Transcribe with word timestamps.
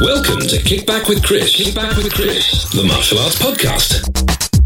Welcome 0.00 0.38
to 0.46 0.56
Kickback 0.58 1.08
with 1.08 1.24
Chris. 1.24 1.56
Kickback 1.56 1.96
with 1.96 2.12
Chris, 2.12 2.70
the 2.70 2.84
martial 2.84 3.18
arts 3.18 3.36
podcast. 3.36 4.57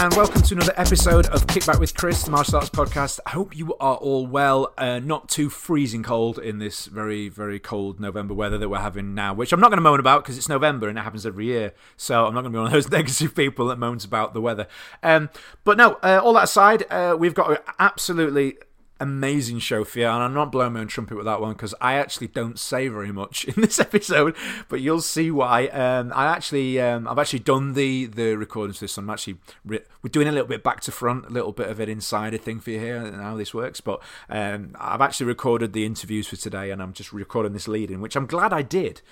And 0.00 0.14
welcome 0.14 0.40
to 0.40 0.54
another 0.54 0.72
episode 0.76 1.26
of 1.26 1.44
Kickback 1.48 1.80
with 1.80 1.92
Chris, 1.92 2.22
the 2.22 2.30
martial 2.30 2.54
arts 2.54 2.70
podcast. 2.70 3.18
I 3.26 3.30
hope 3.30 3.56
you 3.56 3.74
are 3.78 3.96
all 3.96 4.28
well, 4.28 4.72
uh, 4.78 5.00
not 5.00 5.28
too 5.28 5.50
freezing 5.50 6.04
cold 6.04 6.38
in 6.38 6.60
this 6.60 6.86
very, 6.86 7.28
very 7.28 7.58
cold 7.58 7.98
November 7.98 8.32
weather 8.32 8.58
that 8.58 8.68
we're 8.68 8.78
having 8.78 9.12
now, 9.16 9.34
which 9.34 9.52
I'm 9.52 9.58
not 9.58 9.70
going 9.70 9.78
to 9.78 9.82
moan 9.82 9.98
about 9.98 10.22
because 10.22 10.38
it's 10.38 10.48
November 10.48 10.88
and 10.88 10.96
it 10.96 11.02
happens 11.02 11.26
every 11.26 11.46
year. 11.46 11.72
So 11.96 12.26
I'm 12.26 12.32
not 12.32 12.42
going 12.42 12.52
to 12.52 12.56
be 12.56 12.58
one 12.58 12.66
of 12.68 12.72
those 12.72 12.88
negative 12.92 13.34
people 13.34 13.66
that 13.66 13.78
moans 13.80 14.04
about 14.04 14.34
the 14.34 14.40
weather. 14.40 14.68
Um, 15.02 15.30
but 15.64 15.76
no, 15.76 15.94
uh, 15.94 16.20
all 16.22 16.34
that 16.34 16.44
aside, 16.44 16.84
uh, 16.90 17.16
we've 17.18 17.34
got 17.34 17.50
an 17.50 17.58
absolutely 17.80 18.58
amazing 19.00 19.58
show 19.60 19.84
you, 19.94 20.06
and 20.06 20.22
I'm 20.22 20.34
not 20.34 20.52
blowing 20.52 20.74
my 20.74 20.80
own 20.80 20.88
trumpet 20.88 21.16
with 21.16 21.26
that 21.26 21.40
one 21.40 21.52
because 21.52 21.74
I 21.80 21.94
actually 21.94 22.28
don't 22.28 22.58
say 22.58 22.88
very 22.88 23.12
much 23.12 23.44
in 23.48 23.60
this 23.60 23.78
episode, 23.78 24.34
but 24.68 24.80
you'll 24.80 25.00
see 25.00 25.30
why. 25.30 25.66
Um, 25.68 26.12
I 26.14 26.26
actually, 26.26 26.80
um, 26.80 27.06
I've 27.08 27.18
actually 27.18 27.40
done 27.40 27.74
the 27.74 28.06
the 28.06 28.36
recordings 28.36 28.78
for 28.78 28.84
this. 28.84 28.98
I'm 28.98 29.10
actually 29.10 29.38
re- 29.64 29.84
we're 30.02 30.10
doing 30.10 30.28
a 30.28 30.32
little 30.32 30.48
bit 30.48 30.62
back 30.62 30.80
to 30.82 30.92
front, 30.92 31.26
a 31.26 31.30
little 31.30 31.52
bit 31.52 31.68
of 31.68 31.80
an 31.80 31.88
insider 31.88 32.38
thing 32.38 32.60
for 32.60 32.70
you 32.70 32.80
here 32.80 32.96
and 32.96 33.16
how 33.16 33.36
this 33.36 33.54
works. 33.54 33.80
But 33.80 34.00
um, 34.28 34.74
I've 34.78 35.00
actually 35.00 35.26
recorded 35.26 35.72
the 35.72 35.86
interviews 35.86 36.28
for 36.28 36.36
today, 36.36 36.70
and 36.70 36.82
I'm 36.82 36.92
just 36.92 37.12
recording 37.12 37.52
this 37.52 37.68
lead 37.68 37.90
in, 37.90 38.00
which 38.00 38.16
I'm 38.16 38.26
glad 38.26 38.52
I 38.52 38.62
did 38.62 39.02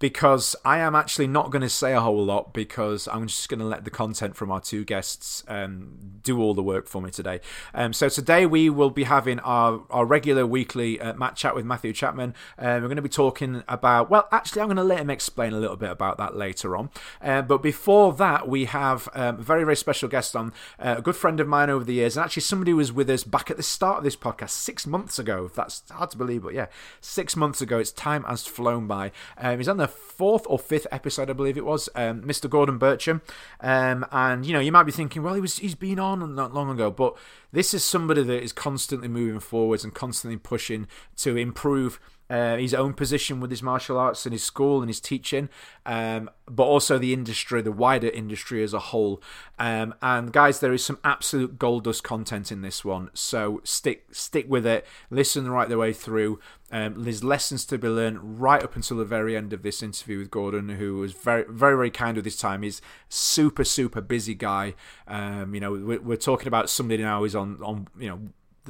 because 0.00 0.56
I 0.64 0.78
am 0.78 0.96
actually 0.96 1.26
not 1.26 1.50
going 1.50 1.60
to 1.62 1.68
say 1.68 1.92
a 1.92 2.00
whole 2.00 2.24
lot 2.24 2.54
because 2.54 3.06
I'm 3.06 3.26
just 3.26 3.48
going 3.50 3.60
to 3.60 3.66
let 3.66 3.84
the 3.84 3.90
content 3.90 4.34
from 4.34 4.50
our 4.50 4.60
two 4.60 4.82
guests 4.82 5.44
um, 5.46 6.20
do 6.22 6.40
all 6.40 6.54
the 6.54 6.62
work 6.62 6.88
for 6.88 7.02
me 7.02 7.10
today. 7.10 7.40
Um, 7.74 7.92
so 7.92 8.08
today 8.08 8.46
we 8.46 8.70
will 8.70 8.88
be 8.88 9.04
having 9.04 9.38
our, 9.40 9.82
our 9.90 10.06
regular 10.06 10.46
weekly 10.46 10.98
uh, 10.98 11.12
Mat 11.14 11.36
Chat 11.36 11.54
with 11.54 11.66
Matthew 11.66 11.92
Chapman. 11.92 12.34
Uh, 12.58 12.80
we're 12.80 12.88
going 12.88 12.96
to 12.96 13.02
be 13.02 13.10
talking 13.10 13.62
about, 13.68 14.08
well, 14.08 14.26
actually, 14.32 14.62
I'm 14.62 14.68
going 14.68 14.78
to 14.78 14.82
let 14.82 15.00
him 15.00 15.10
explain 15.10 15.52
a 15.52 15.58
little 15.58 15.76
bit 15.76 15.90
about 15.90 16.16
that 16.16 16.34
later 16.34 16.78
on. 16.78 16.88
Uh, 17.20 17.42
but 17.42 17.62
before 17.62 18.14
that, 18.14 18.48
we 18.48 18.64
have 18.64 19.06
um, 19.12 19.38
a 19.38 19.42
very, 19.42 19.64
very 19.64 19.76
special 19.76 20.08
guest 20.08 20.34
on, 20.34 20.54
uh, 20.78 20.94
a 20.96 21.02
good 21.02 21.16
friend 21.16 21.40
of 21.40 21.46
mine 21.46 21.68
over 21.68 21.84
the 21.84 21.94
years, 21.94 22.16
and 22.16 22.24
actually 22.24 22.42
somebody 22.42 22.70
who 22.70 22.78
was 22.78 22.90
with 22.90 23.10
us 23.10 23.22
back 23.22 23.50
at 23.50 23.58
the 23.58 23.62
start 23.62 23.98
of 23.98 24.04
this 24.04 24.16
podcast 24.16 24.50
six 24.50 24.86
months 24.86 25.18
ago. 25.18 25.50
That's 25.54 25.82
hard 25.90 26.10
to 26.12 26.16
believe, 26.16 26.42
but 26.42 26.54
yeah, 26.54 26.66
six 27.02 27.36
months 27.36 27.60
ago. 27.60 27.78
It's 27.78 27.92
time 27.92 28.24
has 28.24 28.46
flown 28.46 28.86
by. 28.86 29.12
Um, 29.36 29.58
he's 29.58 29.68
on 29.68 29.76
the 29.76 29.89
fourth 29.90 30.44
or 30.46 30.58
fifth 30.58 30.86
episode, 30.90 31.30
I 31.30 31.34
believe 31.34 31.56
it 31.56 31.64
was, 31.64 31.88
um, 31.94 32.22
Mr. 32.22 32.48
Gordon 32.48 32.78
Bircham. 32.78 33.20
Um, 33.60 34.06
and 34.10 34.46
you 34.46 34.52
know, 34.52 34.60
you 34.60 34.72
might 34.72 34.84
be 34.84 34.92
thinking, 34.92 35.22
well, 35.22 35.34
he 35.34 35.40
was 35.40 35.58
he's 35.58 35.74
been 35.74 35.98
on 35.98 36.34
not 36.34 36.54
long 36.54 36.70
ago, 36.70 36.90
but 36.90 37.16
this 37.52 37.74
is 37.74 37.84
somebody 37.84 38.22
that 38.22 38.42
is 38.42 38.52
constantly 38.52 39.08
moving 39.08 39.40
forwards 39.40 39.84
and 39.84 39.94
constantly 39.94 40.38
pushing 40.38 40.86
to 41.16 41.36
improve. 41.36 42.00
Uh, 42.30 42.56
his 42.56 42.72
own 42.72 42.94
position 42.94 43.40
with 43.40 43.50
his 43.50 43.62
martial 43.62 43.98
arts 43.98 44.24
and 44.24 44.32
his 44.32 44.44
school 44.44 44.80
and 44.80 44.88
his 44.88 45.00
teaching, 45.00 45.48
um, 45.84 46.30
but 46.46 46.62
also 46.62 46.96
the 46.96 47.12
industry, 47.12 47.60
the 47.60 47.72
wider 47.72 48.08
industry 48.08 48.62
as 48.62 48.72
a 48.72 48.78
whole. 48.78 49.20
Um, 49.58 49.94
and 50.00 50.32
guys, 50.32 50.60
there 50.60 50.72
is 50.72 50.84
some 50.84 50.98
absolute 51.02 51.58
gold 51.58 51.84
dust 51.84 52.04
content 52.04 52.52
in 52.52 52.62
this 52.62 52.84
one, 52.84 53.10
so 53.14 53.60
stick 53.64 54.06
stick 54.12 54.46
with 54.48 54.64
it. 54.64 54.86
Listen 55.10 55.50
right 55.50 55.68
the 55.68 55.76
way 55.76 55.92
through. 55.92 56.38
Um, 56.72 57.02
there's 57.02 57.24
lessons 57.24 57.64
to 57.66 57.78
be 57.78 57.88
learned 57.88 58.40
right 58.40 58.62
up 58.62 58.76
until 58.76 58.98
the 58.98 59.04
very 59.04 59.36
end 59.36 59.52
of 59.52 59.62
this 59.62 59.82
interview 59.82 60.18
with 60.18 60.30
Gordon, 60.30 60.68
who 60.68 60.98
was 60.98 61.12
very, 61.12 61.44
very, 61.48 61.74
very 61.74 61.90
kind 61.90 62.16
with 62.16 62.24
his 62.24 62.36
time. 62.36 62.62
He's 62.62 62.80
super, 63.08 63.64
super 63.64 64.00
busy 64.00 64.34
guy. 64.34 64.74
Um, 65.08 65.52
you 65.52 65.60
know, 65.60 65.72
we're, 65.72 66.00
we're, 66.00 66.16
talking 66.16 66.46
about 66.46 66.70
somebody 66.70 67.02
now 67.02 67.20
who's 67.20 67.34
on, 67.34 67.58
on, 67.62 67.88
you 67.98 68.08
know, 68.08 68.20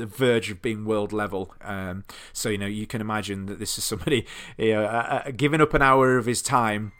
the 0.00 0.06
verge 0.06 0.50
of 0.50 0.60
being 0.60 0.84
world 0.84 1.12
level. 1.12 1.54
Um, 1.62 2.04
so 2.32 2.48
you 2.48 2.58
know, 2.58 2.66
you 2.66 2.86
can 2.86 3.00
imagine 3.00 3.46
that 3.46 3.58
this 3.58 3.78
is 3.78 3.84
somebody 3.84 4.26
you 4.58 4.72
know, 4.72 4.84
uh, 4.84 5.22
uh, 5.26 5.30
giving 5.30 5.61
up 5.61 5.74
an 5.74 5.83
hour 5.83 6.18
of 6.18 6.27
his 6.27 6.42
time 6.42 6.92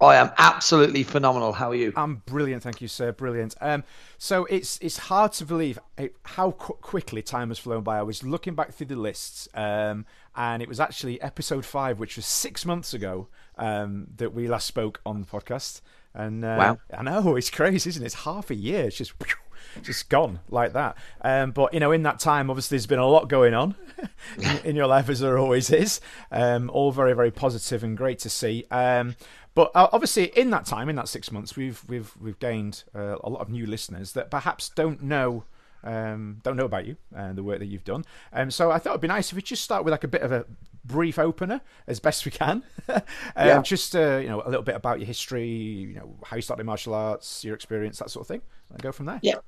I 0.00 0.16
am 0.16 0.30
absolutely 0.38 1.02
phenomenal. 1.02 1.52
How 1.52 1.70
are 1.70 1.74
you? 1.74 1.92
I'm 1.96 2.22
brilliant, 2.24 2.62
thank 2.62 2.80
you, 2.80 2.86
sir. 2.86 3.10
Brilliant. 3.10 3.56
Um, 3.60 3.82
so 4.16 4.44
it's 4.44 4.78
it's 4.80 4.96
hard 4.96 5.32
to 5.34 5.44
believe 5.44 5.78
how 6.22 6.52
qu- 6.52 6.74
quickly 6.74 7.20
time 7.20 7.48
has 7.48 7.58
flown 7.58 7.82
by. 7.82 7.98
I 7.98 8.02
was 8.02 8.22
looking 8.22 8.54
back 8.54 8.72
through 8.72 8.86
the 8.86 8.96
lists, 8.96 9.48
um, 9.54 10.06
and 10.36 10.62
it 10.62 10.68
was 10.68 10.78
actually 10.78 11.20
episode 11.20 11.64
five, 11.64 11.98
which 11.98 12.14
was 12.14 12.26
six 12.26 12.64
months 12.64 12.94
ago, 12.94 13.26
um, 13.56 14.06
that 14.16 14.32
we 14.32 14.46
last 14.46 14.68
spoke 14.68 15.00
on 15.04 15.20
the 15.20 15.26
podcast. 15.26 15.80
And 16.14 16.44
uh, 16.44 16.56
wow, 16.58 16.78
I 16.96 17.02
know 17.02 17.34
it's 17.36 17.50
crazy, 17.50 17.90
isn't 17.90 18.02
it? 18.02 18.06
It's 18.06 18.14
half 18.14 18.50
a 18.50 18.54
year. 18.54 18.84
It's 18.84 18.96
just 18.96 19.14
just 19.82 20.08
gone 20.08 20.38
like 20.48 20.74
that. 20.74 20.96
Um, 21.22 21.50
but 21.50 21.74
you 21.74 21.80
know, 21.80 21.90
in 21.90 22.04
that 22.04 22.20
time, 22.20 22.50
obviously, 22.50 22.76
there's 22.76 22.86
been 22.86 23.00
a 23.00 23.06
lot 23.06 23.28
going 23.28 23.54
on 23.54 23.74
in, 24.38 24.58
in, 24.64 24.76
your 24.76 24.86
life, 24.86 25.08
as 25.08 25.20
there 25.20 25.38
always 25.38 25.70
is. 25.70 26.00
Um, 26.30 26.70
all 26.70 26.92
very, 26.92 27.14
very 27.14 27.32
positive 27.32 27.82
and 27.82 27.96
great 27.96 28.20
to 28.20 28.30
see. 28.30 28.64
Um, 28.70 29.16
but 29.58 29.72
uh, 29.74 29.88
obviously, 29.90 30.26
in 30.38 30.50
that 30.50 30.66
time, 30.66 30.88
in 30.88 30.94
that 30.94 31.08
six 31.08 31.32
months, 31.32 31.56
we've 31.56 31.82
we've 31.88 32.12
we've 32.20 32.38
gained 32.38 32.84
uh, 32.94 33.16
a 33.24 33.28
lot 33.28 33.40
of 33.40 33.50
new 33.50 33.66
listeners 33.66 34.12
that 34.12 34.30
perhaps 34.30 34.68
don't 34.68 35.02
know 35.02 35.42
um, 35.82 36.38
don't 36.44 36.56
know 36.56 36.64
about 36.64 36.86
you 36.86 36.96
and 37.12 37.36
the 37.36 37.42
work 37.42 37.58
that 37.58 37.66
you've 37.66 37.82
done. 37.82 38.04
Um, 38.32 38.52
so 38.52 38.70
I 38.70 38.78
thought 38.78 38.90
it'd 38.90 39.00
be 39.00 39.08
nice 39.08 39.30
if 39.30 39.34
we 39.34 39.42
just 39.42 39.64
start 39.64 39.84
with 39.84 39.90
like 39.90 40.04
a 40.04 40.08
bit 40.08 40.22
of 40.22 40.30
a 40.30 40.46
brief 40.84 41.18
opener 41.18 41.60
as 41.88 41.98
best 41.98 42.24
we 42.24 42.30
can. 42.30 42.62
um, 42.88 43.02
yeah. 43.34 43.60
Just 43.60 43.96
uh, 43.96 44.18
you 44.22 44.28
know 44.28 44.42
a 44.44 44.48
little 44.48 44.62
bit 44.62 44.76
about 44.76 45.00
your 45.00 45.08
history, 45.08 45.48
you 45.48 45.94
know 45.94 46.14
how 46.24 46.36
you 46.36 46.42
started 46.42 46.64
martial 46.64 46.94
arts, 46.94 47.44
your 47.44 47.56
experience, 47.56 47.98
that 47.98 48.10
sort 48.10 48.22
of 48.22 48.28
thing, 48.28 48.42
and 48.70 48.80
go 48.80 48.92
from 48.92 49.06
there. 49.06 49.18
Yeah, 49.24 49.38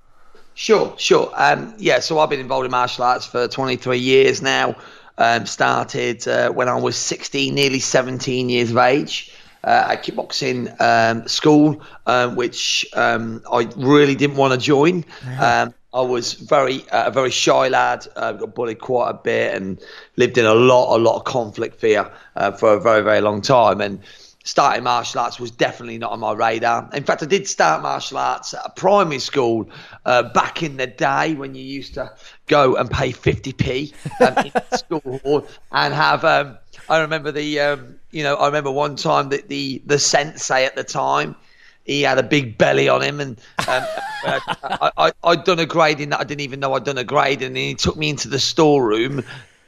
sure, 0.54 0.92
sure. 0.98 1.30
Um, 1.36 1.72
yeah, 1.78 2.00
so 2.00 2.18
I've 2.18 2.30
been 2.30 2.40
involved 2.40 2.64
in 2.64 2.72
martial 2.72 3.04
arts 3.04 3.26
for 3.26 3.46
23 3.46 3.96
years 3.96 4.42
now. 4.42 4.74
Um, 5.18 5.46
started 5.46 6.26
uh, 6.26 6.50
when 6.50 6.68
I 6.68 6.76
was 6.76 6.96
16, 6.96 7.54
nearly 7.54 7.78
17 7.78 8.48
years 8.48 8.72
of 8.72 8.78
age. 8.78 9.36
Uh, 9.62 9.88
at 9.90 10.02
kickboxing 10.02 10.74
um, 10.80 11.28
school, 11.28 11.82
um, 12.06 12.34
which 12.34 12.86
um, 12.94 13.42
I 13.52 13.68
really 13.76 14.14
didn't 14.14 14.36
want 14.36 14.54
to 14.54 14.58
join. 14.58 15.04
Um, 15.38 15.74
I 15.92 16.02
was 16.02 16.34
very 16.34 16.88
uh, 16.90 17.08
a 17.08 17.10
very 17.10 17.30
shy 17.30 17.68
lad. 17.68 18.06
Uh, 18.14 18.32
got 18.32 18.54
bullied 18.54 18.78
quite 18.78 19.10
a 19.10 19.14
bit 19.14 19.54
and 19.54 19.80
lived 20.16 20.38
in 20.38 20.46
a 20.46 20.54
lot 20.54 20.96
a 20.96 20.98
lot 20.98 21.16
of 21.16 21.24
conflict 21.24 21.80
fear 21.80 22.10
uh, 22.36 22.52
for 22.52 22.74
a 22.74 22.80
very 22.80 23.02
very 23.02 23.20
long 23.20 23.42
time. 23.42 23.80
And 23.80 24.00
starting 24.44 24.84
martial 24.84 25.20
arts 25.20 25.40
was 25.40 25.50
definitely 25.50 25.98
not 25.98 26.12
on 26.12 26.20
my 26.20 26.32
radar. 26.32 26.88
In 26.92 27.04
fact, 27.04 27.22
I 27.22 27.26
did 27.26 27.48
start 27.48 27.82
martial 27.82 28.18
arts 28.18 28.54
at 28.54 28.62
a 28.64 28.70
primary 28.70 29.18
school 29.18 29.68
uh, 30.04 30.22
back 30.22 30.62
in 30.62 30.76
the 30.76 30.86
day 30.86 31.34
when 31.34 31.54
you 31.54 31.62
used 31.62 31.94
to 31.94 32.12
go 32.46 32.76
and 32.76 32.90
pay 32.90 33.12
50p 33.12 33.92
um, 34.20 34.46
in 34.46 34.52
school 34.78 35.46
and 35.72 35.94
have. 35.94 36.24
Um, 36.24 36.58
I 36.90 37.00
remember 37.00 37.32
the 37.32 37.60
um, 37.60 38.00
you 38.10 38.22
know 38.22 38.34
I 38.34 38.46
remember 38.46 38.70
one 38.70 38.96
time 38.96 39.30
that 39.30 39.48
the 39.48 39.80
the 39.86 39.98
sensei 39.98 40.64
at 40.64 40.74
the 40.74 40.84
time 40.84 41.36
he 41.84 42.02
had 42.02 42.18
a 42.18 42.22
big 42.22 42.58
belly 42.58 42.88
on 42.88 43.00
him, 43.02 43.20
and 43.20 43.38
um, 43.66 43.84
I, 44.24 44.90
I, 44.96 45.12
I'd 45.24 45.44
done 45.44 45.58
a 45.58 45.66
grading 45.66 46.10
that 46.10 46.20
I 46.20 46.24
didn't 46.24 46.42
even 46.42 46.60
know 46.60 46.74
I'd 46.74 46.84
done 46.84 46.98
a 46.98 47.04
grade, 47.04 47.42
and 47.42 47.56
he 47.56 47.74
took 47.74 47.96
me 47.96 48.10
into 48.10 48.28
the 48.28 48.38
storeroom. 48.38 49.24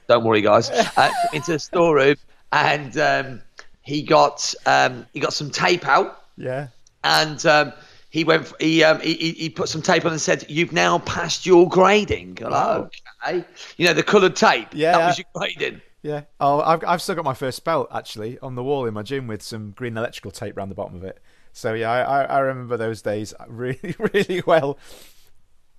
Don't 0.08 0.24
worry, 0.24 0.42
guys. 0.42 0.68
Uh, 0.70 1.10
into 1.32 1.52
the 1.52 1.58
storeroom, 1.58 2.16
and 2.52 2.98
um, 2.98 3.42
he 3.82 4.02
got 4.02 4.54
um, 4.66 5.06
he 5.12 5.20
got 5.20 5.32
some 5.32 5.50
tape 5.50 5.86
out. 5.86 6.22
Yeah. 6.36 6.68
And 7.04 7.44
um, 7.46 7.72
he 8.10 8.24
went. 8.24 8.52
He, 8.60 8.84
um, 8.84 9.00
he 9.00 9.14
he 9.32 9.48
put 9.48 9.68
some 9.68 9.82
tape 9.82 10.04
on 10.04 10.12
and 10.12 10.20
said, 10.20 10.44
"You've 10.48 10.72
now 10.72 10.98
passed 10.98 11.46
your 11.46 11.68
grading." 11.68 12.38
Like, 12.40 12.52
oh. 12.52 12.90
Okay. 13.24 13.44
You 13.76 13.86
know 13.86 13.94
the 13.94 14.02
coloured 14.02 14.36
tape. 14.36 14.68
Yeah. 14.72 14.98
That 14.98 15.06
was 15.06 15.18
your 15.18 15.26
grading. 15.34 15.80
Yeah. 16.02 16.22
Oh, 16.40 16.60
I've 16.60 16.84
I've 16.84 17.02
still 17.02 17.14
got 17.14 17.24
my 17.24 17.34
first 17.34 17.64
belt 17.64 17.88
actually 17.92 18.38
on 18.40 18.54
the 18.56 18.62
wall 18.62 18.86
in 18.86 18.94
my 18.94 19.02
gym 19.02 19.26
with 19.26 19.42
some 19.42 19.70
green 19.70 19.96
electrical 19.96 20.30
tape 20.30 20.56
around 20.56 20.68
the 20.68 20.74
bottom 20.74 20.96
of 20.96 21.04
it. 21.04 21.20
So 21.52 21.74
yeah, 21.74 21.90
I, 21.90 22.24
I 22.24 22.38
remember 22.40 22.76
those 22.76 23.02
days 23.02 23.34
really, 23.48 23.94
really 23.98 24.42
well. 24.46 24.78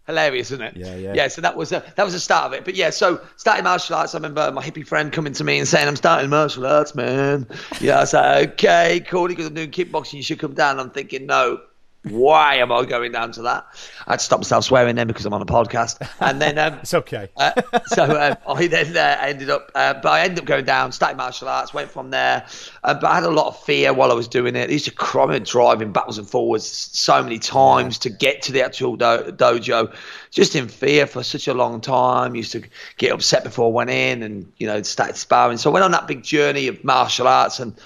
Hilarious, 0.06 0.52
isn't 0.52 0.62
it? 0.66 0.76
Yeah, 0.76 0.96
yeah. 0.96 1.14
Yeah, 1.14 1.28
so 1.30 1.42
that 1.42 1.56
was 1.56 1.72
a, 1.72 1.82
that 1.96 2.04
was 2.04 2.14
the 2.14 2.20
start 2.20 2.48
of 2.48 2.54
it. 2.54 2.66
But 2.66 2.76
yeah, 2.76 2.90
so 2.90 3.22
starting 3.38 3.64
martial 3.64 3.96
arts, 3.96 4.14
I 4.14 4.18
remember 4.18 4.52
my 4.52 4.62
hippie 4.62 4.86
friend 4.86 5.14
coming 5.14 5.32
to 5.34 5.44
me 5.46 5.60
and 5.60 5.68
saying, 5.68 5.88
I'm 5.88 5.96
starting 5.96 6.30
martial 6.30 6.66
arts, 6.66 6.94
man. 6.94 7.48
Yeah, 7.80 7.98
I 7.98 8.00
was 8.02 8.14
like, 8.14 8.50
okay, 8.54 9.00
cool, 9.08 9.30
because 9.30 9.48
I'm 9.48 9.54
doing 9.54 9.72
kickboxing, 9.72 10.16
you 10.16 10.24
should 10.24 10.40
come 10.40 10.54
down. 10.56 10.78
I'm 10.78 10.90
thinking, 10.90 11.26
no, 11.26 11.62
why 12.10 12.56
am 12.56 12.72
I 12.72 12.84
going 12.84 13.14
down 13.14 13.32
to 13.34 13.44
that? 13.44 13.66
I 14.06 14.14
had 14.14 14.20
to 14.20 14.26
stop 14.26 14.40
myself 14.40 14.66
swearing 14.66 14.96
then 14.96 15.08
because 15.08 15.26
I'm 15.26 15.34
on 15.34 15.42
a 15.42 15.46
podcast. 15.46 16.06
And 16.20 16.42
then 16.42 16.58
um, 16.58 16.74
it's 16.82 16.94
okay. 16.94 17.30
uh, 17.38 17.62
so 17.86 18.04
um, 18.04 18.38
I 18.46 18.68
then 18.68 18.98
uh, 18.98 19.18
ended 19.22 19.50
up, 19.50 19.72
uh, 19.74 19.94
but 19.94 20.10
I 20.10 20.22
ended 20.22 20.40
up 20.40 20.46
going 20.46 20.66
down, 20.66 20.92
started 20.92 21.16
martial 21.16 21.48
arts, 21.48 21.74
went 21.74 21.90
from 21.90 22.10
there. 22.10 22.46
Uh, 22.84 22.94
but 22.94 23.06
I 23.06 23.16
had 23.16 23.24
a 23.24 23.30
lot 23.30 23.48
of 23.48 23.64
fear 23.64 23.94
while 23.94 24.12
I 24.12 24.16
was 24.16 24.28
doing 24.28 24.56
it. 24.58 24.70
I 24.70 24.74
used 24.74 24.86
to 24.86 24.92
cry 24.92 25.34
and 25.34 25.46
driving 25.46 25.94
backwards 25.94 26.18
and 26.18 26.30
forwards 26.30 26.66
so 26.66 27.24
many 27.24 27.40
times 27.40 27.98
to 28.00 28.10
get 28.10 28.42
to 28.44 28.52
the 28.52 28.62
actual 28.62 28.98
do- 28.98 29.32
dojo, 29.32 29.96
just 30.30 30.56
in 30.58 30.68
fear 30.68 31.08
for 31.08 31.24
such 31.24 31.48
a 31.48 31.54
long 31.54 31.80
time. 31.80 32.36
Used 32.36 32.52
to 32.52 32.64
get 32.98 33.14
upset 33.14 33.46
before 33.46 33.68
I 33.68 33.72
went 33.72 33.90
in, 33.90 34.24
and 34.24 34.52
you 34.58 34.68
know 34.68 34.82
started 34.82 35.16
sparring. 35.16 35.58
So 35.58 35.70
I 35.70 35.74
went 35.74 35.86
on 35.86 35.92
that 35.92 36.08
big 36.08 36.24
journey 36.24 36.68
of 36.68 36.84
martial 36.84 37.30
arts 37.30 37.62
and 37.62 37.80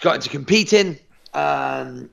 got 0.00 0.14
into 0.14 0.30
competing. 0.30 0.98
Um, 1.34 2.08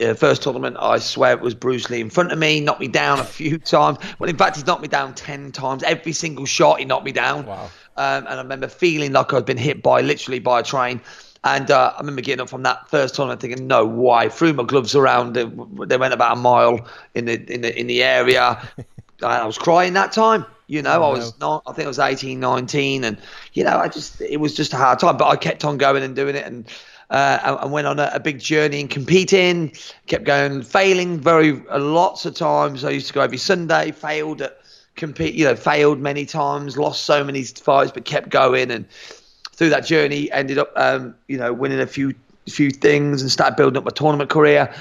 uh, 0.00 0.14
first 0.14 0.42
tournament, 0.42 0.76
I 0.78 0.98
swear 0.98 1.32
it 1.32 1.40
was 1.40 1.54
Bruce 1.54 1.88
Lee 1.90 2.00
in 2.00 2.10
front 2.10 2.32
of 2.32 2.38
me, 2.38 2.60
knocked 2.60 2.80
me 2.80 2.88
down 2.88 3.18
a 3.18 3.24
few 3.24 3.58
times. 3.76 3.98
Well, 4.18 4.28
in 4.28 4.36
fact, 4.36 4.56
he's 4.56 4.66
knocked 4.66 4.82
me 4.82 4.88
down 4.88 5.14
10 5.14 5.52
times. 5.52 5.82
Every 5.82 6.12
single 6.12 6.46
shot, 6.46 6.78
he 6.78 6.84
knocked 6.84 7.04
me 7.04 7.12
down. 7.12 7.46
Wow. 7.46 7.70
Um, 7.96 8.26
and 8.26 8.28
I 8.28 8.42
remember 8.42 8.68
feeling 8.68 9.12
like 9.12 9.32
I'd 9.32 9.46
been 9.46 9.56
hit 9.56 9.82
by 9.82 10.02
literally 10.02 10.38
by 10.38 10.60
a 10.60 10.62
train. 10.62 11.00
And 11.44 11.70
uh, 11.70 11.92
I 11.94 12.00
remember 12.00 12.22
getting 12.22 12.42
up 12.42 12.48
from 12.48 12.64
that 12.64 12.90
first 12.90 13.14
tournament 13.14 13.40
thinking, 13.40 13.66
no, 13.66 13.86
why? 13.86 14.28
Threw 14.28 14.52
my 14.52 14.64
gloves 14.64 14.94
around. 14.94 15.34
They, 15.34 15.44
they 15.44 15.96
went 15.96 16.12
about 16.12 16.36
a 16.36 16.40
mile 16.40 16.86
in 17.14 17.26
the 17.26 17.34
in 17.52 17.60
the 17.60 17.78
in 17.78 17.86
the 17.86 18.02
area. 18.02 18.68
I 19.22 19.46
was 19.46 19.56
crying 19.56 19.92
that 19.94 20.12
time. 20.12 20.44
You 20.66 20.82
know, 20.82 21.00
Oh, 21.00 21.04
I 21.04 21.10
was 21.10 21.38
not. 21.38 21.62
I 21.66 21.72
think 21.72 21.86
I 21.86 21.88
was 21.88 22.00
18, 22.00 22.40
19, 22.40 23.04
and 23.04 23.16
you 23.52 23.62
know, 23.62 23.78
I 23.78 23.86
just 23.88 24.20
it 24.20 24.38
was 24.38 24.54
just 24.54 24.72
a 24.72 24.76
hard 24.76 24.98
time. 24.98 25.16
But 25.16 25.28
I 25.28 25.36
kept 25.36 25.64
on 25.64 25.78
going 25.78 26.02
and 26.02 26.16
doing 26.16 26.34
it, 26.34 26.44
and 26.44 26.66
uh, 27.10 27.58
and- 27.62 27.72
went 27.72 27.86
on 27.86 27.98
a, 27.98 28.10
a 28.14 28.20
big 28.20 28.38
journey 28.38 28.80
in 28.80 28.88
competing. 28.88 29.72
Kept 30.06 30.24
going, 30.24 30.62
failing 30.62 31.18
very 31.20 31.62
uh, 31.70 31.78
lots 31.78 32.26
of 32.26 32.34
times. 32.34 32.84
I 32.84 32.90
used 32.90 33.08
to 33.08 33.12
go 33.12 33.20
every 33.20 33.38
Sunday. 33.38 33.92
Failed 33.92 34.42
at 34.42 34.58
compete. 34.96 35.34
You 35.34 35.44
know, 35.44 35.56
failed 35.56 36.00
many 36.00 36.26
times. 36.26 36.76
Lost 36.76 37.04
so 37.04 37.22
many 37.24 37.44
fights, 37.44 37.92
but 37.92 38.04
kept 38.04 38.30
going. 38.30 38.70
And 38.70 38.88
through 39.52 39.70
that 39.70 39.86
journey, 39.86 40.30
ended 40.32 40.58
up, 40.58 40.72
um, 40.76 41.14
you 41.28 41.38
know, 41.38 41.52
winning 41.52 41.80
a 41.80 41.86
few 41.86 42.14
few 42.48 42.70
things 42.70 43.22
and 43.22 43.30
started 43.30 43.56
building 43.56 43.76
up 43.76 43.84
my 43.84 43.90
tournament 43.90 44.30
career. 44.30 44.72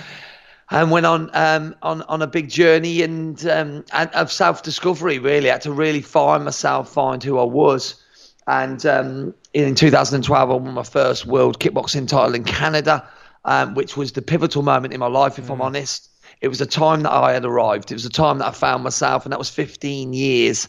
And 0.71 0.89
went 0.89 1.05
on 1.05 1.29
um, 1.33 1.75
on 1.83 2.01
on 2.03 2.23
a 2.23 2.27
big 2.27 2.49
journey 2.49 3.03
and, 3.03 3.45
um, 3.47 3.85
and 3.93 4.09
of 4.15 4.31
self 4.31 4.63
discovery. 4.63 5.19
Really, 5.19 5.49
I 5.49 5.53
had 5.53 5.61
to 5.61 5.71
really 5.71 6.01
find 6.01 6.43
myself, 6.43 6.91
find 6.91 7.21
who 7.21 7.37
I 7.37 7.43
was. 7.43 8.01
And 8.47 8.85
um, 8.85 9.33
in 9.53 9.75
2012, 9.75 10.49
I 10.49 10.53
won 10.53 10.73
my 10.73 10.83
first 10.83 11.25
world 11.25 11.59
kickboxing 11.59 12.07
title 12.07 12.35
in 12.35 12.43
Canada, 12.43 13.07
um, 13.43 13.73
which 13.73 13.97
was 13.97 14.11
the 14.11 14.21
pivotal 14.21 14.61
moment 14.61 14.93
in 14.93 14.99
my 14.99 15.07
life, 15.07 15.39
if 15.39 15.49
I'm 15.49 15.61
honest. 15.61 16.09
It 16.41 16.49
was 16.49 16.61
a 16.61 16.65
time 16.65 17.01
that 17.03 17.11
I 17.11 17.33
had 17.33 17.45
arrived. 17.45 17.91
It 17.91 17.95
was 17.95 18.05
a 18.05 18.09
time 18.09 18.39
that 18.39 18.47
I 18.47 18.51
found 18.51 18.83
myself, 18.83 19.25
and 19.25 19.31
that 19.31 19.39
was 19.39 19.49
15 19.49 20.13
years 20.13 20.67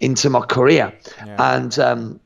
into 0.00 0.30
my 0.30 0.40
career. 0.40 0.94
And 1.38 1.78
um, 1.78 2.20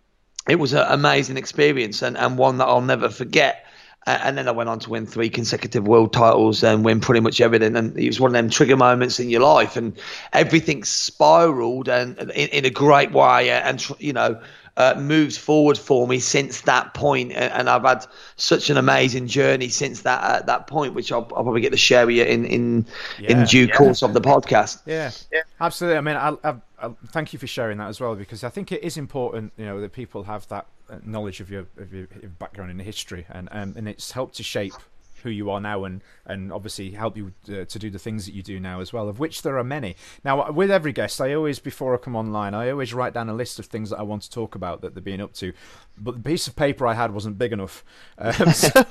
it 0.49 0.57
was 0.57 0.73
an 0.75 0.87
amazing 0.89 1.37
experience 1.37 2.03
and, 2.03 2.17
and 2.17 2.39
one 2.39 2.59
that 2.59 2.67
I'll 2.67 2.81
never 2.83 3.09
forget. 3.09 3.67
And 4.07 4.37
then 4.37 4.49
I 4.49 4.51
went 4.51 4.69
on 4.69 4.79
to 4.81 4.91
win 4.91 5.07
three 5.07 5.31
consecutive 5.31 5.89
world 5.89 6.13
titles 6.13 6.63
and 6.63 6.85
win 6.85 7.01
pretty 7.01 7.21
much 7.21 7.41
everything. 7.41 7.75
And 7.75 7.99
it 7.99 8.07
was 8.07 8.21
one 8.21 8.29
of 8.29 8.35
them 8.35 8.51
trigger 8.51 8.77
moments 8.77 9.19
in 9.19 9.31
your 9.31 9.41
life, 9.41 9.79
and 9.79 9.99
everything 10.35 10.85
spiraled 10.85 11.89
and 11.89 12.19
in, 12.19 12.49
in 12.51 12.65
a 12.67 12.71
great 12.71 13.13
way. 13.13 13.49
And 13.49 13.83
you 13.99 14.13
know, 14.13 14.39
uh, 14.77 14.95
moved 14.99 15.39
forward 15.39 15.79
for 15.79 16.07
me 16.07 16.19
since 16.19 16.63
that. 16.63 16.97
And, 17.03 17.33
and 17.33 17.69
I've 17.69 17.83
had 17.83 18.07
such 18.37 18.71
an 18.71 18.77
amazing 18.77 19.27
journey 19.27 19.69
since 19.69 20.03
that 20.03 20.23
uh, 20.23 20.45
that 20.47 20.67
point, 20.67 20.95
which 20.95 21.13
I'll, 21.13 21.29
I'll 21.37 21.43
probably 21.43 21.61
get 21.61 21.71
to 21.71 21.77
share 21.77 22.07
with 22.07 22.17
you 22.17 22.25
in 22.25 22.45
in, 22.45 22.87
Yeah. 23.21 23.31
in 23.31 23.45
due 23.45 23.67
Yeah. 23.67 23.77
course 23.77 24.03
of 24.03 24.15
the 24.15 24.21
podcast. 24.21 24.83
Yeah, 24.87 25.11
absolutely. 25.61 25.99
I 25.99 26.01
mean, 26.01 26.17
I, 26.17 26.37
I, 26.49 26.55
I 26.79 26.91
thank 27.09 27.33
you 27.33 27.39
for 27.39 27.47
sharing 27.47 27.79
that 27.79 27.89
as 27.89 28.01
well 28.01 28.15
because 28.15 28.45
I 28.45 28.49
think 28.49 28.73
it 28.73 28.83
is 28.83 28.97
important, 28.97 29.53
you 29.57 29.65
know, 29.65 29.81
that 29.81 29.93
people 29.93 30.25
have 30.25 30.47
that 30.49 30.67
uh, 30.91 30.99
knowledge 31.05 31.41
of 31.41 31.51
your 31.51 31.67
of 31.77 31.93
your, 31.93 32.09
your 32.21 32.31
background 32.31 32.71
in 32.71 32.79
history, 32.79 33.27
and 33.29 33.49
um, 33.53 33.75
and 33.77 33.89
it's 33.89 34.13
helped 34.13 34.37
to 34.37 34.43
shape 34.43 34.75
who 35.25 35.31
you 35.31 35.51
are 35.51 35.61
now, 35.61 35.85
and 35.85 36.05
and 36.25 36.53
obviously 36.53 36.93
help 36.93 37.17
you 37.17 37.33
uh, 37.49 37.65
to 37.65 37.79
do 37.79 37.91
the 37.91 37.99
things 37.99 38.27
that 38.27 38.35
you 38.35 38.43
do 38.43 38.61
now 38.61 38.81
as 38.81 38.93
well, 38.93 39.09
of 39.09 39.19
which 39.19 39.43
there 39.43 39.59
are 39.59 39.65
many. 39.65 39.97
Now, 40.25 40.53
with 40.53 40.71
every 40.71 40.93
guest, 40.93 41.21
I 41.21 41.35
always 41.35 41.59
before 41.59 41.95
I 41.95 41.97
come 41.97 42.15
online, 42.15 42.55
I 42.55 42.71
always 42.71 42.95
write 42.95 43.13
down 43.15 43.29
a 43.29 43.35
list 43.35 43.59
of 43.59 43.67
things 43.67 43.91
that 43.91 43.99
I 43.99 44.03
want 44.03 44.23
to 44.23 44.31
talk 44.31 44.55
about 44.55 44.83
that 44.83 44.95
they're 44.95 45.03
being 45.03 45.21
up 45.21 45.33
to, 45.35 45.53
but 45.99 46.15
the 46.15 46.21
piece 46.21 46.47
of 46.47 46.55
paper 46.55 46.87
I 46.87 46.95
had 46.95 47.13
wasn't 47.13 47.39
big 47.39 47.53
enough, 47.53 47.85
um, 48.19 48.33
so 48.53 48.71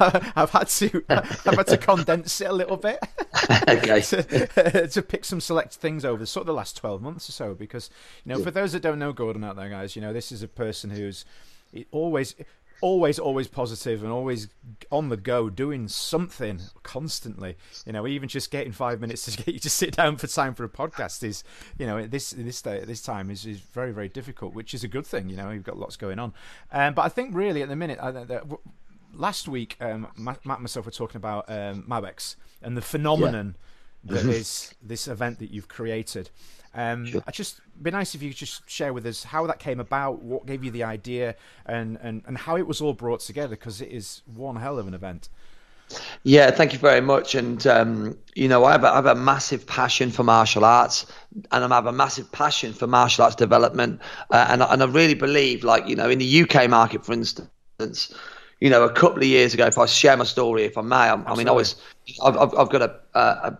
I've 0.00 0.50
had 0.50 0.68
to 0.68 1.04
I've 1.08 1.56
had 1.56 1.66
to 1.68 1.78
condense 1.78 2.40
it 2.40 2.46
a 2.46 2.52
little 2.52 2.76
bit. 2.76 2.98
okay. 3.68 4.00
to, 4.00 4.88
to 4.88 5.02
pick 5.02 5.24
some 5.24 5.40
select 5.40 5.74
things 5.74 6.04
over 6.04 6.26
sort 6.26 6.42
of 6.42 6.46
the 6.46 6.54
last 6.54 6.76
12 6.76 7.02
months 7.02 7.28
or 7.28 7.32
so 7.32 7.54
because 7.54 7.90
you 8.24 8.32
know 8.32 8.42
for 8.42 8.50
those 8.50 8.72
that 8.72 8.80
don't 8.80 8.98
know 8.98 9.12
gordon 9.12 9.44
out 9.44 9.56
there 9.56 9.68
guys 9.68 9.96
you 9.96 10.02
know 10.02 10.12
this 10.12 10.32
is 10.32 10.42
a 10.42 10.48
person 10.48 10.90
who's 10.90 11.24
always 11.90 12.34
always 12.84 13.18
always 13.18 13.48
positive 13.48 14.02
and 14.02 14.12
always 14.12 14.48
on 14.92 15.08
the 15.08 15.16
go 15.16 15.48
doing 15.48 15.88
something 15.88 16.60
constantly. 16.82 17.56
You 17.86 17.92
know 17.92 18.06
even 18.06 18.28
just 18.28 18.50
getting 18.50 18.72
five 18.72 19.00
minutes 19.00 19.24
to 19.24 19.36
get 19.42 19.54
you 19.54 19.60
to 19.60 19.70
sit 19.70 19.96
down 19.96 20.16
for 20.16 20.26
time 20.26 20.54
for 20.54 20.64
a 20.64 20.68
podcast 20.68 21.22
is 21.22 21.42
you 21.78 21.86
know 21.86 22.06
this 22.06 22.30
this 22.30 22.60
day 22.60 22.84
this 22.84 23.00
time 23.00 23.30
is, 23.30 23.46
is 23.46 23.58
very 23.58 23.92
very 23.92 24.10
difficult 24.10 24.52
which 24.52 24.74
is 24.74 24.84
a 24.84 24.88
good 24.88 25.06
thing 25.06 25.30
you 25.30 25.36
know 25.36 25.50
you've 25.50 25.64
got 25.64 25.78
lots 25.78 25.96
going 25.96 26.18
on. 26.18 26.34
Um, 26.70 26.92
but 26.92 27.02
i 27.02 27.08
think 27.08 27.34
really 27.34 27.62
at 27.62 27.70
the 27.70 27.76
minute 27.76 27.98
I, 28.02 28.40
last 29.14 29.48
week 29.48 29.78
um, 29.80 30.08
matt 30.16 30.44
matt 30.44 30.58
and 30.58 30.64
myself 30.64 30.84
were 30.84 30.92
talking 30.92 31.16
about 31.16 31.48
um, 31.48 31.84
mabex 31.88 32.36
and 32.60 32.76
the 32.76 32.82
phenomenon 32.82 33.56
that 34.04 34.26
is 34.26 34.74
this 34.82 35.08
event 35.08 35.38
that 35.38 35.50
you've 35.50 35.68
created. 35.68 36.30
Um, 36.74 37.06
I 37.26 37.30
just 37.30 37.60
be 37.82 37.90
nice 37.90 38.14
if 38.14 38.22
you 38.22 38.30
could 38.30 38.38
just 38.38 38.68
share 38.68 38.92
with 38.92 39.06
us 39.06 39.24
how 39.24 39.46
that 39.46 39.58
came 39.58 39.80
about, 39.80 40.22
what 40.22 40.46
gave 40.46 40.64
you 40.64 40.70
the 40.70 40.84
idea, 40.84 41.36
and 41.66 41.98
and, 42.02 42.22
and 42.26 42.36
how 42.36 42.56
it 42.56 42.66
was 42.66 42.80
all 42.80 42.92
brought 42.92 43.20
together 43.20 43.56
because 43.56 43.80
it 43.80 43.90
is 43.90 44.22
one 44.26 44.56
hell 44.56 44.78
of 44.78 44.88
an 44.88 44.94
event. 44.94 45.28
Yeah, 46.22 46.50
thank 46.50 46.72
you 46.72 46.78
very 46.78 47.00
much. 47.00 47.34
And 47.34 47.64
um, 47.66 48.18
you 48.34 48.48
know, 48.48 48.64
I 48.64 48.72
have, 48.72 48.84
a, 48.84 48.88
I 48.88 48.94
have 48.96 49.06
a 49.06 49.14
massive 49.14 49.66
passion 49.66 50.10
for 50.10 50.22
martial 50.22 50.64
arts, 50.64 51.06
and 51.52 51.64
I 51.64 51.68
have 51.74 51.86
a 51.86 51.92
massive 51.92 52.30
passion 52.32 52.72
for 52.72 52.86
martial 52.86 53.24
arts 53.24 53.36
development. 53.36 54.00
Uh, 54.30 54.46
and 54.48 54.62
I- 54.62 54.72
and 54.72 54.82
I 54.82 54.86
really 54.86 55.14
believe, 55.14 55.62
like 55.62 55.86
you 55.86 55.94
know, 55.96 56.08
in 56.08 56.18
the 56.18 56.42
UK 56.42 56.68
market, 56.68 57.04
for 57.04 57.12
instance, 57.12 58.14
you 58.60 58.70
know, 58.70 58.82
a 58.84 58.92
couple 58.92 59.18
of 59.18 59.24
years 59.24 59.52
ago, 59.54 59.66
if 59.66 59.78
I 59.78 59.86
share 59.86 60.16
my 60.16 60.24
story, 60.24 60.64
if 60.64 60.78
I 60.78 60.82
may, 60.82 60.96
I, 60.96 61.14
I 61.14 61.34
mean, 61.36 61.48
I 61.48 61.52
was, 61.52 61.76
I've, 62.24 62.36
I've, 62.36 62.70
got 62.70 62.82
a, 62.82 62.94
a 63.14 63.58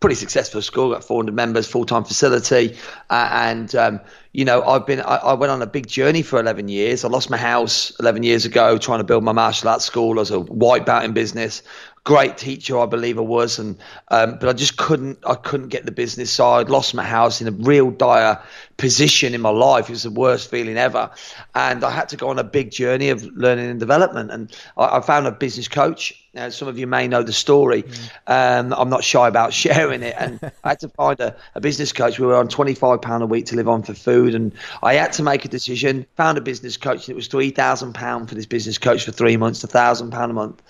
pretty 0.00 0.16
successful 0.16 0.62
school, 0.62 0.90
got 0.90 1.04
400 1.04 1.34
members, 1.34 1.66
full 1.66 1.84
time 1.84 2.04
facility, 2.04 2.76
uh, 3.10 3.28
and 3.32 3.74
um, 3.74 4.00
you 4.32 4.44
know, 4.44 4.62
I've 4.62 4.86
been, 4.86 5.00
I, 5.00 5.16
I 5.16 5.34
went 5.34 5.50
on 5.50 5.60
a 5.60 5.66
big 5.66 5.86
journey 5.86 6.22
for 6.22 6.38
11 6.38 6.68
years. 6.68 7.04
I 7.04 7.08
lost 7.08 7.30
my 7.30 7.36
house 7.36 7.92
11 8.00 8.22
years 8.22 8.44
ago 8.44 8.78
trying 8.78 9.00
to 9.00 9.04
build 9.04 9.24
my 9.24 9.32
martial 9.32 9.68
arts 9.68 9.84
school. 9.84 10.18
I 10.18 10.20
was 10.20 10.30
a 10.30 10.40
white 10.40 10.86
belt 10.86 11.04
in 11.04 11.12
business, 11.12 11.62
great 12.04 12.38
teacher, 12.38 12.78
I 12.78 12.86
believe 12.86 13.18
I 13.18 13.22
was, 13.22 13.58
and 13.58 13.76
um, 14.08 14.38
but 14.38 14.48
I 14.48 14.52
just 14.52 14.76
couldn't, 14.76 15.18
I 15.26 15.34
couldn't 15.34 15.68
get 15.68 15.84
the 15.84 15.92
business 15.92 16.30
side. 16.30 16.70
Lost 16.70 16.94
my 16.94 17.04
house 17.04 17.40
in 17.40 17.48
a 17.48 17.52
real 17.52 17.90
dire 17.90 18.40
position 18.80 19.34
in 19.34 19.42
my 19.42 19.50
life. 19.50 19.90
It 19.90 19.92
was 19.92 20.04
the 20.04 20.10
worst 20.10 20.50
feeling 20.50 20.78
ever, 20.78 21.10
and 21.54 21.84
I 21.84 21.90
had 21.90 22.08
to 22.08 22.16
go 22.16 22.28
on 22.28 22.38
a 22.38 22.44
big 22.44 22.70
journey 22.70 23.10
of 23.10 23.22
learning 23.36 23.68
and 23.68 23.78
development. 23.78 24.30
And 24.30 24.56
I, 24.76 24.96
I 24.96 25.00
found 25.02 25.26
a 25.26 25.32
business 25.32 25.68
coach. 25.68 26.14
Uh, 26.36 26.48
some 26.48 26.68
of 26.68 26.78
you 26.78 26.86
may 26.86 27.08
know 27.08 27.22
the 27.22 27.32
story. 27.32 27.84
Um, 28.28 28.72
I'm 28.72 28.88
not 28.88 29.02
shy 29.02 29.26
about 29.28 29.52
sharing 29.64 30.02
it. 30.02 30.14
And 30.16 30.38
I 30.64 30.70
had 30.70 30.80
to 30.80 30.88
find 30.88 31.18
a, 31.20 31.36
a 31.56 31.60
business 31.60 31.92
coach. 31.92 32.18
We 32.18 32.26
were 32.26 32.36
on 32.36 32.48
£25 32.48 33.22
a 33.22 33.26
week 33.26 33.46
to 33.46 33.56
live 33.56 33.68
on 33.68 33.82
for 33.82 33.94
food. 33.94 34.34
And 34.34 34.52
I 34.82 34.94
had 34.94 35.12
to 35.14 35.22
make 35.22 35.44
a 35.44 35.48
decision. 35.48 36.06
Found 36.16 36.38
a 36.38 36.40
business 36.40 36.76
coach. 36.76 37.08
And 37.08 37.10
it 37.10 37.16
was 37.16 37.28
£3,000 37.28 38.28
for 38.28 38.34
this 38.34 38.46
business 38.46 38.78
coach 38.78 39.04
for 39.04 39.12
three 39.12 39.36
months, 39.36 39.64
£1,000 39.64 40.24
a 40.24 40.32
month. 40.32 40.62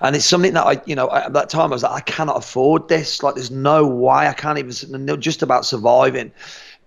And 0.00 0.14
it's 0.14 0.24
something 0.24 0.54
that 0.54 0.64
I, 0.64 0.80
you 0.86 0.94
know, 0.94 1.10
at 1.10 1.32
that 1.32 1.50
time 1.50 1.72
I 1.72 1.74
was 1.74 1.82
like, 1.82 1.92
I 1.92 2.00
cannot 2.00 2.36
afford 2.36 2.88
this. 2.88 3.22
Like, 3.22 3.34
there's 3.34 3.50
no 3.50 3.86
way. 3.86 4.28
I 4.28 4.32
can't 4.32 4.58
even, 4.58 5.20
just 5.20 5.42
about 5.42 5.66
surviving. 5.66 6.32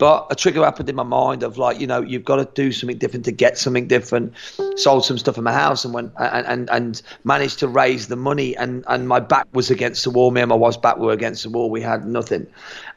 But 0.01 0.25
a 0.31 0.36
trigger 0.36 0.63
happened 0.63 0.89
in 0.89 0.96
my 0.96 1.03
mind 1.03 1.43
of 1.43 1.60
like, 1.60 1.79
you 1.79 1.86
know, 1.86 2.01
you've 2.01 2.25
got 2.25 2.38
to 2.38 2.50
do 2.55 2.72
something 2.72 2.98
different 2.98 3.24
to 3.25 3.31
get 3.31 3.60
something 3.60 3.88
different. 3.88 4.34
Sold 4.75 5.05
some 5.05 5.20
stuff 5.20 5.38
in 5.38 5.43
my 5.43 5.53
house 5.53 5.86
and 5.86 5.93
went 5.93 6.12
and 6.17 6.48
and, 6.48 6.70
and 6.72 7.01
managed 7.24 7.60
to 7.60 7.67
raise 7.67 8.08
the 8.08 8.15
money. 8.15 8.58
And, 8.58 8.84
and 8.88 9.08
my 9.08 9.20
back 9.20 9.46
was 9.53 9.70
against 9.70 10.03
the 10.03 10.10
wall. 10.10 10.31
Me 10.31 10.41
and 10.41 10.50
my 10.50 10.55
wife's 10.55 10.77
back 10.77 10.98
were 10.98 11.12
against 11.12 11.43
the 11.43 11.51
wall. 11.51 11.70
We 11.70 11.81
had 11.81 12.03
nothing. 12.03 12.48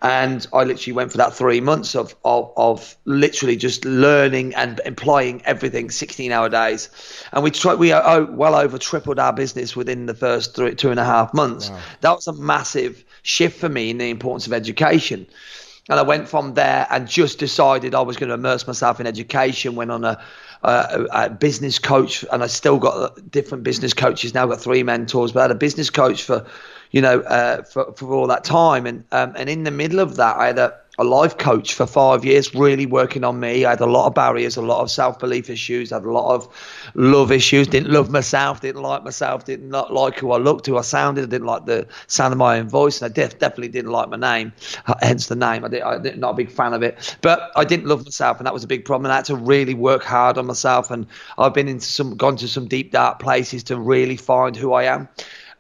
And 0.01 0.47
I 0.55 0.65
literally 0.65 0.95
went 0.95 1.13
for 1.13 1.19
that 1.19 1.35
three 1.35 1.61
months 1.61 1.95
of 1.95 2.17
of, 2.25 2.51
of 2.57 2.97
literally 3.05 3.57
just 3.57 3.85
learning 3.85 4.55
and 4.55 4.81
employing 4.87 5.43
everything, 5.45 5.91
16 5.91 6.33
hour 6.33 6.49
days. 6.49 6.89
And 7.35 7.45
we 7.45 7.51
tried, 7.51 7.75
we 7.75 7.93
oh, 7.93 8.25
well 8.31 8.55
over 8.55 8.79
tripled 8.79 9.19
our 9.19 9.35
business 9.35 9.77
within 9.77 10.07
the 10.07 10.15
first 10.15 10.57
three, 10.57 10.75
two 10.75 10.91
and 10.91 10.99
a 10.99 11.05
half 11.05 11.35
months. 11.35 11.71
That 12.01 12.13
was 12.13 12.29
a 12.29 12.33
massive 12.33 13.05
shift 13.23 13.61
for 13.61 13.69
me 13.69 13.91
in 13.91 13.99
the 13.99 14.09
importance 14.09 14.47
of 14.47 14.55
education 14.55 15.27
And 15.91 16.01
I 16.01 16.03
went 16.03 16.29
from 16.29 16.55
there 16.55 16.87
and 16.91 17.07
just 17.07 17.39
decided 17.39 17.95
I 17.95 18.01
was 18.01 18.17
going 18.17 18.29
to 18.29 18.35
immerse 18.35 18.67
myself 18.67 19.01
in 19.01 19.07
education. 19.07 19.75
Went 19.75 19.91
on 19.91 20.05
a, 20.05 20.19
a, 20.63 21.07
a 21.13 21.31
business 21.31 21.79
coach, 21.79 22.25
and 22.33 22.43
I 22.43 22.47
still 22.47 22.79
got 22.79 23.31
different 23.31 23.65
business 23.65 23.93
coaches 23.93 24.33
now. 24.33 24.45
I've 24.45 24.49
got 24.49 24.61
three 24.61 24.83
mentors, 24.83 25.33
but 25.33 25.41
I 25.41 25.43
had 25.43 25.51
a 25.51 25.57
business 25.57 25.91
coach 25.91 26.23
for, 26.23 26.47
you 26.91 27.03
know, 27.03 27.21
uh, 27.21 27.65
for 27.65 27.93
for 27.93 28.15
all 28.15 28.27
that 28.29 28.45
time. 28.45 28.87
And 28.87 29.05
um, 29.13 29.35
and 29.37 29.51
in 29.51 29.65
the 29.65 29.71
middle 29.71 30.01
of 30.01 30.17
that, 30.17 30.37
I 30.37 30.47
had 30.47 30.59
a 30.59 30.75
a 30.99 31.05
life 31.05 31.39
coach 31.39 31.75
for 31.75 31.87
five 31.87 32.25
years, 32.25 32.55
really 32.55 32.87
working 32.87 33.25
on 33.25 33.41
me. 33.41 33.65
I 33.65 33.71
had 33.71 33.81
a 33.81 33.87
lot 33.87 34.07
of 34.07 34.15
barriers, 34.15 34.57
a 34.57 34.63
lot 34.63 34.81
of 34.81 34.91
self 34.91 35.19
belief 35.19 35.51
issues, 35.51 35.91
had 35.91 36.05
a 36.05 36.11
lot 36.11 36.35
of 36.35 36.49
love 36.95 37.33
issues. 37.33 37.67
Didn't 37.67 37.91
love 37.91 38.11
myself, 38.11 38.61
didn't 38.61 38.83
like 38.83 39.05
myself, 39.05 39.45
didn't 39.45 39.71
like 39.71 40.19
who 40.19 40.33
I 40.33 40.39
looked, 40.39 40.67
who 40.67 40.79
I 40.79 40.83
sounded. 40.83 41.25
I 41.25 41.27
didn't 41.27 41.47
like 41.47 41.67
the 41.67 41.87
sound 42.07 42.33
of 42.33 42.39
my 42.39 42.59
own 42.59 42.69
voice, 42.69 43.03
and 43.03 43.11
I 43.11 43.15
def- 43.15 43.39
definitely 43.39 43.69
didn't 43.69 43.91
like 43.91 44.09
my 44.09 44.17
name, 44.17 44.53
hence 45.01 45.27
the 45.27 45.37
name. 45.37 45.65
I 45.65 45.69
did, 45.69 45.83
I 45.83 45.99
did, 45.99 46.19
not 46.19 46.31
a 46.31 46.35
big 46.35 46.51
fan 46.51 46.73
of 46.73 46.83
it, 46.83 47.17
but 47.23 47.51
I 47.57 47.65
didn't 47.65 47.87
love 47.87 48.05
myself, 48.05 48.39
and 48.39 48.47
that 48.47 48.55
was 48.55 48.65
a 48.65 48.69
big 48.69 48.85
problem. 48.85 49.07
And 49.07 49.13
I 49.13 49.17
had 49.17 49.25
to 49.27 49.37
really 49.37 49.75
work 49.75 50.05
hard 50.05 50.39
on 50.39 50.47
myself, 50.47 50.91
and 50.91 51.07
I've 51.39 51.55
been 51.55 51.69
into 51.69 51.87
some, 51.87 52.17
gone 52.17 52.37
to 52.37 52.49
some 52.49 52.69
deep 52.69 52.93
dark 52.93 53.19
places 53.19 53.65
to 53.65 53.79
really 53.79 54.17
find 54.17 54.57
who 54.57 54.73
I 54.73 54.85
am, 54.85 55.09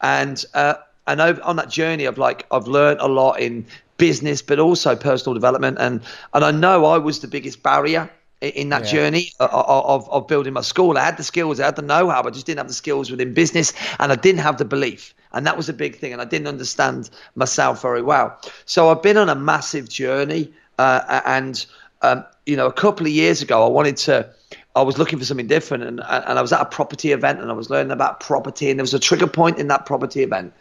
and. 0.00 0.44
Uh, 0.54 0.74
and 1.06 1.20
over, 1.20 1.42
on 1.42 1.56
that 1.56 1.68
journey 1.68 2.06
of 2.06 2.16
like 2.16 2.46
I've 2.50 2.66
learned 2.66 3.00
a 3.00 3.08
lot 3.08 3.38
in 3.38 3.66
business, 3.96 4.42
but 4.42 4.58
also 4.58 4.96
personal 4.96 5.34
development. 5.34 5.78
And 5.80 6.00
and 6.32 6.44
I 6.44 6.50
know 6.50 6.84
I 6.86 6.98
was 6.98 7.20
the 7.20 7.28
biggest 7.28 7.62
barrier 7.62 8.10
in 8.40 8.68
that 8.68 8.84
yeah. 8.84 8.90
journey 8.90 9.32
of, 9.40 10.08
of 10.10 10.26
building 10.26 10.52
my 10.52 10.60
school. 10.60 10.98
I 10.98 11.04
had 11.04 11.16
the 11.16 11.22
skills, 11.22 11.60
I 11.60 11.64
had 11.64 11.76
the 11.76 11.82
know-how, 11.82 12.22
but 12.22 12.32
I 12.32 12.34
just 12.34 12.46
didn't 12.46 12.58
have 12.58 12.68
the 12.68 12.74
skills 12.74 13.10
within 13.10 13.32
business, 13.32 13.72
and 13.98 14.12
I 14.12 14.16
didn't 14.16 14.40
have 14.40 14.58
the 14.58 14.64
belief, 14.64 15.14
and 15.32 15.46
that 15.46 15.56
was 15.56 15.68
a 15.68 15.72
big 15.72 15.96
thing. 15.96 16.12
And 16.12 16.20
I 16.20 16.24
didn't 16.24 16.48
understand 16.48 17.10
myself 17.34 17.82
very 17.82 18.02
well. 18.02 18.38
So 18.66 18.90
I've 18.90 19.02
been 19.02 19.16
on 19.16 19.28
a 19.28 19.34
massive 19.34 19.88
journey, 19.88 20.52
uh, 20.78 21.22
and 21.24 21.64
um, 22.02 22.24
you 22.44 22.56
know, 22.56 22.66
a 22.66 22.72
couple 22.72 23.06
of 23.06 23.12
years 23.12 23.42
ago, 23.42 23.64
I 23.64 23.68
wanted 23.68 23.96
to. 23.98 24.30
I 24.76 24.82
was 24.82 24.98
looking 24.98 25.20
for 25.20 25.24
something 25.24 25.46
different, 25.46 25.84
and 25.84 26.00
and 26.00 26.38
I 26.38 26.42
was 26.42 26.52
at 26.52 26.60
a 26.60 26.66
property 26.66 27.12
event, 27.12 27.40
and 27.40 27.50
I 27.50 27.54
was 27.54 27.70
learning 27.70 27.92
about 27.92 28.20
property, 28.20 28.70
and 28.70 28.78
there 28.78 28.82
was 28.82 28.94
a 28.94 28.98
trigger 28.98 29.28
point 29.28 29.58
in 29.58 29.68
that 29.68 29.86
property 29.86 30.22
event 30.22 30.52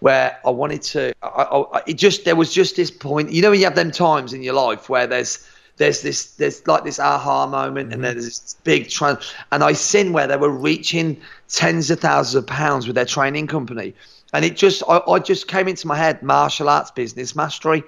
where 0.00 0.38
I 0.44 0.50
wanted 0.50 0.82
to. 0.82 1.12
I, 1.22 1.26
I, 1.28 1.82
it 1.86 1.94
just 1.94 2.24
there 2.24 2.36
was 2.36 2.52
just 2.52 2.76
this 2.76 2.90
point. 2.90 3.32
You 3.32 3.42
know, 3.42 3.50
when 3.50 3.58
you 3.58 3.64
have 3.66 3.74
them 3.74 3.90
times 3.90 4.32
in 4.32 4.42
your 4.42 4.54
life 4.54 4.88
where 4.88 5.06
there's 5.06 5.48
there's 5.76 6.02
this 6.02 6.32
there's 6.36 6.66
like 6.66 6.84
this 6.84 6.98
aha 6.98 7.46
moment, 7.46 7.90
mm-hmm. 7.90 7.94
and 7.94 8.04
there's 8.04 8.24
this 8.24 8.56
big 8.64 8.88
trend. 8.88 9.18
And 9.52 9.62
I 9.62 9.72
seen 9.72 10.12
where 10.12 10.26
they 10.26 10.36
were 10.36 10.50
reaching 10.50 11.20
tens 11.48 11.90
of 11.90 12.00
thousands 12.00 12.34
of 12.34 12.46
pounds 12.46 12.86
with 12.86 12.96
their 12.96 13.04
training 13.04 13.46
company. 13.46 13.94
And 14.32 14.44
it 14.44 14.56
just, 14.56 14.82
I, 14.88 15.00
I 15.08 15.18
just 15.20 15.46
came 15.46 15.68
into 15.68 15.86
my 15.86 15.96
head, 15.96 16.20
martial 16.22 16.68
arts 16.68 16.90
business 16.90 17.36
mastery, 17.36 17.84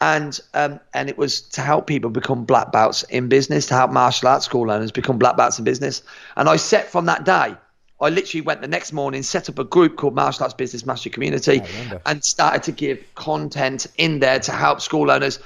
and 0.00 0.40
um, 0.54 0.80
and 0.94 1.08
it 1.08 1.18
was 1.18 1.42
to 1.42 1.60
help 1.60 1.86
people 1.86 2.10
become 2.10 2.44
black 2.44 2.72
belts 2.72 3.02
in 3.04 3.28
business, 3.28 3.66
to 3.66 3.74
help 3.74 3.90
martial 3.90 4.28
arts 4.28 4.46
school 4.46 4.70
owners 4.70 4.90
become 4.90 5.18
black 5.18 5.36
belts 5.36 5.58
in 5.58 5.64
business. 5.64 6.02
And 6.36 6.48
I 6.48 6.56
set 6.56 6.90
from 6.90 7.04
that 7.06 7.24
day, 7.24 7.54
I 8.00 8.08
literally 8.08 8.40
went 8.42 8.60
the 8.60 8.68
next 8.68 8.92
morning, 8.92 9.22
set 9.22 9.48
up 9.48 9.58
a 9.58 9.64
group 9.64 9.96
called 9.96 10.14
Martial 10.14 10.42
Arts 10.44 10.54
Business 10.54 10.84
Mastery 10.84 11.10
Community, 11.12 11.62
and 12.04 12.24
started 12.24 12.62
to 12.64 12.72
give 12.72 13.02
content 13.14 13.86
in 13.96 14.18
there 14.18 14.40
to 14.40 14.52
help 14.52 14.80
school 14.80 15.10
owners 15.10 15.38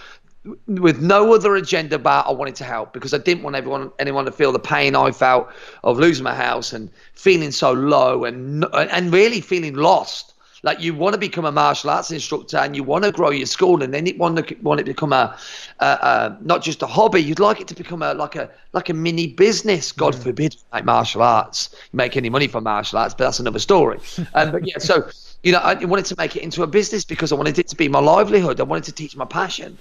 with 0.67 1.01
no 1.03 1.35
other 1.35 1.57
agenda 1.57 1.99
but 1.99 2.27
I 2.27 2.33
wanted 2.33 2.55
to 2.57 2.65
help 2.65 2.93
because 2.93 3.13
I 3.13 3.19
didn't 3.19 3.43
want 3.43 3.57
everyone 3.57 3.91
anyone 3.99 4.25
to 4.25 4.33
feel 4.33 4.53
the 4.53 4.59
pain 4.59 4.95
I 4.97 5.11
felt 5.11 5.49
of 5.85 5.99
losing 5.99 6.25
my 6.25 6.35
house 6.35 6.73
and 6.73 6.91
feeling 7.13 7.51
so 7.51 7.73
low 7.73 8.25
and 8.25 8.65
and 8.73 9.13
really 9.13 9.41
feeling 9.41 9.75
lost. 9.75 10.35
Like 10.63 10.81
you 10.81 10.95
want 10.95 11.15
to 11.15 11.19
become 11.19 11.45
a 11.45 11.53
martial 11.53 11.91
arts 11.91 12.11
instructor 12.11 12.57
and 12.57 12.75
you 12.75 12.83
want 12.83 13.05
to 13.05 13.13
grow 13.13 13.31
your 13.31 13.47
school 13.47 13.83
and 13.83 13.95
then 13.95 14.07
you 14.07 14.17
want 14.17 14.49
to 14.49 14.57
want 14.57 14.81
it 14.81 14.85
to 14.85 14.91
become 14.91 15.13
a, 15.13 15.39
a, 15.79 15.87
a 15.87 16.39
not 16.41 16.63
just 16.63 16.83
a 16.83 16.87
hobby. 16.87 17.23
You'd 17.23 17.39
like 17.39 17.61
it 17.61 17.69
to 17.69 17.75
become 17.75 18.03
a 18.03 18.15
like 18.15 18.35
a 18.37 18.51
like 18.73 18.89
a 18.89 18.95
mini 18.95 19.29
business. 19.29 19.93
God 19.93 20.15
yeah. 20.15 20.21
forbid, 20.21 20.57
like 20.73 20.85
martial 20.85 21.23
arts, 21.23 21.71
you 21.93 21.97
make 21.97 22.17
any 22.17 22.29
money 22.29 22.49
from 22.49 22.65
martial 22.65 22.99
arts, 22.99 23.15
but 23.15 23.25
that's 23.25 23.39
another 23.39 23.61
story. 23.61 24.01
Um, 24.35 24.53
but 24.53 24.67
yeah, 24.67 24.79
so 24.79 25.09
you 25.43 25.53
know, 25.53 25.59
I 25.59 25.75
wanted 25.85 26.07
to 26.07 26.17
make 26.19 26.35
it 26.35 26.43
into 26.43 26.63
a 26.63 26.67
business 26.67 27.05
because 27.05 27.31
I 27.31 27.37
wanted 27.37 27.59
it 27.59 27.69
to 27.69 27.77
be 27.77 27.89
my 27.89 28.01
livelihood. 28.01 28.61
I 28.61 28.65
wanted 28.65 28.85
to 28.85 28.93
teach 28.93 29.17
my 29.17 29.25
passion, 29.25 29.79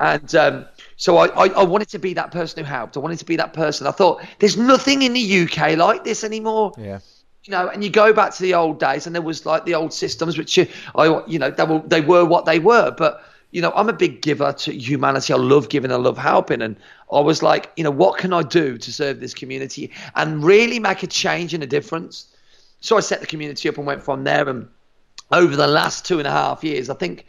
and 0.00 0.34
um, 0.34 0.64
so 0.96 1.18
I, 1.18 1.26
I, 1.26 1.48
I, 1.48 1.62
wanted 1.64 1.88
to 1.90 1.98
be 1.98 2.14
that 2.14 2.30
person 2.30 2.64
who 2.64 2.68
helped. 2.68 2.96
I 2.96 3.00
wanted 3.00 3.18
to 3.18 3.24
be 3.24 3.36
that 3.36 3.52
person. 3.52 3.86
I 3.86 3.90
thought 3.90 4.24
there's 4.38 4.56
nothing 4.56 5.02
in 5.02 5.12
the 5.12 5.42
UK 5.42 5.76
like 5.76 6.04
this 6.04 6.24
anymore. 6.24 6.72
Yeah 6.78 7.00
you 7.44 7.50
know, 7.50 7.68
and 7.68 7.84
you 7.84 7.90
go 7.90 8.12
back 8.12 8.32
to 8.34 8.42
the 8.42 8.54
old 8.54 8.80
days, 8.80 9.06
and 9.06 9.14
there 9.14 9.22
was 9.22 9.44
like 9.44 9.64
the 9.66 9.74
old 9.74 9.92
systems, 9.92 10.38
which 10.38 10.56
you, 10.56 10.66
I, 10.94 11.22
you 11.26 11.38
know, 11.38 11.50
they 11.50 11.64
were 11.64 11.82
they 11.86 12.00
were 12.00 12.24
what 12.24 12.46
they 12.46 12.58
were. 12.58 12.90
But 12.90 13.22
you 13.50 13.60
know, 13.60 13.72
I'm 13.76 13.88
a 13.88 13.92
big 13.92 14.22
giver 14.22 14.52
to 14.52 14.72
humanity. 14.72 15.32
I 15.32 15.36
love 15.36 15.68
giving. 15.68 15.92
I 15.92 15.96
love 15.96 16.16
helping, 16.16 16.62
and 16.62 16.76
I 17.12 17.20
was 17.20 17.42
like, 17.42 17.70
you 17.76 17.84
know, 17.84 17.90
what 17.90 18.18
can 18.18 18.32
I 18.32 18.42
do 18.42 18.78
to 18.78 18.92
serve 18.92 19.20
this 19.20 19.34
community 19.34 19.92
and 20.16 20.42
really 20.42 20.78
make 20.78 21.02
a 21.02 21.06
change 21.06 21.52
and 21.52 21.62
a 21.62 21.66
difference? 21.66 22.26
So 22.80 22.96
I 22.96 23.00
set 23.00 23.20
the 23.20 23.26
community 23.26 23.68
up 23.68 23.76
and 23.76 23.86
went 23.86 24.02
from 24.02 24.24
there. 24.24 24.48
And 24.48 24.68
over 25.30 25.54
the 25.54 25.66
last 25.66 26.04
two 26.04 26.18
and 26.18 26.26
a 26.26 26.30
half 26.30 26.64
years, 26.64 26.88
I 26.88 26.94
think 26.94 27.26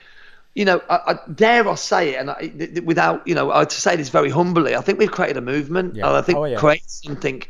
you 0.56 0.64
know, 0.64 0.82
I, 0.90 1.00
I, 1.08 1.20
dare 1.34 1.68
I 1.68 1.76
say 1.76 2.16
it, 2.16 2.16
and 2.16 2.32
I, 2.32 2.82
without, 2.86 3.28
you 3.28 3.36
know, 3.36 3.52
I, 3.52 3.66
to 3.66 3.76
say 3.76 3.98
this 3.98 4.08
very 4.08 4.30
humbly, 4.30 4.74
I 4.74 4.80
think 4.80 5.00
we've 5.00 5.12
created 5.12 5.36
a 5.36 5.42
movement, 5.42 5.96
yeah. 5.96 6.08
and 6.08 6.16
I 6.16 6.22
think 6.22 6.38
oh, 6.38 6.46
yeah. 6.46 6.58
create 6.58 6.90
something 6.90 7.44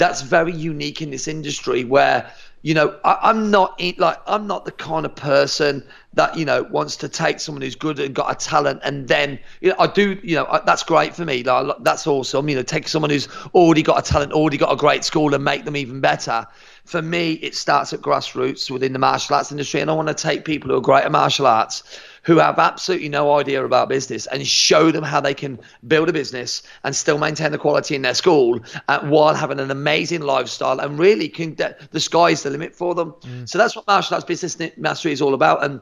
that's 0.00 0.22
very 0.22 0.52
unique 0.52 1.02
in 1.02 1.10
this 1.10 1.28
industry 1.28 1.84
where 1.84 2.32
you 2.62 2.72
know 2.72 2.98
I, 3.04 3.28
am 3.28 3.50
not 3.50 3.78
like 3.98 4.18
I'm 4.26 4.46
not 4.46 4.64
the 4.64 4.72
kind 4.72 5.04
of 5.04 5.14
person 5.14 5.84
that 6.14 6.36
you 6.38 6.46
know 6.46 6.62
wants 6.64 6.96
to 6.96 7.08
take 7.08 7.38
someone 7.38 7.60
who's 7.60 7.74
good 7.74 7.98
and 7.98 8.14
got 8.14 8.32
a 8.32 8.34
talent 8.34 8.80
and 8.82 9.08
then 9.08 9.38
you 9.60 9.68
know 9.68 9.76
I 9.78 9.86
do 9.86 10.18
you 10.22 10.36
know 10.36 10.46
I, 10.46 10.60
that's 10.60 10.82
great 10.82 11.14
for 11.14 11.26
me. 11.26 11.42
Like, 11.42 11.76
that's 11.80 12.06
awesome. 12.06 12.48
You 12.48 12.56
know 12.56 12.62
take 12.62 12.88
someone 12.88 13.10
who's 13.10 13.28
already 13.54 13.82
got 13.82 13.98
a 13.98 14.10
talent 14.10 14.32
already 14.32 14.56
got 14.56 14.72
a 14.72 14.76
great 14.76 15.04
school 15.04 15.34
and 15.34 15.44
make 15.44 15.66
them 15.66 15.76
even 15.76 16.00
better. 16.00 16.46
For 16.86 17.02
me 17.02 17.34
it 17.34 17.54
starts 17.54 17.92
at 17.92 18.00
grassroots 18.00 18.70
within 18.70 18.94
the 18.94 18.98
martial 18.98 19.36
arts 19.36 19.52
industry 19.52 19.80
and 19.80 19.90
I 19.90 19.92
want 19.92 20.08
to 20.08 20.14
take 20.14 20.46
people 20.46 20.70
who 20.70 20.78
are 20.78 20.80
great 20.80 21.04
at 21.04 21.12
martial 21.12 21.46
arts 21.46 21.82
who 22.22 22.38
have 22.38 22.58
absolutely 22.58 23.08
no 23.08 23.38
idea 23.38 23.64
about 23.64 23.88
business 23.88 24.26
and 24.26 24.46
show 24.46 24.90
them 24.90 25.04
how 25.04 25.20
they 25.20 25.34
can 25.34 25.58
build 25.86 26.08
a 26.08 26.12
business 26.12 26.62
and 26.84 26.94
still 26.94 27.18
maintain 27.18 27.52
the 27.52 27.58
quality 27.58 27.94
in 27.94 28.02
their 28.02 28.14
school 28.14 28.60
uh, 28.88 29.00
while 29.00 29.34
having 29.34 29.58
an 29.60 29.70
amazing 29.70 30.20
lifestyle 30.20 30.80
and 30.80 30.98
really 30.98 31.28
can 31.28 31.54
the 31.90 32.00
sky's 32.00 32.42
the 32.42 32.50
limit 32.50 32.74
for 32.74 32.94
them. 32.94 33.12
Mm. 33.22 33.48
So 33.48 33.58
that's 33.58 33.74
what 33.74 33.86
martial 33.86 34.14
arts 34.14 34.24
business 34.24 34.58
mastery 34.76 35.12
is 35.12 35.22
all 35.22 35.34
about. 35.34 35.64
And 35.64 35.80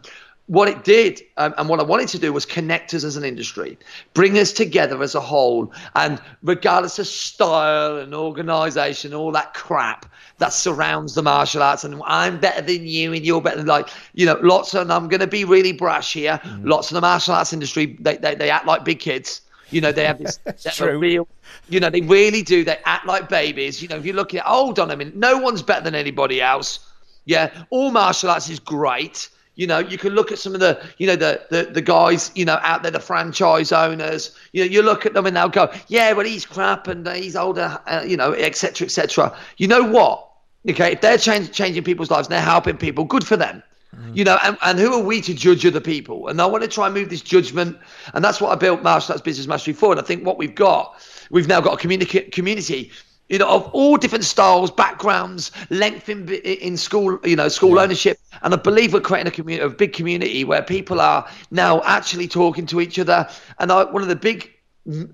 what 0.48 0.66
it 0.66 0.82
did 0.82 1.22
um, 1.36 1.54
and 1.58 1.68
what 1.68 1.78
I 1.78 1.82
wanted 1.82 2.08
to 2.08 2.18
do 2.18 2.32
was 2.32 2.46
connect 2.46 2.94
us 2.94 3.04
as 3.04 3.16
an 3.16 3.24
industry, 3.24 3.78
bring 4.14 4.38
us 4.38 4.50
together 4.50 5.02
as 5.02 5.14
a 5.14 5.20
whole, 5.20 5.72
and 5.94 6.20
regardless 6.42 6.98
of 6.98 7.06
style 7.06 7.98
and 7.98 8.14
organization, 8.14 9.12
all 9.12 9.30
that 9.32 9.52
crap 9.52 10.10
that 10.38 10.54
surrounds 10.54 11.14
the 11.14 11.22
martial 11.22 11.62
arts, 11.62 11.84
and 11.84 12.00
I'm 12.04 12.40
better 12.40 12.62
than 12.62 12.86
you 12.86 13.12
and 13.12 13.24
you're 13.24 13.42
better 13.42 13.58
than 13.58 13.66
like, 13.66 13.90
you 14.14 14.24
know, 14.24 14.38
lots 14.42 14.72
of, 14.72 14.82
and 14.82 14.92
I'm 14.92 15.08
going 15.08 15.20
to 15.20 15.26
be 15.26 15.44
really 15.44 15.72
brash 15.72 16.14
here, 16.14 16.40
mm. 16.42 16.66
lots 16.66 16.90
of 16.90 16.94
the 16.94 17.02
martial 17.02 17.34
arts 17.34 17.52
industry, 17.52 17.98
they, 18.00 18.16
they, 18.16 18.34
they 18.34 18.50
act 18.50 18.66
like 18.66 18.84
big 18.84 19.00
kids. 19.00 19.42
You 19.70 19.82
know, 19.82 19.92
they 19.92 20.04
have 20.06 20.18
this 20.18 20.40
real, 20.80 21.28
you 21.68 21.78
know, 21.78 21.90
they 21.90 22.00
really 22.00 22.40
do. 22.40 22.64
They 22.64 22.78
act 22.86 23.04
like 23.04 23.28
babies. 23.28 23.82
You 23.82 23.88
know, 23.88 23.96
if 23.96 24.06
you 24.06 24.14
look 24.14 24.32
at, 24.32 24.44
hold 24.44 24.78
on 24.78 24.90
a 24.90 24.96
minute, 24.96 25.14
no 25.14 25.36
one's 25.36 25.60
better 25.60 25.84
than 25.84 25.94
anybody 25.94 26.40
else. 26.40 26.78
Yeah, 27.26 27.50
all 27.68 27.90
martial 27.90 28.30
arts 28.30 28.48
is 28.48 28.58
great 28.58 29.28
you 29.58 29.66
know, 29.66 29.80
you 29.80 29.98
can 29.98 30.14
look 30.14 30.30
at 30.30 30.38
some 30.38 30.54
of 30.54 30.60
the, 30.60 30.80
you 30.98 31.06
know, 31.08 31.16
the, 31.16 31.42
the, 31.50 31.64
the 31.64 31.82
guys, 31.82 32.30
you 32.36 32.44
know, 32.44 32.60
out 32.62 32.84
there, 32.84 32.92
the 32.92 33.00
franchise 33.00 33.72
owners. 33.72 34.30
You 34.52 34.64
know, 34.64 34.70
you 34.70 34.82
look 34.82 35.04
at 35.04 35.14
them 35.14 35.26
and 35.26 35.36
they'll 35.36 35.48
go, 35.48 35.72
yeah, 35.88 36.12
well, 36.12 36.24
he's 36.24 36.46
crap 36.46 36.86
and 36.86 37.06
he's 37.08 37.34
older, 37.34 37.76
uh, 37.86 38.04
you 38.06 38.16
know, 38.16 38.34
etc., 38.34 38.84
etc. 38.84 39.36
You 39.56 39.66
know 39.66 39.82
what? 39.82 40.28
Okay, 40.70 40.92
if 40.92 41.00
they're 41.00 41.18
change, 41.18 41.50
changing 41.50 41.82
people's 41.82 42.08
lives 42.08 42.28
and 42.28 42.34
they're 42.34 42.40
helping 42.40 42.76
people, 42.76 43.04
good 43.04 43.26
for 43.26 43.36
them. 43.36 43.64
Mm. 43.96 44.16
You 44.16 44.22
know, 44.22 44.38
and, 44.44 44.56
and 44.62 44.78
who 44.78 44.94
are 44.94 45.02
we 45.02 45.20
to 45.22 45.34
judge 45.34 45.66
other 45.66 45.80
people? 45.80 46.28
And 46.28 46.40
I 46.40 46.46
want 46.46 46.62
to 46.62 46.68
try 46.68 46.86
and 46.86 46.94
move 46.94 47.10
this 47.10 47.22
judgment, 47.22 47.76
and 48.14 48.24
that's 48.24 48.40
what 48.40 48.52
I 48.52 48.54
built 48.54 48.84
Martial 48.84 49.12
Arts 49.12 49.22
Business 49.22 49.48
Mastery 49.48 49.74
for. 49.74 49.90
And 49.90 50.00
I 50.00 50.04
think 50.04 50.24
what 50.24 50.38
we've 50.38 50.54
got, 50.54 50.94
we've 51.32 51.48
now 51.48 51.60
got 51.60 51.82
a 51.82 51.88
communi- 51.88 52.30
community 52.30 52.92
you 53.28 53.38
know, 53.38 53.48
of 53.48 53.66
all 53.72 53.96
different 53.96 54.24
styles, 54.24 54.70
backgrounds, 54.70 55.52
length 55.70 56.08
in, 56.08 56.28
in 56.28 56.76
school, 56.76 57.18
you 57.24 57.36
know, 57.36 57.48
school 57.48 57.76
yeah. 57.76 57.82
ownership. 57.82 58.18
And 58.42 58.54
I 58.54 58.56
believe 58.56 58.92
we're 58.92 59.00
creating 59.00 59.28
a 59.28 59.30
community, 59.30 59.66
a 59.66 59.68
big 59.68 59.92
community 59.92 60.44
where 60.44 60.62
people 60.62 61.00
are 61.00 61.28
now 61.50 61.82
actually 61.82 62.28
talking 62.28 62.66
to 62.66 62.80
each 62.80 62.98
other. 62.98 63.28
And 63.58 63.70
I, 63.70 63.84
one 63.84 64.02
of 64.02 64.08
the 64.08 64.16
big 64.16 64.50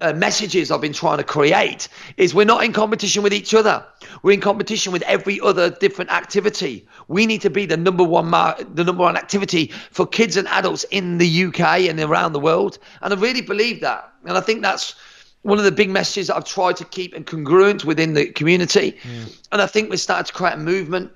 uh, 0.01 0.13
messages 0.13 0.71
I've 0.71 0.81
been 0.81 0.93
trying 0.93 1.19
to 1.19 1.25
create 1.25 1.89
is 2.17 2.33
we're 2.33 2.45
not 2.45 2.63
in 2.63 2.73
competition 2.73 3.25
with 3.25 3.33
each 3.33 3.53
other. 3.55 3.85
We're 4.23 4.33
in 4.33 4.41
competition 4.41 4.93
with 4.93 5.03
every 5.03 5.41
other 5.41 5.71
different 5.71 6.13
activity. 6.13 6.87
We 7.09 7.27
need 7.27 7.41
to 7.41 7.51
be 7.51 7.67
the 7.67 7.77
number 7.77 8.05
one 8.05 8.27
mar- 8.27 8.57
the 8.75 8.85
number 8.85 9.03
one 9.03 9.17
activity 9.17 9.73
for 9.91 10.07
kids 10.07 10.37
and 10.37 10.47
adults 10.49 10.85
in 10.93 11.19
the 11.19 11.47
UK 11.47 11.89
and 11.89 11.99
around 11.99 12.35
the 12.35 12.41
world. 12.41 12.79
And 13.03 13.13
I 13.13 13.17
really 13.17 13.43
believe 13.43 13.81
that. 13.81 14.13
And 14.25 14.39
I 14.39 14.41
think 14.41 14.63
that's 14.63 14.95
one 15.45 15.59
of 15.59 15.65
the 15.65 15.73
big 15.73 15.91
messages 15.91 16.29
that 16.29 16.37
I've 16.37 16.47
tried 16.47 16.77
to 16.77 16.85
keep 16.87 17.15
and 17.15 17.27
congruent 17.27 17.85
within 17.85 18.15
the 18.15 18.27
community. 18.27 18.99
Mm. 19.03 19.39
And 19.53 19.63
I 19.63 19.67
think 19.67 19.91
we're 19.91 19.97
starting 19.99 20.25
to 20.25 20.33
create 20.33 20.55
a 20.55 20.59
movement. 20.59 21.13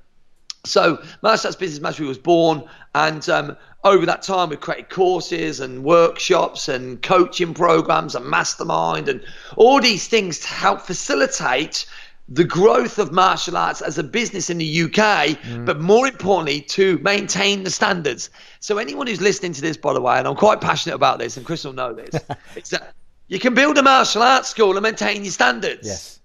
So 0.66 1.02
Martial 1.22 1.48
Arts 1.48 1.56
Business 1.56 1.80
Mastery 1.80 2.06
was 2.06 2.18
born, 2.18 2.62
and 2.94 3.26
um, 3.30 3.56
over 3.84 4.04
that 4.04 4.20
time, 4.22 4.50
we've 4.50 4.60
created 4.60 4.90
courses 4.90 5.60
and 5.60 5.82
workshops 5.82 6.68
and 6.68 7.00
coaching 7.00 7.54
programs 7.54 8.14
and 8.14 8.26
mastermind 8.26 9.08
and 9.08 9.24
all 9.56 9.80
these 9.80 10.08
things 10.08 10.40
to 10.40 10.48
help 10.48 10.82
facilitate 10.82 11.86
the 12.28 12.44
growth 12.44 12.98
of 12.98 13.10
martial 13.10 13.56
arts 13.56 13.80
as 13.80 13.96
a 13.96 14.02
business 14.02 14.50
in 14.50 14.58
the 14.58 14.82
UK, 14.82 14.90
mm. 15.38 15.64
but 15.64 15.80
more 15.80 16.06
importantly, 16.06 16.60
to 16.60 16.98
maintain 16.98 17.64
the 17.64 17.70
standards. 17.70 18.28
So, 18.60 18.76
anyone 18.76 19.06
who's 19.06 19.22
listening 19.22 19.54
to 19.54 19.62
this, 19.62 19.78
by 19.78 19.94
the 19.94 20.02
way, 20.02 20.18
and 20.18 20.28
I'm 20.28 20.36
quite 20.36 20.60
passionate 20.60 20.96
about 20.96 21.18
this, 21.18 21.38
and 21.38 21.46
Chris 21.46 21.64
will 21.64 21.72
know 21.72 21.94
this, 21.94 22.14
it's 22.56 22.68
that 22.70 22.94
you 23.28 23.38
can 23.38 23.54
build 23.54 23.78
a 23.78 23.82
martial 23.82 24.22
arts 24.22 24.48
school 24.48 24.72
and 24.72 24.82
maintain 24.82 25.24
your 25.24 25.32
standards. 25.32 25.86
Yes. 25.86 26.20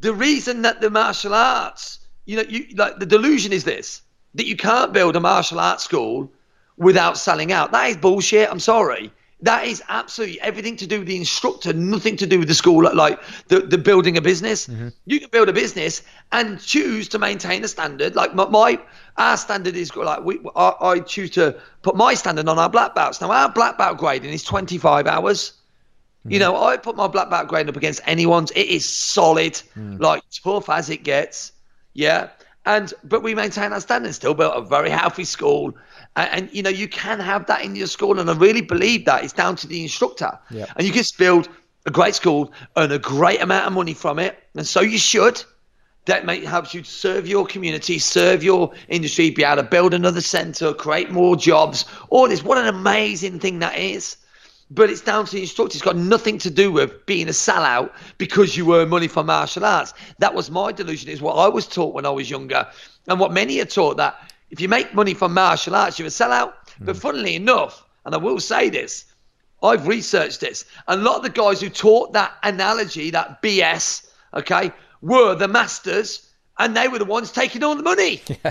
The 0.00 0.14
reason 0.14 0.62
that 0.62 0.80
the 0.80 0.90
martial 0.90 1.34
arts, 1.34 1.98
you 2.24 2.36
know, 2.36 2.44
you 2.48 2.66
like 2.76 2.98
the 2.98 3.06
delusion 3.06 3.52
is 3.52 3.64
this 3.64 4.02
that 4.34 4.46
you 4.46 4.56
can't 4.56 4.92
build 4.92 5.16
a 5.16 5.20
martial 5.20 5.58
arts 5.58 5.84
school 5.84 6.32
without 6.76 7.18
selling 7.18 7.52
out. 7.52 7.72
That 7.72 7.90
is 7.90 7.96
bullshit. 7.96 8.48
I'm 8.50 8.60
sorry. 8.60 9.12
That 9.42 9.66
is 9.66 9.82
absolutely 9.88 10.40
everything 10.42 10.76
to 10.76 10.86
do 10.86 10.98
with 10.98 11.08
the 11.08 11.16
instructor, 11.16 11.72
nothing 11.72 12.16
to 12.18 12.26
do 12.26 12.38
with 12.38 12.48
the 12.48 12.54
school, 12.54 12.94
like 12.94 13.18
the, 13.48 13.60
the 13.60 13.78
building 13.78 14.18
a 14.18 14.20
business. 14.20 14.66
Mm-hmm. 14.66 14.88
You 15.06 15.20
can 15.20 15.30
build 15.30 15.48
a 15.48 15.52
business 15.52 16.02
and 16.30 16.60
choose 16.60 17.08
to 17.08 17.18
maintain 17.18 17.64
a 17.64 17.68
standard. 17.68 18.14
Like 18.14 18.34
my, 18.34 18.46
my 18.48 18.78
our 19.16 19.38
standard 19.38 19.76
is 19.76 19.96
like 19.96 20.22
we, 20.24 20.40
I, 20.54 20.74
I, 20.80 20.98
choose 21.00 21.30
to 21.30 21.58
put 21.82 21.96
my 21.96 22.14
standard 22.14 22.48
on 22.48 22.58
our 22.58 22.68
black 22.68 22.94
belts. 22.94 23.20
Now 23.20 23.30
our 23.30 23.50
black 23.50 23.78
belt 23.78 23.96
grading 23.96 24.30
is 24.30 24.44
25 24.44 25.06
hours. 25.06 25.54
Mm-hmm. 26.20 26.32
You 26.32 26.38
know, 26.38 26.62
I 26.62 26.76
put 26.76 26.96
my 26.96 27.06
black 27.06 27.30
belt 27.30 27.48
grading 27.48 27.70
up 27.70 27.76
against 27.76 28.02
anyone's. 28.04 28.50
It 28.50 28.66
is 28.66 28.86
solid, 28.86 29.54
mm. 29.76 29.98
like 29.98 30.22
tough 30.44 30.68
as 30.68 30.90
it 30.90 31.02
gets. 31.02 31.52
Yeah. 31.94 32.28
And 32.66 32.92
but 33.02 33.22
we 33.22 33.34
maintain 33.34 33.72
our 33.72 33.80
standard. 33.80 34.14
Still 34.14 34.34
built 34.34 34.54
a 34.54 34.60
very 34.60 34.90
healthy 34.90 35.24
school, 35.24 35.74
and, 36.14 36.30
and, 36.30 36.50
you 36.52 36.62
know 36.62 36.68
you 36.68 36.88
can 36.88 37.18
have 37.18 37.46
that 37.46 37.64
in 37.64 37.74
your 37.74 37.86
school. 37.86 38.20
And 38.20 38.28
I 38.28 38.34
really 38.34 38.60
believe 38.60 39.06
that 39.06 39.24
it's 39.24 39.32
down 39.32 39.56
to 39.56 39.66
the 39.66 39.82
instructor. 39.82 40.38
Yeah. 40.50 40.66
And 40.76 40.86
you 40.86 40.92
can 40.92 41.02
build 41.18 41.48
a 41.86 41.90
great 41.90 42.14
school, 42.14 42.52
earn 42.76 42.92
a 42.92 42.98
great 42.98 43.40
amount 43.40 43.66
of 43.66 43.72
money 43.72 43.94
from 43.94 44.18
it, 44.18 44.38
and 44.54 44.66
so 44.66 44.80
you 44.82 44.98
should. 44.98 45.42
That 46.06 46.24
may, 46.24 46.44
helps 46.44 46.72
you 46.74 46.82
serve 46.82 47.26
your 47.26 47.46
community, 47.46 47.98
serve 47.98 48.42
your 48.42 48.72
industry, 48.88 49.30
be 49.30 49.44
able 49.44 49.62
to 49.62 49.68
build 49.68 49.92
another 49.92 50.22
centre, 50.22 50.72
create 50.72 51.10
more 51.10 51.36
jobs. 51.36 51.84
All 52.08 52.26
this. 52.26 52.42
What 52.42 52.58
an 52.58 52.66
amazing 52.66 53.38
thing 53.38 53.58
that 53.60 53.78
is 53.78 54.16
but 54.70 54.88
it's 54.88 55.00
down 55.00 55.26
to 55.26 55.32
the 55.32 55.42
instructor. 55.42 55.74
It's 55.74 55.84
got 55.84 55.96
nothing 55.96 56.38
to 56.38 56.50
do 56.50 56.70
with 56.70 57.04
being 57.06 57.28
a 57.28 57.32
sellout 57.32 57.92
because 58.18 58.56
you 58.56 58.74
earn 58.74 58.88
money 58.88 59.08
from 59.08 59.26
martial 59.26 59.64
arts. 59.64 59.92
That 60.18 60.34
was 60.34 60.50
my 60.50 60.70
delusion, 60.72 61.10
is 61.10 61.20
what 61.20 61.34
I 61.34 61.48
was 61.48 61.66
taught 61.66 61.94
when 61.94 62.06
I 62.06 62.10
was 62.10 62.30
younger, 62.30 62.68
and 63.08 63.18
what 63.18 63.32
many 63.32 63.60
are 63.60 63.64
taught 63.64 63.96
that 63.96 64.32
if 64.50 64.60
you 64.60 64.68
make 64.68 64.94
money 64.94 65.14
from 65.14 65.34
martial 65.34 65.74
arts, 65.74 65.98
you're 65.98 66.08
a 66.08 66.10
sellout. 66.10 66.52
Mm. 66.80 66.86
But 66.86 66.96
funnily 66.96 67.34
enough, 67.34 67.84
and 68.04 68.14
I 68.14 68.18
will 68.18 68.40
say 68.40 68.70
this, 68.70 69.06
I've 69.62 69.86
researched 69.86 70.40
this. 70.40 70.64
A 70.88 70.96
lot 70.96 71.16
of 71.16 71.22
the 71.22 71.30
guys 71.30 71.60
who 71.60 71.68
taught 71.68 72.12
that 72.14 72.32
analogy, 72.42 73.10
that 73.10 73.42
BS, 73.42 74.08
okay, 74.34 74.72
were 75.02 75.34
the 75.34 75.48
masters 75.48 76.29
and 76.60 76.76
they 76.76 76.88
were 76.88 76.98
the 76.98 77.06
ones 77.06 77.32
taking 77.32 77.64
all 77.64 77.74
the 77.74 77.82
money. 77.82 78.22
They're 78.26 78.42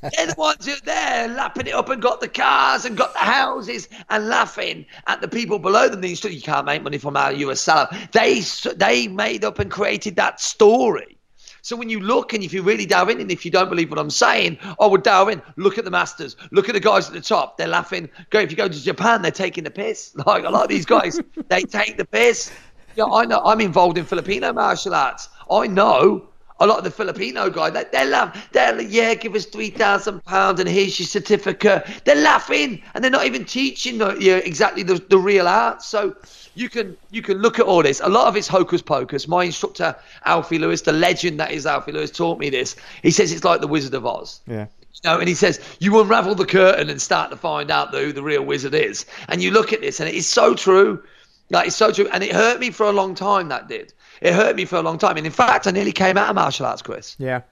the 0.00 0.34
ones 0.38 0.64
who 0.64 0.72
are 0.72 0.80
there 0.84 1.28
lapping 1.28 1.66
it 1.66 1.74
up 1.74 1.88
and 1.88 2.00
got 2.00 2.20
the 2.20 2.28
cars 2.28 2.84
and 2.84 2.96
got 2.96 3.12
the 3.12 3.18
houses 3.18 3.88
and 4.08 4.28
laughing 4.28 4.86
at 5.08 5.20
the 5.20 5.26
people 5.26 5.58
below 5.58 5.88
them. 5.88 6.00
These 6.00 6.22
you 6.22 6.40
can't 6.40 6.66
make 6.66 6.84
money 6.84 6.98
from 6.98 7.16
how 7.16 7.30
you 7.30 7.50
a. 7.50 8.08
They 8.12 8.42
they 8.76 9.08
made 9.08 9.44
up 9.44 9.58
and 9.58 9.70
created 9.70 10.14
that 10.16 10.40
story. 10.40 11.18
So 11.62 11.74
when 11.74 11.90
you 11.90 11.98
look 11.98 12.32
and 12.32 12.44
if 12.44 12.52
you 12.52 12.62
really 12.62 12.86
dive 12.86 13.08
in, 13.08 13.20
and 13.20 13.30
if 13.30 13.44
you 13.44 13.50
don't 13.50 13.68
believe 13.68 13.90
what 13.90 13.98
I'm 13.98 14.08
saying, 14.08 14.58
oh, 14.78 14.86
I 14.86 14.86
would 14.86 15.02
dive 15.02 15.28
in. 15.28 15.42
Look 15.56 15.78
at 15.78 15.84
the 15.84 15.90
masters. 15.90 16.36
Look 16.52 16.68
at 16.68 16.74
the 16.74 16.80
guys 16.80 17.08
at 17.08 17.12
the 17.12 17.20
top. 17.20 17.58
They're 17.58 17.66
laughing. 17.66 18.08
Go 18.30 18.38
if 18.38 18.52
you 18.52 18.56
go 18.56 18.68
to 18.68 18.82
Japan, 18.82 19.20
they're 19.20 19.32
taking 19.32 19.64
the 19.64 19.70
piss. 19.70 20.14
Like 20.26 20.44
a 20.44 20.50
lot 20.50 20.62
of 20.62 20.68
these 20.68 20.86
guys, 20.86 21.20
they 21.48 21.62
take 21.62 21.96
the 21.96 22.04
piss. 22.04 22.52
Yeah, 22.94 23.06
I 23.06 23.24
know. 23.24 23.40
I'm 23.44 23.60
involved 23.60 23.98
in 23.98 24.04
Filipino 24.04 24.52
martial 24.52 24.94
arts. 24.94 25.28
I 25.50 25.66
know 25.66 26.28
a 26.60 26.66
lot 26.66 26.78
of 26.78 26.84
the 26.84 26.90
Filipino 26.90 27.50
guy, 27.50 27.70
they, 27.70 27.84
they 27.92 28.08
love, 28.08 28.36
they're 28.52 28.74
like, 28.74 28.88
yeah, 28.90 29.14
give 29.14 29.34
us 29.34 29.46
three 29.46 29.70
thousand 29.70 30.24
pounds 30.24 30.60
and 30.60 30.68
here's 30.68 30.98
your 30.98 31.06
certificate. 31.06 31.86
They're 32.04 32.16
laughing 32.16 32.82
and 32.94 33.02
they're 33.02 33.10
not 33.10 33.26
even 33.26 33.44
teaching 33.44 34.00
you 34.20 34.36
exactly 34.36 34.82
the, 34.82 34.94
the 34.94 35.18
real 35.18 35.46
art. 35.46 35.82
So 35.82 36.16
you 36.54 36.68
can 36.68 36.96
you 37.10 37.22
can 37.22 37.38
look 37.38 37.58
at 37.58 37.66
all 37.66 37.82
this. 37.82 38.00
A 38.00 38.08
lot 38.08 38.26
of 38.26 38.36
it's 38.36 38.48
hocus 38.48 38.82
pocus. 38.82 39.28
My 39.28 39.44
instructor 39.44 39.94
Alfie 40.24 40.58
Lewis, 40.58 40.82
the 40.82 40.92
legend 40.92 41.38
that 41.40 41.52
is 41.52 41.66
Alfie 41.66 41.92
Lewis, 41.92 42.10
taught 42.10 42.38
me 42.38 42.50
this. 42.50 42.76
He 43.02 43.10
says 43.10 43.32
it's 43.32 43.44
like 43.44 43.60
the 43.60 43.68
Wizard 43.68 43.94
of 43.94 44.04
Oz. 44.04 44.40
Yeah. 44.46 44.66
You 44.94 45.10
know, 45.10 45.18
and 45.20 45.28
he 45.28 45.34
says 45.34 45.60
you 45.78 46.00
unravel 46.00 46.34
the 46.34 46.46
curtain 46.46 46.90
and 46.90 47.00
start 47.00 47.30
to 47.30 47.36
find 47.36 47.70
out 47.70 47.94
who 47.94 48.12
the 48.12 48.22
real 48.22 48.42
wizard 48.42 48.74
is. 48.74 49.06
And 49.28 49.40
you 49.40 49.52
look 49.52 49.72
at 49.72 49.80
this, 49.80 50.00
and 50.00 50.08
it 50.08 50.16
is 50.16 50.28
so 50.28 50.54
true. 50.54 51.04
Like 51.50 51.68
it's 51.68 51.76
so 51.76 51.92
true, 51.92 52.08
and 52.12 52.24
it 52.24 52.32
hurt 52.32 52.58
me 52.58 52.70
for 52.70 52.86
a 52.86 52.92
long 52.92 53.14
time. 53.14 53.48
That 53.48 53.68
did 53.68 53.92
it 54.20 54.34
hurt 54.34 54.56
me 54.56 54.64
for 54.64 54.76
a 54.76 54.82
long 54.82 54.98
time. 54.98 55.16
And 55.16 55.26
in 55.26 55.32
fact, 55.32 55.66
I 55.66 55.70
nearly 55.70 55.92
came 55.92 56.16
out 56.16 56.28
of 56.28 56.34
martial 56.34 56.66
arts, 56.66 56.82
Chris. 56.82 57.16
Yeah. 57.18 57.42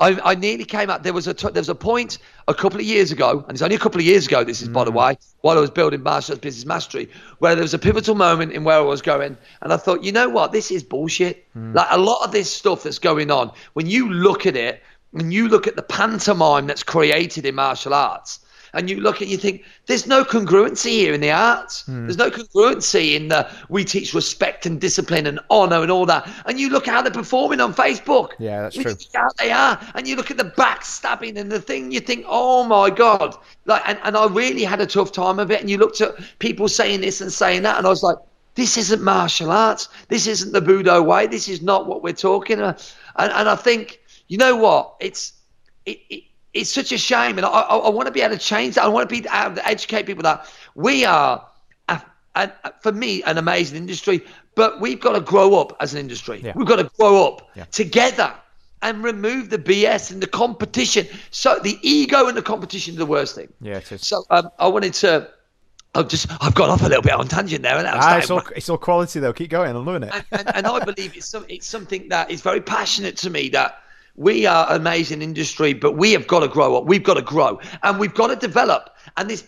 I, 0.00 0.32
I 0.32 0.34
nearly 0.34 0.64
came 0.64 0.90
out. 0.90 1.04
There 1.04 1.12
was 1.12 1.28
a 1.28 1.34
t- 1.34 1.50
there 1.50 1.60
was 1.60 1.68
a 1.68 1.76
point 1.76 2.18
a 2.48 2.54
couple 2.54 2.80
of 2.80 2.84
years 2.84 3.12
ago, 3.12 3.44
and 3.46 3.52
it's 3.52 3.62
only 3.62 3.76
a 3.76 3.78
couple 3.78 4.00
of 4.00 4.06
years 4.06 4.26
ago. 4.26 4.42
This 4.42 4.60
is 4.60 4.68
mm. 4.68 4.72
by 4.72 4.84
the 4.84 4.90
mm. 4.90 4.96
way, 4.96 5.18
while 5.42 5.56
I 5.56 5.60
was 5.60 5.70
building 5.70 6.02
martial 6.02 6.32
arts 6.32 6.40
business 6.40 6.66
mastery, 6.66 7.08
where 7.38 7.54
there 7.54 7.62
was 7.62 7.72
a 7.72 7.78
pivotal 7.78 8.16
moment 8.16 8.52
in 8.52 8.64
where 8.64 8.78
I 8.78 8.80
was 8.80 9.00
going, 9.00 9.36
and 9.60 9.72
I 9.72 9.76
thought, 9.76 10.02
you 10.02 10.10
know 10.10 10.28
what, 10.28 10.50
this 10.50 10.72
is 10.72 10.82
bullshit. 10.82 11.46
Mm. 11.56 11.74
Like 11.74 11.86
a 11.90 11.98
lot 11.98 12.24
of 12.24 12.32
this 12.32 12.52
stuff 12.52 12.82
that's 12.82 12.98
going 12.98 13.30
on, 13.30 13.52
when 13.74 13.86
you 13.86 14.12
look 14.12 14.44
at 14.44 14.56
it, 14.56 14.82
when 15.12 15.30
you 15.30 15.48
look 15.48 15.68
at 15.68 15.76
the 15.76 15.82
pantomime 15.82 16.66
that's 16.66 16.82
created 16.82 17.46
in 17.46 17.54
martial 17.54 17.94
arts, 17.94 18.40
and 18.74 18.88
you 18.88 19.00
look 19.00 19.20
and 19.20 19.30
you 19.30 19.36
think 19.36 19.64
there's 19.86 20.06
no 20.06 20.24
congruency 20.24 20.90
here 20.90 21.14
in 21.14 21.20
the 21.20 21.30
arts. 21.30 21.84
Mm. 21.84 22.06
There's 22.06 22.16
no 22.16 22.30
congruency 22.30 23.14
in 23.14 23.28
the 23.28 23.50
we 23.68 23.84
teach 23.84 24.14
respect 24.14 24.66
and 24.66 24.80
discipline 24.80 25.26
and 25.26 25.40
honor 25.50 25.82
and 25.82 25.90
all 25.90 26.06
that. 26.06 26.28
And 26.46 26.58
you 26.58 26.70
look 26.70 26.88
at 26.88 26.94
how 26.94 27.02
they're 27.02 27.12
performing 27.12 27.60
on 27.60 27.74
Facebook. 27.74 28.30
Yeah, 28.38 28.62
that's 28.62 28.76
true. 28.76 28.94
How 29.14 29.28
they 29.38 29.50
are, 29.50 29.78
and 29.94 30.06
you 30.06 30.16
look 30.16 30.30
at 30.30 30.36
the 30.36 30.44
backstabbing 30.44 31.36
and 31.36 31.50
the 31.50 31.60
thing. 31.60 31.92
You 31.92 32.00
think, 32.00 32.24
oh 32.28 32.64
my 32.64 32.90
god, 32.90 33.36
like, 33.66 33.82
and, 33.86 33.98
and 34.02 34.16
I 34.16 34.26
really 34.26 34.64
had 34.64 34.80
a 34.80 34.86
tough 34.86 35.12
time 35.12 35.38
of 35.38 35.50
it. 35.50 35.60
And 35.60 35.70
you 35.70 35.78
looked 35.78 36.00
at 36.00 36.14
people 36.38 36.68
saying 36.68 37.00
this 37.02 37.20
and 37.20 37.32
saying 37.32 37.62
that, 37.62 37.78
and 37.78 37.86
I 37.86 37.90
was 37.90 38.02
like. 38.02 38.16
This 38.54 38.76
isn't 38.76 39.00
martial 39.02 39.50
arts. 39.50 39.88
This 40.08 40.26
isn't 40.26 40.52
the 40.52 40.60
Budo 40.60 41.02
way. 41.02 41.26
This 41.26 41.48
is 41.48 41.62
not 41.62 41.86
what 41.86 42.02
we're 42.02 42.12
talking 42.12 42.58
about. 42.58 42.94
And, 43.16 43.32
and 43.32 43.48
I 43.48 43.56
think, 43.56 43.98
you 44.28 44.36
know 44.36 44.56
what? 44.56 44.94
It's 45.00 45.32
it, 45.86 46.00
it 46.10 46.24
it's 46.54 46.70
such 46.70 46.92
a 46.92 46.98
shame, 46.98 47.38
and 47.38 47.46
I, 47.46 47.48
I, 47.48 47.76
I 47.76 47.88
want 47.88 48.06
to 48.06 48.12
be 48.12 48.20
able 48.20 48.36
to 48.36 48.40
change 48.40 48.74
that. 48.74 48.84
I 48.84 48.88
want 48.88 49.08
to 49.08 49.22
be 49.22 49.26
able 49.32 49.54
to 49.56 49.66
educate 49.66 50.06
people 50.06 50.22
that 50.24 50.46
we 50.74 51.04
are, 51.04 51.46
a, 51.88 52.02
a, 52.34 52.50
for 52.80 52.92
me, 52.92 53.22
an 53.22 53.38
amazing 53.38 53.76
industry. 53.76 54.22
But 54.54 54.80
we've 54.80 55.00
got 55.00 55.12
to 55.12 55.20
grow 55.20 55.54
up 55.54 55.76
as 55.80 55.94
an 55.94 56.00
industry. 56.00 56.40
Yeah. 56.42 56.52
We've 56.54 56.66
got 56.66 56.76
to 56.76 56.90
grow 56.98 57.26
up 57.26 57.50
yeah. 57.54 57.64
together 57.66 58.34
and 58.82 59.02
remove 59.02 59.48
the 59.48 59.58
BS 59.58 60.10
and 60.10 60.22
the 60.22 60.26
competition. 60.26 61.06
So 61.30 61.58
the 61.60 61.78
ego 61.82 62.26
and 62.28 62.36
the 62.36 62.42
competition 62.42 62.94
is 62.94 62.98
the 62.98 63.06
worst 63.06 63.34
thing. 63.34 63.50
Yeah, 63.60 63.78
it 63.78 63.90
is. 63.90 64.06
So 64.06 64.24
um, 64.30 64.50
I 64.58 64.68
wanted 64.68 64.94
to. 64.94 65.30
I've 65.94 66.08
just 66.08 66.26
I've 66.42 66.54
gone 66.54 66.70
off 66.70 66.80
a 66.80 66.88
little 66.88 67.02
bit 67.02 67.12
on 67.12 67.28
tangent 67.28 67.62
there. 67.62 67.76
And 67.76 67.86
ah, 67.86 68.18
it's 68.18 68.30
all 68.30 68.42
it's 68.56 68.68
all 68.68 68.78
quality 68.78 69.20
though. 69.20 69.32
Keep 69.32 69.50
going. 69.50 69.74
I'm 69.76 69.84
loving 69.84 70.04
it. 70.04 70.14
And, 70.14 70.24
and, 70.32 70.56
and 70.56 70.66
I 70.66 70.84
believe 70.84 71.16
it's 71.16 71.26
some, 71.26 71.44
it's 71.48 71.66
something 71.66 72.08
that 72.08 72.30
is 72.30 72.40
very 72.40 72.62
passionate 72.62 73.16
to 73.18 73.30
me 73.30 73.50
that 73.50 73.81
we 74.16 74.46
are 74.46 74.70
an 74.70 74.80
amazing 74.80 75.22
industry, 75.22 75.72
but 75.72 75.96
we 75.96 76.12
have 76.12 76.26
got 76.26 76.40
to 76.40 76.48
grow 76.48 76.76
up. 76.76 76.84
We've 76.84 77.02
got 77.02 77.14
to 77.14 77.22
grow 77.22 77.60
and 77.82 77.98
we've 77.98 78.14
got 78.14 78.28
to 78.28 78.36
develop. 78.36 78.90
And 79.16 79.28
this 79.30 79.46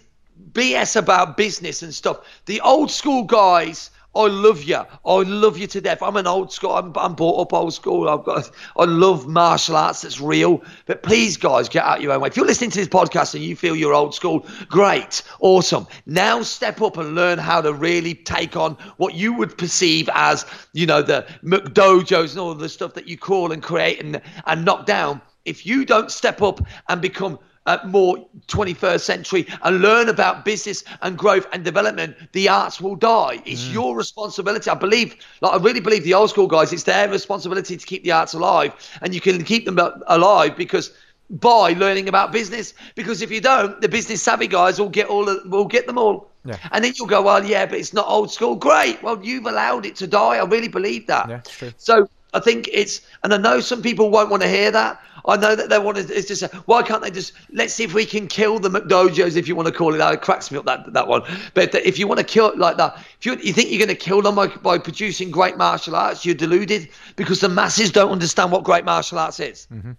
BS 0.53 0.97
about 0.97 1.37
business 1.37 1.83
and 1.83 1.95
stuff, 1.95 2.21
the 2.47 2.61
old 2.61 2.91
school 2.91 3.25
guys 3.25 3.91
I 4.17 4.27
love 4.27 4.63
you. 4.63 4.77
I 4.77 5.17
love 5.23 5.59
you 5.59 5.67
to 5.67 5.81
death. 5.81 6.03
I'm 6.03 6.17
an 6.17 6.27
old 6.27 6.53
school. 6.53 6.73
I'm, 6.73 6.93
I'm 6.97 7.15
brought 7.15 7.41
up 7.41 7.53
old 7.53 7.75
school. 7.75 8.09
I've 8.09 8.25
got. 8.25 8.51
I 8.77 8.85
love 8.85 9.27
martial 9.27 9.77
arts. 9.77 10.05
It's 10.05 10.21
real. 10.21 10.63
But 10.87 11.03
please, 11.03 11.37
guys, 11.37 11.69
get 11.69 11.85
out 11.85 12.01
your 12.01 12.13
own 12.13 12.21
way. 12.21 12.29
If 12.29 12.37
you're 12.37 12.47
listening 12.47 12.71
to 12.71 12.79
this 12.79 12.89
podcast 12.89 13.35
and 13.35 13.43
you 13.43 13.57
feel 13.57 13.75
you're 13.75 13.95
old 13.95 14.15
school, 14.15 14.47
great, 14.69 15.23
awesome. 15.41 15.87
Now 16.07 16.43
step 16.43 16.81
up 16.81 16.97
and 16.97 17.15
learn 17.15 17.39
how 17.39 17.61
to 17.61 17.73
really 17.73 18.15
take 18.15 18.57
on 18.57 18.77
what 18.97 19.15
you 19.15 19.33
would 19.35 19.59
perceive 19.59 20.09
as, 20.15 20.47
you 20.73 20.87
know, 20.87 21.03
the 21.03 21.27
McDojos 21.43 22.33
and 22.33 22.41
all 22.41 22.55
the 22.55 22.69
stuff 22.69 22.95
that 22.95 23.09
you 23.09 23.19
call 23.19 23.53
and 23.53 23.63
create 23.63 24.01
and 24.03 24.21
and 24.47 24.65
knock 24.65 24.87
down. 24.87 25.21
If 25.45 25.67
you 25.67 25.85
don't 25.85 26.11
step 26.11 26.41
up 26.41 26.61
and 26.89 27.03
become 27.03 27.39
uh, 27.67 27.79
more 27.87 28.27
21st 28.49 29.01
century 29.01 29.47
and 29.63 29.81
learn 29.81 30.09
about 30.09 30.45
business 30.45 30.85
and 31.03 31.17
growth 31.17 31.47
and 31.53 31.65
development, 31.65 32.17
the 32.33 32.49
arts 32.49 32.81
will 32.81 32.97
die. 32.97 33.43
It's 33.45 33.65
mm. 33.65 33.73
your 33.73 33.97
responsibility. 33.97 34.71
I 34.71 34.75
believe, 34.75 35.17
like 35.41 35.53
I 35.53 35.57
really 35.63 35.81
believe 35.81 36.05
the 36.05 36.15
old 36.15 36.31
school 36.31 36.47
guys, 36.47 36.73
it's 36.73 36.83
their 36.85 37.09
responsibility 37.09 37.77
to 37.77 37.87
keep 37.87 38.05
the 38.05 38.13
arts 38.13 38.35
alive, 38.35 38.73
and 39.03 39.15
you 39.15 39.21
can 39.21 39.45
keep 39.45 39.65
them 39.65 39.79
alive 40.07 40.57
because 40.57 40.93
by 41.31 41.73
learning 41.73 42.09
about 42.09 42.33
business. 42.33 42.75
Because 42.95 43.23
if 43.23 43.31
you 43.31 43.41
don't, 43.41 43.81
the 43.81 43.89
business 43.89 44.23
savvy 44.23 44.47
guys 44.47 44.79
will 44.79 44.89
get 44.89 45.07
all 45.07 45.29
of, 45.29 45.51
will 45.51 45.65
get 45.65 45.87
them 45.87 45.99
all. 45.99 46.31
Yeah. 46.45 46.59
And 46.73 46.85
then 46.85 46.93
you'll 46.97 47.07
go, 47.07 47.23
well, 47.23 47.45
yeah, 47.45 47.65
but 47.65 47.79
it's 47.79 47.95
not 47.95 48.07
old 48.07 48.31
school. 48.31 48.55
Great. 48.55 49.03
Well, 49.03 49.19
you've 49.25 49.47
allowed 49.47 49.87
it 49.87 49.97
to 49.97 50.07
die. 50.07 50.37
I 50.37 50.45
really 50.45 50.69
believe 50.69 51.07
that. 51.07 51.29
Yeah, 51.29 51.41
true. 51.41 51.73
So 51.79 52.09
I 52.35 52.41
think 52.41 52.69
it's, 52.73 53.01
and 53.23 53.33
I 53.33 53.37
know 53.37 53.61
some 53.61 53.81
people 53.81 54.11
won't 54.11 54.29
want 54.29 54.43
to 54.43 54.49
hear 54.49 54.71
that. 54.73 55.01
I 55.27 55.37
know 55.37 55.57
that 55.57 55.71
they 55.71 55.79
want 55.79 55.97
to. 55.97 56.15
It's 56.15 56.29
just 56.29 56.43
why 56.67 56.83
can't 56.83 57.01
they 57.01 57.11
just 57.11 57.33
let's 57.51 57.73
see 57.73 57.85
if 57.85 57.95
we 57.95 58.05
can 58.05 58.27
kill 58.27 58.59
the 58.59 58.69
McDojos 58.69 59.37
if 59.37 59.49
you 59.49 59.57
want 59.57 59.69
to 59.69 59.73
call 59.73 59.95
it 59.95 59.99
that. 59.99 60.13
It 60.13 60.21
cracks 60.21 60.51
me 60.51 60.59
up 60.59 60.67
that 60.67 60.93
that 60.93 61.09
one. 61.09 61.23
But 61.55 61.75
if 61.75 61.99
you 61.99 62.07
want 62.07 62.19
to 62.19 62.25
kill 62.25 62.51
it 62.51 62.59
like 62.59 62.77
that, 62.77 62.99
if 63.19 63.25
you, 63.25 63.37
you 63.37 63.55
think 63.55 63.71
you're 63.71 63.79
going 63.79 63.89
to 63.89 63.95
kill 63.95 64.21
them 64.21 64.35
by, 64.35 64.49
by 64.49 64.77
producing 64.77 65.31
great 65.31 65.57
martial 65.57 65.97
arts, 65.97 66.27
you're 66.27 66.35
deluded 66.35 66.91
because 67.17 67.41
the 67.41 67.49
masses 67.49 67.91
don't 67.91 68.11
understand 68.11 68.53
what 68.53 68.65
great 68.65 68.85
martial 68.85 69.19
arts 69.19 69.41
is. 69.41 69.67
Mm-hmm. 69.73 69.93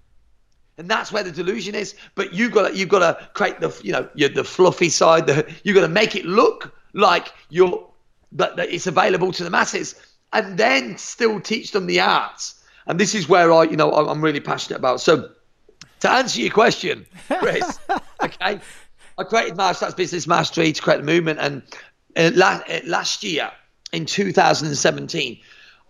And 0.78 0.89
that's 0.89 1.12
where 1.12 1.24
the 1.24 1.32
delusion 1.32 1.74
is. 1.74 1.95
But 2.13 2.34
you 2.34 2.50
got 2.50 2.69
to, 2.69 2.78
you've 2.78 2.89
got 2.89 3.00
to 3.00 3.28
create 3.34 3.60
the 3.62 3.76
you 3.84 3.93
know 3.93 4.08
the 4.13 4.43
fluffy 4.43 4.89
side. 4.89 5.26
The, 5.26 5.52
you've 5.63 5.76
got 5.76 5.82
to 5.82 5.88
make 5.88 6.15
it 6.15 6.26
look 6.26 6.76
like 6.93 7.34
you're 7.50 7.89
that, 8.34 8.58
that 8.58 8.69
it's 8.69 8.88
available 8.88 9.32
to 9.32 9.43
the 9.43 9.50
masses, 9.50 9.95
and 10.36 10.58
then 10.58 10.98
still 10.98 11.39
teach 11.39 11.71
them 11.71 11.88
the 11.88 12.00
arts. 12.00 12.62
And 12.88 13.00
this 13.00 13.15
is 13.15 13.28
where 13.28 13.52
I 13.52 13.63
you 13.63 13.78
know 13.78 13.91
I'm 13.91 14.21
really 14.21 14.39
passionate 14.39 14.78
about. 14.78 15.02
So 15.02 15.30
to 16.02 16.12
answer 16.12 16.41
your 16.41 16.52
question, 16.52 17.06
Chris, 17.39 17.80
okay, 18.24 18.60
I 19.17 19.24
created 19.24 19.58
Martial 19.58 19.86
Arts 19.86 19.95
Business 19.95 20.28
Mastery 20.28 20.71
to 20.71 20.82
create 20.82 20.98
the 20.98 21.04
movement, 21.04 21.39
and 21.39 21.63
uh, 22.15 22.32
la- 22.36 22.62
uh, 22.69 22.80
last 22.86 23.24
year 23.24 23.52
in 23.91 24.06
2017. 24.06 25.39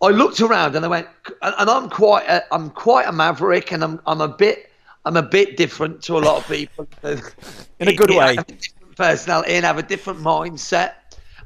I 0.02 0.08
looked 0.10 0.42
around 0.42 0.76
and 0.76 0.86
I 0.86 0.88
went, 0.90 1.08
and 1.42 1.70
I'm 1.70 1.90
quite, 1.90 2.28
a, 2.28 2.44
I'm 2.54 2.70
quite 2.70 3.08
a 3.08 3.12
maverick, 3.12 3.72
and 3.72 3.84
I'm, 3.84 4.02
I'm 4.06 4.22
a 4.22 4.28
bit, 4.28 4.70
I'm 5.06 5.16
a 5.16 5.24
bit 5.24 5.58
different 5.58 6.04
to 6.04 6.18
a 6.18 6.20
lot 6.20 6.38
of 6.38 6.48
people. 6.48 6.88
In 7.80 7.88
a 7.88 7.96
good 7.96 8.10
way. 8.10 8.36
have 8.36 8.40
a 8.40 8.52
different 8.52 8.96
personality 8.96 9.54
and 9.54 9.66
have 9.66 9.78
a 9.78 9.84
different 9.84 10.20
mindset. 10.20 10.94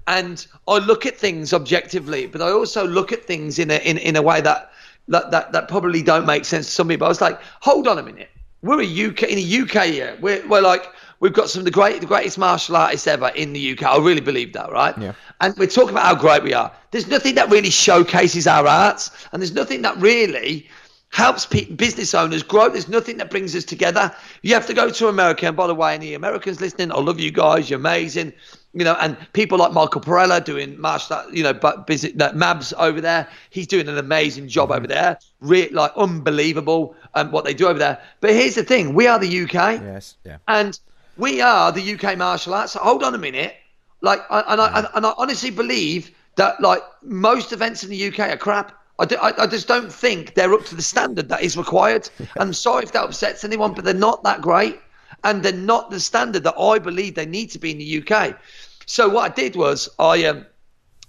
And 0.10 0.46
I 0.68 0.80
look 0.80 1.06
at 1.06 1.16
things 1.16 1.54
objectively, 1.54 2.26
but 2.26 2.42
I 2.42 2.50
also 2.50 2.86
look 2.86 3.12
at 3.12 3.26
things 3.26 3.60
in 3.60 3.70
a 3.70 3.78
in, 3.88 4.00
in 4.00 4.16
a 4.16 4.24
way 4.24 4.42
that, 4.42 4.72
that 5.08 5.30
that 5.30 5.52
that 5.52 5.68
probably 5.68 6.02
don't 6.02 6.26
make 6.26 6.46
sense 6.46 6.66
to 6.66 6.72
some 6.72 6.88
people. 6.88 7.06
I 7.06 7.10
was 7.10 7.22
like, 7.22 7.40
hold 7.62 7.88
on 7.88 8.00
a 8.00 8.04
minute, 8.04 8.30
we're 8.64 8.82
a 8.82 9.08
UK 9.08 9.24
in 9.24 9.36
the 9.36 9.60
UK 9.62 9.86
here. 9.86 10.18
We're 10.20 10.46
we're 10.48 10.62
like 10.62 10.84
we've 11.20 11.32
got 11.32 11.52
some 11.52 11.60
of 11.60 11.66
the 11.66 11.72
great 11.72 12.02
the 12.02 12.08
greatest 12.08 12.40
martial 12.40 12.76
artists 12.76 13.06
ever 13.06 13.28
in 13.36 13.54
the 13.54 13.72
UK. 13.74 13.84
I 13.84 14.00
really 14.00 14.20
believe 14.20 14.52
that, 14.54 14.72
right? 14.72 14.98
Yeah. 14.98 15.14
And 15.42 15.56
we're 15.58 15.68
talking 15.68 15.92
about 15.92 16.06
how 16.06 16.16
great 16.16 16.42
we 16.42 16.56
are. 16.56 16.72
There's 16.90 17.08
nothing 17.08 17.36
that 17.36 17.52
really 17.52 17.70
showcases 17.70 18.48
our 18.48 18.66
arts, 18.66 19.12
and 19.32 19.44
there's 19.44 19.54
nothing 19.54 19.84
that 19.84 19.96
really 19.98 20.68
helps 21.12 21.46
pe- 21.46 21.72
business 21.72 22.14
owners 22.14 22.44
grow. 22.44 22.70
There's 22.70 22.88
nothing 22.90 23.18
that 23.18 23.30
brings 23.30 23.56
us 23.56 23.64
together. 23.64 24.14
You 24.42 24.54
have 24.56 24.68
to 24.68 24.74
go 24.74 24.90
to 24.90 25.08
America, 25.08 25.46
and 25.48 25.56
by 25.56 25.68
the 25.68 25.76
way, 25.76 25.94
any 25.94 26.16
Americans 26.16 26.62
listening, 26.62 26.92
I 26.92 27.00
love 27.00 27.20
you 27.20 27.32
guys. 27.32 27.70
You're 27.70 27.80
amazing. 27.80 28.34
You 28.74 28.84
know, 28.84 28.96
and 29.02 29.18
people 29.34 29.58
like 29.58 29.72
Michael 29.74 30.00
Parrella 30.02 30.44
doing 30.44 30.80
martial, 30.80 31.16
art, 31.16 31.34
you 31.34 31.42
know, 31.42 31.54
but 31.54 31.90
no, 31.90 32.30
Mabs 32.34 32.72
over 32.78 33.02
there, 33.02 33.28
he's 33.50 33.66
doing 33.66 33.88
an 33.88 33.98
amazing 33.98 34.48
job 34.48 34.72
over 34.72 34.86
there. 34.86 35.18
Re- 35.42 35.70
like 35.70 35.92
unbelievable, 35.98 36.96
um, 37.16 37.32
what 37.32 37.46
they 37.46 37.54
do 37.56 37.68
over 37.68 37.80
there. 37.80 38.00
But 38.22 38.30
here's 38.32 38.54
the 38.56 38.64
thing: 38.64 38.94
we 38.94 39.08
are 39.08 39.18
the 39.18 39.42
UK. 39.44 39.82
Yes. 39.82 40.16
Yeah. 40.24 40.38
And 40.48 40.80
we 41.18 41.42
are 41.42 41.72
the 41.72 41.94
UK 41.96 42.16
martial 42.18 42.54
arts. 42.54 42.74
So 42.74 42.80
hold 42.80 43.04
on 43.04 43.16
a 43.16 43.18
minute. 43.18 43.56
Like, 44.02 44.20
I- 44.30 44.44
and 44.48 44.62
I, 44.62 44.78
and, 44.78 44.88
and 44.94 45.06
I 45.06 45.14
honestly 45.18 45.50
believe 45.50 46.12
that 46.36 46.62
like 46.62 46.82
most 47.04 47.52
events 47.52 47.84
in 47.84 47.90
the 47.90 48.08
UK 48.08 48.20
are 48.20 48.38
crap. 48.38 48.72
I, 49.00 49.06
do, 49.06 49.16
I, 49.18 49.44
I 49.44 49.48
just 49.48 49.68
don't 49.68 49.92
think 49.92 50.36
they're 50.36 50.54
up 50.54 50.66
to 50.66 50.76
the 50.76 50.82
standard 50.82 51.30
that 51.30 51.42
is 51.42 51.58
required. 51.58 52.10
I'm 52.40 52.54
sorry 52.54 52.84
if 52.84 52.92
that 52.92 53.04
upsets 53.04 53.44
anyone, 53.44 53.74
but 53.74 53.84
they're 53.84 53.94
not 53.94 54.24
that 54.24 54.42
great, 54.42 54.80
and 55.24 55.44
they're 55.44 55.54
not 55.54 55.92
the 55.92 56.00
standard 56.00 56.44
that 56.44 56.58
I 56.58 56.80
believe 56.80 57.16
they 57.16 57.26
need 57.26 57.52
to 57.52 57.60
be 57.60 57.72
in 57.72 57.78
the 57.78 58.04
UK. 58.04 58.38
So 58.86 59.10
what 59.10 59.32
I 59.32 59.34
did 59.34 59.56
was 59.56 59.90
I 60.00 60.26
um, 60.26 60.46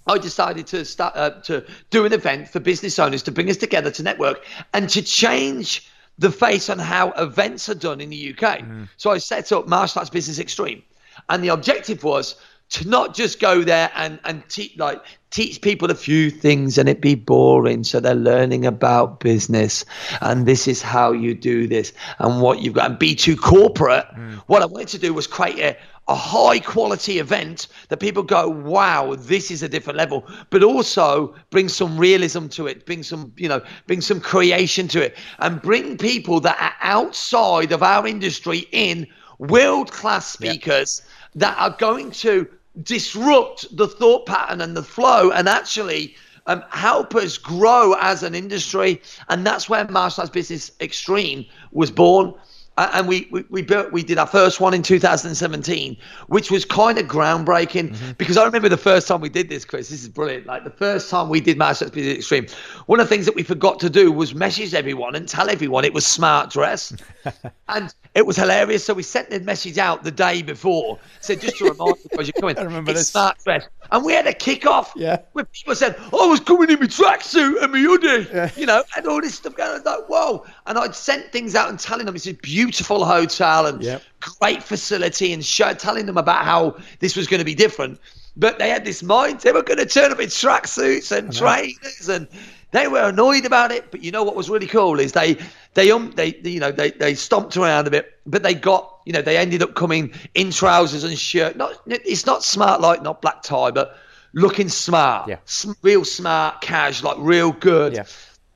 I 0.07 0.17
decided 0.17 0.67
to 0.67 0.85
start 0.85 1.15
uh, 1.15 1.31
to 1.41 1.65
do 1.89 2.05
an 2.05 2.13
event 2.13 2.49
for 2.49 2.59
business 2.59 2.97
owners 2.99 3.23
to 3.23 3.31
bring 3.31 3.49
us 3.49 3.57
together 3.57 3.91
to 3.91 4.03
network 4.03 4.45
and 4.73 4.89
to 4.89 5.01
change 5.01 5.89
the 6.17 6.31
face 6.31 6.69
on 6.69 6.79
how 6.79 7.11
events 7.11 7.69
are 7.69 7.75
done 7.75 8.01
in 8.01 8.09
the 8.09 8.35
UK. 8.35 8.63
So 8.97 9.11
I 9.11 9.17
set 9.17 9.51
up 9.51 9.67
Martial 9.67 9.99
Arts 9.99 10.09
Business 10.09 10.39
Extreme, 10.39 10.83
and 11.29 11.43
the 11.43 11.49
objective 11.49 12.03
was 12.03 12.35
to 12.71 12.87
not 12.87 13.13
just 13.13 13.39
go 13.39 13.63
there 13.63 13.91
and 13.95 14.19
and 14.23 14.47
teach 14.47 14.77
like 14.77 15.01
teach 15.29 15.61
people 15.61 15.91
a 15.91 15.95
few 15.95 16.29
things 16.29 16.77
and 16.77 16.87
it 16.89 17.01
be 17.01 17.15
boring 17.15 17.83
so 17.83 17.99
they're 17.99 18.15
learning 18.15 18.65
about 18.65 19.19
business 19.19 19.85
and 20.21 20.45
this 20.45 20.67
is 20.67 20.81
how 20.81 21.11
you 21.11 21.33
do 21.33 21.67
this 21.67 21.93
and 22.19 22.41
what 22.41 22.61
you've 22.61 22.73
got 22.73 22.89
and 22.89 22.99
be 22.99 23.15
too 23.15 23.35
corporate. 23.35 24.05
Mm. 24.15 24.35
What 24.47 24.61
i 24.61 24.65
wanted 24.65 24.87
to 24.89 24.99
do 24.99 25.13
was 25.13 25.27
create 25.27 25.59
a, 25.59 25.77
a 26.07 26.15
high 26.15 26.59
quality 26.59 27.19
event 27.19 27.67
that 27.89 27.97
people 27.99 28.23
go 28.23 28.47
wow 28.47 29.15
this 29.15 29.51
is 29.51 29.61
a 29.63 29.69
different 29.69 29.97
level 29.97 30.25
but 30.49 30.63
also 30.63 31.35
bring 31.49 31.67
some 31.67 31.97
realism 31.97 32.47
to 32.47 32.67
it 32.67 32.85
bring 32.85 33.03
some 33.03 33.33
you 33.35 33.49
know 33.49 33.61
bring 33.85 33.99
some 33.99 34.21
creation 34.21 34.87
to 34.87 35.03
it 35.03 35.17
and 35.39 35.61
bring 35.61 35.97
people 35.97 36.39
that 36.39 36.57
are 36.59 36.75
outside 36.81 37.73
of 37.73 37.83
our 37.83 38.07
industry 38.07 38.65
in 38.71 39.05
world 39.39 39.91
class 39.91 40.27
speakers 40.27 41.01
that 41.35 41.57
are 41.57 41.75
going 41.77 42.11
to 42.11 42.47
disrupt 42.83 43.75
the 43.75 43.87
thought 43.87 44.25
pattern 44.25 44.61
and 44.61 44.75
the 44.75 44.83
flow 44.83 45.31
and 45.31 45.47
actually 45.49 46.15
um, 46.47 46.63
help 46.69 47.15
us 47.15 47.37
grow 47.37 47.95
as 47.99 48.23
an 48.23 48.33
industry. 48.35 49.01
And 49.29 49.45
that's 49.45 49.69
where 49.69 49.87
Martial 49.87 50.21
Arts 50.21 50.31
Business 50.31 50.71
Extreme 50.79 51.45
was 51.71 51.91
born. 51.91 52.33
And 52.77 53.07
we, 53.07 53.27
we, 53.31 53.43
we 53.49 53.61
built 53.61 53.91
we 53.91 54.01
did 54.01 54.17
our 54.17 54.25
first 54.25 54.59
one 54.59 54.73
in 54.73 54.81
2017 54.81 55.97
which 56.27 56.49
was 56.49 56.65
kind 56.65 56.97
of 56.97 57.05
groundbreaking 57.05 57.89
mm-hmm. 57.89 58.11
because 58.17 58.37
i 58.37 58.45
remember 58.45 58.69
the 58.69 58.77
first 58.77 59.07
time 59.07 59.21
we 59.21 59.29
did 59.29 59.49
this 59.49 59.65
chris 59.65 59.89
this 59.89 60.01
is 60.01 60.09
brilliant 60.09 60.47
like 60.47 60.63
the 60.63 60.69
first 60.71 61.09
time 61.09 61.29
we 61.29 61.41
did 61.41 61.61
arts 61.61 61.81
business 61.81 62.17
extreme 62.17 62.47
one 62.85 62.99
of 62.99 63.07
the 63.07 63.13
things 63.13 63.25
that 63.25 63.35
we 63.35 63.43
forgot 63.43 63.79
to 63.79 63.89
do 63.89 64.11
was 64.11 64.33
message 64.33 64.73
everyone 64.73 65.15
and 65.15 65.27
tell 65.27 65.49
everyone 65.49 65.85
it 65.85 65.93
was 65.93 66.05
smart 66.05 66.49
dress. 66.49 66.93
And 67.67 67.93
it 68.15 68.25
was 68.25 68.35
hilarious 68.35 68.83
so 68.83 68.93
we 68.93 69.03
sent 69.03 69.29
the 69.29 69.39
message 69.39 69.77
out 69.77 70.03
the 70.03 70.11
day 70.11 70.41
before 70.41 70.99
said 71.21 71.39
just 71.39 71.57
to 71.57 71.69
remind 71.69 71.95
you 72.03 72.09
because 72.09 72.27
you're 72.27 72.41
coming 72.41 72.57
I 72.59 72.63
remember 72.63 72.91
it's 72.91 72.99
this. 72.99 73.09
smart 73.09 73.37
dress 73.43 73.67
and 73.91 74.05
we 74.05 74.13
had 74.13 74.25
a 74.27 74.33
kick-off 74.33 74.93
Yeah. 74.95 75.17
where 75.33 75.45
people 75.45 75.75
said, 75.75 75.95
oh, 76.13 76.27
I 76.27 76.31
was 76.31 76.39
coming 76.39 76.69
in 76.69 76.79
my 76.79 76.85
tracksuit 76.87 77.61
and 77.61 77.71
my 77.71 77.79
hoodie, 77.79 78.59
you 78.59 78.65
know, 78.65 78.83
and 78.95 79.05
all 79.07 79.21
this 79.21 79.35
stuff 79.35 79.55
going. 79.55 79.69
I 79.69 79.73
was 79.73 79.85
like, 79.85 80.07
whoa. 80.07 80.45
And 80.65 80.77
I'd 80.77 80.95
sent 80.95 81.31
things 81.31 81.55
out 81.55 81.69
and 81.69 81.79
telling 81.79 82.05
them 82.05 82.15
it's 82.15 82.27
a 82.27 82.33
beautiful 82.33 83.05
hotel 83.05 83.65
and 83.65 83.81
Yep. 83.83 84.01
great 84.39 84.63
facility 84.63 85.33
and 85.33 85.43
show, 85.43 85.73
telling 85.73 86.05
them 86.05 86.17
about 86.17 86.45
how 86.45 86.77
this 86.99 87.15
was 87.15 87.27
going 87.27 87.39
to 87.39 87.45
be 87.45 87.55
different. 87.55 87.99
But 88.37 88.59
they 88.59 88.69
had 88.69 88.85
this 88.85 89.03
mind, 89.03 89.41
they 89.41 89.51
were 89.51 89.61
going 89.63 89.79
to 89.79 89.85
turn 89.85 90.11
up 90.11 90.19
in 90.19 90.27
tracksuits 90.29 91.11
and 91.15 91.35
trainers 91.35 92.07
and 92.07 92.27
they 92.71 92.87
were 92.87 93.09
annoyed 93.09 93.45
about 93.45 93.71
it. 93.71 93.91
But 93.91 94.03
you 94.03 94.11
know 94.11 94.23
what 94.23 94.35
was 94.35 94.49
really 94.49 94.67
cool 94.67 94.99
is 94.99 95.11
they, 95.11 95.37
they, 95.73 95.91
um, 95.91 96.11
they, 96.15 96.35
you 96.43 96.59
know, 96.59 96.71
they, 96.71 96.91
they 96.91 97.13
stomped 97.15 97.55
around 97.57 97.87
a 97.87 97.91
bit, 97.91 98.19
but 98.25 98.43
they 98.43 98.53
got, 98.53 98.99
you 99.05 99.13
know, 99.13 99.21
they 99.21 99.37
ended 99.37 99.61
up 99.61 99.75
coming 99.75 100.13
in 100.33 100.51
trousers 100.51 101.03
and 101.03 101.17
shirt. 101.17 101.55
Not, 101.55 101.81
it's 101.85 102.25
not 102.25 102.43
smart 102.43 102.81
like 102.81 103.01
not 103.01 103.21
black 103.21 103.43
tie, 103.43 103.71
but 103.71 103.97
looking 104.33 104.69
smart, 104.69 105.29
Yeah. 105.29 105.37
Real 105.81 106.05
smart, 106.05 106.61
cash, 106.61 107.03
like 107.03 107.17
real 107.19 107.51
good. 107.51 107.93
Yeah. 107.93 108.05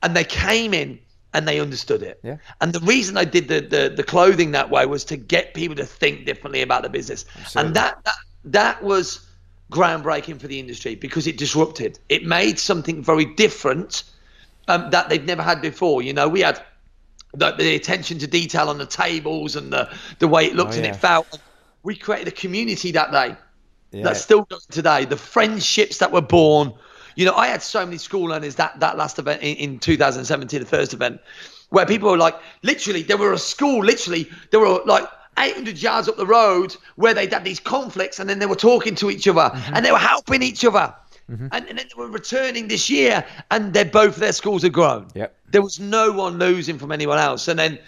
And 0.02 0.16
they 0.16 0.24
came 0.24 0.72
in 0.72 0.98
and 1.34 1.46
they 1.46 1.60
understood 1.60 2.02
it. 2.02 2.20
Yeah. 2.22 2.38
And 2.60 2.72
the 2.72 2.80
reason 2.80 3.16
I 3.16 3.24
did 3.24 3.48
the, 3.48 3.60
the 3.60 3.92
the 3.94 4.02
clothing 4.02 4.52
that 4.52 4.70
way 4.70 4.86
was 4.86 5.04
to 5.06 5.16
get 5.16 5.52
people 5.52 5.76
to 5.76 5.84
think 5.84 6.24
differently 6.24 6.62
about 6.62 6.82
the 6.82 6.88
business. 6.88 7.26
And 7.54 7.74
that, 7.74 8.02
that 8.04 8.14
that 8.44 8.82
was 8.82 9.25
groundbreaking 9.70 10.40
for 10.40 10.46
the 10.46 10.58
industry 10.60 10.94
because 10.94 11.26
it 11.26 11.36
disrupted. 11.38 11.98
It 12.08 12.24
made 12.24 12.58
something 12.58 13.02
very 13.02 13.24
different 13.24 14.04
um, 14.68 14.90
that 14.90 15.08
they've 15.08 15.24
never 15.24 15.42
had 15.42 15.60
before. 15.60 16.02
You 16.02 16.12
know, 16.12 16.28
we 16.28 16.40
had 16.40 16.62
the, 17.34 17.52
the 17.52 17.74
attention 17.74 18.18
to 18.20 18.26
detail 18.26 18.68
on 18.68 18.78
the 18.78 18.86
tables 18.86 19.56
and 19.56 19.72
the 19.72 19.90
the 20.18 20.28
way 20.28 20.46
it 20.46 20.54
looked 20.54 20.72
Oh, 20.72 20.76
and 20.76 20.84
yeah. 20.84 20.92
it 20.92 20.96
felt. 20.96 21.38
We 21.82 21.96
created 21.96 22.28
a 22.28 22.32
community 22.32 22.92
that 22.92 23.12
day 23.12 23.36
Yeah. 23.92 24.04
that's 24.04 24.20
still 24.20 24.42
going 24.42 24.60
today. 24.70 25.04
The 25.04 25.16
friendships 25.16 25.98
that 25.98 26.12
were 26.12 26.22
born. 26.22 26.72
You 27.16 27.24
know, 27.24 27.34
I 27.34 27.46
had 27.46 27.62
so 27.62 27.84
many 27.84 27.96
school 27.96 28.24
learners 28.28 28.56
that 28.56 28.78
that 28.80 28.96
last 28.98 29.18
event 29.18 29.42
in, 29.42 29.56
in 29.56 29.78
2017, 29.78 30.60
the 30.60 30.66
first 30.66 30.92
event, 30.92 31.20
where 31.70 31.86
people 31.86 32.10
were 32.10 32.18
like, 32.18 32.34
literally, 32.62 33.02
there 33.02 33.16
were 33.16 33.32
a 33.32 33.38
school, 33.38 33.82
literally, 33.82 34.28
there 34.50 34.60
were 34.60 34.80
like 34.84 35.08
800 35.38 35.80
yards 35.80 36.08
up 36.08 36.16
the 36.16 36.26
road 36.26 36.76
where 36.96 37.14
they'd 37.14 37.32
had 37.32 37.44
these 37.44 37.60
conflicts 37.60 38.18
and 38.18 38.28
then 38.28 38.38
they 38.38 38.46
were 38.46 38.56
talking 38.56 38.94
to 38.96 39.10
each 39.10 39.28
other 39.28 39.50
and 39.74 39.84
they 39.84 39.92
were 39.92 39.98
helping 39.98 40.42
each 40.42 40.64
other. 40.64 40.94
And, 41.52 41.68
and 41.68 41.78
then 41.78 41.86
they 41.88 41.94
were 41.96 42.08
returning 42.08 42.68
this 42.68 42.88
year 42.88 43.24
and 43.50 43.74
they're 43.74 43.84
both 43.84 44.16
their 44.16 44.32
schools 44.32 44.62
had 44.62 44.72
grown. 44.72 45.08
Yep. 45.14 45.36
There 45.50 45.62
was 45.62 45.80
no 45.80 46.12
one 46.12 46.38
losing 46.38 46.78
from 46.78 46.92
anyone 46.92 47.18
else. 47.18 47.48
And 47.48 47.58
then 47.58 47.78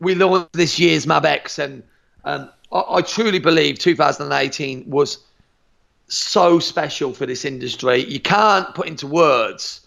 we 0.00 0.14
launched 0.14 0.54
this 0.54 0.78
year's 0.78 1.04
MabX 1.06 1.58
and 1.58 1.82
um, 2.24 2.50
I, 2.72 2.84
I 2.88 3.02
truly 3.02 3.38
believe 3.38 3.78
2018 3.78 4.88
was 4.88 5.18
so 6.08 6.58
special 6.58 7.12
for 7.12 7.26
this 7.26 7.44
industry. 7.44 8.04
You 8.04 8.20
can't 8.20 8.74
put 8.74 8.86
into 8.86 9.06
words 9.06 9.80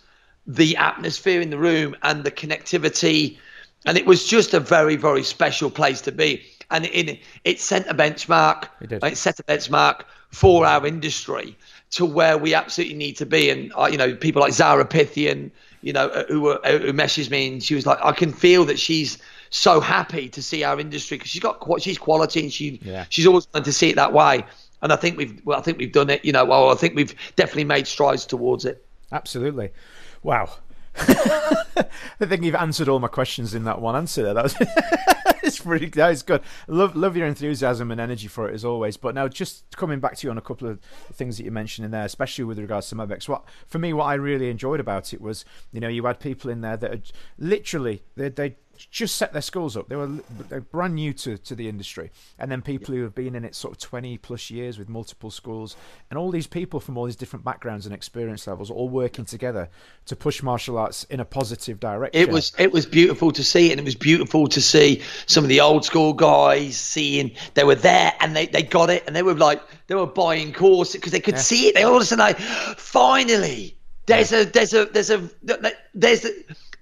the 0.45 0.75
atmosphere 0.77 1.41
in 1.41 1.49
the 1.49 1.57
room 1.57 1.95
and 2.03 2.23
the 2.23 2.31
connectivity. 2.31 3.37
And 3.85 3.97
it 3.97 4.05
was 4.05 4.27
just 4.27 4.53
a 4.53 4.59
very, 4.59 4.95
very 4.95 5.23
special 5.23 5.69
place 5.69 6.01
to 6.01 6.11
be. 6.11 6.43
And 6.71 6.85
it, 6.85 7.19
it 7.43 7.59
sent 7.59 7.87
a 7.87 7.93
benchmark. 7.93 8.67
It. 8.81 9.03
It 9.03 9.17
set 9.17 9.39
a 9.39 9.43
benchmark 9.43 10.03
for 10.31 10.65
our 10.65 10.85
industry 10.85 11.57
to 11.91 12.05
where 12.05 12.37
we 12.37 12.53
absolutely 12.53 12.95
need 12.95 13.17
to 13.17 13.25
be. 13.25 13.49
And 13.49 13.73
uh, 13.77 13.89
you 13.91 13.97
know, 13.97 14.15
people 14.15 14.41
like 14.41 14.53
Zara 14.53 14.85
Phythian, 14.85 15.51
you 15.81 15.93
know, 15.93 16.07
uh, 16.09 16.25
who 16.27 16.41
were, 16.41 16.59
who 16.63 16.93
messaged 16.93 17.31
me, 17.31 17.47
and 17.53 17.63
she 17.63 17.75
was 17.75 17.85
like, 17.85 17.97
I 18.03 18.11
can 18.11 18.31
feel 18.31 18.65
that 18.65 18.77
she's 18.79 19.17
so 19.49 19.79
happy 19.79 20.29
to 20.29 20.43
see 20.43 20.63
our 20.63 20.79
industry 20.79 21.17
because 21.17 21.31
she's 21.31 21.41
got 21.41 21.81
she's 21.81 21.97
quality 21.97 22.41
and 22.41 22.53
she 22.53 22.79
Yeah. 22.83 23.05
she's 23.09 23.25
always 23.25 23.47
wanted 23.53 23.65
to 23.65 23.73
see 23.73 23.89
it 23.89 23.95
that 23.95 24.13
way. 24.13 24.45
And 24.81 24.93
I 24.93 24.95
think 24.95 25.17
we've 25.17 25.41
well, 25.43 25.57
I 25.57 25.61
think 25.61 25.77
we've 25.79 25.91
done 25.91 26.09
it. 26.09 26.23
You 26.23 26.31
know, 26.31 26.45
well, 26.45 26.69
I 26.69 26.75
think 26.75 26.95
we've 26.95 27.15
definitely 27.35 27.63
made 27.65 27.87
strides 27.87 28.25
towards 28.25 28.65
it. 28.65 28.85
Absolutely. 29.11 29.71
Wow. 30.21 30.49
I 32.21 32.25
think 32.25 32.43
you've 32.43 32.55
answered 32.55 32.89
all 32.89 32.99
my 32.99 33.07
questions 33.07 33.53
in 33.53 33.63
that 33.63 33.81
one 33.81 33.95
answer 33.95 34.23
there. 34.23 34.33
That 34.33 34.43
was 34.43 34.55
it's 35.43 35.59
pretty 35.59 35.87
that 35.87 36.11
is 36.11 36.23
good. 36.23 36.41
Love 36.67 36.95
love 36.95 37.15
your 37.15 37.27
enthusiasm 37.27 37.91
and 37.91 37.99
energy 37.99 38.27
for 38.27 38.49
it 38.49 38.53
as 38.53 38.65
always. 38.65 38.97
But 38.97 39.15
now 39.15 39.27
just 39.27 39.75
coming 39.75 39.99
back 39.99 40.17
to 40.17 40.27
you 40.27 40.31
on 40.31 40.37
a 40.37 40.41
couple 40.41 40.67
of 40.67 40.79
things 41.13 41.37
that 41.37 41.43
you 41.43 41.51
mentioned 41.51 41.85
in 41.85 41.91
there, 41.91 42.05
especially 42.05 42.43
with 42.43 42.59
regards 42.59 42.89
to 42.89 42.95
Mabex. 42.95 43.27
What 43.27 43.43
for 43.67 43.79
me 43.79 43.93
what 43.93 44.05
I 44.05 44.15
really 44.15 44.49
enjoyed 44.49 44.79
about 44.79 45.13
it 45.13 45.21
was, 45.21 45.45
you 45.71 45.79
know, 45.79 45.87
you 45.87 46.05
had 46.05 46.19
people 46.19 46.49
in 46.49 46.61
there 46.61 46.77
that 46.77 46.91
had 46.91 47.11
literally 47.37 48.03
they 48.15 48.29
they 48.29 48.55
just 48.89 49.15
set 49.15 49.33
their 49.33 49.41
schools 49.41 49.75
up. 49.75 49.89
They 49.89 49.95
were 49.95 50.07
they're 50.49 50.61
brand 50.61 50.95
new 50.95 51.13
to, 51.13 51.37
to 51.37 51.55
the 51.55 51.67
industry, 51.67 52.11
and 52.37 52.51
then 52.51 52.61
people 52.61 52.93
who 52.95 53.03
have 53.03 53.15
been 53.15 53.35
in 53.35 53.45
it 53.45 53.55
sort 53.55 53.73
of 53.73 53.79
twenty 53.79 54.17
plus 54.17 54.49
years 54.49 54.77
with 54.77 54.89
multiple 54.89 55.31
schools, 55.31 55.75
and 56.09 56.17
all 56.17 56.31
these 56.31 56.47
people 56.47 56.79
from 56.79 56.97
all 56.97 57.05
these 57.05 57.15
different 57.15 57.43
backgrounds 57.45 57.85
and 57.85 57.93
experience 57.93 58.47
levels, 58.47 58.69
all 58.71 58.89
working 58.89 59.25
together 59.25 59.69
to 60.05 60.15
push 60.15 60.41
martial 60.41 60.77
arts 60.77 61.03
in 61.05 61.19
a 61.19 61.25
positive 61.25 61.79
direction. 61.79 62.21
It 62.21 62.31
was 62.31 62.53
it 62.57 62.71
was 62.71 62.85
beautiful 62.85 63.31
to 63.31 63.43
see, 63.43 63.71
and 63.71 63.79
it 63.79 63.83
was 63.83 63.95
beautiful 63.95 64.47
to 64.47 64.61
see 64.61 65.01
some 65.25 65.43
of 65.43 65.49
the 65.49 65.61
old 65.61 65.85
school 65.85 66.13
guys 66.13 66.77
seeing 66.77 67.31
they 67.53 67.63
were 67.63 67.75
there 67.75 68.13
and 68.19 68.35
they, 68.35 68.47
they 68.47 68.63
got 68.63 68.89
it, 68.89 69.03
and 69.07 69.15
they 69.15 69.23
were 69.23 69.33
like 69.33 69.61
they 69.87 69.95
were 69.95 70.07
buying 70.07 70.53
courses 70.53 70.95
because 70.95 71.11
they 71.11 71.19
could 71.19 71.39
see 71.39 71.67
it. 71.67 71.75
They 71.75 71.83
all 71.83 71.95
of 71.95 72.01
a 72.01 72.05
sudden 72.05 72.23
like, 72.25 72.39
finally, 72.39 73.75
there's 74.05 74.31
a 74.31 74.45
there's 74.45 74.73
a 74.73 74.85
there's 74.85 75.09
a 75.09 75.29
there's 75.93 76.25
a, 76.25 76.29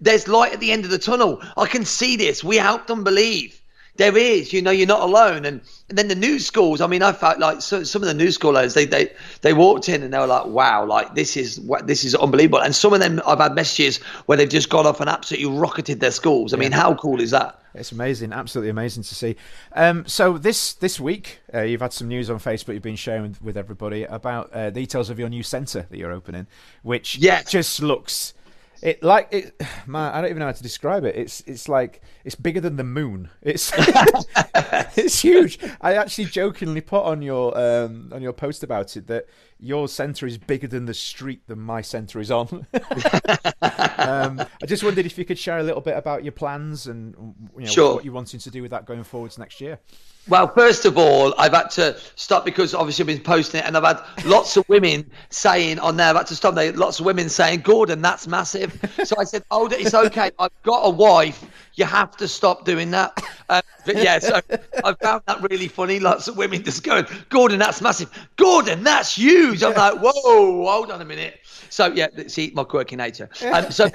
there's 0.01 0.27
light 0.27 0.53
at 0.53 0.60
the 0.60 0.71
end 0.71 0.86
of 0.86 0.91
the 0.91 0.97
tunnel. 0.99 1.41
I 1.55 1.65
can 1.67 1.86
see 1.86 2.15
this. 2.15 2.43
We 2.43 2.57
help 2.57 2.88
them 2.88 3.03
believe. 3.03 3.62
There 3.97 4.15
is, 4.15 4.53
you 4.53 4.62
know, 4.62 4.69
you're 4.69 4.86
not 4.86 5.01
alone. 5.01 5.43
And, 5.43 5.60
and 5.89 5.97
then 5.97 6.07
the 6.07 6.13
new 6.13 6.38
schools. 6.38 6.81
I 6.81 6.88
mean, 6.88 7.01
I 7.01 7.13
felt 7.13 7.39
like 7.39 7.62
so, 7.63 7.83
some 7.83 8.03
of 8.03 8.07
the 8.07 8.13
new 8.13 8.27
schoolers, 8.27 8.75
they, 8.75 8.86
they 8.86 9.12
they 9.41 9.53
walked 9.53 9.89
in 9.89 10.03
and 10.03 10.13
they 10.13 10.19
were 10.19 10.27
like, 10.27 10.45
"Wow, 10.45 10.86
like 10.86 11.15
this 11.15 11.36
is 11.36 11.60
what 11.62 11.88
this 11.88 12.03
is 12.03 12.13
unbelievable." 12.13 12.60
And 12.60 12.75
some 12.75 12.93
of 12.93 12.99
them, 12.99 13.19
I've 13.25 13.39
had 13.39 13.55
messages 13.55 13.97
where 14.27 14.38
they've 14.38 14.47
just 14.47 14.69
gone 14.69 14.86
off 14.86 15.01
and 15.01 15.10
absolutely 15.10 15.49
rocketed 15.57 15.99
their 15.99 16.12
schools. 16.12 16.53
I 16.53 16.57
mean, 16.57 16.71
how 16.73 16.93
cool 16.93 17.19
is 17.19 17.31
that? 17.31 17.60
It's 17.73 17.91
amazing, 17.91 18.33
absolutely 18.33 18.69
amazing 18.69 19.01
to 19.01 19.15
see. 19.15 19.36
Um, 19.73 20.05
so 20.05 20.38
this 20.38 20.73
this 20.73 20.99
week, 20.99 21.39
uh, 21.51 21.62
you've 21.62 21.81
had 21.81 21.91
some 21.93 22.07
news 22.07 22.29
on 22.29 22.38
Facebook. 22.38 22.75
You've 22.75 22.83
been 22.83 22.95
sharing 22.95 23.23
with, 23.23 23.41
with 23.41 23.57
everybody 23.57 24.03
about 24.03 24.55
uh, 24.55 24.69
details 24.69 25.10
of 25.10 25.17
your 25.17 25.29
new 25.29 25.41
centre 25.41 25.88
that 25.89 25.97
you're 25.97 26.12
opening, 26.12 26.45
which 26.83 27.17
Yes. 27.17 27.49
just 27.49 27.81
looks 27.81 28.36
it 28.81 29.03
like 29.03 29.27
it. 29.31 29.61
Man, 29.87 30.13
I 30.13 30.21
don't 30.21 30.29
even 30.29 30.39
know 30.39 30.45
how 30.47 30.51
to 30.51 30.63
describe 30.63 31.03
it. 31.03 31.15
It's 31.15 31.41
it's 31.41 31.67
like 31.69 32.01
it's 32.25 32.35
bigger 32.35 32.61
than 32.61 32.75
the 32.75 32.83
moon. 32.83 33.29
It's 33.41 33.71
it's 34.95 35.21
huge. 35.21 35.59
I 35.81 35.95
actually 35.95 36.25
jokingly 36.25 36.81
put 36.81 37.03
on 37.03 37.21
your 37.21 37.57
um, 37.57 38.11
on 38.13 38.21
your 38.21 38.33
post 38.33 38.63
about 38.63 38.95
it 38.97 39.07
that 39.07 39.27
your 39.59 39.87
centre 39.87 40.27
is 40.27 40.37
bigger 40.37 40.67
than 40.67 40.85
the 40.85 40.93
street 40.93 41.41
that 41.47 41.55
my 41.55 41.81
centre 41.81 42.19
is 42.19 42.29
on. 42.31 42.67
um, 42.73 44.39
I 44.61 44.65
just 44.65 44.83
wondered 44.83 45.05
if 45.05 45.17
you 45.17 45.25
could 45.25 45.39
share 45.39 45.59
a 45.59 45.63
little 45.63 45.81
bit 45.81 45.97
about 45.97 46.23
your 46.23 46.31
plans 46.31 46.87
and 46.87 47.15
you 47.55 47.61
know, 47.61 47.65
Sure. 47.65 47.95
what 47.95 48.05
you're 48.05 48.13
wanting 48.13 48.39
to 48.39 48.51
do 48.51 48.61
with 48.61 48.71
that 48.71 48.85
going 48.85 49.03
forwards 49.03 49.37
next 49.37 49.59
year. 49.61 49.79
Well, 50.29 50.53
first 50.53 50.85
of 50.85 50.97
all, 50.97 51.33
I've 51.37 51.53
had 51.53 51.69
to 51.71 51.97
stop 52.15 52.43
because 52.43 52.73
obviously 52.73 53.03
I've 53.03 53.07
been 53.07 53.19
posting 53.19 53.61
it, 53.61 53.65
and 53.65 53.77
I've 53.77 53.83
had 53.83 54.25
lots 54.25 54.57
of 54.57 54.67
women 54.67 55.09
saying 55.29 55.79
on 55.79 55.95
there. 55.95 56.09
I've 56.09 56.17
had 56.17 56.27
to 56.27 56.35
stop. 56.35 56.55
There, 56.55 56.71
lots 56.73 56.99
of 56.99 57.05
women 57.05 57.29
saying, 57.29 57.61
"Gordon, 57.61 58.01
that's 58.01 58.27
massive." 58.27 58.77
So 59.05 59.15
I 59.17 59.23
said, 59.23 59.43
"Oh, 59.51 59.67
it's 59.67 59.93
okay. 59.93 60.31
I've 60.37 60.63
got 60.63 60.81
a 60.81 60.89
wife. 60.89 61.45
You 61.75 61.85
have 61.85 62.17
to 62.17 62.27
stop 62.27 62.65
doing 62.65 62.91
that." 62.91 63.21
Um, 63.49 63.61
but 63.85 63.95
yeah, 63.95 64.19
so 64.19 64.41
I 64.83 64.93
found 65.01 65.21
that 65.27 65.41
really 65.49 65.69
funny. 65.69 66.01
Lots 66.01 66.27
of 66.27 66.35
women 66.35 66.61
just 66.61 66.83
going, 66.83 67.05
"Gordon, 67.29 67.59
that's 67.59 67.81
massive. 67.81 68.11
Gordon, 68.35 68.83
that's 68.83 69.15
huge." 69.15 69.63
I'm 69.63 69.73
like, 69.73 70.01
"Whoa, 70.01 70.65
hold 70.65 70.91
on 70.91 71.01
a 71.01 71.05
minute." 71.05 71.39
So 71.69 71.87
yeah, 71.93 72.07
see 72.27 72.51
my 72.53 72.65
quirky 72.65 72.97
nature. 72.97 73.29
Um, 73.53 73.71
so, 73.71 73.89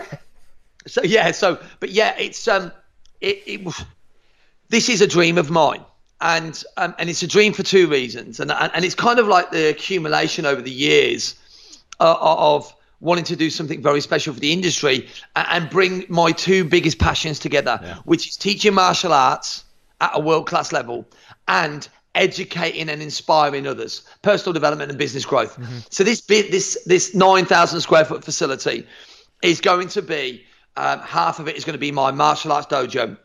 so 0.87 1.03
yeah, 1.03 1.33
so 1.33 1.61
but 1.81 1.91
yeah, 1.91 2.17
it's 2.19 2.49
um, 2.49 2.73
it, 3.21 3.43
it 3.45 3.65
was 3.65 3.85
this 4.71 4.89
is 4.89 5.03
a 5.03 5.07
dream 5.07 5.37
of 5.37 5.51
mine 5.51 5.85
and 6.23 6.65
um, 6.79 6.95
and 6.99 7.11
it's 7.11 7.23
a 7.23 7.27
dream 7.27 7.53
for 7.53 7.63
two 7.63 7.89
reasons. 7.89 8.41
And 8.41 8.51
and, 8.51 8.73
and 8.75 8.85
it's 8.85 8.95
kind 8.95 9.19
of 9.19 9.29
like 9.29 9.51
the 9.51 9.69
accumulation 9.69 10.47
over 10.47 10.63
the 10.63 10.71
years 10.71 11.35
uh, 12.01 12.17
of 12.21 12.75
wanting 13.01 13.25
to 13.25 13.37
do 13.37 13.51
something 13.51 13.83
very 13.83 14.01
special 14.01 14.33
for 14.33 14.41
the 14.41 14.53
industry 14.53 15.09
and, 15.35 15.69
bring 15.69 16.05
my 16.09 16.31
two 16.31 16.65
biggest 16.65 17.01
passions 17.01 17.41
together 17.41 17.79
which 18.05 18.29
is 18.29 18.37
teaching 18.37 18.73
martial 18.73 19.13
arts 19.13 19.65
at 20.01 20.13
a 20.15 20.21
world 20.21 20.47
class 20.47 20.73
level 20.73 21.05
and 21.49 21.89
educating 22.15 22.89
and 22.89 23.03
inspiring 23.03 23.67
others 23.67 24.03
personal 24.23 24.53
development 24.53 24.91
and 24.91 24.99
business 24.99 25.25
growth. 25.25 25.59
So 25.91 26.05
this 26.05 26.21
bit 26.21 26.51
this 26.53 26.79
this 26.87 27.15
9000 27.15 27.81
square 27.81 28.05
foot 28.05 28.25
facility 28.25 28.87
is 29.43 29.61
going 29.61 29.89
to 29.89 30.03
be 30.03 30.45
um, 30.77 31.01
half 31.01 31.41
of 31.41 31.49
it 31.49 31.57
is 31.57 31.65
going 31.65 31.75
to 31.75 31.81
be 31.81 31.91
my 31.91 32.13
martial 32.13 32.53
arts 32.53 32.67
dojo 32.69 33.17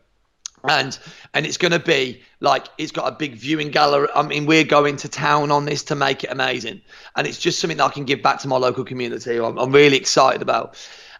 and 0.68 0.98
and 1.34 1.46
it's 1.46 1.56
going 1.56 1.72
to 1.72 1.78
be 1.78 2.20
like 2.40 2.68
it's 2.78 2.92
got 2.92 3.12
a 3.12 3.16
big 3.16 3.34
viewing 3.34 3.70
gallery. 3.70 4.08
I 4.14 4.22
mean 4.22 4.46
we're 4.46 4.64
going 4.64 4.96
to 4.98 5.08
town 5.08 5.50
on 5.50 5.64
this 5.64 5.84
to 5.84 5.94
make 5.94 6.24
it 6.24 6.30
amazing. 6.30 6.80
And 7.16 7.26
it's 7.26 7.38
just 7.38 7.58
something 7.58 7.78
that 7.78 7.84
i 7.84 7.90
can 7.90 8.04
give 8.04 8.22
back 8.22 8.40
to 8.40 8.48
my 8.48 8.56
local 8.56 8.84
community 8.84 9.38
i'm, 9.38 9.58
I'm 9.58 9.72
really 9.72 9.96
excited 9.96 10.42
about. 10.42 10.76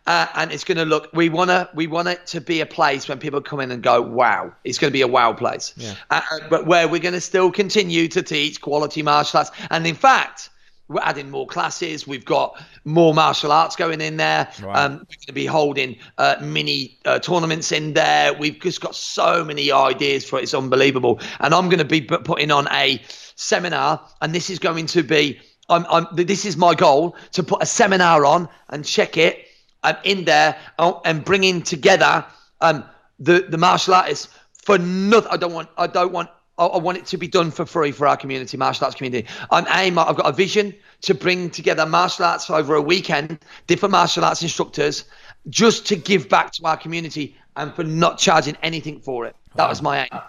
Uh, 0.07 0.27
and 0.37 0.53
it's 0.53 0.65
going 0.65 0.79
to 0.79 0.87
look 0.87 1.11
we 1.13 1.29
want 1.29 1.51
to 1.51 1.69
we 1.75 1.87
want 1.87 2.09
it 2.09 2.27
to 2.27 2.41
be 2.41 2.63
a 2.63 2.67
place 2.67 3.09
when 3.09 3.19
people 3.19 3.43
come 3.43 3.61
in 3.61 3.71
and 3.71 3.83
go 3.83 4.01
wow 4.01 4.51
it's 4.65 4.79
going 4.79 4.91
to 4.91 4.93
be 4.93 5.03
a 5.03 5.09
wow 5.09 5.33
place. 5.33 5.75
Yeah. 5.77 5.95
uh, 6.11 6.23
but 6.49 6.67
where 6.67 6.89
we're 6.89 7.01
going 7.01 7.15
to 7.15 7.21
still 7.21 7.51
continue 7.51 8.09
to 8.09 8.23
teach 8.23 8.61
quality 8.61 9.03
martial 9.03 9.39
arts. 9.39 9.51
And 9.71 9.87
in 9.87 9.95
fact 9.95 10.51
we're 10.89 11.03
adding 11.03 11.31
more 11.31 11.47
classes. 11.47 12.07
We've 12.07 12.25
got 12.25 12.61
more 12.85 13.13
martial 13.13 13.53
arts 13.53 13.77
going 13.77 14.01
in 14.01 14.17
there. 14.17 14.51
Wow. 14.63 14.73
Um, 14.73 14.93
we're 14.93 14.99
going 14.99 15.27
to 15.27 15.33
be 15.33 15.47
holding 15.47 15.97
uh, 16.17 16.37
mini 16.41 16.99
uh, 17.05 17.19
tournaments 17.19 17.73
in 17.73 17.93
there. 17.93 18.33
We've 18.33 18.59
just 18.59 18.81
got 18.81 18.95
so 18.95 19.45
many 19.45 19.71
ideas 19.71 20.29
for 20.29 20.39
it. 20.39 20.45
It's 20.45 20.55
unbelievable. 20.55 21.21
And 21.41 21.55
I'm 21.55 21.69
going 21.69 21.79
to 21.79 21.85
be 21.85 22.01
putting 22.01 22.51
on 22.51 22.69
a 22.73 23.03
seminar, 23.37 24.03
and 24.21 24.35
this 24.35 24.51
is 24.51 24.59
going 24.59 24.87
to 24.87 25.03
be. 25.03 25.41
I'm, 25.71 25.85
I'm, 25.91 26.07
this 26.13 26.47
is 26.47 26.57
my 26.57 26.75
goal 26.75 27.15
to 27.33 27.43
put 27.43 27.63
a 27.63 27.67
seminar 27.67 28.25
on 28.25 28.49
and 28.71 28.87
check 28.87 29.19
it 29.19 29.47
um, 29.83 29.97
in 30.03 30.25
there 30.25 30.57
uh, 30.79 30.95
and 31.05 31.23
bringing 31.23 31.61
together 31.61 32.25
um, 32.63 32.85
the 33.19 33.47
the 33.51 33.59
martial 33.59 33.95
artists 33.95 34.29
for 34.65 34.79
nothing. 34.79 35.31
I 35.31 35.37
don't 35.37 35.53
want. 35.53 35.69
I 35.77 35.87
don't 35.87 36.13
want. 36.13 36.31
I, 36.59 36.67
I 36.67 36.79
want 36.79 36.99
it 36.99 37.07
to 37.07 37.17
be 37.17 37.29
done 37.29 37.51
for 37.51 37.65
free 37.65 37.93
for 37.93 38.07
our 38.07 38.17
community, 38.17 38.57
martial 38.57 38.85
arts 38.85 38.97
community. 38.97 39.29
I'm 39.51 39.67
aim. 39.71 39.99
I've 39.99 40.17
got 40.17 40.27
a 40.29 40.33
vision 40.33 40.75
to 41.03 41.15
bring 41.15 41.51
together 41.51 41.87
martial 41.87 42.25
arts 42.25 42.51
over 42.51 42.75
a 42.75 42.83
weekend, 42.83 43.39
different 43.67 43.93
martial 43.93 44.25
arts 44.25 44.43
instructors, 44.43 45.05
just 45.49 45.87
to 45.87 45.97
give 45.97 46.29
back 46.29 46.53
to 46.53 46.67
our 46.67 46.77
community 46.77 47.37
and 47.57 47.75
for 47.75 47.85
not 47.85 48.19
charging 48.19 48.57
anything 48.63 49.01
for 49.01 49.27
it. 49.27 49.35
That 49.55 49.69
was 49.69 49.83
my 49.83 50.03
aim. 50.03 50.21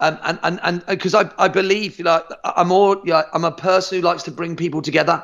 Um, 0.00 0.18
and 0.24 0.38
and 0.42 0.60
and 0.62 0.86
because 0.86 1.14
I, 1.14 1.30
I 1.38 1.48
believe 1.48 2.00
like 2.00 2.24
I'm 2.44 2.72
all 2.72 2.96
you 3.04 3.12
know, 3.12 3.22
I'm 3.32 3.44
a 3.44 3.52
person 3.52 3.98
who 3.98 4.02
likes 4.04 4.24
to 4.24 4.32
bring 4.32 4.56
people 4.56 4.82
together, 4.82 5.22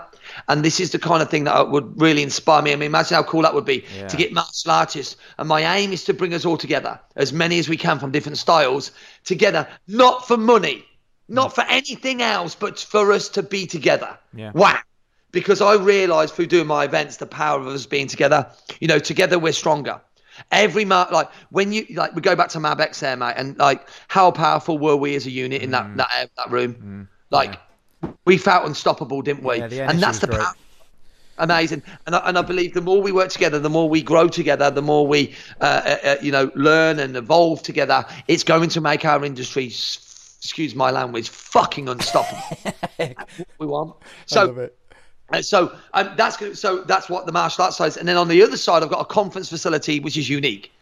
and 0.49 0.65
this 0.65 0.81
is 0.81 0.91
the 0.93 0.99
kind 0.99 1.23
of 1.23 1.31
thing 1.31 1.45
that 1.45 1.71
would 1.71 2.01
really 2.01 2.23
inspire 2.23 2.63
me. 2.63 2.73
I 2.73 2.77
mean, 2.77 2.87
imagine 2.87 3.15
how 3.15 3.23
cool 3.23 3.43
that 3.43 3.55
would 3.55 3.65
be 3.65 3.85
Yeah. 3.97 4.09
to 4.09 4.17
get 4.17 4.33
martial 4.33 4.71
artists. 4.71 5.17
And 5.39 5.49
my 5.49 5.77
aim 5.77 5.93
is 5.93 6.05
to 6.05 6.15
bring 6.15 6.35
us 6.35 6.45
all 6.45 6.57
together, 6.57 7.01
as 7.17 7.33
many 7.33 7.59
as 7.59 7.69
we 7.69 7.77
can 7.77 7.99
from 7.99 8.11
different 8.11 8.39
styles, 8.39 8.91
together, 9.25 9.67
not 9.87 10.27
for 10.27 10.37
money, 10.37 10.85
not 11.29 11.55
for 11.55 11.65
anything 11.69 12.23
else, 12.23 12.55
but 12.55 12.79
for 12.79 13.13
us 13.13 13.29
to 13.31 13.43
be 13.43 13.67
together. 13.67 14.19
Yeah. 14.35 14.53
Wow. 14.55 14.79
Because 15.33 15.61
I 15.61 15.75
realise 15.75 16.33
through 16.33 16.47
doing 16.49 16.67
my 16.67 16.85
events 16.85 17.19
the 17.19 17.27
power 17.27 17.61
of 17.61 17.67
us 17.69 17.87
being 17.87 18.09
together. 18.09 18.47
You 18.81 18.89
know, 18.89 18.99
together 18.99 19.39
we're 19.39 19.53
stronger. 19.53 20.01
Every 20.51 20.85
mar- 20.85 21.09
like 21.13 21.29
when 21.51 21.73
you 21.73 21.87
like 21.91 22.15
we 22.15 22.23
go 22.23 22.35
back 22.35 22.49
to 22.51 22.59
Mabex 22.59 22.99
there, 23.01 23.17
mate, 23.17 23.35
and 23.37 23.59
like 23.59 23.87
how 24.09 24.31
powerful 24.31 24.79
were 24.79 24.97
we 24.97 25.15
as 25.15 25.27
a 25.27 25.31
unit 25.31 25.63
in 25.63 25.71
that 25.73 25.97
that, 25.99 26.09
uh, 26.17 26.27
that 26.37 26.51
room? 26.51 27.09
Like 27.31 27.61
we 28.25 28.39
felt 28.39 28.67
unstoppable, 28.67 29.23
didn't 29.23 29.45
we? 29.45 29.59
Yeah, 29.59 29.91
and 29.91 30.01
that's 30.01 30.19
the 30.21 30.29
power. 30.29 30.53
Amazing, 31.39 31.83
and 32.07 32.15
I, 32.15 32.19
and 32.29 32.37
I 32.37 32.43
believe 32.43 32.75
the 32.75 32.83
more 32.83 33.01
we 33.01 33.13
work 33.13 33.31
together, 33.31 33.59
the 33.59 33.71
more 33.71 33.89
we 33.89 34.03
grow 34.03 34.29
together, 34.29 34.71
the 34.71 34.83
more 34.83 35.07
we, 35.07 35.35
uh, 35.63 35.65
uh, 35.65 35.97
uh, 36.05 36.17
you 36.21 36.31
know, 36.31 36.51
learn 36.55 36.99
and 36.99 37.17
evolve 37.17 37.63
together. 37.63 38.05
It's 38.29 38.45
going 38.45 38.69
to 38.71 38.81
make 38.83 39.07
our 39.07 39.25
industry, 39.25 39.65
excuse 39.65 40.75
my 40.75 40.91
language, 40.91 41.31
fucking 41.31 41.89
unstoppable. 41.89 42.43
we 43.59 43.67
want. 43.67 43.97
I 44.33 44.41
love 44.45 44.57
So 44.57 44.59
it. 44.59 44.79
uh, 45.33 45.41
so 45.41 45.75
um, 45.95 46.11
that's. 46.17 46.61
So 46.61 46.83
that's 46.83 47.09
what 47.09 47.25
the 47.25 47.33
martial 47.33 47.65
arts 47.65 47.79
side 47.79 47.87
is. 47.87 47.97
And 47.97 48.07
then 48.07 48.19
on 48.19 48.29
the 48.29 48.43
other 48.43 48.59
side, 48.59 48.83
I've 48.83 48.91
got 48.91 49.01
a 49.01 49.07
conference 49.07 49.49
facility 49.49 49.99
which 49.99 50.19
is 50.19 50.29
unique. 50.29 50.73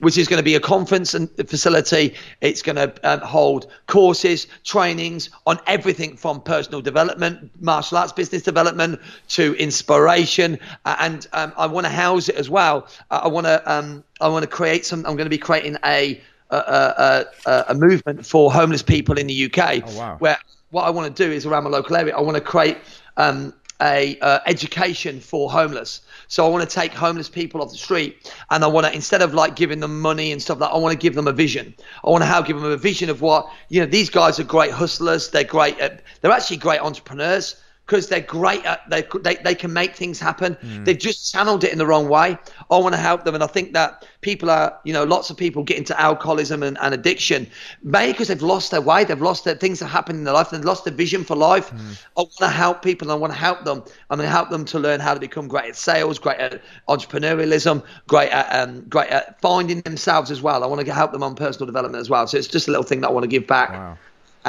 Which 0.00 0.16
is 0.16 0.28
going 0.28 0.38
to 0.38 0.44
be 0.44 0.54
a 0.54 0.60
conference 0.60 1.14
and 1.14 1.28
facility. 1.48 2.14
It's 2.40 2.62
going 2.62 2.76
to 2.76 2.92
um, 3.02 3.20
hold 3.20 3.66
courses, 3.86 4.46
trainings 4.64 5.30
on 5.46 5.58
everything 5.66 6.16
from 6.16 6.40
personal 6.40 6.80
development, 6.80 7.50
martial 7.60 7.98
arts 7.98 8.12
business 8.12 8.42
development 8.42 9.00
to 9.28 9.54
inspiration. 9.54 10.58
Uh, 10.84 10.96
and 11.00 11.26
um, 11.32 11.52
I 11.56 11.66
want 11.66 11.86
to 11.86 11.92
house 11.92 12.28
it 12.28 12.36
as 12.36 12.48
well. 12.48 12.88
Uh, 13.10 13.20
I 13.24 13.28
want 13.28 13.46
to 13.46 13.72
um, 13.72 14.04
I 14.20 14.28
want 14.28 14.42
to 14.42 14.50
create 14.50 14.84
some. 14.86 15.00
I'm 15.00 15.16
going 15.16 15.26
to 15.26 15.30
be 15.30 15.38
creating 15.38 15.76
a 15.84 16.20
a, 16.50 16.56
a, 16.56 17.24
a, 17.46 17.64
a 17.68 17.74
movement 17.74 18.24
for 18.24 18.50
homeless 18.50 18.82
people 18.82 19.18
in 19.18 19.26
the 19.26 19.44
UK. 19.44 19.82
Oh, 19.84 19.98
wow. 19.98 20.16
Where 20.18 20.38
what 20.70 20.84
I 20.84 20.90
want 20.90 21.14
to 21.14 21.26
do 21.26 21.30
is 21.30 21.46
around 21.46 21.64
my 21.64 21.70
local 21.70 21.96
area. 21.96 22.16
I 22.16 22.20
want 22.20 22.36
to 22.36 22.42
create 22.42 22.78
um, 23.16 23.52
a 23.80 24.18
uh, 24.20 24.40
education 24.46 25.20
for 25.20 25.50
homeless. 25.50 26.00
So 26.26 26.44
I 26.44 26.48
want 26.48 26.68
to 26.68 26.74
take 26.74 26.92
homeless 26.92 27.28
people 27.28 27.62
off 27.62 27.70
the 27.70 27.78
street, 27.78 28.32
and 28.50 28.64
I 28.64 28.66
want 28.66 28.86
to 28.86 28.94
instead 28.94 29.22
of 29.22 29.34
like 29.34 29.56
giving 29.56 29.80
them 29.80 30.00
money 30.00 30.32
and 30.32 30.42
stuff 30.42 30.60
like, 30.60 30.70
I 30.70 30.76
want 30.76 30.92
to 30.92 30.98
give 30.98 31.14
them 31.14 31.28
a 31.28 31.32
vision. 31.32 31.74
I 32.04 32.10
want 32.10 32.22
to 32.22 32.26
help 32.26 32.46
give 32.46 32.60
them 32.60 32.70
a 32.70 32.76
vision 32.76 33.10
of 33.10 33.20
what 33.20 33.48
you 33.68 33.80
know. 33.80 33.86
These 33.86 34.10
guys 34.10 34.38
are 34.40 34.44
great 34.44 34.72
hustlers. 34.72 35.30
They're 35.30 35.44
great. 35.44 35.78
At, 35.78 36.02
they're 36.20 36.32
actually 36.32 36.58
great 36.58 36.80
entrepreneurs 36.80 37.56
because 37.88 38.06
they're 38.06 38.20
great 38.20 38.64
at 38.66 38.88
they, 38.90 39.02
they 39.22 39.36
they 39.36 39.54
can 39.54 39.72
make 39.72 39.96
things 39.96 40.20
happen. 40.20 40.54
Hmm. 40.54 40.84
They've 40.84 40.98
just 40.98 41.32
channeled 41.32 41.64
it 41.64 41.72
in 41.72 41.78
the 41.78 41.86
wrong 41.86 42.08
way. 42.08 42.36
I 42.70 42.76
want 42.76 42.94
to 42.94 43.00
help 43.00 43.24
them, 43.24 43.34
and 43.34 43.42
I 43.42 43.46
think 43.46 43.72
that 43.72 44.06
people 44.20 44.50
are 44.50 44.78
you 44.84 44.92
know 44.92 45.04
lots 45.04 45.30
of 45.30 45.38
people 45.38 45.62
get 45.62 45.78
into 45.78 45.98
alcoholism 45.98 46.62
and, 46.62 46.76
and 46.82 46.92
addiction, 46.92 47.46
maybe 47.82 48.12
because 48.12 48.28
they've 48.28 48.42
lost 48.42 48.70
their 48.72 48.82
way, 48.82 49.04
they've 49.04 49.20
lost 49.20 49.44
their 49.44 49.54
things 49.54 49.78
that 49.78 49.86
happen 49.86 50.16
in 50.16 50.24
their 50.24 50.34
life, 50.34 50.50
they've 50.50 50.64
lost 50.64 50.84
their 50.84 50.92
vision 50.92 51.24
for 51.24 51.34
life. 51.34 51.70
Hmm. 51.70 51.92
I 52.18 52.20
want 52.20 52.36
to 52.38 52.48
help 52.48 52.82
people. 52.82 53.10
I 53.10 53.14
want 53.14 53.32
to 53.32 53.38
help 53.38 53.64
them. 53.64 53.82
I'm 54.10 54.18
going 54.18 54.28
to 54.28 54.32
help 54.32 54.50
them 54.50 54.66
to 54.66 54.78
learn 54.78 55.00
how 55.00 55.14
to 55.14 55.20
become 55.20 55.48
great 55.48 55.70
at 55.70 55.76
sales, 55.76 56.18
great 56.18 56.38
at 56.38 56.60
entrepreneurialism, 56.88 57.82
great 58.06 58.30
at 58.30 58.68
um, 58.68 58.82
great 58.82 59.08
at 59.08 59.40
finding 59.40 59.80
themselves 59.80 60.30
as 60.30 60.42
well. 60.42 60.62
I 60.62 60.66
want 60.66 60.84
to 60.84 60.92
help 60.92 61.12
them 61.12 61.22
on 61.22 61.34
personal 61.34 61.64
development 61.64 62.02
as 62.02 62.10
well. 62.10 62.26
So 62.26 62.36
it's 62.36 62.48
just 62.48 62.68
a 62.68 62.70
little 62.70 62.84
thing 62.84 63.00
that 63.00 63.08
I 63.08 63.12
want 63.12 63.24
to 63.24 63.28
give 63.28 63.46
back 63.46 63.70
Wow. 63.70 63.96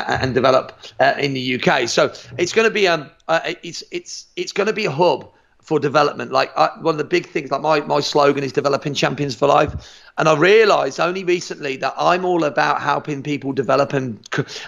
And 0.08 0.34
develop 0.34 0.78
uh, 1.00 1.14
in 1.18 1.34
the 1.34 1.62
UK. 1.62 1.88
So 1.88 2.14
it's 2.38 2.54
going 2.54 2.68
to 2.68 2.74
be 2.74 2.88
um 2.88 3.10
uh, 3.28 3.54
it's 3.64 3.84
it's 3.92 4.28
it's 4.36 4.52
going 4.52 4.68
to 4.68 4.74
be 4.74 4.86
a 4.86 4.92
hub 4.92 5.32
for 5.70 5.80
development. 5.80 6.32
Like 6.32 6.52
I, 6.58 6.70
one 6.82 6.96
of 6.96 6.98
the 6.98 7.04
big 7.04 7.28
things, 7.28 7.52
like 7.52 7.62
my 7.62 7.82
my 7.82 8.00
slogan 8.00 8.44
is 8.44 8.52
developing 8.52 8.94
champions 8.96 9.36
for 9.36 9.48
life, 9.48 9.74
and 10.18 10.28
I 10.28 10.36
realised 10.36 11.00
only 11.00 11.24
recently 11.24 11.78
that 11.78 11.94
I'm 11.96 12.26
all 12.26 12.44
about 12.44 12.82
helping 12.82 13.22
people 13.22 13.52
develop 13.54 13.94
and 13.94 14.20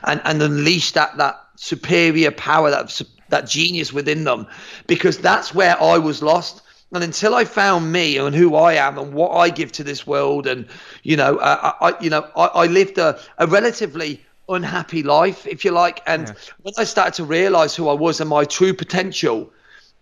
and 0.04 0.22
and 0.24 0.42
unleash 0.42 0.92
that 0.92 1.18
that 1.18 1.40
superior 1.56 2.32
power 2.32 2.70
that 2.70 3.02
that 3.30 3.48
genius 3.48 3.92
within 3.92 4.26
them, 4.26 4.46
because 4.88 5.18
that's 5.18 5.56
where 5.56 5.82
I 5.82 5.98
was 5.98 6.22
lost. 6.22 6.62
And 6.94 7.04
until 7.04 7.34
I 7.34 7.46
found 7.46 7.92
me 7.92 8.18
and 8.18 8.36
who 8.36 8.54
I 8.56 8.74
am 8.74 8.98
and 8.98 9.14
what 9.14 9.32
I 9.32 9.50
give 9.50 9.72
to 9.74 9.84
this 9.84 10.06
world, 10.06 10.46
and 10.46 10.68
you 11.04 11.16
know, 11.16 11.38
uh, 11.38 11.74
I, 11.80 11.90
I 11.90 12.00
you 12.02 12.10
know, 12.10 12.28
I, 12.36 12.46
I 12.48 12.66
lived 12.68 13.00
a, 13.00 13.18
a 13.40 13.48
relatively 13.48 14.22
unhappy 14.52 15.04
life, 15.04 15.48
if 15.48 15.66
you 15.66 15.72
like. 15.72 16.02
And 16.08 16.34
when 16.62 16.74
I 16.78 16.84
started 16.84 17.14
to 17.16 17.24
realize 17.24 17.76
who 17.76 17.90
I 17.90 17.94
was 17.94 18.20
and 18.20 18.30
my 18.30 18.46
true 18.46 18.74
potential, 18.74 19.52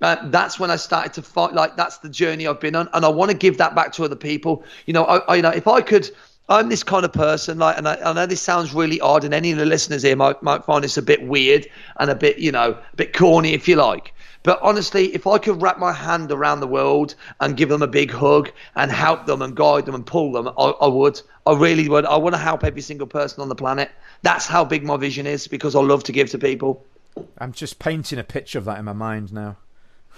uh, 0.02 0.16
that's 0.30 0.60
when 0.60 0.72
I 0.72 0.76
started 0.76 1.14
to 1.14 1.22
fight. 1.22 1.54
Like 1.54 1.76
that's 1.76 1.98
the 2.00 2.10
journey 2.10 2.48
I've 2.48 2.60
been 2.60 2.76
on, 2.76 2.90
and 2.94 3.06
I 3.06 3.10
want 3.10 3.32
to 3.32 3.38
give 3.38 3.58
that 3.58 3.76
back 3.76 3.92
to 3.94 4.04
other 4.06 4.16
people. 4.16 4.64
You 4.86 4.94
know, 4.94 5.04
I, 5.06 5.18
I 5.18 5.36
you 5.36 5.42
know, 5.42 5.50
if 5.52 5.68
I 5.68 5.82
could. 5.82 6.10
I'm 6.52 6.68
this 6.68 6.82
kind 6.82 7.06
of 7.06 7.14
person, 7.14 7.60
like, 7.60 7.78
and 7.78 7.88
I, 7.88 7.96
I 8.04 8.12
know 8.12 8.26
this 8.26 8.42
sounds 8.42 8.74
really 8.74 9.00
odd, 9.02 9.24
and 9.24 9.36
any 9.36 9.52
of 9.52 9.60
the 9.60 9.68
listeners 9.68 10.02
here 10.02 10.16
might, 10.16 10.42
might 10.42 10.66
find 10.66 10.84
this 10.84 10.98
a 10.98 11.02
bit 11.04 11.22
weird 11.22 11.68
and 12.00 12.10
a 12.10 12.16
bit, 12.16 12.40
you 12.40 12.52
know, 12.52 12.72
a 12.72 12.96
bit 12.96 13.16
corny, 13.16 13.54
if 13.54 13.68
you 13.68 13.76
like. 13.76 14.16
But 14.44 14.60
honestly, 14.62 15.14
if 15.14 15.28
I 15.28 15.38
could 15.38 15.62
wrap 15.62 15.80
my 15.80 15.92
hand 15.92 16.32
around 16.32 16.60
the 16.60 16.68
world 16.68 17.16
and 17.40 17.58
give 17.58 17.70
them 17.70 17.82
a 17.82 17.88
big 17.88 18.12
hug 18.12 18.52
and 18.76 18.92
help 18.92 19.26
them 19.26 19.42
and 19.42 19.56
guide 19.56 19.86
them 19.86 19.96
and 19.96 20.06
pull 20.06 20.32
them, 20.32 20.48
I, 20.48 20.64
I 20.82 20.88
would. 20.88 21.22
I 21.46 21.54
really 21.54 21.90
would. 21.90 22.06
I 22.06 22.16
want 22.18 22.36
to 22.36 22.40
help 22.40 22.64
every 22.64 22.82
single 22.82 23.08
person 23.08 23.42
on 23.42 23.50
the 23.50 23.56
planet. 23.56 23.92
That's 24.22 24.46
how 24.46 24.64
big 24.64 24.84
my 24.84 24.98
vision 24.98 25.28
is 25.28 25.48
because 25.48 25.76
I 25.76 25.82
love 25.82 26.04
to 26.06 26.12
give 26.12 26.30
to 26.32 26.38
people. 26.38 26.86
I'm 27.38 27.52
just 27.52 27.80
painting 27.80 28.20
a 28.20 28.24
picture 28.24 28.60
of 28.60 28.66
that 28.66 28.80
in 28.80 28.86
my 28.86 28.94
mind 28.94 29.34
now. 29.34 29.58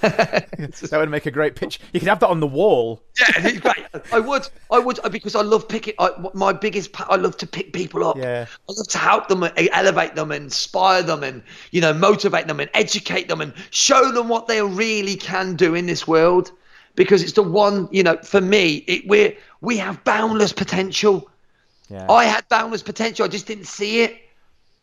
That 0.01 0.89
would 0.93 1.09
make 1.09 1.25
a 1.25 1.31
great 1.31 1.55
picture. 1.55 1.83
You 1.93 1.99
could 1.99 2.09
have 2.09 2.19
that 2.21 2.29
on 2.29 2.39
the 2.39 2.47
wall. 2.47 3.03
Yeah. 3.19 3.59
I 4.11 4.19
would, 4.19 4.47
I 4.71 4.79
would, 4.79 4.99
because 5.11 5.35
I 5.35 5.41
love 5.41 5.67
picking. 5.67 5.93
I, 5.99 6.09
my 6.33 6.53
biggest, 6.53 6.89
I 7.09 7.17
love 7.17 7.37
to 7.37 7.47
pick 7.47 7.73
people 7.73 8.03
up. 8.07 8.17
Yeah. 8.17 8.45
I 8.69 8.71
love 8.71 8.87
to 8.87 8.97
help 8.97 9.27
them, 9.27 9.43
elevate 9.57 10.15
them, 10.15 10.31
inspire 10.31 11.03
them, 11.03 11.23
and 11.23 11.43
you 11.71 11.81
know, 11.81 11.93
motivate 11.93 12.47
them, 12.47 12.59
and 12.59 12.69
educate 12.73 13.27
them, 13.27 13.41
and 13.41 13.53
show 13.69 14.11
them 14.11 14.27
what 14.27 14.47
they 14.47 14.61
really 14.61 15.15
can 15.15 15.55
do 15.55 15.75
in 15.75 15.85
this 15.85 16.07
world. 16.07 16.51
Because 16.95 17.23
it's 17.23 17.33
the 17.33 17.43
one, 17.43 17.87
you 17.91 18.03
know, 18.03 18.17
for 18.17 18.41
me, 18.41 18.77
it, 18.87 19.07
we're 19.07 19.35
we 19.61 19.77
have 19.77 20.03
boundless 20.03 20.53
potential. 20.53 21.29
Yeah. 21.89 22.09
I 22.09 22.25
had 22.25 22.47
boundless 22.49 22.83
potential. 22.83 23.25
I 23.25 23.27
just 23.27 23.47
didn't 23.47 23.65
see 23.65 24.01
it. 24.01 24.17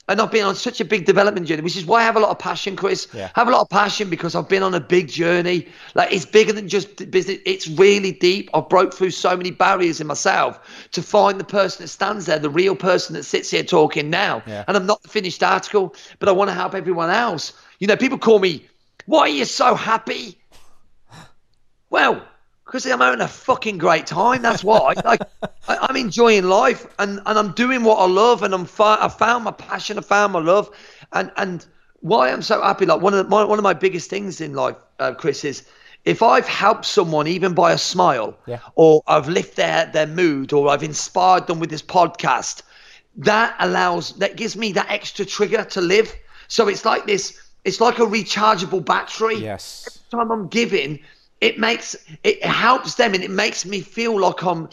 And 0.09 0.21
I've 0.21 0.31
been 0.31 0.45
on 0.45 0.55
such 0.55 0.81
a 0.81 0.85
big 0.85 1.05
development 1.05 1.47
journey, 1.47 1.61
which 1.61 1.77
is 1.77 1.85
why 1.85 2.01
I 2.01 2.05
have 2.05 2.17
a 2.17 2.21
lot 2.21 2.31
of 2.31 2.39
passion, 2.39 2.77
Chris. 2.77 3.07
Yeah. 3.13 3.31
I 3.35 3.41
have 3.41 3.49
a 3.49 3.51
lot 3.51 3.61
of 3.61 3.69
passion 3.69 4.09
because 4.09 4.35
I've 4.35 4.49
been 4.49 4.63
on 4.63 4.73
a 4.73 4.81
big 4.81 5.09
journey. 5.09 5.69
Like 5.95 6.13
it's 6.13 6.25
bigger 6.25 6.53
than 6.53 6.69
just 6.69 7.11
business. 7.11 7.39
It's 7.45 7.69
really 7.69 8.13
deep. 8.13 8.49
I've 8.55 8.69
broke 8.69 8.95
through 8.95 9.11
so 9.11 9.37
many 9.37 9.51
barriers 9.51 10.01
in 10.01 10.07
myself 10.07 10.89
to 10.93 11.03
find 11.03 11.39
the 11.39 11.45
person 11.45 11.85
that 11.85 11.89
stands 11.89 12.27
there, 12.27 12.39
the 12.39 12.49
real 12.51 12.75
person 12.75 13.15
that 13.15 13.25
sits 13.25 13.51
here 13.51 13.63
talking 13.63 14.09
now. 14.09 14.43
Yeah. 14.47 14.65
And 14.67 14.77
I'm 14.77 14.87
not 14.87 15.03
the 15.03 15.09
finished 15.09 15.43
article, 15.43 15.95
but 16.19 16.29
I 16.29 16.33
want 16.33 16.49
to 16.49 16.55
help 16.55 16.75
everyone 16.75 17.11
else. 17.11 17.53
You 17.79 17.87
know, 17.87 17.97
people 17.97 18.19
call 18.19 18.39
me, 18.39 18.67
why 19.05 19.21
are 19.21 19.29
you 19.29 19.45
so 19.45 19.75
happy? 19.75 20.39
Well, 21.91 22.23
because 22.69 22.85
I'm 22.85 23.01
having 23.01 23.23
a 23.23 23.29
fucking 23.29 23.79
great 23.79 24.07
time. 24.07 24.43
That's 24.43 24.63
why. 24.63 24.93
like, 25.05 25.23
I, 25.43 25.79
I'm 25.89 25.97
enjoying 25.97 26.45
life, 26.45 26.87
and, 26.99 27.21
and 27.25 27.39
I'm 27.39 27.53
doing 27.53 27.83
what 27.83 27.97
I 27.99 28.07
love, 28.07 28.43
and 28.43 28.53
I'm 28.53 28.67
fi- 28.67 28.99
I 29.01 29.09
found 29.09 29.45
my 29.45 29.53
passion, 29.53 29.97
I 29.99 30.03
found 30.03 30.35
my 30.35 30.39
love, 30.41 30.71
and 31.13 31.33
and 31.39 31.65
why 32.01 32.31
I'm 32.31 32.43
so 32.43 32.63
happy. 32.63 32.85
Like 32.85 33.01
one 33.01 33.15
of 33.15 33.25
the, 33.25 33.31
my, 33.31 33.43
one 33.43 33.59
of 33.59 33.63
my 33.63 33.73
biggest 33.73 34.11
things 34.11 34.41
in 34.43 34.53
life, 34.53 34.77
uh, 34.99 35.15
Chris, 35.15 35.45
is 35.45 35.65
if 36.05 36.23
I've 36.23 36.47
helped 36.47 36.85
someone 36.85 37.27
even 37.27 37.55
by 37.55 37.73
a 37.73 37.79
smile, 37.79 38.37
Yeah. 38.47 38.61
or 38.75 39.03
I've 39.07 39.29
lifted 39.29 39.57
their 39.57 39.87
their 39.87 40.07
mood, 40.07 40.53
or 40.53 40.69
I've 40.69 40.83
inspired 40.83 41.47
them 41.47 41.61
with 41.61 41.71
this 41.71 41.83
podcast, 41.83 42.63
that 43.17 43.57
allows 43.61 44.13
that 44.19 44.37
gives 44.37 44.57
me 44.57 44.73
that 44.73 44.91
extra 44.91 45.25
trigger 45.25 45.65
to 45.65 45.81
live. 45.81 46.15
So 46.49 46.69
it's 46.69 46.85
like 46.85 47.07
this. 47.07 47.41
It's 47.65 47.81
like 47.81 47.99
a 47.99 48.07
rechargeable 48.07 48.85
battery 48.85 49.37
Yes. 49.37 49.85
Every 50.13 50.21
time 50.21 50.31
I'm 50.31 50.49
giving, 50.49 51.01
it 51.41 51.59
makes 51.59 51.97
it 52.25 52.45
helps 52.45 52.95
them 52.95 53.15
and 53.15 53.23
it 53.23 53.31
makes 53.31 53.65
me 53.65 53.81
feel 53.81 54.19
like 54.19 54.43
I'm. 54.43 54.69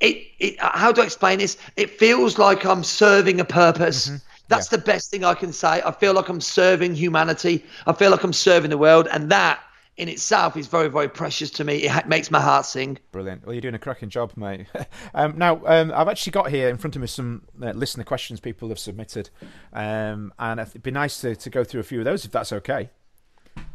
It, 0.00 0.26
it 0.38 0.60
how 0.60 0.92
do 0.92 1.02
I 1.02 1.04
explain 1.04 1.38
this? 1.38 1.56
It 1.76 1.90
feels 1.90 2.38
like 2.38 2.64
I'm 2.64 2.84
serving 2.84 3.40
a 3.40 3.44
purpose. 3.44 4.10
That's 4.48 4.68
the 4.68 4.78
best 4.78 5.10
thing 5.10 5.24
I 5.24 5.34
can 5.34 5.52
say. 5.52 5.80
I 5.84 5.92
feel 5.92 6.12
like 6.12 6.28
I'm 6.28 6.40
serving 6.40 6.96
humanity. 6.96 7.64
I 7.86 7.92
feel 7.92 8.10
like 8.10 8.24
I'm 8.24 8.32
serving 8.32 8.70
the 8.70 8.78
world, 8.78 9.06
and 9.12 9.30
that 9.30 9.60
in 9.96 10.08
itself 10.08 10.56
is 10.56 10.66
very, 10.66 10.88
very 10.88 11.08
precious 11.08 11.50
to 11.50 11.62
me. 11.62 11.84
It 11.84 11.90
ha- 11.90 12.02
makes 12.06 12.30
my 12.30 12.40
heart 12.40 12.64
sing. 12.64 12.98
Brilliant. 13.12 13.44
Well, 13.44 13.52
you're 13.52 13.60
doing 13.60 13.74
a 13.74 13.78
cracking 13.78 14.08
job, 14.08 14.32
mate. 14.34 14.66
um, 15.14 15.36
now, 15.36 15.60
um, 15.66 15.92
I've 15.94 16.08
actually 16.08 16.32
got 16.32 16.50
here 16.50 16.68
in 16.68 16.78
front 16.78 16.96
of 16.96 17.02
me 17.02 17.06
some 17.06 17.42
uh, 17.62 17.72
listener 17.72 18.02
questions 18.02 18.40
people 18.40 18.70
have 18.70 18.78
submitted, 18.78 19.30
um, 19.72 20.32
and 20.38 20.58
it'd 20.58 20.82
be 20.82 20.90
nice 20.90 21.20
to, 21.20 21.36
to 21.36 21.50
go 21.50 21.62
through 21.62 21.80
a 21.80 21.84
few 21.84 21.98
of 21.98 22.06
those 22.06 22.24
if 22.24 22.32
that's 22.32 22.52
okay. 22.52 22.90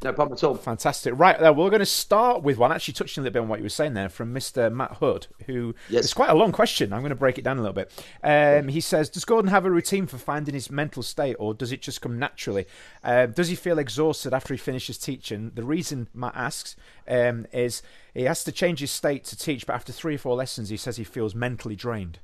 No 0.03 0.13
problem 0.13 0.37
at 0.37 0.43
all. 0.43 0.53
Fantastic. 0.55 1.13
Right, 1.17 1.35
uh, 1.41 1.51
we're 1.51 1.69
going 1.71 1.79
to 1.79 1.85
start 1.85 2.43
with 2.43 2.57
one, 2.59 2.71
actually 2.71 2.93
touching 2.93 3.21
a 3.21 3.23
little 3.23 3.33
bit 3.33 3.39
on 3.41 3.47
what 3.47 3.57
you 3.59 3.63
were 3.63 3.69
saying 3.69 3.95
there, 3.95 4.07
from 4.09 4.35
Mr. 4.35 4.71
Matt 4.71 4.97
Hood, 4.97 5.25
who 5.47 5.73
Yes. 5.89 6.03
it's 6.03 6.13
quite 6.13 6.29
a 6.29 6.35
long 6.35 6.51
question. 6.51 6.93
I'm 6.93 6.99
going 6.99 7.09
to 7.09 7.15
break 7.15 7.39
it 7.39 7.43
down 7.43 7.57
a 7.57 7.61
little 7.61 7.73
bit. 7.73 7.91
Um, 8.23 8.67
he 8.67 8.81
says, 8.81 9.09
Does 9.09 9.25
Gordon 9.25 9.49
have 9.49 9.65
a 9.65 9.71
routine 9.71 10.05
for 10.05 10.17
finding 10.19 10.53
his 10.53 10.69
mental 10.69 11.01
state, 11.01 11.35
or 11.39 11.55
does 11.55 11.71
it 11.71 11.81
just 11.81 12.01
come 12.01 12.19
naturally? 12.19 12.67
Um, 13.03 13.31
does 13.31 13.47
he 13.47 13.55
feel 13.55 13.79
exhausted 13.79 14.31
after 14.33 14.53
he 14.53 14.57
finishes 14.59 14.99
teaching? 14.99 15.51
The 15.55 15.63
reason 15.63 16.07
Matt 16.13 16.33
asks 16.35 16.75
um, 17.07 17.47
is 17.51 17.81
he 18.13 18.23
has 18.23 18.43
to 18.43 18.51
change 18.51 18.81
his 18.81 18.91
state 18.91 19.23
to 19.25 19.35
teach, 19.37 19.65
but 19.65 19.73
after 19.73 19.91
three 19.91 20.15
or 20.15 20.19
four 20.19 20.35
lessons, 20.35 20.69
he 20.69 20.77
says 20.77 20.97
he 20.97 21.03
feels 21.03 21.33
mentally 21.33 21.75
drained. 21.75 22.19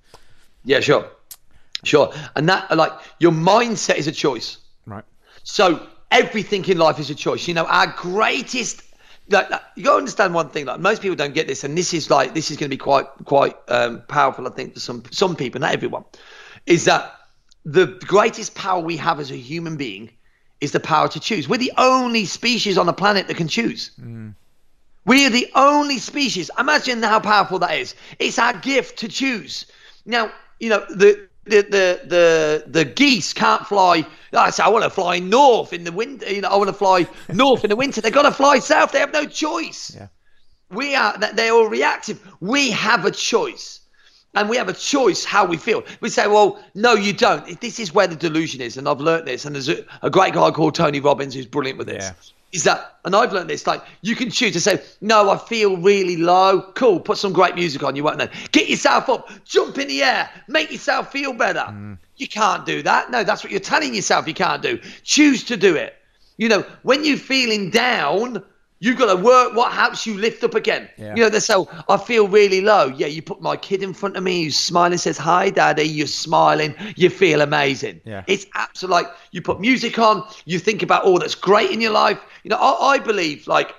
Yeah, 0.64 0.82
sure, 0.82 1.10
sure. 1.84 2.14
And 2.36 2.48
that, 2.48 2.76
like, 2.78 2.92
your 3.20 3.32
mindset 3.32 3.96
is 3.96 4.06
a 4.08 4.12
choice. 4.12 4.58
Right. 4.86 5.06
So 5.44 5.88
everything 6.12 6.66
in 6.66 6.78
life 6.78 7.00
is 7.00 7.10
a 7.10 7.16
choice. 7.16 7.48
You 7.48 7.54
know, 7.54 7.66
our 7.66 7.88
greatest. 7.88 8.84
Like, 9.30 9.50
like, 9.50 9.62
you 9.76 9.84
got 9.84 9.92
to 9.94 9.98
understand 10.00 10.34
one 10.34 10.50
thing. 10.50 10.66
Like 10.66 10.80
most 10.80 11.02
people 11.02 11.16
don't 11.16 11.34
get 11.34 11.48
this, 11.48 11.64
and 11.64 11.78
this 11.78 11.94
is 11.94 12.10
like 12.10 12.34
this 12.34 12.52
is 12.52 12.58
going 12.58 12.70
to 12.70 12.76
be 12.76 12.78
quite 12.78 13.08
quite 13.26 13.56
um, 13.70 14.04
powerful. 14.08 14.46
I 14.48 14.52
think 14.52 14.74
for 14.74 14.80
some 14.80 15.04
some 15.12 15.36
people, 15.36 15.62
not 15.62 15.74
everyone, 15.74 16.04
is 16.66 16.86
that 16.86 17.14
the 17.64 17.86
greatest 18.06 18.56
power 18.56 18.82
we 18.82 18.98
have 18.98 19.20
as 19.20 19.32
a 19.32 19.38
human 19.38 19.78
being 19.78 20.10
is 20.60 20.72
the 20.72 20.80
power 20.80 21.08
to 21.08 21.20
choose. 21.20 21.48
We're 21.48 21.60
the 21.60 21.74
only 21.78 22.26
species 22.26 22.78
on 22.78 22.86
the 22.86 22.94
planet 22.94 23.28
that 23.28 23.38
can 23.38 23.48
choose. 23.48 23.92
We 25.06 25.26
are 25.26 25.30
the 25.30 25.50
only 25.56 25.98
species. 25.98 26.52
Imagine 26.60 27.02
how 27.02 27.20
powerful 27.20 27.60
that 27.60 27.76
is. 27.78 27.96
It's 28.20 28.38
our 28.38 28.54
gift 28.54 29.00
to 29.00 29.08
choose. 29.08 29.66
Now, 30.06 30.32
you 30.60 30.70
know, 30.70 30.86
the 30.90 31.28
the 31.52 31.62
the 31.62 32.02
the, 32.08 32.64
the 32.68 32.86
geese 32.86 33.34
can't 33.34 33.66
fly. 33.68 34.06
I 34.34 34.50
say 34.50 34.64
I 34.64 34.70
want 34.70 34.84
to 34.86 34.90
fly 34.90 35.20
north 35.20 35.74
in 35.74 35.84
the 35.84 35.92
winter. 35.92 36.32
You 36.32 36.42
know, 36.42 36.50
I 36.50 36.56
want 36.58 36.70
to 36.70 36.74
fly 36.74 37.06
north 37.34 37.64
in 37.64 37.70
the 37.70 37.76
winter. 37.76 38.02
They've 38.02 38.14
got 38.14 38.24
to 38.24 38.32
fly 38.32 38.60
south. 38.60 38.92
They 38.94 39.00
have 39.00 39.14
no 39.14 39.26
choice. 39.26 39.94
Yeah. 39.96 40.08
We 40.70 40.96
are. 40.96 41.18
They're 41.18 41.54
all 41.54 41.68
reactive. 41.68 42.20
We 42.40 42.72
have 42.72 43.06
a 43.06 43.12
choice. 43.12 43.80
and 44.34 44.50
we 44.50 44.56
have 44.58 44.70
a 44.70 44.74
choice 44.74 45.26
how 45.26 45.46
we 45.46 45.58
feel. 45.58 45.84
We 46.00 46.10
say, 46.10 46.28
well, 46.28 46.64
no, 46.74 46.94
you 46.94 47.12
don't. 47.14 47.60
This 47.60 47.80
is 47.80 47.94
where 47.94 48.08
the 48.08 48.16
delusion 48.16 48.62
is, 48.62 48.78
and 48.78 48.88
I've 48.88 49.02
learned 49.02 49.28
this. 49.28 49.44
And 49.46 49.54
there's 49.56 49.68
a, 49.70 49.84
a 50.02 50.10
great 50.10 50.34
guy 50.34 50.52
called 50.52 50.76
Tony 50.76 51.02
Robbins 51.02 51.34
who's 51.36 51.46
brilliant 51.46 51.78
with 51.78 51.88
this. 51.88 52.06
Yeah. 52.06 52.14
Is 52.52 52.64
that, 52.66 53.00
and 53.06 53.16
I've 53.16 53.32
learned 53.32 53.50
this. 53.50 53.66
Like, 53.66 53.82
you 54.02 54.16
can 54.16 54.30
choose 54.30 54.52
to 54.54 54.60
say, 54.60 54.82
no, 55.00 55.30
I 55.30 55.38
feel 55.38 55.78
really 55.78 56.18
low. 56.18 56.62
Cool, 56.76 57.00
put 57.00 57.18
some 57.18 57.32
great 57.32 57.56
music 57.56 57.82
on. 57.84 57.96
You 57.96 58.04
won't 58.04 58.18
know. 58.18 58.28
Get 58.52 58.70
yourself 58.70 59.08
up, 59.08 59.30
jump 59.46 59.78
in 59.78 59.88
the 59.88 60.04
air, 60.04 60.30
make 60.48 60.70
yourself 60.72 61.12
feel 61.12 61.32
better. 61.32 61.60
Mm. 61.60 61.98
You 62.18 62.28
can't 62.28 62.66
do 62.66 62.84
that. 62.84 63.10
No, 63.10 63.24
that's 63.24 63.44
what 63.44 63.52
you're 63.52 63.62
telling 63.62 63.96
yourself 63.96 64.28
you 64.28 64.34
can't 64.34 64.62
do. 64.62 64.80
Choose 65.04 65.46
to 65.46 65.56
do 65.56 65.76
it. 65.76 65.96
You 66.38 66.50
know, 66.50 66.66
when 66.84 67.06
you're 67.06 67.18
feeling 67.18 67.70
down, 67.70 68.44
You've 68.84 68.98
got 68.98 69.16
to 69.16 69.22
work 69.22 69.54
what 69.56 69.72
helps 69.72 70.08
you 70.08 70.18
lift 70.18 70.44
up 70.44 70.56
again. 70.56 70.90
Yeah. 70.98 71.14
You 71.16 71.22
know, 71.22 71.30
they 71.30 71.40
say, 71.40 71.54
oh, 71.56 71.70
I 71.88 71.98
feel 71.98 72.28
really 72.28 72.62
low. 72.62 72.88
Yeah, 72.88 73.06
you 73.06 73.22
put 73.22 73.40
my 73.40 73.56
kid 73.56 73.84
in 73.84 73.94
front 73.94 74.18
of 74.18 74.24
me 74.24 74.44
who's 74.44 74.58
smiling, 74.58 74.98
says, 74.98 75.20
Hi, 75.20 75.52
daddy. 75.52 75.84
You're 75.84 76.08
smiling. 76.08 76.74
You 76.96 77.12
feel 77.12 77.42
amazing. 77.42 78.02
Yeah. 78.06 78.24
It's 78.26 78.48
absolutely 78.56 79.04
like 79.04 79.14
you 79.30 79.44
put 79.44 79.62
music 79.62 80.00
on, 80.00 80.28
you 80.46 80.58
think 80.58 80.82
about 80.82 81.04
all 81.04 81.20
that's 81.20 81.36
great 81.36 81.70
in 81.70 81.80
your 81.80 81.92
life. 81.92 82.20
You 82.44 82.50
know, 82.50 82.58
I, 82.58 82.94
I 82.94 82.98
believe, 82.98 83.46
like, 83.46 83.76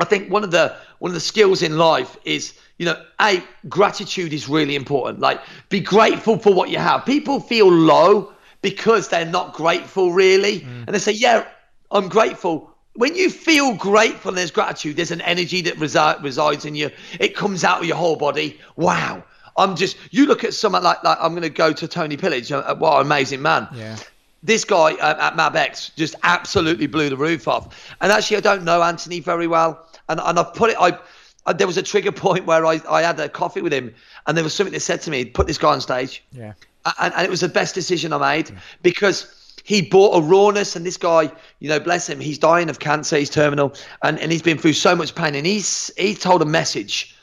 I 0.00 0.04
think 0.04 0.30
one 0.30 0.44
of 0.44 0.52
the 0.52 0.76
one 1.00 1.10
of 1.10 1.14
the 1.14 1.20
skills 1.20 1.60
in 1.60 1.76
life 1.76 2.16
is, 2.24 2.54
you 2.78 2.86
know, 2.86 3.04
a 3.20 3.42
gratitude 3.68 4.32
is 4.32 4.48
really 4.48 4.76
important. 4.76 5.18
Like, 5.18 5.40
be 5.68 5.80
grateful 5.80 6.38
for 6.38 6.54
what 6.54 6.70
you 6.70 6.78
have. 6.78 7.04
People 7.04 7.40
feel 7.40 7.68
low 7.68 8.32
because 8.60 9.08
they're 9.08 9.26
not 9.26 9.52
grateful, 9.52 10.12
really, 10.12 10.60
mm. 10.60 10.86
and 10.86 10.94
they 10.94 11.00
say, 11.00 11.10
Yeah, 11.10 11.44
I'm 11.90 12.08
grateful 12.08 12.71
when 12.94 13.14
you 13.16 13.30
feel 13.30 13.74
grateful 13.74 14.30
and 14.30 14.38
there's 14.38 14.50
gratitude, 14.50 14.96
there's 14.96 15.10
an 15.10 15.22
energy 15.22 15.62
that 15.62 15.74
resi- 15.76 16.22
resides 16.22 16.64
in 16.64 16.74
you. 16.74 16.90
It 17.18 17.34
comes 17.34 17.64
out 17.64 17.80
of 17.80 17.86
your 17.86 17.96
whole 17.96 18.16
body. 18.16 18.60
Wow. 18.76 19.24
I'm 19.56 19.76
just, 19.76 19.96
you 20.10 20.26
look 20.26 20.44
at 20.44 20.54
someone 20.54 20.82
like, 20.82 21.02
like 21.02 21.18
I'm 21.20 21.32
going 21.32 21.42
to 21.42 21.50
go 21.50 21.72
to 21.72 21.88
Tony 21.88 22.16
Pillage. 22.16 22.52
Uh, 22.52 22.74
what 22.74 22.96
an 22.96 23.06
amazing 23.06 23.42
man. 23.42 23.68
Yeah. 23.74 23.96
This 24.42 24.64
guy 24.64 24.94
uh, 24.94 25.28
at 25.28 25.34
MabX 25.34 25.94
just 25.94 26.16
absolutely 26.22 26.86
blew 26.86 27.08
the 27.08 27.16
roof 27.16 27.48
off. 27.48 27.94
And 28.00 28.10
actually, 28.10 28.38
I 28.38 28.40
don't 28.40 28.64
know 28.64 28.82
Anthony 28.82 29.20
very 29.20 29.46
well. 29.46 29.86
And, 30.08 30.20
and 30.20 30.38
I've 30.38 30.52
put 30.52 30.70
it, 30.70 30.76
I, 30.78 30.98
I, 31.46 31.52
there 31.52 31.66
was 31.66 31.76
a 31.76 31.82
trigger 31.82 32.12
point 32.12 32.44
where 32.44 32.66
I, 32.66 32.80
I 32.88 33.02
had 33.02 33.18
a 33.20 33.28
coffee 33.28 33.62
with 33.62 33.72
him 33.72 33.94
and 34.26 34.36
there 34.36 34.44
was 34.44 34.54
something 34.54 34.72
that 34.72 34.80
said 34.80 35.00
to 35.02 35.10
me, 35.10 35.24
put 35.24 35.46
this 35.46 35.58
guy 35.58 35.72
on 35.72 35.80
stage. 35.80 36.22
Yeah. 36.32 36.52
And, 36.98 37.14
and 37.14 37.24
it 37.24 37.30
was 37.30 37.40
the 37.40 37.48
best 37.48 37.74
decision 37.74 38.12
I 38.12 38.18
made 38.18 38.50
because 38.82 39.41
he 39.64 39.82
bought 39.82 40.16
a 40.16 40.22
rawness 40.22 40.76
and 40.76 40.84
this 40.84 40.96
guy 40.96 41.30
you 41.60 41.68
know 41.68 41.80
bless 41.80 42.08
him 42.08 42.20
he's 42.20 42.38
dying 42.38 42.68
of 42.68 42.78
cancer 42.78 43.16
he's 43.16 43.30
terminal 43.30 43.74
and, 44.02 44.18
and 44.18 44.32
he's 44.32 44.42
been 44.42 44.58
through 44.58 44.72
so 44.72 44.94
much 44.94 45.14
pain 45.14 45.34
and 45.34 45.46
he's 45.46 45.90
he 45.96 46.14
told 46.14 46.42
a 46.42 46.46
message 46.46 47.14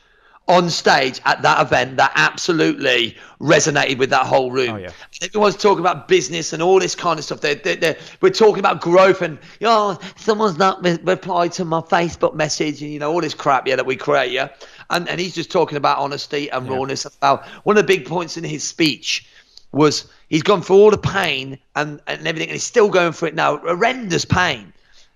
on 0.50 0.68
stage 0.68 1.22
at 1.26 1.44
that 1.44 1.62
event 1.62 1.96
that 1.98 2.12
absolutely 2.16 3.16
resonated 3.40 4.00
with 4.00 4.10
that 4.10 4.26
whole 4.26 4.52
room. 4.52 4.72
Oh, 4.72 4.78
yeah. 4.78 4.92
Everyone's 5.22 5.56
talking 5.56 5.80
about 5.80 6.08
business 6.08 6.54
and 6.54 6.64
all 6.64 6.80
this 6.80 6.96
kind 6.96 7.20
of 7.20 7.24
stuff. 7.24 7.42
They're, 7.42 7.54
they're, 7.54 7.76
they're, 7.76 7.98
we're 8.20 8.32
talking 8.32 8.58
about 8.58 8.82
growth 8.82 9.22
and, 9.22 9.38
you 9.60 9.68
know, 9.68 10.00
someone's 10.16 10.58
not 10.58 10.84
re- 10.84 10.98
replied 11.04 11.52
to 11.54 11.66
my 11.66 11.82
Facebook 11.82 12.34
message 12.34 12.82
and, 12.82 12.92
you 12.92 12.98
know, 12.98 13.12
all 13.12 13.22
this 13.22 13.36
crap, 13.36 13.68
yeah, 13.68 13.76
that 13.76 13.86
we 13.86 13.96
create, 13.96 14.32
yeah. 14.32 14.50
And, 14.90 15.08
and 15.08 15.22
he's 15.22 15.36
just 15.36 15.52
talking 15.52 15.78
about 15.78 16.00
honesty 16.00 16.50
and 16.50 16.68
rawness. 16.68 17.06
About 17.06 17.46
one 17.64 17.78
of 17.78 17.86
the 17.86 17.88
big 17.88 18.08
points 18.08 18.36
in 18.36 18.44
his 18.44 18.64
speech 18.64 19.30
was 19.72 20.12
he's 20.30 20.44
gone 20.44 20.62
through 20.62 20.78
all 20.78 20.92
the 20.92 20.98
pain 20.98 21.60
and, 21.76 22.02
and 22.08 22.28
everything, 22.28 22.50
and 22.50 22.56
he's 22.56 22.64
still 22.64 22.90
going 22.90 23.12
through 23.12 23.30
it 23.30 23.36
now, 23.36 23.58
horrendous 23.58 24.26
pain. 24.26 24.74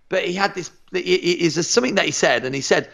But 0.10 0.26
he 0.26 0.34
had 0.34 0.54
this, 0.54 0.72
is 0.92 1.70
something 1.70 1.96
that 1.96 2.06
he 2.06 2.12
said, 2.12 2.46
and 2.46 2.54
he 2.54 2.62
said, 2.62 2.90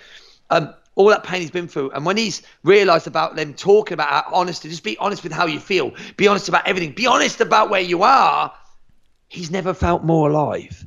um, 0.50 0.74
all 0.96 1.10
that 1.10 1.24
pain 1.24 1.42
he's 1.42 1.52
been 1.52 1.68
through, 1.68 1.92
and 1.92 2.06
when 2.06 2.18
he's 2.18 2.42
realised 2.64 3.08
about 3.08 3.36
them 3.36 3.54
talking 3.54 3.94
about 3.94 4.26
honesty, 4.32 4.70
just 4.70 4.84
be 4.84 4.98
honest 4.98 5.24
with 5.24 5.32
how 5.32 5.46
you 5.46 5.60
feel, 5.60 5.94
be 6.18 6.28
honest 6.28 6.50
about 6.50 6.68
everything, 6.68 6.94
be 6.94 7.08
honest 7.08 7.42
about 7.42 7.70
where 7.70 7.82
you 7.82 8.04
are, 8.04 8.54
he's 9.28 9.52
never 9.52 9.74
felt 9.74 10.04
more 10.04 10.30
alive. 10.30 10.86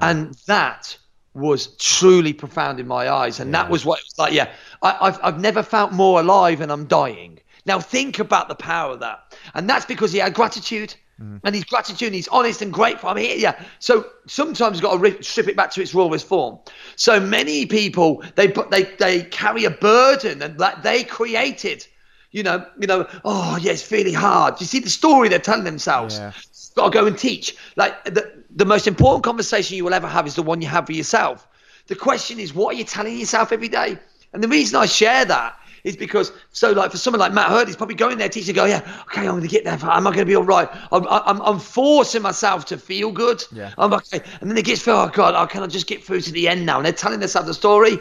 And 0.00 0.34
that 0.46 0.96
was 1.34 1.68
truly 1.76 2.32
profound 2.32 2.80
in 2.80 2.86
my 2.86 3.10
eyes. 3.10 3.40
And 3.40 3.52
that 3.54 3.68
was 3.68 3.84
what 3.84 3.98
it 3.98 4.04
was 4.06 4.18
like. 4.18 4.32
Yeah, 4.32 4.50
I, 4.82 4.96
I've, 5.00 5.18
I've 5.22 5.40
never 5.40 5.62
felt 5.62 5.92
more 5.92 6.20
alive 6.20 6.60
and 6.60 6.70
I'm 6.72 6.86
dying. 6.86 7.38
Now 7.66 7.80
think 7.80 8.18
about 8.18 8.48
the 8.48 8.54
power 8.54 8.92
of 8.92 9.00
that. 9.00 9.36
And 9.54 9.68
that's 9.68 9.86
because 9.86 10.12
he 10.12 10.18
had 10.18 10.34
gratitude. 10.34 10.94
Mm-hmm. 11.20 11.36
And 11.44 11.54
his 11.54 11.64
gratitude, 11.64 12.06
and 12.06 12.14
he's 12.14 12.26
honest 12.26 12.60
and 12.60 12.72
grateful. 12.72 13.08
I 13.08 13.14
mean, 13.14 13.38
yeah. 13.38 13.62
So 13.78 14.04
sometimes 14.26 14.76
you've 14.76 14.82
got 14.82 14.94
to 14.94 14.98
rip, 14.98 15.22
strip 15.22 15.46
it 15.46 15.54
back 15.54 15.70
to 15.72 15.80
its 15.80 15.94
rawest 15.94 16.26
form. 16.26 16.58
So 16.96 17.20
many 17.20 17.66
people 17.66 18.24
they 18.34 18.48
they 18.48 18.82
they 18.98 19.22
carry 19.22 19.64
a 19.64 19.70
burden 19.70 20.42
and 20.42 20.58
that 20.58 20.82
they 20.82 21.04
created. 21.04 21.86
You 22.32 22.42
know, 22.42 22.66
you 22.80 22.88
know. 22.88 23.06
Oh, 23.24 23.56
yeah, 23.62 23.70
it's 23.70 23.88
really 23.92 24.12
hard. 24.12 24.60
You 24.60 24.66
see 24.66 24.80
the 24.80 24.90
story 24.90 25.28
they're 25.28 25.38
telling 25.38 25.62
themselves. 25.62 26.18
Yeah. 26.18 26.32
Got 26.74 26.92
to 26.92 26.98
go 26.98 27.06
and 27.06 27.16
teach. 27.16 27.56
Like 27.76 28.04
the 28.04 28.42
the 28.50 28.64
most 28.64 28.88
important 28.88 29.22
conversation 29.22 29.76
you 29.76 29.84
will 29.84 29.94
ever 29.94 30.08
have 30.08 30.26
is 30.26 30.34
the 30.34 30.42
one 30.42 30.60
you 30.60 30.66
have 30.66 30.88
with 30.88 30.96
yourself. 30.96 31.46
The 31.86 31.94
question 31.94 32.40
is, 32.40 32.52
what 32.52 32.74
are 32.74 32.78
you 32.78 32.84
telling 32.84 33.16
yourself 33.16 33.52
every 33.52 33.68
day? 33.68 33.98
And 34.32 34.42
the 34.42 34.48
reason 34.48 34.80
I 34.80 34.86
share 34.86 35.24
that 35.26 35.56
is 35.84 35.96
because 35.96 36.32
so 36.50 36.72
like 36.72 36.90
for 36.90 36.96
someone 36.96 37.20
like 37.20 37.32
Matt 37.32 37.50
Hurd, 37.50 37.68
he's 37.68 37.76
probably 37.76 37.94
going 37.94 38.18
there 38.18 38.28
teaching, 38.28 38.54
go, 38.54 38.64
yeah, 38.64 38.78
okay, 39.02 39.20
I'm 39.20 39.32
going 39.32 39.42
to 39.42 39.48
get 39.48 39.64
there. 39.64 39.74
Am 39.74 40.06
I 40.06 40.10
going 40.10 40.18
to 40.18 40.24
be 40.24 40.34
all 40.34 40.42
right? 40.42 40.68
I'm, 40.90 41.06
I'm, 41.08 41.40
I'm 41.42 41.58
forcing 41.58 42.22
myself 42.22 42.64
to 42.66 42.78
feel 42.78 43.12
good. 43.12 43.44
Yeah. 43.52 43.72
I'm 43.78 43.92
okay. 43.92 44.20
And 44.40 44.50
then 44.50 44.56
they 44.56 44.62
get 44.62 44.78
feel, 44.78 44.96
oh 44.96 45.10
God, 45.12 45.34
oh, 45.36 45.46
can 45.46 45.62
I 45.62 45.66
just 45.66 45.86
get 45.86 46.02
through 46.02 46.22
to 46.22 46.32
the 46.32 46.48
end 46.48 46.66
now? 46.66 46.78
And 46.78 46.86
they're 46.86 46.92
telling 46.92 47.20
themselves 47.20 47.46
the 47.46 47.54
story. 47.54 47.98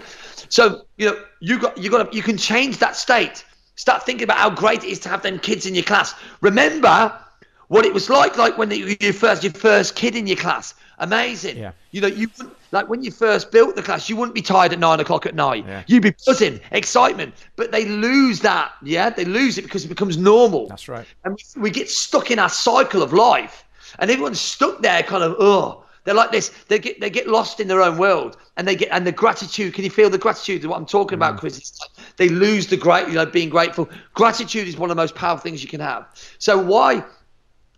So 0.50 0.86
you 0.98 1.08
know, 1.08 1.24
you 1.40 1.60
got 1.60 1.78
you 1.78 1.90
got 1.90 2.10
to, 2.10 2.16
you 2.16 2.24
can 2.24 2.38
change 2.38 2.78
that 2.80 2.96
state. 2.96 3.46
Start 3.76 4.04
thinking 4.04 4.24
about 4.24 4.38
how 4.38 4.50
great 4.50 4.84
it 4.84 4.90
is 4.90 5.00
to 5.00 5.10
have 5.10 5.22
them 5.22 5.40
kids 5.40 5.66
in 5.66 5.76
your 5.76 5.84
class. 5.84 6.14
Remember 6.42 7.20
what 7.68 7.86
it 7.86 7.94
was 7.94 8.10
like, 8.10 8.38
like 8.38 8.58
when 8.58 8.70
you, 8.70 8.96
first 9.14 9.44
your 9.44 9.52
first 9.52 9.96
kid 9.96 10.16
in 10.16 10.28
your 10.28 10.38
class. 10.38 10.76
Amazing. 11.00 11.58
Yeah. 11.58 11.72
You 11.92 12.02
know, 12.02 12.08
you 12.08 12.30
like 12.74 12.90
when 12.90 13.04
you 13.04 13.12
first 13.12 13.52
built 13.52 13.76
the 13.76 13.84
class, 13.84 14.10
you 14.10 14.16
wouldn't 14.16 14.34
be 14.34 14.42
tired 14.42 14.74
at 14.74 14.80
nine 14.80 15.00
o'clock 15.00 15.28
at 15.28 15.36
night. 15.36 15.64
Yeah. 15.66 15.84
You'd 15.86 16.04
be 16.04 16.16
buzzing, 16.26 16.60
excitement. 16.72 17.36
But 17.56 17.72
they 17.72 17.86
lose 17.86 18.40
that. 18.40 18.74
Yeah, 18.82 19.12
they 19.12 19.26
lose 19.26 19.60
it 19.60 19.62
because 19.62 19.86
it 19.86 19.90
becomes 19.90 20.18
normal. 20.18 20.68
That's 20.68 20.90
right. 20.90 21.06
And 21.24 21.38
we, 21.56 21.70
get 21.70 21.90
stuck 21.90 22.32
in 22.32 22.40
our 22.40 22.50
cycle 22.50 23.04
of 23.04 23.14
life, 23.14 23.64
and 24.00 24.10
everyone's 24.10 24.42
stuck 24.42 24.82
there, 24.82 25.04
kind 25.04 25.24
of. 25.24 25.36
Oh, 25.40 25.86
they're 26.04 26.16
like 26.16 26.32
this. 26.32 26.50
They 26.68 26.80
get 26.80 27.00
they 27.00 27.12
get 27.12 27.28
lost 27.28 27.60
in 27.60 27.68
their 27.68 27.82
own 27.82 27.98
world, 27.98 28.38
and 28.58 28.68
they 28.68 28.76
get 28.76 28.90
and 28.92 29.06
the 29.06 29.12
gratitude. 29.12 29.76
Can 29.76 29.84
you 29.84 29.92
feel 29.92 30.10
the 30.10 30.18
gratitude? 30.18 30.64
Of 30.64 30.72
what 30.72 30.78
I'm 30.78 30.88
talking 30.88 31.16
about, 31.16 31.36
mm. 31.36 31.40
Chris? 31.40 31.60
It's 31.60 31.80
like 31.80 31.92
they 32.18 32.30
lose 32.30 32.68
the 32.68 32.78
great, 32.78 33.08
you 33.08 33.14
know, 33.14 33.26
being 33.28 33.50
grateful. 33.50 33.88
Gratitude 34.16 34.68
is 34.68 34.78
one 34.78 34.90
of 34.90 34.96
the 34.96 35.02
most 35.02 35.14
powerful 35.14 35.44
things 35.44 35.62
you 35.62 35.70
can 35.70 35.80
have. 35.80 36.08
So 36.40 36.58
why? 36.58 37.06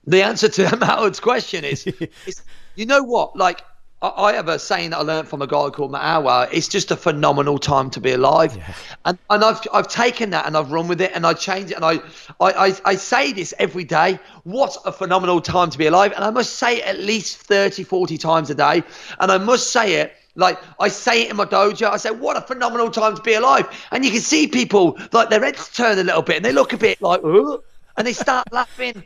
The 0.08 0.24
answer 0.24 0.48
to 0.48 0.68
Howard's 0.86 1.20
question 1.20 1.66
is, 1.66 1.86
is 2.26 2.42
you 2.76 2.86
know 2.86 3.04
what? 3.04 3.36
Like, 3.36 3.62
I, 4.02 4.34
have 4.34 4.50
a 4.50 4.60
saying 4.60 4.92
that 4.92 4.98
I 4.98 5.02
learned 5.02 5.28
from 5.28 5.42
a 5.42 5.48
guy 5.48 5.70
called 5.70 5.96
Hour. 5.96 6.48
It's 6.52 6.68
just 6.68 6.92
a 6.92 6.96
phenomenal 6.96 7.58
time 7.58 7.90
to 7.92 8.02
be 8.02 8.12
alive. 8.12 8.58
And, 9.06 9.18
and 9.30 9.44
I've, 9.44 9.62
I've 9.74 9.88
taken 9.88 10.30
that 10.32 10.46
and 10.46 10.56
I've 10.56 10.72
run 10.72 10.88
with 10.88 11.02
it 11.02 11.12
and 11.16 11.26
I 11.26 11.34
change 11.34 11.72
it. 11.72 11.76
And 11.76 11.86
I, 11.86 11.94
I, 12.40 12.68
I, 12.68 12.76
I 12.86 12.96
say 12.96 13.32
this 13.32 13.54
every 13.58 13.84
day. 13.84 14.20
What 14.44 14.78
a 14.86 14.92
phenomenal 14.92 15.42
time 15.42 15.70
to 15.70 15.78
be 15.78 15.88
alive. 15.88 16.12
And 16.14 16.24
I 16.24 16.30
must 16.30 16.58
say 16.58 16.78
it 16.78 16.86
at 16.86 17.00
least 17.00 17.38
30, 17.38 17.84
40 17.84 18.18
times 18.18 18.50
a 18.50 18.56
day. 18.56 18.84
And 19.20 19.32
I 19.32 19.38
must 19.38 19.72
say 19.72 19.96
it 19.96 20.14
like 20.38 20.60
I 20.82 20.90
say 20.90 21.24
it 21.24 21.32
in 21.32 21.38
my 21.38 21.46
dojo, 21.46 21.90
I 21.90 21.96
say, 21.96 22.12
"What 22.12 22.36
a 22.36 22.42
phenomenal 22.42 22.92
time 22.92 23.16
to 23.16 23.22
be 23.22 23.36
alive!" 23.36 23.70
And 23.92 24.04
you 24.04 24.12
can 24.12 24.20
see 24.20 24.48
people 24.48 25.00
like 25.14 25.30
their 25.30 25.42
heads 25.42 25.70
turn 25.70 25.98
a 25.98 26.04
little 26.04 26.22
bit, 26.22 26.36
and 26.36 26.44
they 26.44 26.52
look 26.52 26.74
a 26.74 26.78
bit 26.78 27.02
like, 27.02 27.22
"Ugh," 27.24 27.64
and 27.96 28.06
they 28.06 28.12
start 28.12 28.46
laughing, 28.52 29.02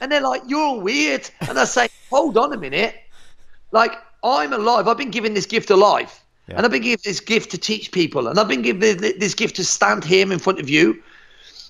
and 0.00 0.10
they're 0.10 0.22
like, 0.22 0.40
"You're 0.46 0.80
weird." 0.80 1.28
And 1.42 1.58
I 1.58 1.64
say, 1.64 1.90
"Hold 2.08 2.38
on 2.38 2.54
a 2.54 2.56
minute, 2.56 2.94
like 3.72 3.92
I'm 4.22 4.52
alive. 4.52 4.88
I've 4.88 4.98
been 4.98 5.10
given 5.10 5.34
this 5.34 5.46
gift 5.46 5.70
of 5.70 5.78
life, 5.78 6.24
and 6.48 6.64
I've 6.64 6.72
been 6.72 6.82
given 6.82 7.00
this 7.04 7.20
gift 7.20 7.50
to 7.52 7.58
teach 7.58 7.92
people, 7.92 8.28
and 8.28 8.38
I've 8.38 8.48
been 8.48 8.62
given 8.62 8.80
this, 8.80 8.96
this 9.18 9.34
gift 9.34 9.56
to 9.56 9.64
stand 9.64 10.04
here 10.04 10.30
in 10.32 10.38
front 10.38 10.60
of 10.60 10.68
you, 10.68 11.02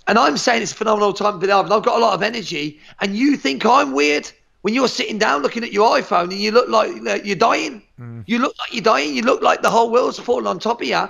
and 0.06 0.18
I'm 0.18 0.36
saying 0.36 0.62
it's 0.62 0.72
a 0.72 0.74
phenomenal 0.74 1.12
time 1.12 1.34
to 1.34 1.38
be 1.38 1.50
alive, 1.50 1.66
and 1.66 1.74
I've 1.74 1.82
got 1.82 1.98
a 1.98 2.00
lot 2.00 2.14
of 2.14 2.22
energy, 2.22 2.80
and 3.00 3.16
you 3.16 3.36
think 3.36 3.64
I'm 3.64 3.92
weird." 3.92 4.30
When 4.62 4.74
you're 4.74 4.88
sitting 4.88 5.16
down 5.16 5.40
looking 5.40 5.64
at 5.64 5.72
your 5.72 5.96
iPhone 5.96 6.24
and 6.24 6.34
you 6.34 6.50
look 6.50 6.68
like 6.68 6.92
like 7.00 7.24
you're 7.24 7.34
dying, 7.34 7.82
mm. 7.98 8.22
you 8.26 8.38
look 8.38 8.54
like 8.58 8.74
you're 8.74 8.82
dying. 8.82 9.16
You 9.16 9.22
look 9.22 9.40
like 9.40 9.62
the 9.62 9.70
whole 9.70 9.90
world's 9.90 10.18
falling 10.18 10.46
on 10.46 10.58
top 10.58 10.82
of 10.82 10.86
you, 10.86 11.08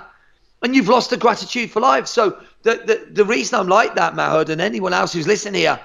and 0.61 0.73
you've 0.73 0.87
lost 0.87 1.09
the 1.09 1.17
gratitude 1.17 1.69
for 1.69 1.81
life. 1.81 2.07
So 2.07 2.37
the 2.63 2.75
the, 2.85 3.07
the 3.11 3.25
reason 3.25 3.59
I'm 3.59 3.67
like 3.67 3.93
that, 3.95 4.15
Mahud, 4.15 4.49
and 4.49 4.61
anyone 4.61 4.93
else 4.93 5.11
who's 5.11 5.27
listening 5.27 5.55
here, 5.55 5.77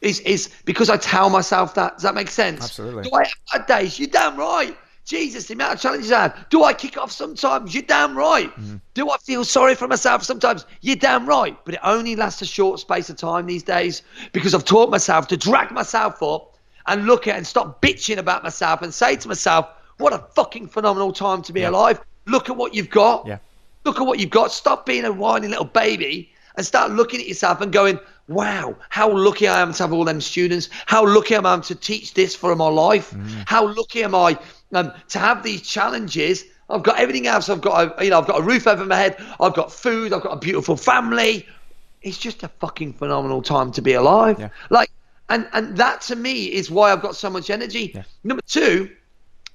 is 0.00 0.20
is 0.20 0.48
because 0.64 0.90
I 0.90 0.96
tell 0.96 1.28
myself 1.28 1.74
that. 1.74 1.94
Does 1.94 2.04
that 2.04 2.14
make 2.14 2.28
sense? 2.28 2.62
Absolutely. 2.62 3.02
Do 3.02 3.10
I 3.12 3.24
have 3.24 3.66
bad 3.66 3.80
days? 3.80 3.98
You're 3.98 4.08
damn 4.10 4.36
right. 4.36 4.76
Jesus, 5.08 5.46
the 5.46 5.54
amount 5.54 5.74
of 5.74 5.80
challenges 5.80 6.12
I 6.12 6.22
have. 6.22 6.46
Do 6.50 6.64
I 6.64 6.74
kick 6.74 6.98
off 6.98 7.10
sometimes? 7.10 7.74
You're 7.74 7.82
damn 7.82 8.16
right. 8.16 8.50
Mm-hmm. 8.50 8.76
Do 8.92 9.10
I 9.10 9.16
feel 9.16 9.42
sorry 9.42 9.74
for 9.74 9.88
myself 9.88 10.22
sometimes? 10.22 10.66
You're 10.82 10.96
damn 10.96 11.26
right. 11.26 11.56
But 11.64 11.74
it 11.74 11.80
only 11.82 12.14
lasts 12.14 12.42
a 12.42 12.46
short 12.46 12.78
space 12.78 13.08
of 13.08 13.16
time 13.16 13.46
these 13.46 13.62
days 13.62 14.02
because 14.32 14.54
I've 14.54 14.66
taught 14.66 14.90
myself 14.90 15.26
to 15.28 15.36
drag 15.36 15.70
myself 15.70 16.22
up 16.22 16.58
and 16.86 17.06
look 17.06 17.26
at 17.26 17.36
and 17.36 17.46
stop 17.46 17.80
bitching 17.80 18.18
about 18.18 18.42
myself 18.42 18.82
and 18.82 18.92
say 18.92 19.16
to 19.16 19.28
myself, 19.28 19.66
what 19.96 20.12
a 20.12 20.18
fucking 20.34 20.68
phenomenal 20.68 21.12
time 21.12 21.40
to 21.42 21.52
be 21.54 21.62
alive. 21.62 22.00
Look 22.26 22.50
at 22.50 22.56
what 22.56 22.74
you've 22.74 22.90
got. 22.90 23.26
Yeah. 23.26 23.38
Look 23.84 23.98
at 23.98 24.06
what 24.06 24.20
you've 24.20 24.30
got. 24.30 24.52
Stop 24.52 24.84
being 24.84 25.06
a 25.06 25.12
whiny 25.12 25.48
little 25.48 25.64
baby 25.64 26.30
and 26.56 26.66
start 26.66 26.90
looking 26.90 27.20
at 27.20 27.26
yourself 27.26 27.62
and 27.62 27.72
going, 27.72 27.98
wow, 28.28 28.76
how 28.90 29.10
lucky 29.10 29.48
I 29.48 29.60
am 29.60 29.72
to 29.72 29.82
have 29.82 29.92
all 29.92 30.04
them 30.04 30.20
students. 30.20 30.68
How 30.84 31.06
lucky 31.06 31.34
am 31.34 31.46
I 31.46 31.58
to 31.58 31.74
teach 31.74 32.12
this 32.12 32.34
for 32.34 32.54
my 32.54 32.68
life. 32.68 33.10
Mm-hmm. 33.10 33.40
How 33.46 33.66
lucky 33.72 34.04
am 34.04 34.14
I 34.14 34.38
um, 34.72 34.92
to 35.08 35.18
have 35.18 35.42
these 35.42 35.62
challenges. 35.62 36.44
I've 36.70 36.82
got 36.82 36.98
everything 36.98 37.26
else. 37.26 37.48
I've 37.48 37.60
got, 37.60 38.00
a, 38.00 38.04
you 38.04 38.10
know, 38.10 38.18
I've 38.18 38.26
got 38.26 38.40
a 38.40 38.42
roof 38.42 38.66
over 38.66 38.84
my 38.84 38.96
head. 38.96 39.16
I've 39.40 39.54
got 39.54 39.72
food. 39.72 40.12
I've 40.12 40.22
got 40.22 40.32
a 40.32 40.38
beautiful 40.38 40.76
family. 40.76 41.46
It's 42.02 42.18
just 42.18 42.42
a 42.42 42.48
fucking 42.48 42.92
phenomenal 42.92 43.42
time 43.42 43.72
to 43.72 43.82
be 43.82 43.94
alive. 43.94 44.38
Yeah. 44.38 44.50
Like, 44.70 44.90
and 45.28 45.48
and 45.52 45.76
that 45.76 46.00
to 46.02 46.16
me 46.16 46.46
is 46.46 46.70
why 46.70 46.92
I've 46.92 47.02
got 47.02 47.16
so 47.16 47.28
much 47.28 47.50
energy. 47.50 47.94
Number 48.24 48.42
two, 48.46 48.90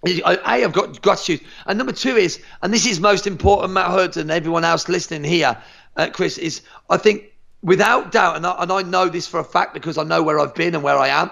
is, 0.05 0.19
A, 0.19 0.39
I've 0.45 0.73
got 0.73 1.01
gratitude, 1.01 1.41
and 1.65 1.77
number 1.77 1.93
two 1.93 2.15
is, 2.15 2.41
and 2.61 2.73
this 2.73 2.85
is 2.85 2.99
most 2.99 3.25
important, 3.25 3.73
Matt 3.73 3.91
Hood 3.91 4.17
and 4.17 4.29
everyone 4.29 4.63
else 4.65 4.89
listening 4.89 5.23
here, 5.23 5.57
uh, 5.95 6.09
Chris, 6.11 6.37
is 6.37 6.61
I 6.89 6.97
think 6.97 7.31
without 7.61 8.11
doubt, 8.11 8.35
and 8.35 8.45
I, 8.45 8.55
and 8.59 8.71
I 8.71 8.81
know 8.81 9.07
this 9.07 9.27
for 9.27 9.39
a 9.39 9.43
fact 9.43 9.73
because 9.73 9.97
I 9.97 10.03
know 10.03 10.21
where 10.21 10.39
I've 10.39 10.53
been 10.53 10.75
and 10.75 10.83
where 10.83 10.97
I 10.97 11.07
am, 11.07 11.31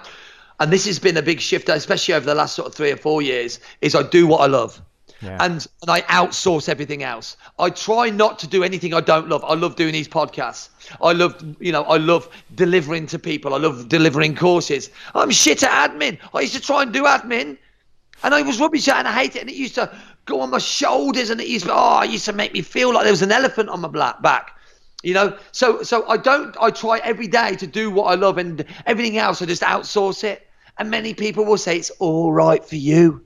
and 0.62 0.72
this 0.72 0.86
has 0.86 1.00
been 1.00 1.16
a 1.16 1.22
big 1.22 1.40
shift, 1.40 1.68
especially 1.68 2.14
over 2.14 2.24
the 2.24 2.36
last 2.36 2.54
sort 2.54 2.68
of 2.68 2.74
three 2.74 2.92
or 2.92 2.96
four 2.96 3.20
years, 3.20 3.58
is 3.80 3.96
I 3.96 4.04
do 4.04 4.28
what 4.28 4.42
I 4.42 4.46
love. 4.46 4.80
Yeah. 5.20 5.36
And 5.40 5.66
and 5.82 5.90
I 5.90 6.02
outsource 6.02 6.68
everything 6.68 7.02
else. 7.02 7.36
I 7.58 7.70
try 7.70 8.10
not 8.10 8.38
to 8.40 8.46
do 8.46 8.62
anything 8.62 8.94
I 8.94 9.00
don't 9.00 9.28
love. 9.28 9.44
I 9.44 9.54
love 9.54 9.74
doing 9.74 9.92
these 9.92 10.06
podcasts. 10.06 10.68
I 11.00 11.14
love, 11.14 11.34
you 11.58 11.72
know, 11.72 11.82
I 11.82 11.96
love 11.96 12.28
delivering 12.54 13.08
to 13.08 13.18
people. 13.18 13.54
I 13.54 13.58
love 13.58 13.88
delivering 13.88 14.36
courses. 14.36 14.90
I'm 15.16 15.32
shit 15.32 15.64
at 15.64 15.90
admin. 15.90 16.18
I 16.32 16.42
used 16.42 16.54
to 16.54 16.60
try 16.60 16.82
and 16.82 16.92
do 16.92 17.04
admin, 17.06 17.58
and 18.22 18.32
I 18.32 18.42
was 18.42 18.60
rubbish 18.60 18.86
at 18.86 18.94
it, 18.94 18.98
and 19.00 19.08
I 19.08 19.12
hate 19.12 19.34
it. 19.34 19.40
And 19.40 19.50
it 19.50 19.56
used 19.56 19.74
to 19.74 19.92
go 20.26 20.40
on 20.40 20.50
my 20.50 20.58
shoulders, 20.58 21.30
and 21.30 21.40
it 21.40 21.48
used 21.48 21.66
to, 21.66 21.72
oh, 21.74 22.02
it 22.02 22.10
used 22.10 22.26
to 22.26 22.32
make 22.32 22.52
me 22.52 22.62
feel 22.62 22.94
like 22.94 23.02
there 23.02 23.12
was 23.12 23.22
an 23.22 23.32
elephant 23.32 23.68
on 23.68 23.80
my 23.80 23.88
black 23.88 24.22
back. 24.22 24.56
You 25.02 25.14
know, 25.14 25.36
so 25.50 25.82
so 25.82 26.08
I 26.08 26.18
don't. 26.18 26.56
I 26.60 26.70
try 26.70 26.98
every 26.98 27.26
day 27.26 27.56
to 27.56 27.66
do 27.66 27.90
what 27.90 28.04
I 28.04 28.14
love, 28.14 28.38
and 28.38 28.64
everything 28.86 29.18
else 29.18 29.42
I 29.42 29.46
just 29.46 29.62
outsource 29.62 30.22
it. 30.22 30.46
And 30.78 30.90
many 30.90 31.14
people 31.14 31.44
will 31.44 31.58
say 31.58 31.76
it's 31.76 31.90
all 31.98 32.32
right 32.32 32.64
for 32.64 32.76
you, 32.76 33.24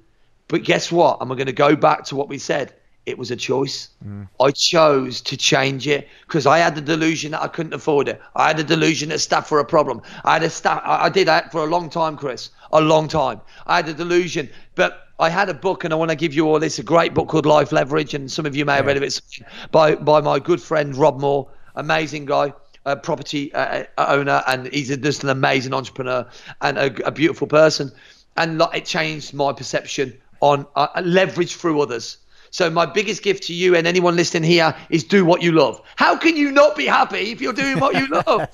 but 0.48 0.64
guess 0.64 0.90
what? 0.92 1.18
I'm 1.20 1.28
going 1.28 1.46
to 1.46 1.52
go 1.52 1.76
back 1.76 2.04
to 2.06 2.16
what 2.16 2.28
we 2.28 2.38
said. 2.38 2.74
It 3.06 3.16
was 3.16 3.30
a 3.30 3.36
choice. 3.36 3.90
Mm. 4.04 4.28
I 4.40 4.50
chose 4.50 5.20
to 5.22 5.36
change 5.36 5.86
it 5.86 6.08
because 6.26 6.44
I 6.44 6.58
had 6.58 6.74
the 6.74 6.80
delusion 6.80 7.30
that 7.30 7.42
I 7.42 7.46
couldn't 7.46 7.72
afford 7.72 8.08
it. 8.08 8.20
I 8.34 8.48
had 8.48 8.56
the 8.56 8.64
delusion 8.64 9.10
that 9.10 9.20
staff 9.20 9.48
were 9.50 9.60
a 9.60 9.64
problem. 9.64 10.02
I 10.24 10.34
had 10.34 10.42
a 10.42 10.50
staff. 10.50 10.82
I 10.84 11.04
I 11.04 11.08
did 11.08 11.28
that 11.28 11.52
for 11.52 11.62
a 11.62 11.66
long 11.66 11.88
time, 11.88 12.16
Chris. 12.16 12.50
A 12.72 12.80
long 12.80 13.06
time. 13.06 13.40
I 13.64 13.76
had 13.76 13.88
a 13.88 13.94
delusion, 13.94 14.50
but 14.74 15.06
I 15.20 15.30
had 15.30 15.48
a 15.48 15.54
book, 15.54 15.84
and 15.84 15.94
I 15.94 15.96
want 15.96 16.10
to 16.10 16.16
give 16.16 16.34
you 16.34 16.48
all 16.48 16.58
this. 16.58 16.80
A 16.80 16.82
great 16.82 17.14
book 17.14 17.28
called 17.28 17.46
Life 17.46 17.70
Leverage, 17.70 18.12
and 18.12 18.30
some 18.30 18.44
of 18.44 18.56
you 18.56 18.64
may 18.64 18.74
have 18.74 18.86
read 18.86 18.96
of 18.96 19.04
it 19.04 19.20
by 19.70 19.94
by 19.94 20.20
my 20.20 20.40
good 20.40 20.60
friend 20.60 20.96
Rob 20.96 21.20
Moore, 21.20 21.48
amazing 21.76 22.26
guy. 22.26 22.52
A 22.86 22.96
property 22.96 23.52
uh, 23.52 23.84
uh, 23.98 24.06
owner, 24.08 24.42
and 24.46 24.68
he's 24.72 24.90
a, 24.90 24.96
just 24.96 25.24
an 25.24 25.28
amazing 25.30 25.74
entrepreneur 25.74 26.26
and 26.62 26.78
a, 26.78 27.06
a 27.06 27.10
beautiful 27.10 27.46
person. 27.46 27.92
And 28.36 28.58
like, 28.58 28.76
it 28.78 28.84
changed 28.86 29.34
my 29.34 29.52
perception 29.52 30.16
on 30.40 30.66
uh, 30.76 30.88
leverage 31.04 31.56
through 31.56 31.80
others. 31.80 32.18
So 32.50 32.70
my 32.70 32.86
biggest 32.86 33.22
gift 33.22 33.42
to 33.44 33.54
you 33.54 33.74
and 33.76 33.86
anyone 33.86 34.16
listening 34.16 34.48
here 34.48 34.74
is 34.88 35.04
do 35.04 35.24
what 35.24 35.42
you 35.42 35.52
love. 35.52 35.82
How 35.96 36.16
can 36.16 36.36
you 36.36 36.50
not 36.50 36.76
be 36.76 36.86
happy 36.86 37.32
if 37.32 37.40
you're 37.40 37.52
doing 37.52 37.80
what 37.80 37.94
you 37.96 38.06
love? 38.26 38.48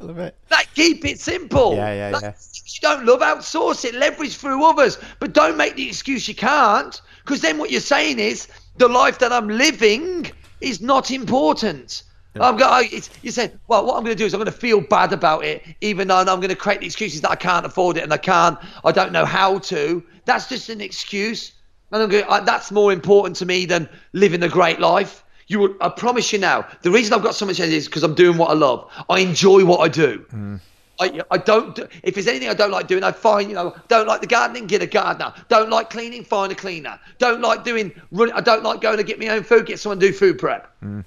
Love 0.00 0.18
it. 0.18 0.36
like 0.50 0.68
keep 0.74 1.04
it 1.04 1.20
simple. 1.20 1.74
Yeah, 1.74 1.94
yeah, 1.94 2.10
Like, 2.12 2.22
yeah. 2.22 2.32
You 2.66 2.80
don't 2.82 3.06
love 3.06 3.20
outsource 3.20 3.84
it, 3.84 3.94
leverage 3.94 4.36
through 4.36 4.64
others, 4.64 4.98
but 5.20 5.32
don't 5.32 5.56
make 5.56 5.76
the 5.76 5.86
excuse 5.88 6.28
you 6.28 6.34
can't, 6.34 7.00
because 7.24 7.40
then 7.40 7.58
what 7.58 7.70
you're 7.70 7.80
saying 7.80 8.18
is 8.18 8.48
the 8.76 8.88
life 8.88 9.18
that 9.20 9.32
I'm 9.32 9.48
living 9.48 10.30
is 10.60 10.80
not 10.80 11.10
important. 11.10 12.02
I'm 12.40 12.56
going. 12.56 12.88
It's, 12.92 13.10
you 13.22 13.30
said, 13.30 13.58
well, 13.68 13.84
what 13.84 13.96
I'm 13.96 14.04
going 14.04 14.16
to 14.16 14.18
do 14.18 14.26
is 14.26 14.34
I'm 14.34 14.38
going 14.38 14.52
to 14.52 14.58
feel 14.58 14.80
bad 14.80 15.12
about 15.12 15.44
it, 15.44 15.64
even 15.80 16.08
though 16.08 16.16
I'm 16.16 16.26
going 16.26 16.48
to 16.48 16.56
create 16.56 16.80
the 16.80 16.86
excuses 16.86 17.20
that 17.22 17.30
I 17.30 17.36
can't 17.36 17.64
afford 17.66 17.96
it 17.96 18.04
and 18.04 18.12
I 18.12 18.16
can't, 18.16 18.58
I 18.84 18.92
don't 18.92 19.12
know 19.12 19.24
how 19.24 19.58
to. 19.58 20.02
That's 20.24 20.48
just 20.48 20.68
an 20.68 20.80
excuse, 20.80 21.52
and 21.92 22.02
I'm 22.02 22.08
going. 22.08 22.24
I, 22.28 22.40
that's 22.40 22.70
more 22.70 22.92
important 22.92 23.36
to 23.36 23.46
me 23.46 23.66
than 23.66 23.88
living 24.12 24.42
a 24.42 24.48
great 24.48 24.80
life. 24.80 25.24
You, 25.46 25.60
would, 25.60 25.76
I 25.80 25.88
promise 25.88 26.32
you 26.32 26.38
now. 26.38 26.66
The 26.82 26.90
reason 26.90 27.14
I've 27.14 27.22
got 27.22 27.34
so 27.34 27.46
much 27.46 27.58
energy 27.58 27.76
is 27.76 27.86
because 27.86 28.02
I'm 28.02 28.14
doing 28.14 28.36
what 28.36 28.50
I 28.50 28.54
love. 28.54 28.90
I 29.08 29.20
enjoy 29.20 29.64
what 29.64 29.80
I 29.80 29.88
do. 29.88 30.26
Hmm. 30.30 30.56
I, 31.00 31.22
I 31.30 31.38
don't 31.38 31.74
do, 31.74 31.86
if 32.02 32.14
there's 32.14 32.26
anything 32.26 32.48
I 32.48 32.54
don't 32.54 32.72
like 32.72 32.88
doing, 32.88 33.04
I 33.04 33.12
find 33.12 33.48
you 33.48 33.54
know 33.54 33.76
don't 33.86 34.06
like 34.06 34.20
the 34.20 34.26
gardening, 34.26 34.66
get 34.66 34.82
a 34.82 34.86
gardener. 34.86 35.32
Don't 35.48 35.70
like 35.70 35.90
cleaning, 35.90 36.24
find 36.24 36.50
a 36.50 36.54
cleaner. 36.54 36.98
Don't 37.18 37.40
like 37.40 37.64
doing 37.64 37.92
run. 38.10 38.32
I 38.32 38.40
don't 38.40 38.62
like 38.62 38.80
going 38.80 38.96
to 38.96 39.04
get 39.04 39.18
my 39.18 39.28
own 39.28 39.44
food, 39.44 39.66
get 39.66 39.78
someone 39.78 40.00
to 40.00 40.08
do 40.08 40.12
food 40.12 40.38
prep. 40.38 40.74
Hmm. 40.80 41.00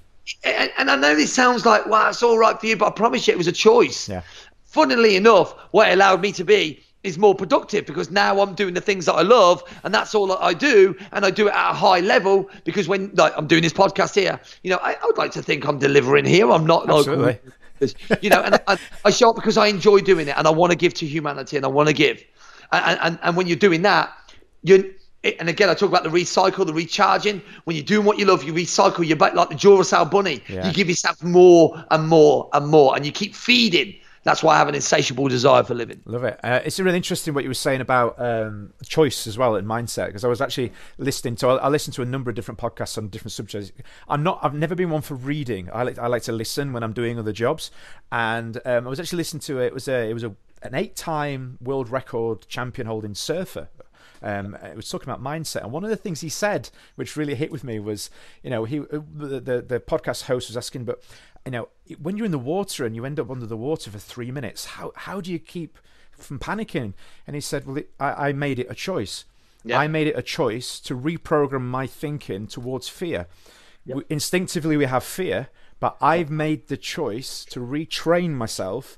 And, 0.44 0.72
and 0.78 0.90
I 0.90 0.96
know 0.96 1.16
this 1.16 1.34
sounds 1.34 1.66
like 1.66 1.86
wow, 1.86 2.10
it's 2.10 2.24
all 2.24 2.38
right 2.38 2.60
for 2.60 2.66
you, 2.66 2.78
but 2.78 2.88
I 2.88 2.92
promise 2.92 3.28
you 3.28 3.34
it 3.34 3.38
was 3.38 3.48
a 3.48 3.52
choice. 3.52 4.10
Yeah. 4.10 4.22
Funnily 4.66 5.16
enough, 5.16 5.54
what 5.72 5.90
it 5.90 5.94
allowed 5.94 6.22
me 6.22 6.32
to 6.34 6.44
be 6.44 6.82
is 7.04 7.18
more 7.18 7.34
productive 7.34 7.86
because 7.86 8.12
now 8.12 8.40
I'm 8.42 8.54
doing 8.54 8.74
the 8.74 8.82
things 8.82 9.06
that 9.06 9.14
I 9.14 9.22
love, 9.22 9.64
and 9.84 9.94
that's 9.94 10.14
all 10.14 10.28
that 10.28 10.42
I 10.42 10.54
do, 10.54 10.96
and 11.12 11.26
I 11.26 11.32
do 11.32 11.48
it 11.48 11.54
at 11.54 11.72
a 11.72 11.74
high 11.74 12.00
level 12.00 12.50
because 12.64 12.88
when 12.88 13.12
like 13.16 13.34
I'm 13.36 13.48
doing 13.48 13.64
this 13.64 13.74
podcast 13.74 14.16
here, 14.16 14.40
you 14.64 14.70
know, 14.70 14.78
I, 14.78 14.94
I 14.94 15.06
would 15.06 15.18
like 15.18 15.32
to 15.32 15.42
think 15.42 15.66
I'm 15.66 15.80
delivering 15.80 16.26
here. 16.26 16.50
I'm 16.52 16.66
not 16.66 16.88
like 16.88 17.08
Absolutely. 17.08 17.40
you 18.22 18.30
know, 18.30 18.42
and 18.42 18.62
I, 18.68 18.78
I 19.06 19.10
show 19.10 19.32
up 19.32 19.36
because 19.36 19.58
I 19.58 19.68
enjoy 19.68 20.00
doing 20.00 20.28
it 20.28 20.38
and 20.38 20.48
I 20.48 20.52
want 20.52 20.72
to 20.72 20.78
give 20.78 20.94
to 20.96 21.08
humanity 21.08 21.58
and 21.58 21.66
I 21.66 21.70
want 21.70 21.88
to 21.88 21.94
give. 21.94 22.24
And, 22.72 23.00
and, 23.02 23.20
and 23.24 23.36
when 23.36 23.48
you're 23.48 23.58
doing 23.58 23.82
that, 23.82 24.14
you 24.64 24.94
and 25.24 25.50
again, 25.50 25.70
I 25.70 25.74
talk 25.74 25.90
about 25.90 26.04
the 26.04 26.10
recycle, 26.10 26.66
the 26.66 26.74
recharging. 26.74 27.42
When 27.66 27.76
you're 27.76 27.86
doing 27.86 28.06
what 28.06 28.18
you 28.18 28.26
love, 28.26 28.44
you 28.44 28.54
recycle. 28.54 29.06
You're 29.06 29.18
back 29.18 29.36
like 29.36 29.50
the 29.50 29.56
Duracell 29.56 30.10
bunny. 30.10 30.42
Yeah. 30.48 30.68
You 30.68 30.74
give 30.74 30.90
yourself 30.90 31.24
more 31.24 31.86
and 31.92 32.08
more 32.08 32.50
and 32.54 32.68
more, 32.68 32.96
and 32.96 33.06
you 33.06 33.12
keep 33.12 33.36
feeding. 33.36 33.96
That's 34.24 34.44
why 34.44 34.54
I 34.54 34.58
have 34.60 34.68
an 34.68 34.76
insatiable 34.76 35.28
desire 35.30 35.64
for 35.64 35.74
living. 35.74 36.02
Love 36.06 36.24
it. 36.24 36.40
Uh, 36.44 36.60
it's 36.64 36.80
really 36.80 36.96
interesting 36.96 37.34
what 37.34 37.44
you 37.44 37.50
were 37.50 37.56
saying 37.56 37.82
about 37.82 38.22
um, 38.22 38.72
choice 38.86 39.26
as 39.26 39.36
well 39.36 39.56
and 39.56 39.68
mindset 39.68 40.08
because 40.08 40.24
I 40.24 40.28
was 40.28 40.42
actually 40.42 40.72
listening 41.00 41.36
to. 41.38 41.48
I, 41.48 41.56
I 41.56 41.68
listened 41.70 41.96
to 41.96 42.04
a 42.04 42.06
number 42.06 42.30
of 42.30 42.36
different 42.36 42.60
podcasts 42.60 42.98
on 42.98 43.08
different 43.10 43.32
subjects. 43.32 43.72
I'm 44.08 44.24
not. 44.24 44.40
I've 44.44 44.54
never 44.54 44.76
been 44.76 44.90
one 44.90 45.02
for 45.02 45.16
reading. 45.16 45.70
I 45.74 45.84
like. 45.84 45.98
I 45.98 46.08
like 46.08 46.24
to 46.24 46.32
listen 46.32 46.74
when 46.74 46.84
I'm 46.84 46.94
doing 46.94 47.18
other 47.18 47.34
jobs. 47.34 47.72
And 48.12 48.58
um, 48.66 48.86
I 48.86 48.90
was 48.90 49.00
actually 49.00 49.18
listening 49.18 49.42
to 49.42 49.60
it. 49.60 49.68
It 49.68 49.74
was 49.74 49.88
a. 49.88 50.10
It 50.10 50.14
was 50.14 50.24
a 50.24 50.36
an 50.64 50.76
eight-time 50.76 51.58
world 51.60 51.90
record 51.90 52.48
champion 52.48 52.86
holding 52.86 53.16
surfer. 53.16 53.70
Um, 54.22 54.56
it 54.56 54.76
was 54.76 54.90
talking 54.90 55.10
about 55.10 55.24
mindset, 55.24 55.64
and 55.64 55.72
one 55.72 55.84
of 55.84 55.90
the 55.90 55.96
things 55.96 56.22
he 56.22 56.30
said, 56.30 56.70
which 56.96 57.16
really 57.16 57.36
hit 57.36 57.52
with 57.52 57.64
me, 57.64 57.80
was, 57.80 58.10
you 58.44 58.50
know, 58.50 58.66
he 58.66 58.80
uh, 58.80 59.00
the 59.14 59.40
the, 59.40 59.62
the 59.62 59.80
podcast 59.80 60.24
host 60.24 60.50
was 60.50 60.58
asking, 60.58 60.86
but 60.86 61.02
you 61.46 61.52
know, 61.52 61.70
when 62.00 62.18
you're 62.18 62.26
in 62.26 62.32
the 62.32 62.40
water 62.40 62.86
and 62.86 62.96
you 62.96 63.06
end 63.06 63.20
up 63.20 63.32
under 63.32 63.48
the 63.48 63.58
water 63.58 63.90
for 63.90 63.98
three 64.00 64.32
minutes, 64.32 64.66
how 64.66 64.92
how 64.96 65.22
do 65.22 65.32
you 65.32 65.40
keep 65.40 65.80
from 66.12 66.40
panicking? 66.40 66.94
And 67.26 67.36
he 67.36 67.42
said, 67.42 67.66
well, 67.66 67.78
it, 67.78 67.90
I, 68.00 68.30
I 68.30 68.34
made 68.34 68.60
it 68.60 68.68
a 68.70 68.76
choice. 68.76 69.26
Yeah. 69.64 69.80
I 69.80 69.88
made 69.88 70.08
it 70.08 70.18
a 70.18 70.24
choice 70.24 70.80
to 70.82 70.96
reprogram 70.96 71.62
my 71.62 71.88
thinking 71.88 72.48
towards 72.48 72.90
fear. 72.90 73.28
We, 73.86 74.04
instinctively, 74.10 74.78
we 74.78 74.86
have 74.86 75.04
fear, 75.04 75.50
but 75.80 75.98
I've 76.02 76.30
made 76.30 76.68
the 76.68 76.78
choice 76.78 77.46
to 77.46 77.60
retrain 77.60 78.32
myself 78.32 78.98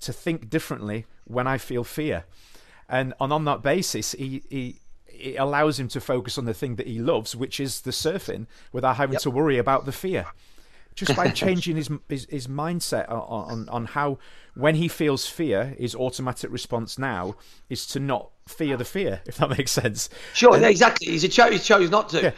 to 0.00 0.12
think 0.12 0.50
differently 0.50 1.06
when 1.24 1.46
I 1.46 1.58
feel 1.58 1.84
fear. 1.84 2.24
And, 2.88 3.14
and 3.20 3.32
on 3.32 3.44
that 3.46 3.62
basis, 3.62 4.12
he, 4.12 4.42
he 4.48 4.80
it 5.18 5.36
allows 5.36 5.78
him 5.78 5.88
to 5.88 6.00
focus 6.00 6.38
on 6.38 6.44
the 6.44 6.54
thing 6.54 6.76
that 6.76 6.86
he 6.86 6.98
loves, 6.98 7.34
which 7.34 7.58
is 7.60 7.82
the 7.82 7.90
surfing, 7.90 8.46
without 8.72 8.96
having 8.96 9.18
to 9.18 9.30
worry 9.30 9.58
about 9.58 9.86
the 9.86 9.92
fear. 9.92 10.26
Just 10.94 11.14
by 11.16 11.28
changing 11.44 11.76
his 11.76 11.90
his, 12.08 12.26
his 12.30 12.46
mindset 12.46 13.10
on, 13.10 13.50
on 13.50 13.68
on 13.68 13.84
how 13.86 14.18
when 14.54 14.76
he 14.76 14.88
feels 14.88 15.26
fear, 15.26 15.74
his 15.78 15.94
automatic 15.94 16.50
response 16.50 16.98
now 16.98 17.36
is 17.68 17.86
to 17.88 18.00
not 18.00 18.30
fear 18.48 18.76
the 18.76 18.84
fear, 18.84 19.20
if 19.26 19.36
that 19.36 19.50
makes 19.50 19.70
sense. 19.70 20.08
Sure, 20.32 20.56
exactly. 20.64 21.08
He's 21.08 21.24
a 21.24 21.28
cho- 21.28 21.50
he 21.50 21.58
chose 21.58 21.90
not 21.90 22.08
to. 22.10 22.22
Yeah. 22.22 22.30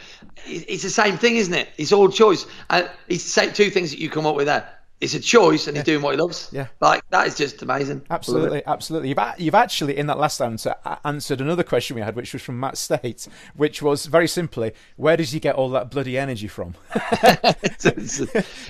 It's 0.45 0.83
the 0.83 0.89
same 0.89 1.17
thing, 1.17 1.37
isn't 1.37 1.53
it? 1.53 1.69
It's 1.77 1.93
all 1.93 2.09
choice. 2.09 2.45
And 2.69 2.89
it's 3.07 3.23
the 3.23 3.29
same 3.29 3.53
two 3.53 3.69
things 3.69 3.91
that 3.91 3.99
you 3.99 4.09
come 4.09 4.25
up 4.25 4.35
with 4.35 4.47
there. 4.47 4.69
It's 5.01 5.13
a 5.13 5.19
choice, 5.19 5.67
and 5.67 5.77
he's 5.77 5.85
doing 5.85 6.01
what 6.01 6.13
he 6.15 6.21
loves. 6.21 6.49
Yeah. 6.51 6.67
like 6.81 7.01
that 7.09 7.27
is 7.27 7.35
just 7.35 7.61
amazing. 7.61 8.01
Absolutely, 8.09 8.61
absolutely. 8.67 9.09
You've 9.09 9.17
a- 9.17 9.35
you've 9.37 9.55
actually 9.55 9.97
in 9.97 10.07
that 10.07 10.17
last 10.17 10.41
answer 10.41 10.75
a- 10.83 10.99
answered 11.05 11.39
another 11.39 11.63
question 11.63 11.95
we 11.95 12.01
had, 12.01 12.17
which 12.17 12.33
was 12.33 12.41
from 12.41 12.59
Matt 12.59 12.77
State, 12.77 13.27
which 13.55 13.81
was 13.81 14.07
very 14.07 14.27
simply, 14.27 14.73
where 14.97 15.15
does 15.15 15.31
he 15.31 15.39
get 15.39 15.55
all 15.55 15.69
that 15.69 15.89
bloody 15.89 16.17
energy 16.17 16.49
from? 16.49 16.75
it's, 16.93 17.85
it's, 17.85 18.19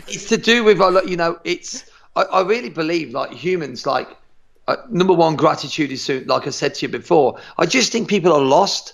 it's 0.07 0.29
to 0.29 0.37
do 0.37 0.63
with 0.63 0.79
you 1.07 1.17
know 1.17 1.39
it's 1.43 1.89
I, 2.15 2.23
I 2.23 2.41
really 2.43 2.69
believe 2.69 3.11
like 3.11 3.31
humans 3.31 3.85
like 3.85 4.07
uh, 4.67 4.75
number 4.89 5.13
one 5.13 5.35
gratitude 5.35 5.91
is 5.91 6.03
soon 6.03 6.27
like 6.27 6.45
I 6.45 6.51
said 6.51 6.75
to 6.75 6.85
you 6.85 6.91
before 6.91 7.39
I 7.57 7.65
just 7.65 7.91
think 7.91 8.07
people 8.07 8.33
are 8.33 8.41
lost 8.41 8.93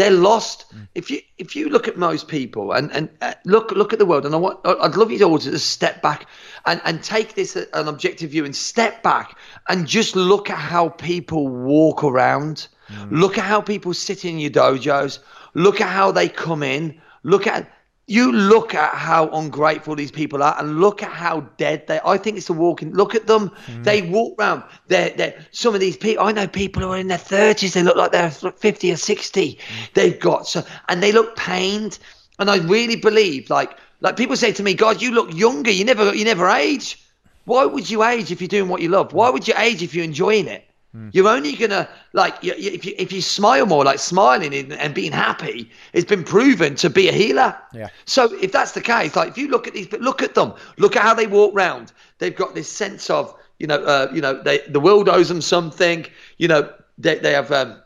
they're 0.00 0.10
lost. 0.10 0.64
If 0.94 1.10
you 1.10 1.20
if 1.36 1.54
you 1.54 1.68
look 1.68 1.86
at 1.86 1.98
most 1.98 2.26
people 2.26 2.72
and 2.72 2.90
and 2.92 3.10
uh, 3.20 3.34
look 3.44 3.70
look 3.72 3.92
at 3.92 3.98
the 3.98 4.06
world 4.06 4.24
and 4.24 4.34
I 4.34 4.38
want 4.38 4.58
I'd 4.64 4.96
love 4.96 5.10
you 5.12 5.22
all 5.24 5.38
to 5.38 5.50
just 5.50 5.70
step 5.70 6.00
back 6.00 6.26
and 6.64 6.80
and 6.84 7.02
take 7.02 7.34
this 7.34 7.54
uh, 7.54 7.66
an 7.74 7.86
objective 7.86 8.30
view 8.30 8.46
and 8.46 8.56
step 8.56 9.02
back 9.02 9.36
and 9.68 9.86
just 9.86 10.16
look 10.16 10.48
at 10.48 10.56
how 10.58 10.88
people 10.88 11.48
walk 11.48 12.02
around. 12.02 12.68
Look 13.10 13.38
at 13.38 13.44
how 13.44 13.60
people 13.60 13.94
sit 13.94 14.24
in 14.24 14.40
your 14.40 14.50
dojos. 14.50 15.20
Look 15.54 15.80
at 15.80 15.88
how 15.88 16.10
they 16.10 16.28
come 16.28 16.62
in. 16.62 17.00
Look 17.22 17.46
at 17.46 17.70
you 18.10 18.32
look 18.32 18.74
at 18.74 18.92
how 18.92 19.28
ungrateful 19.28 19.94
these 19.94 20.10
people 20.10 20.42
are 20.42 20.56
and 20.58 20.80
look 20.80 21.00
at 21.00 21.12
how 21.12 21.42
dead 21.58 21.86
they 21.86 22.00
I 22.04 22.18
think 22.18 22.36
it's 22.36 22.50
a 22.50 22.52
walking 22.52 22.92
look 22.92 23.14
at 23.14 23.28
them. 23.28 23.50
Mm. 23.66 23.84
They 23.84 24.02
walk 24.02 24.34
around. 24.36 24.64
They're, 24.88 25.10
they're 25.10 25.46
some 25.52 25.74
of 25.74 25.80
these 25.80 25.96
people 25.96 26.24
I 26.24 26.32
know 26.32 26.48
people 26.48 26.82
who 26.82 26.90
are 26.90 26.98
in 26.98 27.06
their 27.06 27.18
thirties, 27.18 27.74
they 27.74 27.84
look 27.84 27.96
like 27.96 28.10
they're 28.10 28.32
fifty 28.32 28.90
or 28.90 28.96
sixty. 28.96 29.54
Mm. 29.54 29.92
They've 29.94 30.18
got 30.18 30.48
so 30.48 30.64
and 30.88 31.00
they 31.00 31.12
look 31.12 31.36
pained. 31.36 32.00
And 32.40 32.50
I 32.50 32.56
really 32.58 32.96
believe 32.96 33.48
like 33.48 33.76
like 34.00 34.16
people 34.16 34.36
say 34.36 34.52
to 34.52 34.62
me, 34.62 34.74
God, 34.74 35.00
you 35.00 35.12
look 35.12 35.32
younger, 35.32 35.70
you 35.70 35.84
never 35.84 36.12
you 36.12 36.24
never 36.24 36.48
age. 36.48 36.98
Why 37.44 37.64
would 37.64 37.88
you 37.88 38.02
age 38.02 38.32
if 38.32 38.40
you're 38.40 38.48
doing 38.48 38.68
what 38.68 38.82
you 38.82 38.88
love? 38.88 39.12
Why 39.12 39.30
would 39.30 39.46
you 39.46 39.54
age 39.56 39.84
if 39.84 39.94
you're 39.94 40.04
enjoying 40.04 40.48
it? 40.48 40.64
You're 41.12 41.28
only 41.28 41.54
gonna 41.56 41.88
like 42.12 42.36
you, 42.42 42.54
you- 42.56 42.70
if 42.72 42.84
you 42.84 42.94
if 42.98 43.12
you 43.12 43.20
smile 43.22 43.66
more, 43.66 43.84
like 43.84 43.98
smiling 43.98 44.54
and, 44.54 44.72
and 44.72 44.94
being 44.94 45.12
happy, 45.12 45.70
it's 45.92 46.04
been 46.04 46.24
proven 46.24 46.74
to 46.76 46.90
be 46.90 47.08
a 47.08 47.12
healer. 47.12 47.56
Yeah. 47.72 47.88
So 48.06 48.32
if 48.40 48.52
that's 48.52 48.72
the 48.72 48.80
case, 48.80 49.14
like 49.16 49.28
if 49.30 49.38
you 49.38 49.48
look 49.48 49.66
at 49.66 49.74
these, 49.74 49.86
but 49.88 50.00
look 50.00 50.22
at 50.22 50.34
them, 50.34 50.54
look 50.78 50.96
at 50.96 51.02
how 51.02 51.14
they 51.14 51.26
walk 51.26 51.54
round. 51.54 51.92
They've 52.18 52.34
got 52.34 52.54
this 52.54 52.68
sense 52.70 53.10
of 53.10 53.34
you 53.58 53.66
know, 53.66 53.82
uh, 53.82 54.10
you 54.12 54.20
know, 54.20 54.40
they 54.42 54.58
the 54.68 54.80
world 54.80 55.08
owes 55.08 55.28
them 55.28 55.40
something. 55.40 56.06
You 56.38 56.48
know, 56.48 56.72
they 56.98 57.16
they 57.18 57.32
have 57.32 57.50
um, 57.52 57.76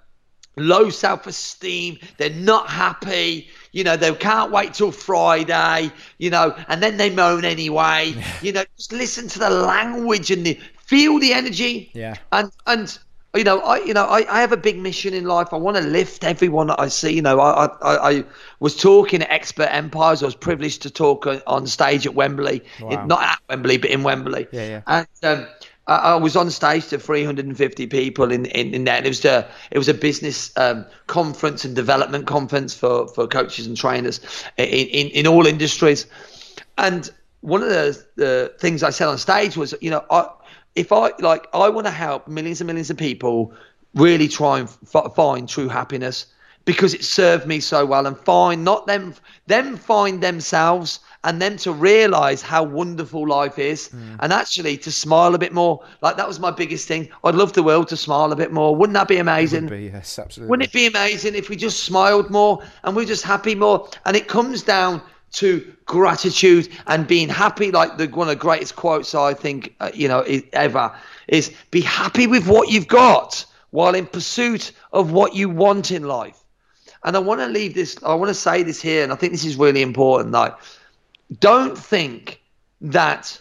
low 0.57 0.88
self-esteem. 0.90 1.98
They're 2.16 2.30
not 2.30 2.68
happy. 2.68 3.48
You 3.72 3.84
know, 3.84 3.96
they 3.96 4.12
can't 4.14 4.50
wait 4.52 4.74
till 4.74 4.92
Friday. 4.92 5.90
You 6.18 6.30
know, 6.30 6.55
and 6.68 6.82
then 6.82 6.96
they 6.96 7.11
moan 7.11 7.44
anyway. 7.44 8.14
You 8.42 8.52
know, 8.52 8.64
just 8.76 8.92
listen 8.92 9.28
to 9.28 9.38
the 9.38 9.50
language 9.50 10.30
and 10.30 10.44
the 10.44 10.59
feel 10.87 11.18
the 11.18 11.32
energy. 11.32 11.91
Yeah. 11.95 12.16
And 12.32 12.51
and 12.66 12.99
you 13.35 13.43
know, 13.43 13.59
I 13.61 13.78
you 13.78 13.95
know, 13.95 14.05
I, 14.05 14.24
I 14.32 14.41
have 14.41 14.53
a 14.53 14.57
big 14.57 14.78
mission 14.78 15.12
in 15.12 15.24
life. 15.24 15.49
I 15.53 15.57
want 15.57 15.76
to 15.76 15.82
lift 15.82 16.22
everyone 16.24 16.68
that 16.68 16.78
I 16.78 16.89
see. 16.89 17.14
You 17.14 17.22
know, 17.22 17.41
I 17.41 17.66
I, 17.66 18.11
I 18.18 18.24
was 18.61 18.76
talking 18.76 19.22
at 19.22 19.30
Expert 19.30 19.68
Empires. 19.72 20.22
I 20.22 20.26
was 20.26 20.37
privileged 20.37 20.82
to 20.82 20.91
talk 20.91 21.26
on- 21.47 21.66
stage 21.66 22.07
at 22.07 22.14
Wembley, 22.14 22.62
Wow. 22.80 23.07
not 23.07 23.22
at 23.22 23.39
Wembley, 23.49 23.78
but 23.78 23.91
in 23.91 24.03
Wembley. 24.05 24.47
Yeah, 24.53 24.68
yeah. 24.68 24.82
And 24.87 25.07
um, 25.24 25.47
I, 25.89 25.97
I 25.97 26.14
was 26.14 26.37
on 26.37 26.49
stage 26.51 26.87
to 26.89 26.99
350 26.99 27.87
people 27.89 28.30
in, 28.30 28.47
in, 28.47 28.72
in 28.72 28.85
there. 28.85 28.97
And 28.97 29.05
it 29.07 29.09
was 29.09 29.24
a 29.24 29.49
it 29.72 29.78
was 29.78 29.89
a 29.89 29.95
business 29.95 30.57
um, 30.57 30.87
conference 31.09 31.64
and 31.64 31.74
development 31.74 32.26
conference 32.28 32.74
for, 32.74 33.09
for 33.09 33.26
coaches 33.26 33.66
and 33.66 33.76
trainers 33.76 34.20
in, 34.57 34.66
in, 34.66 35.09
in 35.09 35.26
all 35.26 35.47
industries. 35.47 36.07
And 36.78 37.11
one 37.41 37.62
of 37.62 37.68
the, 37.68 38.05
the 38.16 38.55
things 38.61 38.82
I 38.85 38.91
said 38.91 39.09
on 39.09 39.18
stage 39.18 39.57
was, 39.57 39.74
you 39.80 39.91
know, 39.91 40.05
I, 40.11 40.28
if 40.75 40.93
I 40.93 41.12
like, 41.18 41.47
I 41.53 41.68
want 41.68 41.87
to 41.87 41.93
help 41.93 42.29
millions 42.29 42.61
and 42.61 42.66
millions 42.66 42.91
of 42.91 42.97
people 42.97 43.53
really 43.95 44.29
try 44.29 44.59
and 44.59 44.68
f- 44.95 45.14
find 45.14 45.49
true 45.49 45.68
happiness 45.68 46.27
because 46.64 46.95
it 46.95 47.05
served 47.05 47.47
me 47.47 47.61
so 47.61 47.85
well 47.85 48.07
and 48.07 48.16
find 48.18 48.64
not 48.64 48.87
them 48.87 49.14
them 49.47 49.77
find 49.77 50.22
themselves 50.22 51.01
and 51.22 51.41
them 51.41 51.57
to 51.59 51.72
realize 51.72 52.43
how 52.43 52.62
wonderful 52.62 53.27
life 53.27 53.59
is 53.59 53.89
hmm. 53.89 54.16
and 54.20 54.33
actually 54.33 54.77
to 54.77 54.91
smile 54.91 55.35
a 55.35 55.39
bit 55.39 55.53
more. 55.53 55.85
Like 56.01 56.16
that 56.16 56.27
was 56.27 56.41
my 56.41 56.51
biggest 56.51 56.89
thing. 56.89 57.09
I'd 57.22 57.35
love 57.35 57.53
the 57.53 57.62
world 57.62 57.89
to 57.89 57.97
smile 57.97 58.33
a 58.33 58.37
bit 58.37 58.53
more. 58.53 58.75
Wouldn't 58.75 58.95
that 58.95 59.09
be 59.09 59.18
amazing 59.18 59.64
Would 59.64 59.70
be, 59.70 59.85
yes, 59.85 60.18
absolutely. 60.18 60.51
wouldn't 60.51 60.68
it 60.68 60.72
be 60.72 60.87
amazing 60.87 61.35
if 61.35 61.49
we 61.49 61.57
just 61.57 61.85
smiled 61.85 62.31
more 62.31 62.62
and 62.83 62.97
we're 62.97 63.07
just 63.07 63.25
happy 63.25 63.55
more? 63.55 63.89
And 64.07 64.16
it 64.16 64.29
comes 64.29 64.62
down 64.62 65.03
to 65.35 65.74
gratitude 65.87 66.68
and 66.87 67.07
being 67.07 67.28
happy. 67.28 67.70
Like 67.70 67.97
the 67.99 68.07
one 68.09 68.28
of 68.28 68.32
the 68.37 68.41
greatest 68.41 68.76
quotes 68.76 69.14
I 69.14 69.35
think 69.35 69.74
uh, 69.80 69.91
you 69.95 70.09
know 70.09 70.24
i- 70.26 70.45
ever 70.53 70.93
is 71.28 71.53
"Be 71.70 71.80
happy 71.80 72.26
with 72.26 72.47
what 72.47 72.70
you've 72.70 72.89
got 72.89 73.45
while 73.70 73.95
in 73.95 74.07
pursuit 74.07 74.72
of 74.93 75.12
what 75.12 75.35
you 75.35 75.49
want 75.49 75.91
in 75.91 76.05
life." 76.05 76.39
And 77.05 77.16
I 77.16 77.20
want 77.20 77.41
to 77.41 77.47
leave 77.47 77.74
this. 77.74 77.97
I 78.05 78.14
want 78.14 78.30
to 78.30 78.35
say 78.35 78.62
this 78.62 78.80
here, 78.80 79.03
and 79.05 79.12
I 79.12 79.16
think 79.16 79.32
this 79.32 79.45
is 79.45 79.57
really 79.57 79.82
important. 79.82 80.32
Like, 80.32 80.55
don't 81.41 81.76
think 81.76 82.41
that 82.80 83.41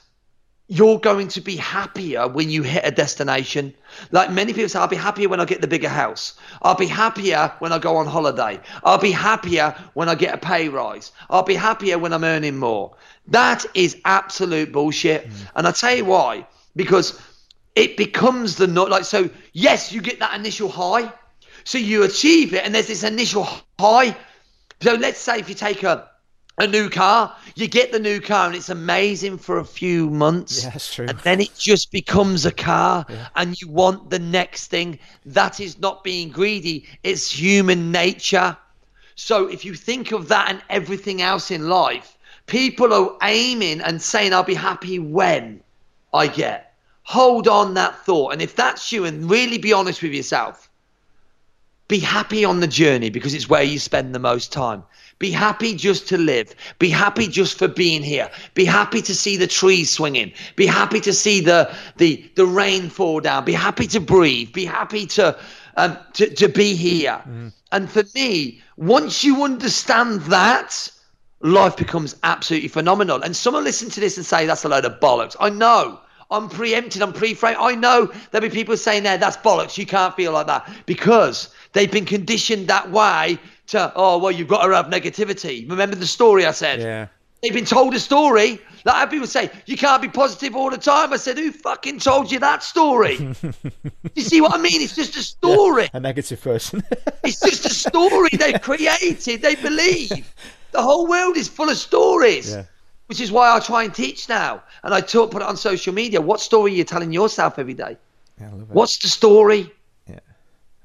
you're 0.67 0.99
going 0.99 1.27
to 1.27 1.41
be 1.41 1.57
happier 1.57 2.27
when 2.27 2.49
you 2.49 2.63
hit 2.63 2.85
a 2.85 2.91
destination. 2.91 3.73
Like 4.11 4.31
many 4.31 4.53
people 4.53 4.69
say, 4.69 4.79
I'll 4.79 4.87
be 4.87 4.95
happier 4.95 5.27
when 5.29 5.39
I 5.39 5.45
get 5.45 5.61
the 5.61 5.67
bigger 5.67 5.89
house. 5.89 6.35
I'll 6.61 6.75
be 6.75 6.87
happier 6.87 7.53
when 7.59 7.73
I 7.73 7.79
go 7.79 7.97
on 7.97 8.07
holiday. 8.07 8.59
I'll 8.83 8.97
be 8.97 9.11
happier 9.11 9.75
when 9.93 10.07
I 10.09 10.15
get 10.15 10.33
a 10.33 10.37
pay 10.37 10.69
rise. 10.69 11.11
I'll 11.29 11.43
be 11.43 11.55
happier 11.55 11.99
when 11.99 12.13
I'm 12.13 12.23
earning 12.23 12.57
more. 12.57 12.95
That 13.27 13.65
is 13.73 13.97
absolute 14.05 14.71
bullshit. 14.71 15.25
Hmm. 15.25 15.33
And 15.55 15.67
I 15.67 15.71
tell 15.71 15.95
you 15.95 16.05
why. 16.05 16.47
Because 16.75 17.19
it 17.75 17.97
becomes 17.97 18.55
the 18.55 18.67
not 18.67 18.89
like 18.89 19.03
so 19.03 19.29
yes 19.53 19.91
you 19.91 20.01
get 20.01 20.19
that 20.19 20.33
initial 20.35 20.69
high 20.69 21.11
so 21.63 21.77
you 21.77 22.03
achieve 22.03 22.53
it 22.53 22.63
and 22.63 22.73
there's 22.75 22.87
this 22.87 23.03
initial 23.03 23.47
high 23.79 24.15
so 24.81 24.93
let's 24.93 25.19
say 25.19 25.39
if 25.39 25.49
you 25.49 25.55
take 25.55 25.83
a 25.83 26.09
a 26.57 26.67
new 26.67 26.89
car. 26.89 27.35
You 27.55 27.67
get 27.67 27.91
the 27.91 27.99
new 27.99 28.21
car 28.21 28.47
and 28.47 28.55
it's 28.55 28.69
amazing 28.69 29.37
for 29.37 29.57
a 29.57 29.65
few 29.65 30.09
months. 30.09 30.63
Yeah, 30.63 30.69
that's 30.69 30.93
true. 30.93 31.07
and 31.07 31.17
then 31.19 31.41
it 31.41 31.55
just 31.57 31.91
becomes 31.91 32.45
a 32.45 32.51
car 32.51 33.05
and 33.35 33.59
you 33.61 33.67
want 33.67 34.09
the 34.09 34.19
next 34.19 34.67
thing. 34.67 34.99
That 35.25 35.59
is 35.59 35.79
not 35.79 36.03
being 36.03 36.29
greedy. 36.29 36.85
It's 37.03 37.29
human 37.31 37.91
nature. 37.91 38.57
So 39.15 39.47
if 39.47 39.65
you 39.65 39.73
think 39.73 40.11
of 40.11 40.27
that 40.29 40.49
and 40.49 40.61
everything 40.69 41.21
else 41.21 41.51
in 41.51 41.69
life 41.69 42.17
people 42.45 42.93
are 42.93 43.17
aiming 43.23 43.79
and 43.81 44.01
saying 44.01 44.33
i'll 44.33 44.43
be 44.43 44.53
happy 44.53 44.99
when 44.99 45.61
i 46.13 46.27
get. 46.27 46.75
Hold 47.05 47.47
on 47.47 47.73
that 47.73 48.05
thought. 48.05 48.31
And 48.31 48.41
if 48.41 48.55
that's 48.55 48.91
you 48.91 49.05
and 49.05 49.29
really 49.29 49.57
be 49.57 49.73
honest 49.73 50.01
with 50.01 50.13
yourself 50.13 50.69
be 51.89 51.99
happy 51.99 52.45
on 52.45 52.59
the 52.59 52.67
journey 52.67 53.09
because 53.09 53.33
it's 53.33 53.49
where 53.49 53.63
you 53.63 53.77
spend 53.77 54.15
the 54.15 54.19
most 54.19 54.51
time. 54.51 54.83
Be 55.23 55.31
happy 55.31 55.73
just 55.73 56.09
to 56.09 56.17
live. 56.17 56.53
Be 56.79 56.89
happy 56.89 57.29
just 57.29 57.57
for 57.57 57.69
being 57.69 58.03
here. 58.03 58.29
Be 58.55 58.65
happy 58.65 59.01
to 59.03 59.15
see 59.15 59.37
the 59.37 59.47
trees 59.47 59.89
swinging. 59.89 60.33
Be 60.57 60.65
happy 60.65 60.99
to 60.99 61.13
see 61.13 61.39
the 61.39 61.73
the 61.95 62.29
the 62.35 62.45
rain 62.45 62.89
fall 62.89 63.21
down. 63.21 63.45
Be 63.45 63.53
happy 63.53 63.87
to 63.87 64.01
breathe. 64.01 64.51
Be 64.51 64.65
happy 64.65 65.05
to 65.15 65.39
um 65.77 65.97
to, 66.15 66.29
to 66.35 66.49
be 66.49 66.75
here. 66.75 67.21
And 67.71 67.89
for 67.89 68.03
me, 68.13 68.61
once 68.75 69.23
you 69.23 69.45
understand 69.45 70.23
that, 70.23 70.91
life 71.39 71.77
becomes 71.77 72.17
absolutely 72.23 72.67
phenomenal. 72.67 73.21
And 73.21 73.33
someone 73.33 73.63
listen 73.63 73.89
to 73.91 74.01
this 74.01 74.17
and 74.17 74.25
say 74.25 74.45
that's 74.45 74.65
a 74.65 74.67
load 74.67 74.83
of 74.83 74.99
bollocks. 74.99 75.37
I 75.39 75.49
know. 75.51 76.01
I'm 76.31 76.49
preempted. 76.49 77.01
I'm 77.01 77.13
pre-framed. 77.13 77.59
I 77.61 77.75
know 77.75 78.11
there'll 78.31 78.49
be 78.49 78.53
people 78.53 78.75
saying 78.75 79.03
there 79.03 79.17
that's 79.17 79.37
bollocks. 79.37 79.77
You 79.77 79.85
can't 79.85 80.15
feel 80.15 80.33
like 80.33 80.47
that 80.47 80.69
because 80.85 81.47
they've 81.71 81.91
been 81.91 82.05
conditioned 82.05 82.67
that 82.67 82.91
way 82.91 83.39
to 83.67 83.91
oh 83.95 84.17
well 84.17 84.31
you've 84.31 84.47
got 84.47 84.65
to 84.65 84.75
have 84.75 84.87
negativity. 84.87 85.69
Remember 85.69 85.95
the 85.95 86.07
story 86.07 86.45
I 86.45 86.51
said? 86.51 86.79
Yeah. 86.81 87.07
They've 87.41 87.53
been 87.53 87.65
told 87.65 87.93
a 87.93 87.99
story. 87.99 88.59
Like 88.85 88.95
I 88.95 89.05
people 89.05 89.27
say, 89.27 89.49
you 89.65 89.75
can't 89.75 90.01
be 90.01 90.07
positive 90.07 90.55
all 90.55 90.69
the 90.69 90.77
time. 90.77 91.11
I 91.11 91.17
said, 91.17 91.37
who 91.37 91.51
fucking 91.51 91.99
told 91.99 92.31
you 92.31 92.39
that 92.39 92.63
story? 92.63 93.17
you 94.15 94.21
see 94.21 94.39
what 94.39 94.53
I 94.53 94.57
mean? 94.57 94.81
It's 94.81 94.95
just 94.95 95.15
a 95.17 95.23
story. 95.23 95.89
A 95.93 95.99
negative 95.99 96.41
person. 96.41 96.83
It's 97.25 97.39
just 97.39 97.65
a 97.65 97.69
story 97.69 98.29
they've 98.33 98.61
created. 98.61 99.41
They 99.41 99.55
believe 99.55 100.33
the 100.71 100.81
whole 100.81 101.07
world 101.07 101.37
is 101.37 101.47
full 101.47 101.69
of 101.69 101.77
stories, 101.77 102.51
Yeah. 102.51 102.63
which 103.07 103.21
is 103.21 103.31
why 103.31 103.55
I 103.55 103.59
try 103.61 103.83
and 103.83 103.93
teach 103.95 104.27
now. 104.27 104.61
And 104.83 104.93
I 104.93 104.99
talk, 104.99 105.31
put 105.31 105.41
it 105.41 105.47
on 105.47 105.55
social 105.55 105.93
media. 105.93 106.19
What 106.19 106.41
story 106.41 106.71
are 106.71 106.75
you 106.75 106.83
telling 106.83 107.13
yourself 107.13 107.57
every 107.59 107.73
day? 107.75 107.97
Yeah, 108.39 108.47
I 108.47 108.51
love 108.51 108.61
it. 108.61 108.75
What's 108.75 108.97
the 108.97 109.07
story? 109.07 109.71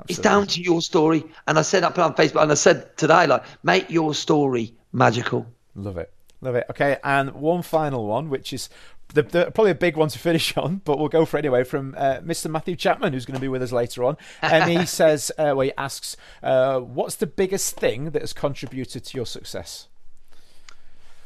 It's 0.09 0.19
down 0.19 0.47
to 0.49 0.61
your 0.61 0.81
story. 0.81 1.25
And 1.47 1.59
I 1.59 1.63
said 1.63 1.85
up 1.85 1.99
on 1.99 2.15
Facebook, 2.15 2.43
and 2.43 2.51
I 2.51 2.55
said 2.55 2.97
today, 2.97 3.27
like, 3.27 3.45
make 3.63 3.91
your 3.91 4.15
story 4.15 4.75
magical. 4.93 5.47
Love 5.75 5.99
it. 5.99 6.13
Love 6.41 6.55
it. 6.55 6.67
Okay, 6.71 6.99
and 7.03 7.33
one 7.33 7.63
final 7.63 8.07
one, 8.07 8.31
which 8.31 8.53
is 8.53 8.69
the, 9.15 9.23
the, 9.23 9.51
probably 9.51 9.71
a 9.71 9.77
big 9.77 9.97
one 9.97 10.09
to 10.09 10.19
finish 10.29 10.57
on, 10.57 10.83
but 10.85 10.99
we'll 10.99 11.09
go 11.09 11.25
for 11.25 11.37
it 11.37 11.41
anyway, 11.41 11.65
from 11.65 11.95
uh, 11.97 12.19
Mr. 12.19 12.51
Matthew 12.51 12.77
Chapman, 12.77 13.13
who's 13.13 13.27
going 13.27 13.37
to 13.37 13.41
be 13.41 13.49
with 13.49 13.63
us 13.63 13.73
later 13.73 14.05
on. 14.05 14.17
And 14.43 14.71
he 14.71 14.87
says, 14.87 15.31
uh, 15.39 15.55
well, 15.57 15.61
he 15.61 15.73
asks, 15.77 16.17
uh, 16.43 16.81
what's 16.81 17.17
the 17.17 17.27
biggest 17.27 17.77
thing 17.77 18.11
that 18.11 18.23
has 18.23 18.33
contributed 18.33 19.05
to 19.05 19.17
your 19.17 19.27
success? 19.27 19.89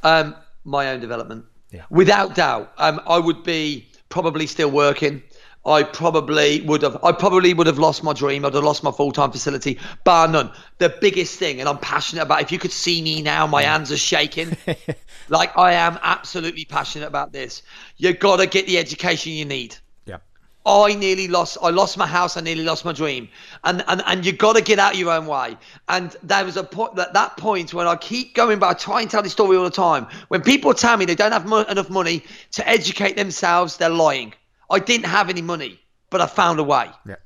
Um, 0.03 0.35
my 0.65 0.91
own 0.91 1.01
development. 1.01 1.45
Yeah. 1.71 1.85
Without 1.91 2.35
doubt. 2.35 2.73
Um, 2.77 3.01
I 3.07 3.19
would 3.19 3.45
be 3.45 3.89
probably 4.09 4.47
still 4.47 4.71
working. 4.71 5.23
I 5.65 5.85
probably 5.85 6.61
would 6.63 6.83
have. 6.83 7.03
I 7.05 7.13
probably 7.13 7.55
would 7.55 7.69
have 7.69 7.79
lost 7.79 8.03
my 8.03 8.13
dream. 8.13 8.45
I'd 8.45 8.55
have 8.55 8.65
lost 8.65 8.83
my 8.83 8.91
full 8.91 9.13
time 9.13 9.31
facility, 9.31 9.79
bar 10.03 10.27
none. 10.27 10.51
The 10.79 10.89
biggest 11.01 11.39
thing, 11.39 11.61
and 11.61 11.69
I'm 11.69 11.79
passionate 11.79 12.23
about. 12.23 12.43
If 12.43 12.51
you 12.51 12.59
could 12.59 12.73
see 12.73 13.01
me 13.01 13.23
now, 13.23 13.47
my 13.47 13.63
hands 13.63 13.93
are 13.93 13.97
shaking. 13.97 14.57
like 15.29 15.57
I 15.57 15.75
am 15.75 16.01
absolutely 16.03 16.65
passionate 16.65 17.07
about 17.07 17.33
this. 17.33 17.63
You 17.97 18.13
got 18.13 18.39
to 18.39 18.47
get 18.47 18.67
the 18.67 18.79
education 18.79 19.33
you 19.33 19.45
need. 19.45 19.77
Yeah. 20.05 20.19
I 20.67 20.97
nearly 20.97 21.29
lost. 21.29 21.59
I 21.63 21.71
lost 21.71 21.97
my 21.97 22.09
house. 22.09 22.37
I 22.37 22.41
nearly 22.41 22.65
lost 22.65 22.85
my 22.85 22.93
dream. 22.93 23.29
And 23.63 23.85
and 23.87 24.03
and 24.05 24.27
you 24.27 24.33
got 24.33 24.57
to 24.57 24.63
get 24.63 24.81
out 24.81 24.97
your 24.97 25.13
own 25.13 25.27
way. 25.27 25.57
And 25.89 26.17
there 26.25 26.45
was 26.45 26.57
a 26.57 26.65
point 26.65 26.97
that 26.97 27.15
that 27.15 27.37
point 27.37 27.73
when 27.73 27.87
I 27.87 27.95
keep 27.95 28.35
going, 28.35 28.59
but 28.59 28.69
I 28.69 28.75
try 28.75 29.01
and 29.01 29.09
tell 29.09 29.23
this 29.23 29.31
story 29.31 29.57
all 29.57 29.65
the 29.65 29.71
time. 29.71 30.09
When 30.27 30.43
people 30.43 30.75
tell 30.75 30.97
me 30.97 31.05
they 31.05 31.15
don't 31.15 31.31
have 31.31 31.47
mo- 31.47 31.63
enough 31.69 31.89
money 31.89 32.25
to 32.53 32.69
educate 32.69 33.15
themselves, 33.15 33.77
they're 33.77 33.89
lying. 33.89 34.35
I 34.73 34.79
didn't 34.79 35.07
have 35.07 35.29
any 35.29 35.43
money, 35.43 35.79
but 36.11 36.21
I 36.21 36.27
found 36.27 36.59
a 36.59 36.65
way. 36.65 36.91
Yeah. 37.07 37.17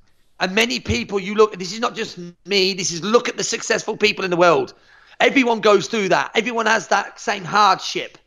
And 0.40 0.54
many 0.54 0.80
people, 0.80 1.18
you 1.18 1.34
look, 1.34 1.56
this 1.58 1.72
is 1.72 1.80
not 1.80 1.94
just 1.94 2.18
me, 2.44 2.74
this 2.74 2.90
is 2.92 3.02
look 3.02 3.28
at 3.28 3.38
the 3.38 3.44
successful 3.44 3.96
people 3.96 4.24
in 4.24 4.30
the 4.30 4.36
world. 4.36 4.74
Everyone 5.20 5.60
goes 5.60 5.86
through 5.86 6.10
that. 6.10 6.32
Everyone 6.34 6.66
has 6.66 6.88
that 6.88 7.18
same 7.18 7.44
hardship. 7.44 8.18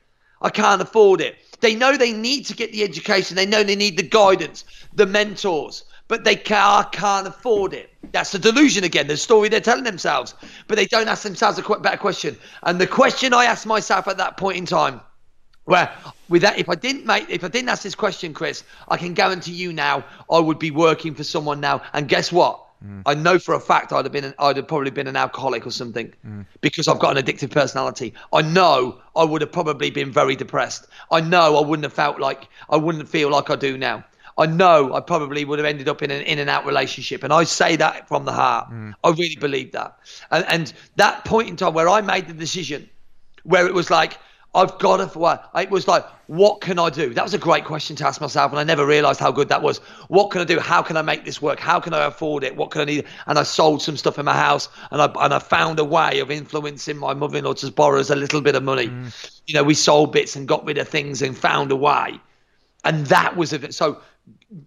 I 0.42 0.50
can't 0.50 0.82
afford 0.82 1.22
it. 1.22 1.38
They 1.60 1.76
know 1.76 1.98
they 1.98 2.14
need 2.14 2.46
to 2.46 2.56
get 2.56 2.72
the 2.72 2.84
education. 2.84 3.36
They 3.36 3.46
know 3.46 3.62
they 3.62 3.76
need 3.76 3.98
the 3.98 4.04
guidance, 4.04 4.64
the 4.96 5.06
mentors, 5.06 5.84
but 6.08 6.24
they 6.24 6.38
can't, 6.38 6.90
can't 6.92 7.28
afford 7.28 7.74
it. 7.74 7.92
That's 8.14 8.32
the 8.32 8.40
delusion 8.40 8.86
again, 8.86 9.08
the 9.08 9.18
story 9.18 9.50
they're 9.50 9.60
telling 9.60 9.84
themselves. 9.84 10.34
But 10.68 10.78
they 10.78 10.86
don't 10.86 11.10
ask 11.10 11.24
themselves 11.24 11.60
a 11.60 11.80
better 11.80 11.98
question. 11.98 12.38
And 12.64 12.80
the 12.80 12.88
question 12.88 13.34
I 13.34 13.46
asked 13.46 13.66
myself 13.66 14.08
at 14.08 14.18
that 14.18 14.38
point 14.38 14.58
in 14.58 14.66
time, 14.66 15.02
where 15.70 15.92
with 16.30 16.42
that, 16.42 16.58
if 16.58 16.68
I 16.68 16.76
didn't 16.76 17.06
make, 17.06 17.30
if 17.30 17.44
I 17.44 17.48
didn't 17.48 17.70
ask 17.70 17.84
this 17.84 17.96
question, 17.96 18.34
Chris, 18.34 18.64
I 18.88 18.98
can 18.98 19.14
guarantee 19.14 19.52
you 19.52 19.72
now, 19.72 20.04
I 20.32 20.40
would 20.40 20.58
be 20.58 20.72
working 20.72 21.14
for 21.14 21.24
someone 21.24 21.60
now. 21.60 21.82
And 21.94 22.08
guess 22.08 22.32
what? 22.32 22.66
Mm. 22.84 23.04
I 23.06 23.14
know 23.14 23.38
for 23.38 23.54
a 23.54 23.60
fact 23.60 23.94
I'd 23.94 24.06
have 24.06 24.12
been, 24.12 24.24
an, 24.24 24.34
I'd 24.40 24.58
have 24.58 24.68
probably 24.68 24.90
been 24.90 25.08
an 25.08 25.16
alcoholic 25.16 25.68
or 25.68 25.72
something 25.72 26.12
mm. 26.26 26.46
because 26.62 26.88
I've 26.88 26.98
got 27.00 27.16
an 27.16 27.24
addictive 27.24 27.52
personality. 27.52 28.14
I 28.34 28.42
know 28.42 29.00
I 29.16 29.24
would 29.24 29.42
have 29.42 29.52
probably 29.52 29.92
been 29.92 30.12
very 30.12 30.36
depressed. 30.36 30.88
I 31.12 31.22
know 31.22 31.58
I 31.58 31.66
wouldn't 31.66 31.84
have 31.84 31.94
felt 31.94 32.20
like, 32.20 32.48
I 32.70 32.78
wouldn't 32.78 33.08
feel 33.08 33.30
like 33.30 33.52
I 33.52 33.56
do 33.56 33.78
now. 33.78 34.04
I 34.40 34.48
know 34.48 34.96
I 34.96 35.02
probably 35.02 35.46
would 35.46 35.60
have 35.60 35.66
ended 35.68 35.88
up 35.90 36.02
in 36.02 36.10
an 36.10 36.22
in 36.22 36.40
and 36.40 36.50
out 36.50 36.66
relationship. 36.66 37.24
And 37.24 37.34
I 37.34 37.44
say 37.44 37.76
that 37.76 38.08
from 38.08 38.26
the 38.26 38.32
heart. 38.32 38.72
Mm. 38.72 38.94
I 39.04 39.10
really 39.10 39.36
believe 39.36 39.74
that. 39.74 40.00
And, 40.32 40.46
and 40.48 40.74
that 40.96 41.26
point 41.26 41.50
in 41.50 41.58
time 41.58 41.74
where 41.74 41.90
I 41.90 42.02
made 42.02 42.28
the 42.28 42.34
decision, 42.34 42.90
where 43.44 43.68
it 43.68 43.74
was 43.74 43.92
like, 43.92 44.18
I've 44.56 44.80
got 44.80 44.97
to. 44.97 45.20
Well, 45.20 45.43
it 45.56 45.70
was 45.70 45.88
like, 45.88 46.06
what 46.26 46.62
can 46.62 46.80
I 46.80 46.89
do? 46.89 47.14
That 47.14 47.24
was 47.24 47.36
a 47.36 47.39
great 47.39 47.66
question 47.66 47.95
to 47.97 48.08
ask 48.08 48.20
myself, 48.20 48.52
and 48.52 48.60
I 48.60 48.64
never 48.64 48.86
realised 48.86 49.20
how 49.20 49.32
good 49.32 49.50
that 49.50 49.62
was. 49.62 49.78
What 50.08 50.32
can 50.32 50.41
I 50.41 50.43
do? 50.43 50.60
How 50.60 50.82
can 50.82 50.97
I 50.97 51.04
make 51.04 51.24
this 51.24 51.41
work? 51.41 51.60
How 51.60 51.80
can 51.80 51.93
I 51.93 52.06
afford 52.06 52.43
it? 52.43 52.56
What 52.56 52.72
can 52.72 52.82
I 52.82 52.86
need? 52.86 53.06
And 53.28 53.38
I 53.38 53.43
sold 53.43 53.82
some 53.82 53.95
stuff 53.95 54.18
in 54.18 54.26
my 54.26 54.34
house, 54.34 54.68
and 54.89 55.02
I 55.02 55.12
and 55.22 55.34
I 55.34 55.39
found 55.39 55.78
a 55.80 55.84
way 55.84 56.20
of 56.20 56.32
influencing 56.32 56.97
my 56.97 57.14
mother-in-law 57.14 57.54
to 57.54 57.72
borrow 57.72 58.00
us 58.00 58.10
a 58.10 58.16
little 58.16 58.41
bit 58.41 58.56
of 58.56 58.64
money. 58.64 58.88
Mm. 58.88 59.39
You 59.45 59.54
know, 59.54 59.64
we 59.64 59.76
sold 59.76 60.12
bits 60.12 60.36
and 60.36 60.47
got 60.47 60.66
rid 60.66 60.80
of 60.80 60.88
things 60.88 61.22
and 61.22 61.38
found 61.38 61.72
a 61.72 61.76
way, 61.76 62.20
and 62.84 63.06
that 63.08 63.38
was 63.38 63.54
it. 63.54 63.74
So, 63.76 64.02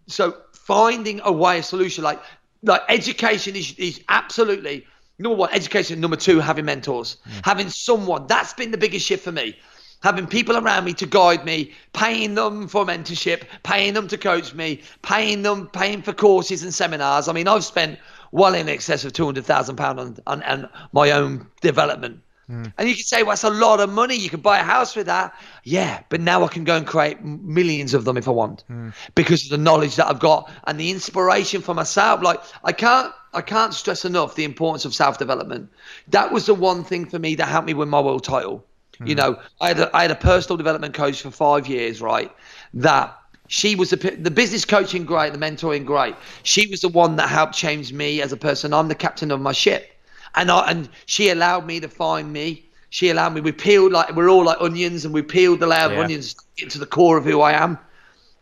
so 0.07 0.37
finding 0.53 1.21
a 1.25 1.33
way, 1.33 1.59
a 1.59 1.63
solution, 1.63 2.05
like 2.05 2.21
like 2.63 2.83
education 2.89 3.57
is 3.57 3.75
is 3.79 4.01
absolutely 4.09 4.87
number 5.19 5.37
one 5.37 5.51
education 5.53 6.01
number 6.01 6.17
two 6.17 6.41
having 6.41 6.65
mentors 6.65 7.17
mm. 7.29 7.41
having 7.45 7.69
someone 7.69 8.27
that's 8.27 8.55
been 8.55 8.71
the 8.71 8.79
biggest 8.79 9.07
shift 9.07 9.25
for 9.25 9.33
me 9.33 9.57
having 10.03 10.27
people 10.27 10.57
around 10.57 10.85
me 10.85 10.93
to 10.95 11.07
guide 11.07 11.45
me, 11.45 11.73
paying 11.93 12.35
them 12.35 12.69
for 12.69 12.85
mentorship, 12.85 13.43
paying 13.63 13.95
them 13.95 14.09
to 14.09 14.19
coach 14.19 14.55
me, 14.55 14.83
paying 15.03 15.43
them, 15.43 15.69
paying 15.69 16.03
for 16.03 16.13
courses 16.13 16.63
and 16.63 16.75
seminars. 16.75 17.29
I 17.29 17.33
mean, 17.33 17.49
I've 17.49 17.65
spent 17.65 17.99
well 18.33 18.55
in 18.55 18.69
excess 18.69 19.05
of 19.05 19.13
two 19.13 19.25
hundred 19.25 19.45
thousand 19.45 19.77
pound 19.77 20.01
on, 20.01 20.17
on, 20.27 20.43
on 20.43 20.69
my 20.93 21.11
own 21.11 21.47
development. 21.61 22.21
Mm. 22.51 22.73
And 22.77 22.89
you 22.89 22.95
can 22.95 23.05
say, 23.05 23.23
well, 23.23 23.31
that's 23.31 23.45
a 23.45 23.51
lot 23.51 23.81
of 23.81 23.91
money. 23.91 24.17
You 24.17 24.29
can 24.29 24.41
buy 24.41 24.59
a 24.59 24.65
house 24.65 24.97
with 24.97 25.07
that. 25.07 25.35
Yeah, 25.63 26.03
but 26.09 26.21
now 26.21 26.45
I 26.45 26.49
can 26.49 26.65
go 26.65 26.77
and 26.77 26.87
create 26.87 27.23
millions 27.25 27.95
of 27.95 28.05
them 28.05 28.17
if 28.17 28.27
I 28.27 28.33
want, 28.33 28.65
mm. 28.69 28.93
because 29.15 29.45
of 29.45 29.51
the 29.51 29.59
knowledge 29.59 29.97
that 29.97 30.09
I've 30.09 30.19
got 30.19 30.51
and 30.67 30.79
the 30.79 30.91
inspiration 30.91 31.63
for 31.63 31.75
myself. 31.75 32.21
Like 32.23 32.41
I 32.65 32.73
can't, 32.73 33.13
I 33.33 33.43
can't 33.43 33.73
stress 33.73 34.05
enough 34.05 34.35
the 34.35 34.45
importance 34.45 34.85
of 34.85 34.95
self 34.95 35.19
development. 35.19 35.71
That 36.09 36.33
was 36.33 36.47
the 36.47 36.55
one 36.55 36.83
thing 36.85 37.07
for 37.07 37.19
me 37.19 37.37
that 37.37 37.47
helped 37.47 37.67
me 37.67 37.75
win 37.75 37.89
my 37.89 38.01
world 38.01 38.25
title. 38.25 38.67
Mm. 39.01 39.09
You 39.09 39.15
know, 39.15 39.39
I 39.61 39.69
had 39.69 39.81
a, 39.81 39.97
I 39.97 40.03
had 40.03 40.11
a 40.11 40.17
personal 40.17 40.57
development 40.57 40.95
coach 40.95 41.23
for 41.23 41.31
five 41.31 41.67
years, 41.67 42.01
right? 42.01 42.31
That 42.75 43.17
she 43.49 43.75
was 43.75 43.91
the, 43.91 43.97
the 43.97 44.31
business 44.31 44.65
coaching 44.65 45.05
great, 45.05 45.33
the 45.33 45.39
mentoring 45.39 45.85
great. 45.85 46.15
She 46.43 46.67
was 46.69 46.81
the 46.81 46.89
one 46.89 47.17
that 47.17 47.29
helped 47.29 47.55
change 47.55 47.93
me 47.93 48.23
as 48.23 48.33
a 48.33 48.37
person. 48.37 48.73
I'm 48.73 48.89
the 48.89 48.95
captain 48.95 49.31
of 49.31 49.41
my 49.41 49.53
ship, 49.53 49.91
and 50.35 50.51
I 50.51 50.71
and 50.71 50.89
she 51.07 51.31
allowed 51.31 51.67
me 51.67 51.81
to 51.81 51.89
find 51.89 52.33
me. 52.33 52.65
She 52.91 53.11
allowed 53.11 53.35
me. 53.35 53.41
We 53.41 53.53
peeled 53.53 53.93
like 53.93 54.15
we're 54.15 54.29
all 54.29 54.45
like 54.45 54.61
onions, 54.61 55.05
and 55.05 55.13
we 55.13 55.23
peeled 55.23 55.61
the 55.61 55.67
layer 55.67 55.87
of 55.87 55.93
yeah. 55.93 56.01
onions 56.01 56.35
to 56.57 56.79
the 56.79 56.87
core 56.87 57.17
of 57.19 57.25
who 57.25 57.41
I 57.41 57.53
am. 57.53 57.79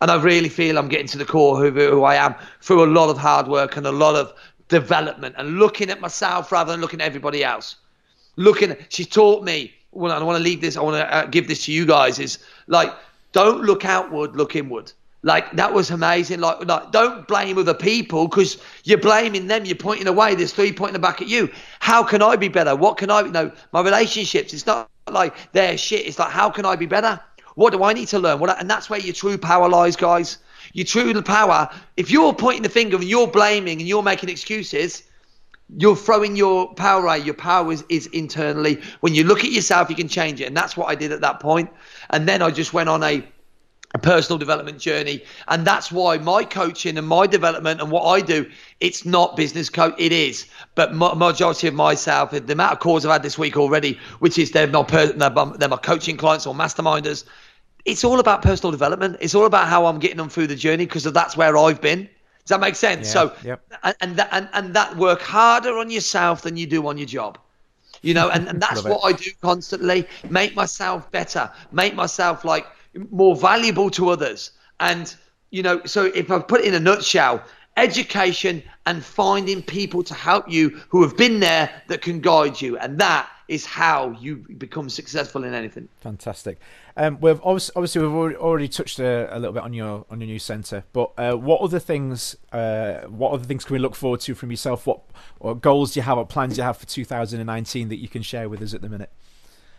And 0.01 0.09
I 0.09 0.19
really 0.19 0.49
feel 0.49 0.79
I'm 0.79 0.87
getting 0.87 1.07
to 1.07 1.17
the 1.19 1.25
core 1.25 1.63
of 1.63 1.75
who 1.75 2.03
I 2.03 2.15
am 2.15 2.33
through 2.61 2.83
a 2.83 2.87
lot 2.87 3.09
of 3.09 3.19
hard 3.19 3.47
work 3.47 3.77
and 3.77 3.85
a 3.85 3.91
lot 3.91 4.15
of 4.15 4.33
development 4.67 5.35
and 5.37 5.59
looking 5.59 5.91
at 5.91 6.01
myself 6.01 6.51
rather 6.51 6.71
than 6.71 6.81
looking 6.81 7.01
at 7.01 7.05
everybody 7.05 7.43
else. 7.43 7.75
Looking, 8.37 8.75
she 8.89 9.05
taught 9.05 9.43
me 9.43 9.73
well, 9.91 10.11
I 10.11 10.23
want 10.23 10.37
to 10.37 10.43
leave 10.43 10.61
this. 10.61 10.77
I 10.77 10.81
want 10.81 10.97
to 10.97 11.13
uh, 11.13 11.25
give 11.25 11.47
this 11.47 11.65
to 11.65 11.71
you 11.71 11.85
guys. 11.85 12.19
Is 12.19 12.39
like, 12.67 12.93
don't 13.31 13.63
look 13.63 13.85
outward, 13.85 14.35
look 14.35 14.55
inward. 14.55 14.91
Like 15.23 15.51
that 15.51 15.71
was 15.71 15.91
amazing. 15.91 16.39
Like, 16.39 16.65
like 16.65 16.91
don't 16.91 17.27
blame 17.27 17.57
other 17.57 17.75
people 17.75 18.27
because 18.27 18.57
you're 18.83 18.97
blaming 18.97 19.47
them. 19.47 19.65
You're 19.65 19.75
pointing 19.75 20.07
away. 20.07 20.33
There's 20.33 20.53
three 20.53 20.73
pointing 20.73 20.99
back 20.99 21.21
at 21.21 21.27
you. 21.27 21.49
How 21.79 22.03
can 22.03 22.21
I 22.23 22.35
be 22.35 22.47
better? 22.47 22.75
What 22.75 22.97
can 22.97 23.11
I? 23.11 23.21
You 23.21 23.31
know, 23.31 23.51
my 23.71 23.81
relationships. 23.81 24.53
It's 24.53 24.65
not 24.65 24.89
like 25.09 25.35
they're 25.51 25.77
shit. 25.77 26.07
It's 26.07 26.17
like 26.17 26.31
how 26.31 26.49
can 26.49 26.65
I 26.65 26.75
be 26.75 26.87
better? 26.87 27.19
What 27.55 27.71
do 27.73 27.83
I 27.83 27.93
need 27.93 28.07
to 28.07 28.19
learn? 28.19 28.39
What? 28.39 28.59
And 28.59 28.69
that's 28.69 28.89
where 28.89 28.99
your 28.99 29.13
true 29.13 29.37
power 29.37 29.69
lies, 29.69 29.95
guys. 29.95 30.39
Your 30.73 30.85
true 30.85 31.21
power. 31.21 31.69
If 31.97 32.09
you're 32.09 32.33
pointing 32.33 32.63
the 32.63 32.69
finger 32.69 32.95
and 32.95 33.05
you're 33.05 33.27
blaming 33.27 33.79
and 33.79 33.87
you're 33.87 34.01
making 34.03 34.29
excuses, 34.29 35.03
you're 35.77 35.95
throwing 35.95 36.35
your 36.35 36.73
power 36.73 37.05
away. 37.05 37.19
Your 37.19 37.33
power 37.33 37.71
is, 37.71 37.83
is 37.89 38.07
internally. 38.07 38.81
When 38.99 39.13
you 39.13 39.23
look 39.23 39.39
at 39.39 39.51
yourself, 39.51 39.89
you 39.89 39.95
can 39.95 40.07
change 40.07 40.41
it. 40.41 40.45
And 40.45 40.57
that's 40.57 40.75
what 40.75 40.89
I 40.89 40.95
did 40.95 41.11
at 41.11 41.21
that 41.21 41.39
point. 41.39 41.69
And 42.09 42.27
then 42.27 42.41
I 42.41 42.51
just 42.51 42.73
went 42.73 42.89
on 42.89 43.03
a, 43.03 43.25
a 43.93 43.99
personal 43.99 44.37
development 44.37 44.79
journey. 44.79 45.23
And 45.47 45.65
that's 45.65 45.91
why 45.91 46.17
my 46.17 46.43
coaching 46.43 46.97
and 46.97 47.07
my 47.07 47.25
development 47.25 47.79
and 47.79 47.89
what 47.89 48.03
I 48.03 48.21
do, 48.21 48.49
it's 48.79 49.05
not 49.05 49.37
business 49.37 49.69
coach. 49.69 49.95
It 49.97 50.11
is. 50.11 50.47
But 50.75 50.93
majority 50.93 51.67
of 51.67 51.73
myself, 51.73 52.31
the 52.31 52.51
amount 52.51 52.73
of 52.73 52.79
calls 52.79 53.05
I've 53.05 53.11
had 53.13 53.23
this 53.23 53.37
week 53.37 53.55
already, 53.55 53.97
which 54.19 54.37
is 54.37 54.51
they're 54.51 54.67
not 54.67 54.89
per, 54.89 55.13
they're, 55.13 55.29
they're 55.29 55.69
my 55.69 55.77
coaching 55.77 56.17
clients 56.17 56.45
or 56.45 56.53
masterminders. 56.53 57.23
It's 57.85 58.03
all 58.03 58.19
about 58.19 58.41
personal 58.41 58.71
development. 58.71 59.17
It's 59.21 59.33
all 59.33 59.45
about 59.45 59.67
how 59.67 59.85
I'm 59.85 59.99
getting 59.99 60.17
them 60.17 60.29
through 60.29 60.47
the 60.47 60.55
journey 60.55 60.85
because 60.85 61.03
that's 61.05 61.37
where 61.37 61.57
I've 61.57 61.81
been. 61.81 62.09
Does 62.43 62.49
that 62.49 62.59
make 62.59 62.75
sense? 62.75 63.07
Yeah, 63.07 63.13
so, 63.13 63.35
yep. 63.43 63.61
and, 63.83 63.95
and 64.01 64.15
that 64.17 64.29
and, 64.31 64.49
and 64.53 64.73
that 64.75 64.95
work 64.97 65.21
harder 65.21 65.77
on 65.77 65.89
yourself 65.89 66.41
than 66.41 66.57
you 66.57 66.65
do 66.65 66.87
on 66.87 66.97
your 66.97 67.07
job. 67.07 67.37
You 68.01 68.13
know, 68.13 68.29
and, 68.29 68.47
and 68.47 68.61
that's 68.65 68.83
what 68.83 69.01
I 69.03 69.13
do 69.13 69.31
constantly. 69.41 70.07
Make 70.29 70.55
myself 70.55 71.11
better, 71.11 71.51
make 71.71 71.95
myself 71.95 72.43
like 72.43 72.65
more 73.11 73.35
valuable 73.35 73.89
to 73.91 74.09
others. 74.09 74.51
And, 74.79 75.13
you 75.51 75.63
know, 75.63 75.81
so 75.85 76.05
if 76.05 76.31
I 76.31 76.39
put 76.39 76.61
it 76.61 76.67
in 76.67 76.73
a 76.73 76.79
nutshell, 76.79 77.43
education 77.77 78.63
and 78.85 79.03
finding 79.03 79.61
people 79.61 80.03
to 80.03 80.13
help 80.13 80.49
you 80.49 80.81
who 80.89 81.01
have 81.03 81.15
been 81.15 81.39
there 81.39 81.69
that 81.87 82.01
can 82.01 82.19
guide 82.19 82.59
you. 82.59 82.77
And 82.77 82.97
that 82.99 83.29
is 83.51 83.65
how 83.65 84.11
you 84.11 84.37
become 84.57 84.89
successful 84.89 85.43
in 85.43 85.53
anything. 85.53 85.89
Fantastic. 85.99 86.57
Um, 86.95 87.19
we've 87.19 87.41
obviously, 87.43 87.73
obviously 87.75 88.01
we've 88.01 88.37
already 88.37 88.69
touched 88.69 88.97
a, 88.99 89.27
a, 89.29 89.37
little 89.37 89.51
bit 89.51 89.61
on 89.61 89.73
your 89.73 90.05
on 90.09 90.21
your 90.21 90.27
new 90.27 90.39
centre, 90.39 90.85
but 90.93 91.11
uh, 91.17 91.33
what 91.33 91.59
other 91.59 91.77
things 91.77 92.37
uh, 92.53 93.01
what 93.07 93.33
other 93.33 93.43
things 93.43 93.65
can 93.65 93.73
we 93.73 93.79
look 93.79 93.93
forward 93.93 94.21
to 94.21 94.35
from 94.35 94.51
yourself? 94.51 94.87
What, 94.87 95.01
what 95.39 95.59
goals 95.59 95.93
do 95.93 95.99
you 95.99 96.03
have? 96.03 96.15
What 96.15 96.29
plans 96.29 96.55
do 96.55 96.61
you 96.61 96.63
have 96.63 96.77
for 96.77 96.85
2019 96.85 97.89
that 97.89 97.97
you 97.97 98.07
can 98.07 98.21
share 98.21 98.47
with 98.47 98.61
us 98.61 98.73
at 98.73 98.81
the 98.81 98.87
minute? 98.87 99.11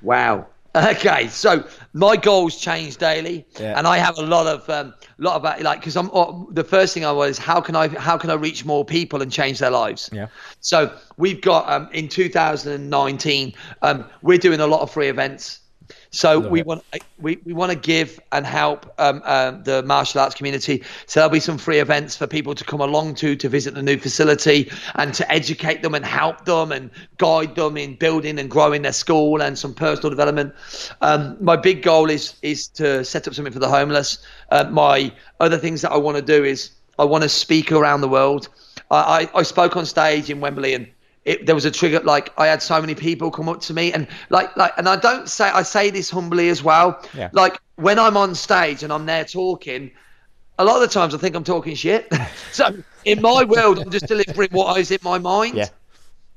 Wow. 0.03 0.49
Okay, 0.75 1.29
so 1.29 1.65
my 1.93 2.17
goals 2.17 2.59
change 2.59 2.97
daily, 2.97 3.47
yeah. 3.61 3.79
and 3.79 3.87
I 3.87 3.99
have 3.99 4.17
a 4.17 4.23
lot 4.23 4.47
of 4.47 4.69
um, 4.71 4.95
lot 5.19 5.37
of 5.37 5.63
like 5.63 5.81
because 5.81 5.97
I'm 5.97 6.11
uh, 6.15 6.33
the 6.51 6.65
first 6.65 6.95
thing 6.95 7.05
I 7.05 7.13
was 7.13 7.37
how 7.37 7.61
can 7.61 7.77
I 7.77 7.89
how 7.89 8.17
can 8.17 8.31
I 8.31 8.35
reach 8.35 8.65
more 8.65 8.85
people 8.85 9.21
and 9.21 9.31
change 9.31 9.59
their 9.59 9.71
lives? 9.71 10.09
Yeah. 10.13 10.29
So 10.61 10.97
we've 11.19 11.43
got 11.43 11.69
um, 11.69 11.91
in 11.93 12.09
2019, 12.09 13.53
um, 13.83 14.05
we're 14.23 14.39
doing 14.39 14.61
a 14.61 14.67
lot 14.67 14.81
of 14.81 14.91
free 14.91 15.09
events. 15.09 15.61
So 16.13 16.39
Love 16.39 16.51
we 16.51 16.61
it. 16.61 16.67
want 16.67 16.85
we, 17.19 17.39
we 17.45 17.55
want 17.55 17.73
to 17.73 17.79
give 17.79 18.21
and 18.33 18.45
help 18.45 18.93
um, 18.99 19.23
uh, 19.25 19.53
the 19.53 19.83
martial 19.83 20.21
arts 20.21 20.35
community. 20.35 20.83
So 21.07 21.21
there'll 21.21 21.31
be 21.33 21.41
some 21.41 21.57
free 21.57 21.79
events 21.79 22.17
for 22.17 22.27
people 22.27 22.55
to 22.55 22.65
come 22.65 22.83
along 22.83 23.15
to 23.17 23.35
to 23.35 23.49
visit 23.49 23.75
the 23.75 23.83
new 23.83 23.97
facility 23.97 24.71
and 24.95 25.15
to 25.15 25.33
educate 25.33 25.81
them 25.83 25.95
and 25.95 26.05
help 26.05 26.45
them 26.45 26.71
and 26.71 26.91
guide 27.17 27.55
them 27.55 27.79
in 27.79 27.95
building 27.97 28.39
and 28.39 28.51
growing 28.51 28.83
their 28.83 28.93
school 28.93 29.41
and 29.41 29.59
some 29.59 29.73
personal 29.73 30.11
development. 30.11 30.55
Um, 31.01 31.39
my 31.41 31.57
big 31.57 31.83
goal 31.83 32.11
is 32.11 32.35
is 32.43 32.69
to 32.69 33.05
set 33.05 33.27
up 33.27 33.35
something 33.35 33.53
for 33.53 33.59
the 33.59 33.69
homeless. 33.71 34.19
Uh, 34.51 34.65
my 34.71 35.13
other 35.41 35.57
things 35.57 35.81
that 35.81 35.93
I 35.93 35.97
want 35.97 36.19
to 36.19 36.23
do 36.23 36.45
is 36.45 36.71
I 36.99 37.05
want 37.05 37.23
to 37.23 37.29
speak 37.31 37.73
around 37.73 38.03
the 38.03 38.09
world. 38.09 38.49
I, 38.91 39.29
I, 39.35 39.39
I 39.39 39.43
spoke 39.45 39.77
on 39.79 39.87
stage 39.87 40.29
in 40.29 40.41
Wembley 40.41 40.75
and 40.75 40.89
it, 41.25 41.47
there 41.47 41.55
was 41.55 41.65
a 41.65 41.71
trigger 41.71 42.01
like 42.01 42.33
I 42.39 42.49
had 42.49 42.63
so 42.63 42.81
many 42.81 42.95
people 42.95 43.31
come 43.31 43.49
up 43.49 43.61
to 43.63 43.75
me 43.75 43.93
and 43.93 44.09
like 44.31 44.57
like 44.57 44.73
and 44.77 44.89
I 44.89 44.97
don't 44.97 45.29
say 45.29 45.45
I 45.45 45.63
say 45.63 45.91
this 45.91 46.11
humbly 46.11 46.49
as 46.49 46.63
well. 46.63 47.01
Yeah. 47.15 47.31
Like 47.33 47.61
when 47.77 47.99
I'm 47.99 48.17
on 48.17 48.35
stage 48.35 48.83
and 48.83 48.93
I'm 48.93 49.07
there 49.07 49.25
talking, 49.25 49.91
a 50.59 50.65
lot 50.65 50.77
of 50.77 50.83
the 50.83 50.89
times 50.89 51.15
I 51.15 51.19
think 51.19 51.37
I'm 51.37 51.45
talking 51.45 51.75
shit. 51.75 52.13
so 52.53 52.83
in 53.05 53.21
my 53.21 53.45
world, 53.45 53.79
I'm 53.79 53.91
just 53.91 54.07
delivering 54.07 54.51
what 54.51 54.79
is 54.79 54.91
in 54.91 54.99
my 55.03 55.19
mind. 55.19 55.57
Yeah. 55.57 55.69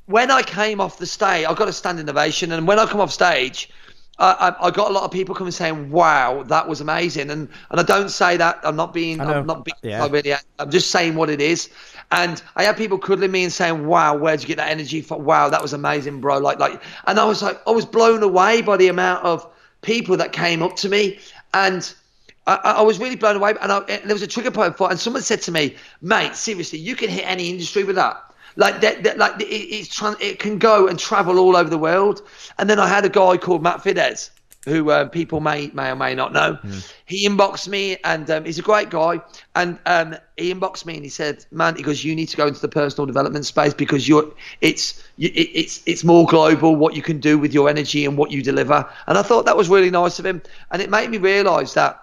When 0.06 0.30
I 0.30 0.44
came 0.44 0.80
off 0.80 1.00
the 1.00 1.08
stage, 1.08 1.48
I 1.48 1.54
got 1.56 1.68
a 1.68 1.74
standing 1.74 2.08
ovation, 2.08 2.52
and 2.52 2.68
when 2.68 2.78
I 2.78 2.86
come 2.86 3.02
off 3.02 3.12
stage, 3.12 3.72
I, 4.20 4.56
I, 4.62 4.72
got 4.72 4.92
a 4.92 4.94
lot 4.94 5.04
of 5.04 5.12
people 5.12 5.36
coming 5.36 5.52
saying, 5.52 5.92
"Wow, 5.92 6.44
that 6.44 6.70
was 6.70 6.80
amazing," 6.80 7.32
and 7.32 7.50
and 7.70 7.80
I 7.80 7.84
don't 7.84 8.10
say 8.10 8.38
that 8.38 8.60
I'm 8.64 8.76
not 8.76 8.94
being 8.94 9.20
I'm 9.20 9.46
not 9.46 9.66
being 9.66 9.76
yeah. 9.82 10.08
really 10.08 10.34
I'm 10.60 10.72
just 10.72 10.92
saying 10.92 11.16
what 11.16 11.30
it 11.30 11.42
is. 11.42 11.70
And 12.12 12.42
I 12.56 12.64
had 12.64 12.78
people 12.78 12.98
cuddling 12.98 13.32
me 13.32 13.44
and 13.44 13.52
saying, 13.52 13.88
"Wow, 13.88 14.16
where'd 14.16 14.42
you 14.42 14.48
get 14.48 14.58
that 14.58 14.70
energy 14.70 15.02
from? 15.02 15.26
Wow, 15.26 15.50
that 15.50 15.62
was 15.62 15.74
amazing, 15.74 16.22
bro!" 16.22 16.38
Like 16.38 16.60
like, 16.60 16.82
and 17.08 17.20
I 17.20 17.26
was 17.26 17.42
like, 17.42 17.60
I 17.68 17.72
was 17.72 17.86
blown 17.86 18.24
away 18.24 18.62
by 18.62 18.78
the 18.78 18.88
amount 18.88 19.24
of 19.26 19.48
people 19.82 20.18
that 20.18 20.32
came 20.32 20.62
up 20.62 20.76
to 20.78 20.90
me, 20.90 21.20
and 21.54 21.94
I, 22.48 22.56
I 22.56 22.82
was 22.82 23.00
really 23.00 23.16
blown 23.16 23.36
away. 23.36 23.54
And, 23.62 23.72
I, 23.72 23.80
and 23.80 24.04
there 24.10 24.16
was 24.16 24.22
a 24.22 24.28
trigger 24.28 24.52
point 24.52 24.78
for, 24.78 24.88
it, 24.88 24.92
and 24.92 25.00
someone 25.00 25.24
said 25.24 25.42
to 25.44 25.52
me, 25.52 25.76
"Mate, 26.02 26.36
seriously, 26.36 26.80
you 26.80 26.96
can 26.96 27.10
hit 27.10 27.26
any 27.28 27.50
industry 27.50 27.84
with 27.84 27.96
that." 27.96 28.22
Like 28.58 28.80
that, 28.82 29.04
that 29.04 29.18
like 29.18 29.42
it, 29.42 29.46
it's 29.46 29.94
trying 29.94 30.16
it 30.22 30.40
can 30.40 30.60
go 30.60 30.88
and 30.88 30.98
travel 30.98 31.40
all 31.40 31.58
over 31.58 31.70
the 31.70 31.78
world. 31.78 32.22
And 32.58 32.70
then 32.70 32.80
I 32.80 32.88
had 32.88 33.04
a 33.04 33.10
guy 33.10 33.38
called 33.38 33.62
Matt 33.64 33.84
Fiddes, 33.84 34.30
who 34.66 34.90
uh, 34.90 35.08
people 35.08 35.40
may 35.40 35.68
may 35.74 35.92
or 35.92 35.96
may 35.96 36.14
not 36.16 36.34
know. 36.34 36.58
Mm. 36.62 36.94
He 37.06 37.28
inboxed 37.28 37.68
me, 37.68 37.98
and 38.04 38.30
um, 38.30 38.46
he's 38.46 38.60
a 38.60 38.64
great 38.64 38.90
guy. 38.90 39.22
And 39.56 39.80
um, 39.86 40.16
he 40.38 40.54
inboxed 40.54 40.86
me, 40.86 40.96
and 40.96 41.04
he 41.04 41.10
said, 41.10 41.46
"Man, 41.52 41.76
he 41.76 41.84
goes, 41.84 42.04
you 42.04 42.16
need 42.16 42.28
to 42.28 42.38
go 42.38 42.48
into 42.48 42.60
the 42.60 42.68
personal 42.68 43.06
development 43.06 43.46
space 43.46 43.74
because 43.74 44.08
you're 44.08 44.34
it's 44.62 45.04
it's 45.18 45.82
it's 45.86 46.04
more 46.04 46.26
global 46.26 46.76
what 46.76 46.96
you 46.96 47.02
can 47.02 47.20
do 47.20 47.38
with 47.38 47.54
your 47.54 47.70
energy 47.70 48.06
and 48.06 48.18
what 48.18 48.32
you 48.32 48.42
deliver." 48.42 48.88
And 49.08 49.18
I 49.18 49.22
thought 49.22 49.46
that 49.46 49.56
was 49.56 49.70
really 49.70 49.92
nice 49.92 50.20
of 50.20 50.26
him, 50.26 50.42
and 50.72 50.82
it 50.82 50.90
made 50.90 51.10
me 51.10 51.18
realise 51.18 51.74
that 51.76 52.02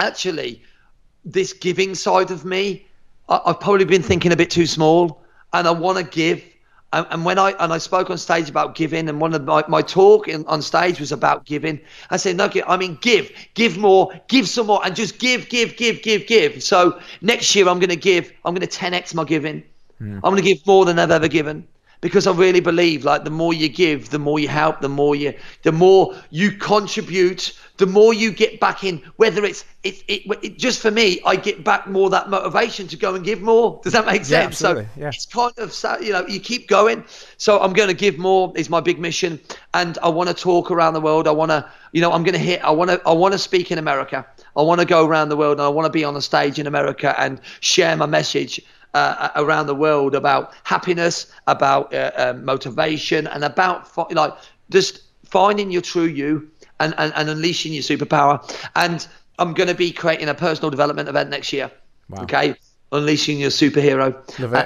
actually 0.00 0.62
this 1.24 1.52
giving 1.52 1.94
side 1.94 2.30
of 2.30 2.44
me, 2.44 2.86
I, 3.28 3.40
I've 3.46 3.60
probably 3.60 3.84
been 3.84 4.02
thinking 4.02 4.32
a 4.32 4.36
bit 4.36 4.50
too 4.50 4.66
small 4.66 5.22
and 5.52 5.66
I 5.66 5.70
want 5.70 5.98
to 5.98 6.04
give. 6.04 6.42
And, 6.92 7.06
and, 7.10 7.24
when 7.24 7.38
I 7.38 7.52
and 7.52 7.72
I 7.72 7.78
spoke 7.78 8.10
on 8.10 8.18
stage 8.18 8.50
about 8.50 8.74
giving, 8.74 9.08
and 9.08 9.20
one 9.20 9.34
of 9.34 9.44
my, 9.44 9.64
my 9.68 9.82
talk 9.82 10.28
in, 10.28 10.46
on 10.46 10.60
stage 10.60 11.00
was 11.00 11.10
about 11.10 11.44
giving. 11.46 11.80
I 12.10 12.16
said, 12.16 12.36
no, 12.36 12.50
I 12.66 12.76
mean 12.76 12.98
give, 13.00 13.30
give 13.54 13.78
more, 13.78 14.12
give 14.28 14.48
some 14.48 14.66
more, 14.66 14.84
and 14.84 14.94
just 14.94 15.18
give, 15.18 15.48
give, 15.48 15.76
give, 15.76 16.02
give, 16.02 16.26
give. 16.26 16.62
So 16.62 17.00
next 17.20 17.54
year 17.54 17.68
I'm 17.68 17.78
going 17.78 17.90
to 17.90 17.96
give. 17.96 18.32
I'm 18.44 18.54
going 18.54 18.66
to 18.66 18.78
10x 18.78 19.14
my 19.14 19.24
giving. 19.24 19.62
Mm. 20.00 20.16
I'm 20.16 20.20
going 20.20 20.36
to 20.36 20.42
give 20.42 20.66
more 20.66 20.84
than 20.84 20.98
I've 20.98 21.10
ever 21.10 21.28
given 21.28 21.66
because 22.02 22.26
I 22.26 22.32
really 22.32 22.60
believe 22.60 23.04
like 23.04 23.24
the 23.24 23.30
more 23.30 23.54
you 23.54 23.68
give, 23.68 24.10
the 24.10 24.18
more 24.18 24.38
you 24.38 24.48
help, 24.48 24.80
the 24.80 24.88
more 24.88 25.14
you, 25.14 25.32
the 25.62 25.72
more 25.72 26.14
you 26.30 26.50
contribute, 26.50 27.56
the 27.78 27.86
more 27.86 28.12
you 28.12 28.32
get 28.32 28.60
back 28.60 28.84
in. 28.84 28.98
Whether 29.16 29.44
it's 29.44 29.64
it, 29.84 30.02
it, 30.08 30.22
it 30.42 30.58
just 30.58 30.80
for 30.80 30.90
me, 30.90 31.20
I 31.24 31.36
get 31.36 31.64
back 31.64 31.86
more 31.86 32.10
that 32.10 32.28
motivation 32.28 32.88
to 32.88 32.96
go 32.96 33.14
and 33.14 33.24
give 33.24 33.40
more. 33.40 33.80
Does 33.84 33.92
that 33.92 34.04
make 34.04 34.24
sense? 34.24 34.60
Yeah, 34.60 34.68
so 34.74 34.86
yeah. 34.96 35.08
it's 35.08 35.26
kind 35.26 35.52
of 35.56 36.02
you 36.02 36.12
know 36.12 36.26
you 36.26 36.40
keep 36.40 36.68
going. 36.68 37.04
So 37.38 37.60
I'm 37.60 37.72
going 37.72 37.88
to 37.88 37.94
give 37.94 38.18
more 38.18 38.52
is 38.56 38.68
my 38.68 38.80
big 38.80 38.98
mission, 38.98 39.40
and 39.72 39.96
I 40.02 40.08
want 40.08 40.28
to 40.28 40.34
talk 40.34 40.72
around 40.72 40.94
the 40.94 41.00
world. 41.00 41.28
I 41.28 41.32
want 41.32 41.52
to 41.52 41.70
you 41.92 42.00
know 42.00 42.12
I'm 42.12 42.24
going 42.24 42.34
to 42.34 42.38
hit. 42.40 42.64
I 42.64 42.70
want 42.72 42.90
to 42.90 43.00
I 43.06 43.12
want 43.12 43.32
to 43.32 43.38
speak 43.38 43.70
in 43.70 43.78
America. 43.78 44.26
I 44.56 44.62
want 44.62 44.80
to 44.80 44.86
go 44.86 45.06
around 45.06 45.28
the 45.28 45.36
world, 45.36 45.58
and 45.58 45.66
I 45.66 45.68
want 45.68 45.86
to 45.86 45.92
be 45.92 46.02
on 46.02 46.16
a 46.16 46.22
stage 46.22 46.58
in 46.58 46.66
America 46.66 47.14
and 47.18 47.40
share 47.60 47.96
my 47.96 48.06
message 48.06 48.60
uh, 48.94 49.30
around 49.36 49.66
the 49.66 49.74
world 49.74 50.14
about 50.14 50.52
happiness, 50.64 51.32
about 51.46 51.92
uh, 51.94 52.10
uh, 52.16 52.32
motivation, 52.40 53.26
and 53.26 53.44
about 53.44 53.88
like 54.12 54.34
just 54.70 55.02
finding 55.24 55.70
your 55.70 55.82
true 55.82 56.04
you 56.04 56.50
and, 56.80 56.94
and, 56.98 57.12
and 57.16 57.28
unleashing 57.28 57.72
your 57.72 57.82
superpower. 57.82 58.38
And 58.76 59.06
I'm 59.38 59.54
going 59.54 59.68
to 59.68 59.74
be 59.74 59.92
creating 59.92 60.28
a 60.28 60.34
personal 60.34 60.70
development 60.70 61.08
event 61.08 61.30
next 61.30 61.52
year. 61.52 61.70
Wow. 62.10 62.22
Okay. 62.24 62.54
Unleashing 62.92 63.40
your 63.40 63.50
superhero. 63.50 64.14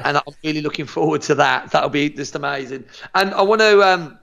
And, 0.04 0.16
I'm 0.16 0.34
really 0.42 0.60
looking 0.60 0.86
forward 0.86 1.22
to 1.22 1.36
that. 1.36 1.70
That'll 1.70 1.88
be 1.88 2.10
just 2.10 2.34
amazing. 2.34 2.84
And 3.14 3.32
I 3.32 3.42
want 3.42 3.60
to, 3.60 3.82
um, 3.82 4.18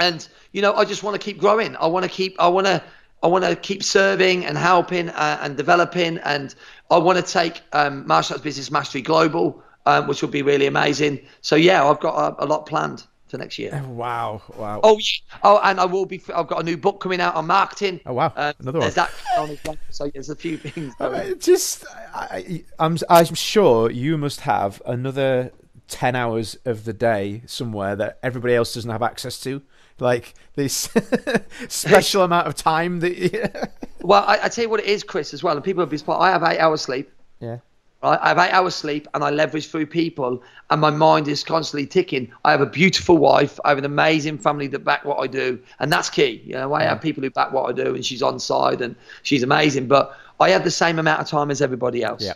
and, 0.00 0.26
you 0.52 0.60
know, 0.62 0.74
I 0.74 0.84
just 0.84 1.04
want 1.04 1.14
to 1.14 1.24
keep 1.24 1.38
growing. 1.38 1.76
I 1.76 1.86
want 1.86 2.02
to 2.04 2.10
keep, 2.10 2.34
I 2.40 2.48
want 2.48 2.66
to, 2.66 2.82
I 3.22 3.28
want 3.28 3.44
to 3.44 3.56
keep 3.56 3.82
serving 3.82 4.44
and 4.44 4.56
helping 4.58 5.08
uh, 5.08 5.38
and 5.40 5.56
developing, 5.56 6.18
and 6.18 6.54
I 6.90 6.98
want 6.98 7.24
to 7.24 7.32
take 7.32 7.62
um, 7.72 8.06
martial 8.06 8.34
arts 8.34 8.44
business 8.44 8.70
mastery 8.70 9.02
global, 9.02 9.62
um, 9.86 10.06
which 10.06 10.22
will 10.22 10.28
be 10.28 10.42
really 10.42 10.66
amazing. 10.66 11.20
So 11.40 11.56
yeah, 11.56 11.84
I've 11.84 12.00
got 12.00 12.14
a, 12.14 12.44
a 12.44 12.46
lot 12.46 12.66
planned 12.66 13.06
for 13.28 13.38
next 13.38 13.58
year. 13.58 13.82
Wow! 13.88 14.42
Wow! 14.56 14.80
Oh 14.84 14.98
yeah! 14.98 15.38
Oh, 15.42 15.60
and 15.64 15.80
I 15.80 15.86
will 15.86 16.06
be. 16.06 16.22
I've 16.34 16.46
got 16.46 16.60
a 16.60 16.62
new 16.62 16.76
book 16.76 17.00
coming 17.00 17.20
out 17.20 17.34
on 17.34 17.46
marketing. 17.46 18.00
Oh 18.06 18.12
wow! 18.12 18.32
Um, 18.36 18.54
Another 18.60 18.80
one. 18.80 18.90
That 18.92 19.10
on 19.38 19.58
well. 19.64 19.76
So 19.90 20.10
there's 20.12 20.30
a 20.30 20.36
few 20.36 20.58
things. 20.58 20.94
just, 21.40 21.84
I, 22.14 22.64
I'm, 22.78 22.98
I'm 23.08 23.34
sure 23.34 23.90
you 23.90 24.18
must 24.18 24.42
have 24.42 24.82
another 24.86 25.52
ten 25.88 26.14
hours 26.14 26.58
of 26.64 26.84
the 26.84 26.92
day 26.92 27.42
somewhere 27.46 27.96
that 27.96 28.18
everybody 28.22 28.54
else 28.54 28.74
doesn't 28.74 28.90
have 28.90 29.02
access 29.02 29.40
to 29.40 29.62
like 29.98 30.34
this 30.56 30.88
special 31.68 32.22
amount 32.22 32.48
of 32.48 32.56
time 32.56 33.00
that. 33.00 33.70
well, 34.00 34.24
I, 34.26 34.40
I, 34.44 34.48
tell 34.48 34.64
you 34.64 34.70
what 34.70 34.80
it 34.80 34.86
is, 34.86 35.04
Chris, 35.04 35.32
as 35.32 35.42
well, 35.42 35.54
and 35.54 35.64
people 35.64 35.82
will 35.82 35.90
be 35.90 35.98
surprised. 35.98 36.22
I 36.22 36.30
have 36.30 36.42
eight 36.42 36.58
hours 36.58 36.80
sleep. 36.82 37.10
Yeah. 37.40 37.58
Right, 38.02 38.18
I 38.20 38.28
have 38.28 38.38
eight 38.38 38.52
hours 38.52 38.74
sleep, 38.74 39.06
and 39.14 39.22
I 39.22 39.30
leverage 39.30 39.70
through 39.70 39.86
people, 39.86 40.42
and 40.70 40.80
my 40.80 40.90
mind 40.90 41.28
is 41.28 41.44
constantly 41.44 41.86
ticking. 41.86 42.30
I 42.44 42.50
have 42.50 42.60
a 42.60 42.66
beautiful 42.66 43.16
wife. 43.18 43.60
I 43.64 43.68
have 43.70 43.78
an 43.78 43.84
amazing 43.84 44.38
family 44.38 44.66
that 44.68 44.80
back 44.80 45.04
what 45.04 45.18
I 45.18 45.26
do, 45.26 45.58
and 45.78 45.92
that's 45.92 46.10
key. 46.10 46.42
You 46.44 46.54
know, 46.54 46.72
I 46.72 46.82
yeah. 46.82 46.88
have 46.90 47.00
people 47.00 47.22
who 47.22 47.30
back 47.30 47.52
what 47.52 47.68
I 47.68 47.72
do, 47.72 47.94
and 47.94 48.04
she's 48.04 48.22
on 48.22 48.40
side, 48.40 48.80
and 48.80 48.96
she's 49.22 49.42
amazing. 49.42 49.86
But 49.86 50.16
I 50.40 50.50
have 50.50 50.64
the 50.64 50.70
same 50.70 50.98
amount 50.98 51.20
of 51.20 51.28
time 51.28 51.50
as 51.50 51.62
everybody 51.62 52.02
else. 52.02 52.22
Yeah. 52.22 52.34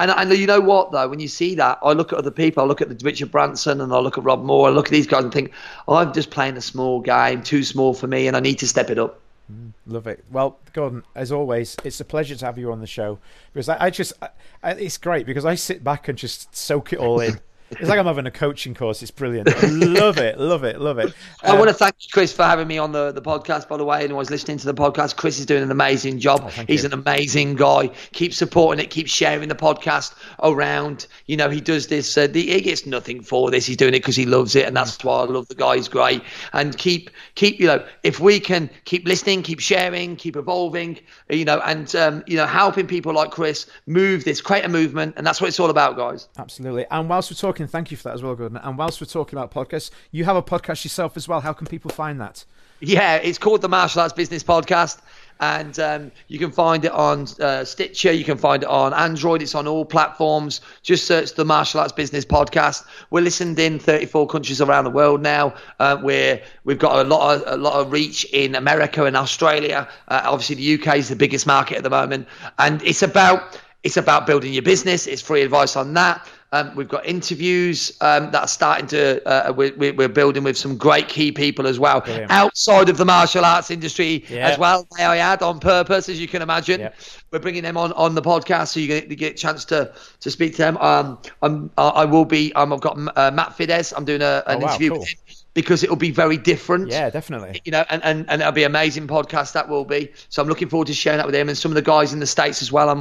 And, 0.00 0.10
and 0.10 0.32
you 0.32 0.46
know 0.46 0.60
what 0.60 0.92
though, 0.92 1.06
when 1.08 1.20
you 1.20 1.28
see 1.28 1.54
that, 1.56 1.78
I 1.82 1.92
look 1.92 2.12
at 2.12 2.18
other 2.18 2.30
people. 2.30 2.62
I 2.64 2.66
look 2.66 2.80
at 2.80 2.88
the 2.88 3.04
Richard 3.04 3.30
Branson 3.30 3.82
and 3.82 3.92
I 3.92 3.98
look 3.98 4.16
at 4.16 4.24
Rob 4.24 4.42
Moore. 4.42 4.66
I 4.66 4.70
look 4.70 4.86
at 4.86 4.92
these 4.92 5.06
guys 5.06 5.24
and 5.24 5.32
think, 5.32 5.52
oh, 5.86 5.96
I'm 5.96 6.14
just 6.14 6.30
playing 6.30 6.56
a 6.56 6.62
small 6.62 7.00
game, 7.00 7.42
too 7.42 7.62
small 7.62 7.92
for 7.92 8.06
me, 8.06 8.26
and 8.26 8.34
I 8.34 8.40
need 8.40 8.58
to 8.60 8.66
step 8.66 8.88
it 8.88 8.98
up. 8.98 9.20
Mm, 9.52 9.72
love 9.86 10.06
it. 10.06 10.24
Well, 10.30 10.58
Gordon, 10.72 11.04
as 11.14 11.30
always, 11.30 11.76
it's 11.84 12.00
a 12.00 12.04
pleasure 12.06 12.34
to 12.34 12.46
have 12.46 12.56
you 12.56 12.72
on 12.72 12.80
the 12.80 12.86
show 12.86 13.18
because 13.52 13.68
I, 13.68 13.84
I 13.84 13.90
just, 13.90 14.14
I, 14.62 14.70
it's 14.72 14.96
great 14.96 15.26
because 15.26 15.44
I 15.44 15.54
sit 15.54 15.84
back 15.84 16.08
and 16.08 16.16
just 16.16 16.56
soak 16.56 16.94
it 16.94 16.98
all 16.98 17.20
in. 17.20 17.38
It's 17.72 17.88
like 17.88 17.98
I'm 18.00 18.06
having 18.06 18.26
a 18.26 18.32
coaching 18.32 18.74
course. 18.74 19.00
It's 19.00 19.12
brilliant. 19.12 19.46
love 19.70 20.18
it, 20.18 20.40
love 20.40 20.64
it, 20.64 20.80
love 20.80 20.98
it. 20.98 21.06
Um, 21.06 21.12
I 21.44 21.54
want 21.56 21.68
to 21.68 21.74
thank 21.74 21.94
Chris 22.12 22.32
for 22.32 22.42
having 22.42 22.66
me 22.66 22.78
on 22.78 22.90
the, 22.90 23.12
the 23.12 23.22
podcast, 23.22 23.68
by 23.68 23.76
the 23.76 23.84
way. 23.84 23.98
Anyone 23.98 24.18
was 24.18 24.30
listening 24.30 24.58
to 24.58 24.66
the 24.66 24.74
podcast, 24.74 25.16
Chris 25.16 25.38
is 25.38 25.46
doing 25.46 25.62
an 25.62 25.70
amazing 25.70 26.18
job. 26.18 26.42
Oh, 26.44 26.64
He's 26.66 26.82
you. 26.82 26.88
an 26.88 26.94
amazing 26.94 27.54
guy. 27.54 27.88
Keep 28.12 28.34
supporting 28.34 28.84
it, 28.84 28.90
keep 28.90 29.06
sharing 29.06 29.48
the 29.48 29.54
podcast 29.54 30.14
around. 30.42 31.06
You 31.26 31.36
know, 31.36 31.48
he 31.48 31.60
does 31.60 31.86
this, 31.86 32.18
uh, 32.18 32.26
the, 32.26 32.42
he 32.42 32.60
gets 32.60 32.86
nothing 32.86 33.22
for 33.22 33.52
this. 33.52 33.66
He's 33.66 33.76
doing 33.76 33.94
it 33.94 33.98
because 34.00 34.16
he 34.16 34.26
loves 34.26 34.56
it. 34.56 34.66
And 34.66 34.76
that's 34.76 35.02
why 35.04 35.20
I 35.20 35.24
love 35.26 35.46
the 35.46 35.54
guy. 35.54 35.76
He's 35.76 35.88
great. 35.88 36.22
And 36.52 36.76
keep, 36.76 37.10
keep, 37.36 37.60
you 37.60 37.68
know, 37.68 37.86
if 38.02 38.18
we 38.18 38.40
can 38.40 38.68
keep 38.84 39.06
listening, 39.06 39.42
keep 39.42 39.60
sharing, 39.60 40.16
keep 40.16 40.34
evolving, 40.34 40.98
you 41.28 41.44
know, 41.44 41.60
and, 41.60 41.94
um, 41.94 42.24
you 42.26 42.36
know, 42.36 42.46
helping 42.46 42.88
people 42.88 43.12
like 43.14 43.30
Chris 43.30 43.66
move 43.86 44.24
this, 44.24 44.40
create 44.40 44.64
a 44.64 44.68
movement. 44.68 45.14
And 45.16 45.24
that's 45.24 45.40
what 45.40 45.46
it's 45.46 45.60
all 45.60 45.70
about, 45.70 45.96
guys. 45.96 46.28
Absolutely. 46.36 46.84
And 46.90 47.08
whilst 47.08 47.30
we're 47.30 47.36
talking, 47.36 47.59
thank 47.66 47.90
you 47.90 47.96
for 47.96 48.04
that 48.04 48.14
as 48.14 48.22
well, 48.22 48.34
Gordon. 48.34 48.58
And 48.58 48.78
whilst 48.78 49.00
we're 49.00 49.06
talking 49.06 49.38
about 49.38 49.52
podcasts, 49.52 49.90
you 50.10 50.24
have 50.24 50.36
a 50.36 50.42
podcast 50.42 50.84
yourself 50.84 51.16
as 51.16 51.28
well. 51.28 51.40
How 51.40 51.52
can 51.52 51.66
people 51.66 51.90
find 51.90 52.20
that? 52.20 52.44
Yeah, 52.82 53.16
it's 53.16 53.36
called 53.36 53.60
the 53.60 53.68
Martial 53.68 54.00
Arts 54.00 54.14
Business 54.14 54.42
Podcast, 54.42 55.00
and 55.38 55.78
um, 55.78 56.10
you 56.28 56.38
can 56.38 56.50
find 56.50 56.82
it 56.86 56.92
on 56.92 57.26
uh, 57.38 57.62
Stitcher. 57.62 58.10
You 58.10 58.24
can 58.24 58.38
find 58.38 58.62
it 58.62 58.70
on 58.70 58.94
Android. 58.94 59.42
It's 59.42 59.54
on 59.54 59.68
all 59.68 59.84
platforms. 59.84 60.62
Just 60.82 61.06
search 61.06 61.34
the 61.34 61.44
Martial 61.44 61.80
Arts 61.80 61.92
Business 61.92 62.24
Podcast. 62.24 62.86
We're 63.10 63.20
listened 63.20 63.58
in 63.58 63.78
34 63.78 64.26
countries 64.28 64.62
around 64.62 64.84
the 64.84 64.90
world 64.90 65.20
now. 65.20 65.54
Uh, 65.78 66.00
we're 66.02 66.42
we've 66.64 66.78
got 66.78 67.04
a 67.04 67.08
lot 67.08 67.36
of 67.36 67.42
a 67.46 67.58
lot 67.58 67.74
of 67.74 67.92
reach 67.92 68.24
in 68.32 68.54
America 68.54 69.04
and 69.04 69.14
Australia. 69.14 69.86
Uh, 70.08 70.22
obviously, 70.24 70.56
the 70.56 70.82
UK 70.82 70.96
is 70.96 71.10
the 71.10 71.16
biggest 71.16 71.46
market 71.46 71.76
at 71.76 71.82
the 71.82 71.90
moment, 71.90 72.26
and 72.58 72.82
it's 72.82 73.02
about 73.02 73.60
it's 73.82 73.98
about 73.98 74.26
building 74.26 74.54
your 74.54 74.62
business. 74.62 75.06
It's 75.06 75.20
free 75.20 75.42
advice 75.42 75.76
on 75.76 75.92
that. 75.94 76.26
Um, 76.52 76.74
we've 76.74 76.88
got 76.88 77.06
interviews 77.06 77.96
um, 78.00 78.32
that 78.32 78.42
are 78.42 78.48
starting 78.48 78.88
to. 78.88 79.26
Uh, 79.26 79.52
we're, 79.52 79.72
we're, 79.76 80.08
building 80.08 80.42
with 80.42 80.58
some 80.58 80.76
great 80.76 81.08
key 81.08 81.30
people 81.30 81.68
as 81.68 81.78
well 81.78 82.00
Brilliant. 82.00 82.30
outside 82.32 82.88
of 82.88 82.96
the 82.96 83.04
martial 83.04 83.44
arts 83.44 83.70
industry 83.70 84.24
yeah. 84.28 84.48
as 84.48 84.58
well. 84.58 84.84
May 84.98 85.04
I 85.04 85.18
add, 85.18 85.42
on 85.42 85.60
purpose, 85.60 86.08
as 86.08 86.20
you 86.20 86.26
can 86.26 86.42
imagine, 86.42 86.80
yeah. 86.80 86.92
we're 87.30 87.38
bringing 87.38 87.62
them 87.62 87.76
on 87.76 87.92
on 87.92 88.16
the 88.16 88.22
podcast 88.22 88.68
so 88.68 88.80
you 88.80 88.88
get, 88.88 89.08
you 89.08 89.14
get 89.14 89.34
a 89.34 89.36
chance 89.36 89.64
to 89.66 89.94
to 90.18 90.30
speak 90.30 90.52
to 90.52 90.58
them. 90.58 90.76
Um, 90.78 91.18
I'm, 91.40 91.70
I 91.78 92.04
will 92.04 92.24
be. 92.24 92.52
Um, 92.54 92.72
I've 92.72 92.80
got 92.80 92.98
uh, 93.16 93.30
Matt 93.30 93.56
Fiddes. 93.56 93.92
I'm 93.96 94.04
doing 94.04 94.22
a, 94.22 94.42
an 94.48 94.56
oh, 94.56 94.58
wow, 94.58 94.68
interview 94.70 94.90
cool. 94.90 94.98
with 95.00 95.08
him 95.08 95.39
because 95.54 95.82
it'll 95.82 95.96
be 95.96 96.10
very 96.10 96.36
different. 96.36 96.88
Yeah, 96.88 97.10
definitely. 97.10 97.60
You 97.64 97.72
know, 97.72 97.84
and, 97.90 98.02
and, 98.04 98.28
and 98.28 98.40
it'll 98.40 98.52
be 98.52 98.62
an 98.62 98.70
amazing 98.70 99.08
podcast 99.08 99.52
that 99.52 99.68
will 99.68 99.84
be. 99.84 100.10
So 100.28 100.40
I'm 100.42 100.48
looking 100.48 100.68
forward 100.68 100.86
to 100.86 100.94
sharing 100.94 101.18
that 101.18 101.26
with 101.26 101.34
him 101.34 101.48
and 101.48 101.58
some 101.58 101.70
of 101.70 101.74
the 101.74 101.82
guys 101.82 102.12
in 102.12 102.20
the 102.20 102.26
States 102.26 102.62
as 102.62 102.70
well. 102.70 102.88
I'm 102.88 103.00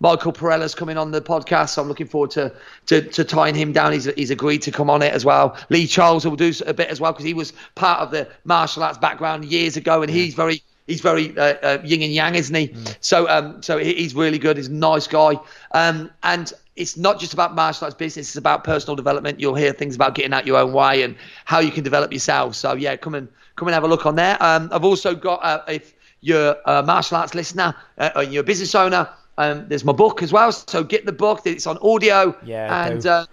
Michael 0.00 0.32
Parrella's 0.32 0.74
coming 0.74 0.98
on 0.98 1.10
the 1.10 1.22
podcast, 1.22 1.70
so 1.70 1.82
I'm 1.82 1.88
looking 1.88 2.06
forward 2.06 2.30
to 2.32 2.52
to, 2.86 3.02
to 3.02 3.24
tying 3.24 3.54
him 3.54 3.72
down. 3.72 3.92
He's, 3.92 4.04
he's 4.14 4.30
agreed 4.30 4.62
to 4.62 4.70
come 4.70 4.90
on 4.90 5.02
it 5.02 5.12
as 5.12 5.24
well. 5.24 5.56
Lee 5.70 5.86
Charles 5.86 6.26
will 6.26 6.36
do 6.36 6.52
a 6.66 6.74
bit 6.74 6.88
as 6.88 7.00
well 7.00 7.12
because 7.12 7.24
he 7.24 7.34
was 7.34 7.52
part 7.74 8.00
of 8.00 8.10
the 8.10 8.28
martial 8.44 8.82
arts 8.82 8.98
background 8.98 9.44
years 9.46 9.76
ago 9.76 10.02
and 10.02 10.10
he's 10.10 10.34
very 10.34 10.62
he's 10.86 11.00
very 11.00 11.36
uh, 11.36 11.54
uh, 11.62 11.78
yin 11.84 12.02
and 12.02 12.12
yang, 12.12 12.34
isn't 12.34 12.54
he? 12.54 12.68
Mm. 12.68 12.96
So 13.00 13.28
um, 13.28 13.62
so 13.62 13.78
he's 13.78 14.14
really 14.14 14.38
good. 14.38 14.56
He's 14.56 14.68
a 14.68 14.72
nice 14.72 15.06
guy. 15.06 15.38
Um, 15.72 16.10
and 16.22 16.52
it's 16.76 16.96
not 16.96 17.18
just 17.18 17.32
about 17.32 17.54
martial 17.54 17.86
arts 17.86 17.96
business; 17.96 18.28
it's 18.28 18.36
about 18.36 18.64
personal 18.64 18.96
development. 18.96 19.40
You'll 19.40 19.54
hear 19.54 19.72
things 19.72 19.94
about 19.94 20.14
getting 20.14 20.32
out 20.32 20.46
your 20.46 20.58
own 20.58 20.72
way 20.72 21.02
and 21.02 21.16
how 21.44 21.58
you 21.58 21.70
can 21.70 21.82
develop 21.84 22.12
yourself. 22.12 22.54
So 22.54 22.74
yeah, 22.74 22.96
come 22.96 23.14
and 23.14 23.28
come 23.56 23.68
and 23.68 23.74
have 23.74 23.84
a 23.84 23.88
look 23.88 24.06
on 24.06 24.14
there. 24.14 24.36
Um, 24.40 24.68
I've 24.72 24.84
also 24.84 25.14
got 25.14 25.42
uh, 25.42 25.62
if 25.68 25.94
you're 26.20 26.56
a 26.66 26.82
martial 26.82 27.16
arts 27.16 27.34
listener 27.34 27.74
uh, 27.98 28.10
or 28.16 28.22
you're 28.22 28.42
a 28.42 28.44
business 28.44 28.74
owner, 28.74 29.08
um, 29.38 29.66
there's 29.68 29.84
my 29.84 29.92
book 29.92 30.22
as 30.22 30.32
well. 30.32 30.52
So 30.52 30.84
get 30.84 31.06
the 31.06 31.12
book. 31.12 31.42
It's 31.46 31.66
on 31.66 31.78
audio. 31.78 32.36
Yeah. 32.44 32.86
And 32.86 33.06
uh, 33.06 33.26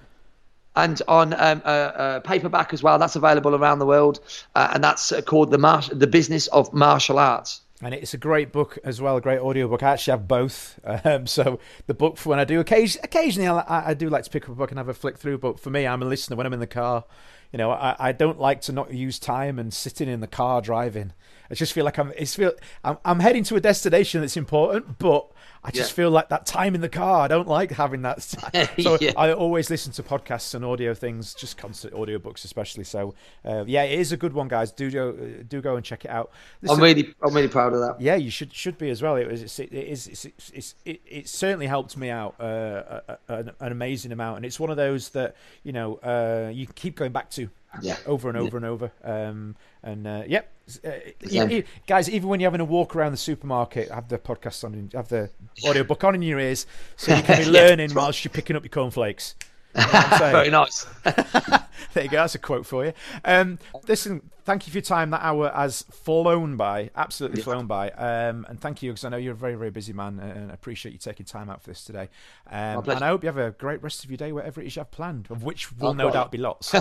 and 0.75 1.01
on 1.07 1.33
um, 1.33 1.61
uh, 1.65 1.67
uh, 1.67 2.19
paperback 2.21 2.73
as 2.73 2.81
well. 2.81 2.97
That's 2.97 3.15
available 3.15 3.55
around 3.55 3.79
the 3.79 3.85
world, 3.85 4.19
uh, 4.55 4.71
and 4.73 4.83
that's 4.83 5.13
called 5.25 5.51
the 5.51 5.57
Mar- 5.57 5.83
the 5.91 6.07
Business 6.07 6.47
of 6.47 6.73
Martial 6.73 7.19
Arts. 7.19 7.61
And 7.85 7.93
it's 7.93 8.13
a 8.13 8.17
great 8.17 8.51
book 8.51 8.79
as 8.83 9.01
well, 9.01 9.17
a 9.17 9.21
great 9.21 9.39
audiobook. 9.39 9.83
I 9.83 9.93
actually 9.93 10.11
have 10.11 10.27
both. 10.27 10.79
Um, 11.05 11.27
so 11.27 11.59
the 11.87 11.93
book 11.93 12.17
for 12.17 12.29
when 12.29 12.39
I 12.39 12.45
do 12.45 12.59
occasion, 12.59 13.01
occasionally, 13.03 13.47
I, 13.47 13.89
I, 13.89 13.93
do 13.93 14.09
like 14.09 14.23
to 14.23 14.29
pick 14.29 14.43
up 14.43 14.49
a 14.49 14.55
book 14.55 14.71
and 14.71 14.77
have 14.77 14.87
a 14.87 14.93
flick 14.93 15.17
through. 15.17 15.39
But 15.39 15.59
for 15.59 15.69
me, 15.69 15.85
I'm 15.85 16.01
a 16.01 16.05
listener 16.05 16.37
when 16.37 16.45
I'm 16.45 16.53
in 16.53 16.59
the 16.59 16.67
car. 16.67 17.03
You 17.51 17.57
know, 17.57 17.71
I, 17.71 17.95
I 17.99 18.11
don't 18.11 18.39
like 18.39 18.61
to 18.61 18.71
not 18.71 18.93
use 18.93 19.19
time 19.19 19.59
and 19.59 19.73
sitting 19.73 20.07
in 20.07 20.21
the 20.21 20.27
car 20.27 20.61
driving. 20.61 21.13
I 21.49 21.55
just 21.55 21.73
feel 21.73 21.83
like 21.83 21.97
I'm. 21.97 22.13
It's 22.15 22.35
feel 22.35 22.53
I'm, 22.83 22.97
I'm 23.03 23.19
heading 23.19 23.43
to 23.45 23.55
a 23.55 23.59
destination 23.59 24.21
that's 24.21 24.37
important, 24.37 24.97
but 24.99 25.29
I 25.65 25.71
just 25.71 25.91
yeah. 25.91 25.95
feel 25.95 26.11
like 26.11 26.27
that 26.29 26.45
time 26.45 26.75
in 26.75 26.81
the 26.81 26.89
car. 26.89 27.21
I 27.21 27.27
don't 27.29 27.47
like 27.47 27.71
having 27.71 28.01
that. 28.01 28.21
so 28.81 28.97
yeah. 28.99 29.13
I 29.15 29.31
always 29.31 29.69
listen 29.69 29.93
to 29.93 30.03
podcasts 30.03 30.53
and 30.53 30.65
audio 30.65 30.93
things, 30.93 31.33
just 31.33 31.57
constant 31.57 31.93
audio 31.93 32.19
books, 32.19 32.43
especially. 32.43 32.83
So 32.83 33.15
uh, 33.45 33.63
yeah, 33.65 33.83
it 33.83 33.97
is 33.97 34.11
a 34.11 34.17
good 34.17 34.33
one, 34.33 34.49
guys. 34.49 34.71
Do 34.71 34.91
go, 34.91 35.09
uh, 35.09 35.43
do 35.47 35.61
go 35.61 35.77
and 35.77 35.85
check 35.85 36.03
it 36.03 36.11
out. 36.11 36.31
Listen, 36.61 36.77
I'm 36.77 36.83
really, 36.83 37.13
I'm 37.23 37.33
really 37.33 37.47
proud 37.47 37.73
of 37.73 37.79
that. 37.79 38.01
Yeah, 38.01 38.15
you 38.15 38.29
should 38.29 38.53
should 38.53 38.77
be 38.77 38.89
as 38.89 39.01
well. 39.01 39.15
It 39.15 39.29
was, 39.29 39.41
it's, 39.41 39.59
it 39.59 39.73
is, 39.73 40.07
it's, 40.07 40.25
it's, 40.25 40.51
it's 40.53 40.75
it, 40.83 41.01
it, 41.05 41.27
certainly 41.29 41.67
helped 41.67 41.95
me 41.95 42.09
out 42.09 42.39
uh, 42.41 42.99
an, 43.29 43.51
an, 43.59 43.71
amazing 43.71 44.11
amount, 44.11 44.37
and 44.37 44.45
it's 44.45 44.59
one 44.59 44.69
of 44.69 44.77
those 44.77 45.09
that 45.09 45.35
you 45.63 45.71
know 45.71 45.95
uh, 45.95 46.51
you 46.53 46.67
keep 46.67 46.95
going 46.95 47.13
back 47.13 47.29
to 47.31 47.49
yeah. 47.81 47.97
over 48.05 48.29
and 48.29 48.37
over 48.37 48.49
yeah. 48.49 48.55
and 48.57 48.65
over. 48.65 48.91
Um, 49.03 49.55
and 49.81 50.07
uh, 50.07 50.23
yep, 50.27 50.51
uh, 50.85 50.91
even, 51.29 51.63
guys, 51.87 52.09
even 52.09 52.29
when 52.29 52.39
you're 52.39 52.47
having 52.47 52.61
a 52.61 52.65
walk 52.65 52.95
around 52.95 53.11
the 53.11 53.17
supermarket, 53.17 53.89
have 53.91 54.07
the 54.09 54.17
podcast 54.17 54.63
on, 54.63 54.89
have 54.93 55.09
the 55.09 55.29
audio 55.65 55.83
book 55.83 56.03
on 56.03 56.15
in 56.15 56.21
your 56.21 56.39
ears, 56.39 56.65
so 56.95 57.15
you 57.15 57.23
can 57.23 57.43
be 57.43 57.49
learning 57.49 57.89
yeah, 57.89 57.95
whilst 57.95 58.23
you're 58.23 58.31
picking 58.31 58.55
up 58.55 58.63
your 58.63 58.69
cornflakes. 58.69 59.35
You 59.75 59.81
know 59.81 60.17
Very 60.19 60.49
nice. 60.51 60.85
there 61.03 62.03
you 62.03 62.09
go. 62.09 62.17
That's 62.17 62.35
a 62.35 62.39
quote 62.39 62.63
for 62.63 62.85
you. 62.85 62.93
Um, 63.25 63.57
listen, 63.87 64.29
thank 64.45 64.67
you 64.67 64.71
for 64.71 64.77
your 64.77 64.83
time. 64.83 65.09
That 65.09 65.23
hour 65.23 65.51
has 65.51 65.81
flown 65.91 66.57
by, 66.57 66.91
absolutely 66.95 67.39
yeah. 67.39 67.43
flown 67.45 67.65
by. 67.65 67.89
Um, 67.89 68.45
and 68.47 68.61
thank 68.61 68.83
you 68.83 68.91
because 68.91 69.03
I 69.03 69.09
know 69.09 69.17
you're 69.17 69.33
a 69.33 69.35
very, 69.35 69.55
very 69.55 69.71
busy 69.71 69.91
man, 69.91 70.19
and 70.19 70.51
I 70.51 70.53
appreciate 70.53 70.91
you 70.91 70.99
taking 70.99 71.25
time 71.25 71.49
out 71.49 71.63
for 71.63 71.71
this 71.71 71.83
today. 71.83 72.09
Um, 72.51 72.87
and 72.87 73.03
I 73.03 73.07
hope 73.07 73.23
you 73.23 73.27
have 73.27 73.37
a 73.39 73.49
great 73.51 73.81
rest 73.81 74.03
of 74.03 74.11
your 74.11 74.17
day, 74.17 74.31
whatever 74.31 74.61
it 74.61 74.67
is 74.67 74.75
you 74.75 74.81
have 74.81 74.91
planned, 74.91 75.27
of 75.31 75.43
which 75.43 75.75
will 75.75 75.95
no 75.95 76.11
doubt 76.11 76.31
be 76.31 76.37
lots. 76.37 76.75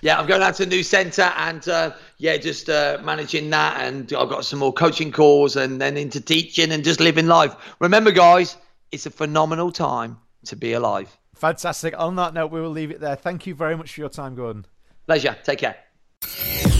Yeah, 0.00 0.18
I'm 0.18 0.26
going 0.26 0.42
out 0.42 0.54
to 0.56 0.62
a 0.62 0.66
new 0.66 0.82
centre 0.82 1.32
and 1.36 1.66
uh, 1.68 1.92
yeah, 2.18 2.36
just 2.36 2.68
uh, 2.68 2.98
managing 3.02 3.50
that. 3.50 3.80
And 3.80 4.12
I've 4.12 4.28
got 4.28 4.44
some 4.44 4.58
more 4.58 4.72
coaching 4.72 5.12
calls 5.12 5.56
and 5.56 5.80
then 5.80 5.96
into 5.96 6.20
teaching 6.20 6.72
and 6.72 6.82
just 6.82 7.00
living 7.00 7.26
life. 7.26 7.54
Remember, 7.78 8.10
guys, 8.10 8.56
it's 8.90 9.06
a 9.06 9.10
phenomenal 9.10 9.70
time 9.70 10.18
to 10.46 10.56
be 10.56 10.72
alive. 10.72 11.16
Fantastic. 11.34 11.98
On 11.98 12.16
that 12.16 12.34
note, 12.34 12.52
we 12.52 12.60
will 12.60 12.70
leave 12.70 12.90
it 12.90 13.00
there. 13.00 13.16
Thank 13.16 13.46
you 13.46 13.54
very 13.54 13.76
much 13.76 13.94
for 13.94 14.00
your 14.00 14.10
time, 14.10 14.34
Gordon. 14.34 14.66
Pleasure. 15.06 15.36
Take 15.42 15.58
care. 15.60 15.76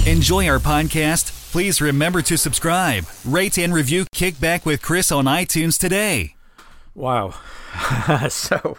Enjoy 0.06 0.48
our 0.48 0.58
podcast? 0.58 1.52
Please 1.52 1.80
remember 1.80 2.22
to 2.22 2.38
subscribe, 2.38 3.04
rate, 3.24 3.58
and 3.58 3.74
review 3.74 4.04
Kickback 4.14 4.64
with 4.64 4.80
Chris 4.80 5.12
on 5.12 5.26
iTunes 5.26 5.78
today. 5.78 6.36
Wow. 6.94 7.34
so, 8.28 8.78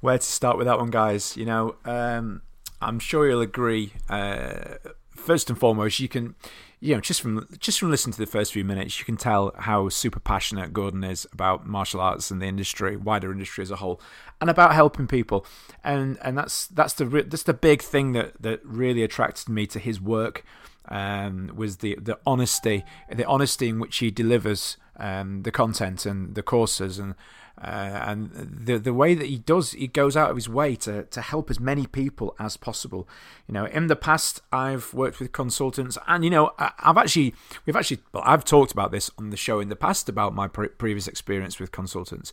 where 0.00 0.18
to 0.18 0.24
start 0.24 0.58
with 0.58 0.66
that 0.66 0.78
one, 0.78 0.90
guys? 0.90 1.36
You 1.36 1.46
know, 1.46 1.76
um, 1.84 2.42
I'm 2.84 2.98
sure 2.98 3.28
you'll 3.28 3.40
agree. 3.40 3.92
Uh, 4.08 4.76
first 5.10 5.48
and 5.48 5.58
foremost, 5.58 6.00
you 6.00 6.08
can, 6.08 6.34
you 6.80 6.94
know, 6.94 7.00
just 7.00 7.20
from 7.20 7.48
just 7.58 7.80
from 7.80 7.90
listening 7.90 8.12
to 8.12 8.18
the 8.18 8.26
first 8.26 8.52
few 8.52 8.64
minutes, 8.64 8.98
you 8.98 9.04
can 9.04 9.16
tell 9.16 9.54
how 9.58 9.88
super 9.88 10.20
passionate 10.20 10.72
Gordon 10.72 11.02
is 11.02 11.26
about 11.32 11.66
martial 11.66 12.00
arts 12.00 12.30
and 12.30 12.40
the 12.40 12.46
industry, 12.46 12.96
wider 12.96 13.32
industry 13.32 13.62
as 13.62 13.70
a 13.70 13.76
whole, 13.76 14.00
and 14.40 14.50
about 14.50 14.74
helping 14.74 15.06
people. 15.06 15.46
And 15.82 16.18
and 16.22 16.36
that's 16.36 16.66
that's 16.68 16.94
the 16.94 17.04
that's 17.26 17.44
the 17.44 17.54
big 17.54 17.82
thing 17.82 18.12
that 18.12 18.40
that 18.42 18.60
really 18.64 19.02
attracted 19.02 19.48
me 19.48 19.66
to 19.68 19.78
his 19.78 20.00
work. 20.00 20.44
Um, 20.86 21.50
was 21.56 21.78
the 21.78 21.98
the 22.00 22.18
honesty, 22.26 22.84
the 23.10 23.26
honesty 23.26 23.70
in 23.70 23.78
which 23.78 23.96
he 23.96 24.10
delivers 24.10 24.76
um, 24.98 25.42
the 25.42 25.50
content 25.50 26.04
and 26.04 26.34
the 26.34 26.42
courses 26.42 26.98
and 26.98 27.14
uh, 27.60 27.66
and 27.66 28.30
the 28.32 28.78
the 28.78 28.92
way 28.92 29.14
that 29.14 29.26
he 29.26 29.38
does, 29.38 29.72
he 29.72 29.86
goes 29.86 30.16
out 30.16 30.30
of 30.30 30.36
his 30.36 30.48
way 30.48 30.74
to 30.76 31.04
to 31.04 31.20
help 31.20 31.50
as 31.50 31.60
many 31.60 31.86
people 31.86 32.34
as 32.38 32.56
possible. 32.56 33.08
You 33.46 33.54
know, 33.54 33.66
in 33.66 33.86
the 33.86 33.96
past, 33.96 34.42
I've 34.52 34.92
worked 34.92 35.20
with 35.20 35.30
consultants, 35.30 35.96
and 36.08 36.24
you 36.24 36.30
know, 36.30 36.50
I've 36.58 36.96
actually 36.96 37.34
we've 37.64 37.76
actually 37.76 38.00
well, 38.12 38.24
I've 38.26 38.44
talked 38.44 38.72
about 38.72 38.90
this 38.90 39.10
on 39.18 39.30
the 39.30 39.36
show 39.36 39.60
in 39.60 39.68
the 39.68 39.76
past 39.76 40.08
about 40.08 40.34
my 40.34 40.48
pre- 40.48 40.68
previous 40.68 41.06
experience 41.06 41.60
with 41.60 41.70
consultants, 41.70 42.32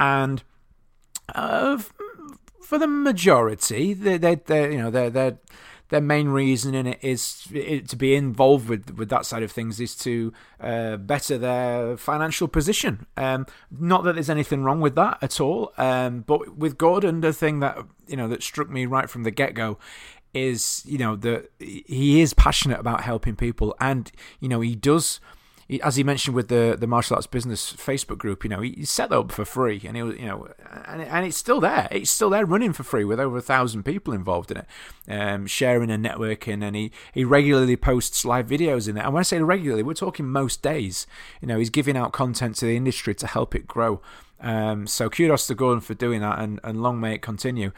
and 0.00 0.42
uh, 1.34 1.78
for 2.60 2.78
the 2.78 2.88
majority, 2.88 3.94
they 3.94 4.18
they 4.18 4.34
they 4.34 4.72
you 4.72 4.78
know 4.78 4.90
they're 4.90 5.10
they're 5.10 5.38
their 5.90 6.00
main 6.00 6.28
reason 6.28 6.74
in 6.74 6.86
it 6.86 6.98
is 7.02 7.46
it, 7.52 7.88
to 7.88 7.96
be 7.96 8.14
involved 8.14 8.68
with 8.68 8.96
with 8.96 9.08
that 9.08 9.26
side 9.26 9.42
of 9.42 9.50
things 9.50 9.80
is 9.80 9.94
to 9.96 10.32
uh, 10.60 10.96
better 10.96 11.38
their 11.38 11.96
financial 11.96 12.48
position. 12.48 13.06
Um, 13.16 13.46
not 13.70 14.04
that 14.04 14.14
there's 14.14 14.30
anything 14.30 14.62
wrong 14.62 14.80
with 14.80 14.94
that 14.96 15.18
at 15.22 15.40
all. 15.40 15.72
Um, 15.78 16.20
but 16.20 16.56
with 16.56 16.78
Gordon, 16.78 17.20
the 17.20 17.32
thing 17.32 17.60
that 17.60 17.78
you 18.06 18.16
know 18.16 18.28
that 18.28 18.42
struck 18.42 18.68
me 18.68 18.86
right 18.86 19.08
from 19.08 19.22
the 19.22 19.30
get 19.30 19.54
go 19.54 19.78
is 20.34 20.82
you 20.86 20.98
know 20.98 21.16
that 21.16 21.50
he 21.58 22.20
is 22.20 22.34
passionate 22.34 22.80
about 22.80 23.02
helping 23.02 23.36
people, 23.36 23.74
and 23.80 24.12
you 24.40 24.48
know 24.48 24.60
he 24.60 24.74
does 24.74 25.20
as 25.82 25.96
he 25.96 26.02
mentioned 26.02 26.34
with 26.34 26.48
the 26.48 26.76
the 26.78 26.86
martial 26.86 27.16
arts 27.16 27.26
business 27.26 27.72
Facebook 27.72 28.18
group, 28.18 28.42
you 28.42 28.50
know, 28.50 28.60
he, 28.60 28.84
set 28.84 29.10
that 29.10 29.18
up 29.18 29.32
for 29.32 29.44
free, 29.44 29.82
and 29.84 29.96
he 29.96 30.02
was, 30.02 30.16
you 30.16 30.26
know, 30.26 30.48
and, 30.86 31.02
and 31.02 31.26
it's 31.26 31.36
still 31.36 31.60
there. 31.60 31.88
It's 31.90 32.10
still 32.10 32.30
there, 32.30 32.46
running 32.46 32.72
for 32.72 32.82
free 32.82 33.04
with 33.04 33.20
over 33.20 33.36
a 33.36 33.42
thousand 33.42 33.82
people 33.82 34.14
involved 34.14 34.50
in 34.50 34.58
it, 34.58 34.66
um, 35.08 35.46
sharing 35.46 35.90
and 35.90 36.04
networking, 36.04 36.64
and 36.64 36.74
he 36.74 36.90
he 37.12 37.24
regularly 37.24 37.76
posts 37.76 38.24
live 38.24 38.46
videos 38.46 38.88
in 38.88 38.96
it. 38.96 39.04
And 39.04 39.12
when 39.12 39.20
I 39.20 39.24
say 39.24 39.40
regularly, 39.40 39.82
we're 39.82 39.94
talking 39.94 40.26
most 40.26 40.62
days. 40.62 41.06
You 41.42 41.48
know, 41.48 41.58
he's 41.58 41.70
giving 41.70 41.96
out 41.96 42.12
content 42.12 42.56
to 42.56 42.66
the 42.66 42.76
industry 42.76 43.14
to 43.16 43.26
help 43.26 43.54
it 43.54 43.66
grow. 43.66 44.00
Um, 44.40 44.86
so 44.86 45.10
kudos 45.10 45.46
to 45.48 45.54
Gordon 45.54 45.80
for 45.80 45.94
doing 45.94 46.20
that, 46.20 46.38
and, 46.38 46.60
and 46.62 46.82
long 46.82 47.00
may 47.00 47.14
it 47.14 47.22
continue. 47.22 47.72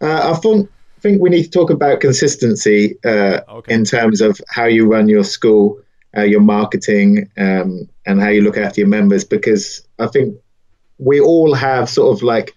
Uh, 0.00 0.32
I 0.32 0.38
thought 0.38 0.70
I 0.96 1.00
think 1.00 1.20
we 1.20 1.30
need 1.30 1.44
to 1.44 1.50
talk 1.50 1.70
about 1.70 2.00
consistency 2.00 2.96
uh, 3.04 3.40
okay. 3.48 3.74
in 3.74 3.84
terms 3.84 4.20
of 4.20 4.40
how 4.48 4.64
you 4.64 4.90
run 4.90 5.08
your 5.08 5.24
school, 5.24 5.80
uh, 6.16 6.22
your 6.22 6.40
marketing, 6.40 7.30
um, 7.36 7.88
and 8.06 8.20
how 8.20 8.28
you 8.28 8.42
look 8.42 8.56
after 8.56 8.80
your 8.80 8.88
members. 8.88 9.24
Because 9.24 9.86
I 9.98 10.06
think 10.06 10.36
we 10.98 11.20
all 11.20 11.54
have 11.54 11.88
sort 11.88 12.16
of 12.16 12.22
like 12.22 12.54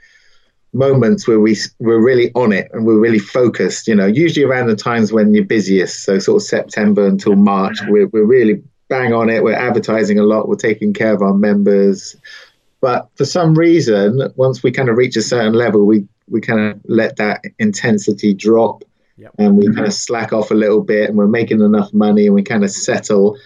moments 0.72 1.28
where 1.28 1.40
we 1.40 1.58
we're 1.80 2.02
really 2.02 2.32
on 2.36 2.54
it 2.54 2.70
and 2.74 2.86
we're 2.86 3.00
really 3.00 3.20
focused. 3.20 3.88
You 3.88 3.96
know, 3.96 4.06
usually 4.06 4.46
around 4.46 4.68
the 4.68 4.76
times 4.76 5.12
when 5.12 5.34
you're 5.34 5.46
busiest, 5.46 6.04
so 6.04 6.20
sort 6.20 6.42
of 6.42 6.48
September 6.48 7.06
until 7.06 7.36
March, 7.36 7.78
we're 7.88 8.08
we're 8.08 8.26
really 8.26 8.64
bang 8.88 9.14
on 9.14 9.30
it. 9.30 9.44
We're 9.44 9.54
advertising 9.54 10.20
a 10.20 10.24
lot. 10.24 10.48
We're 10.48 10.56
taking 10.56 10.94
care 10.94 11.14
of 11.14 11.22
our 11.22 11.34
members. 11.34 12.16
But 12.82 13.10
for 13.16 13.26
some 13.26 13.56
reason, 13.56 14.32
once 14.38 14.64
we 14.64 14.72
kind 14.72 14.90
of 14.90 14.96
reach 14.96 15.18
a 15.18 15.22
certain 15.22 15.54
level, 15.54 15.86
we 15.86 16.08
we 16.30 16.42
kind 16.42 16.60
of 16.60 16.80
let 16.86 17.18
that 17.18 17.44
intensity 17.58 18.34
drop 18.34 18.84
yep. 19.18 19.32
and 19.38 19.58
we 19.58 19.66
kind 19.66 19.80
of 19.80 19.86
mm-hmm. 19.86 19.92
slack 19.92 20.34
off 20.34 20.52
a 20.52 20.56
little 20.56 20.82
bit 20.82 21.10
and 21.10 21.18
we're 21.18 21.28
making 21.28 21.62
enough 21.62 21.94
money 21.94 22.26
and 22.26 22.36
we 22.36 22.44
kind 22.44 22.64
of 22.64 22.72
settle 22.72 23.38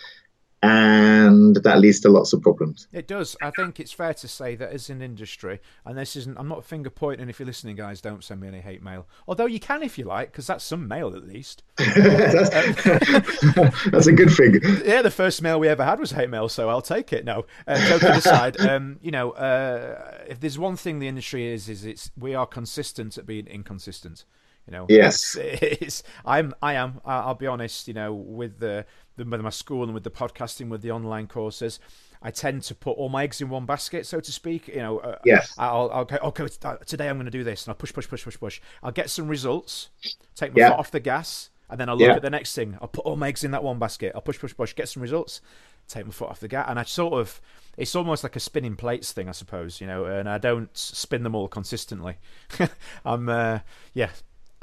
and 0.63 1.57
that 1.57 1.79
leads 1.79 1.99
to 1.99 2.09
lots 2.09 2.31
of 2.31 2.41
problems. 2.41 2.87
It 2.93 3.05
does. 3.05 3.35
I 3.41 3.51
think 3.51 3.81
it's 3.81 3.91
fair 3.91 4.13
to 4.13 4.27
say 4.29 4.55
that 4.55 4.71
as 4.71 4.89
an 4.89 5.01
industry, 5.01 5.59
and 5.85 5.97
this 5.97 6.15
isn't, 6.15 6.37
I'm 6.37 6.47
not 6.47 6.63
finger 6.63 6.89
pointing. 6.89 7.27
If 7.27 7.39
you're 7.39 7.45
listening, 7.45 7.75
guys, 7.75 7.99
don't 7.99 8.23
send 8.23 8.39
me 8.39 8.47
any 8.47 8.61
hate 8.61 8.81
mail. 8.81 9.05
Although 9.27 9.45
you 9.45 9.59
can 9.59 9.83
if 9.83 9.97
you 9.97 10.05
like, 10.05 10.31
because 10.31 10.47
that's 10.47 10.63
some 10.63 10.87
mail 10.87 11.13
at 11.17 11.27
least. 11.27 11.63
that's, 11.77 12.83
that's, 13.91 14.07
a 14.07 14.13
good 14.13 14.31
thing. 14.31 14.61
Yeah, 14.85 15.01
the 15.01 15.11
first 15.11 15.41
mail 15.41 15.59
we 15.59 15.67
ever 15.67 15.83
had 15.83 15.99
was 15.99 16.11
hate 16.11 16.29
mail, 16.29 16.47
so 16.47 16.69
I'll 16.69 16.81
take 16.81 17.11
it. 17.11 17.25
No, 17.25 17.45
uh, 17.67 17.89
joking 17.89 18.11
aside, 18.11 18.57
um, 18.65 18.99
you 19.01 19.11
know, 19.11 19.31
uh, 19.31 20.23
if 20.29 20.39
there's 20.39 20.57
one 20.57 20.77
thing 20.77 20.99
the 20.99 21.09
industry 21.09 21.45
is, 21.45 21.67
is 21.67 21.83
it's 21.83 22.09
we 22.17 22.35
are 22.35 22.47
consistent 22.47 23.17
at 23.17 23.25
being 23.25 23.47
inconsistent. 23.47 24.23
You 24.65 24.71
know, 24.71 24.85
yes, 24.87 25.35
it's, 25.35 25.81
it's, 25.81 26.03
I'm, 26.25 26.53
I 26.61 26.75
am. 26.75 27.01
I'll 27.03 27.35
be 27.35 27.47
honest. 27.47 27.89
You 27.89 27.93
know, 27.95 28.13
with 28.13 28.59
the, 28.59 28.85
the 29.15 29.25
with 29.25 29.41
my 29.41 29.49
school 29.49 29.83
and 29.83 29.93
with 29.93 30.03
the 30.03 30.11
podcasting, 30.11 30.69
with 30.69 30.81
the 30.81 30.91
online 30.91 31.27
courses, 31.27 31.79
I 32.21 32.31
tend 32.31 32.63
to 32.63 32.75
put 32.75 32.91
all 32.91 33.09
my 33.09 33.23
eggs 33.23 33.41
in 33.41 33.49
one 33.49 33.65
basket, 33.65 34.05
so 34.05 34.19
to 34.19 34.31
speak. 34.31 34.69
You 34.69 34.77
know, 34.77 34.99
uh, 34.99 35.17
yes. 35.25 35.53
I'll, 35.57 35.89
I'll 35.91 36.05
go, 36.05 36.17
okay, 36.23 36.47
today 36.85 37.09
I'm 37.09 37.17
going 37.17 37.25
to 37.25 37.31
do 37.31 37.43
this, 37.43 37.65
and 37.65 37.71
I'll 37.71 37.75
push, 37.75 37.93
push, 37.93 38.07
push, 38.07 38.23
push, 38.23 38.39
push. 38.39 38.61
I'll 38.81 38.91
get 38.91 39.09
some 39.09 39.27
results, 39.27 39.89
take 40.35 40.55
my 40.55 40.61
yeah. 40.61 40.69
foot 40.69 40.79
off 40.79 40.91
the 40.91 41.01
gas, 41.01 41.49
and 41.69 41.79
then 41.79 41.89
I'll 41.89 41.97
look 41.97 42.07
yeah. 42.07 42.15
at 42.15 42.21
the 42.21 42.29
next 42.29 42.55
thing. 42.55 42.77
I'll 42.81 42.87
put 42.87 43.05
all 43.05 43.17
my 43.17 43.27
eggs 43.27 43.43
in 43.43 43.51
that 43.51 43.63
one 43.63 43.77
basket. 43.77 44.13
I'll 44.15 44.21
push, 44.21 44.39
push, 44.39 44.55
push, 44.55 44.73
get 44.73 44.87
some 44.87 45.01
results, 45.01 45.41
take 45.87 46.05
my 46.05 46.11
foot 46.11 46.29
off 46.29 46.39
the 46.39 46.47
gas, 46.47 46.67
and 46.69 46.79
I 46.79 46.83
sort 46.83 47.13
of, 47.13 47.41
it's 47.77 47.95
almost 47.95 48.23
like 48.23 48.37
a 48.37 48.39
spinning 48.39 48.77
plates 48.77 49.11
thing, 49.11 49.27
I 49.27 49.33
suppose. 49.33 49.81
You 49.81 49.87
know, 49.87 50.05
and 50.05 50.29
I 50.29 50.37
don't 50.37 50.75
spin 50.77 51.23
them 51.23 51.35
all 51.35 51.49
consistently. 51.49 52.17
I'm, 53.05 53.27
uh, 53.27 53.59
yeah, 53.93 54.11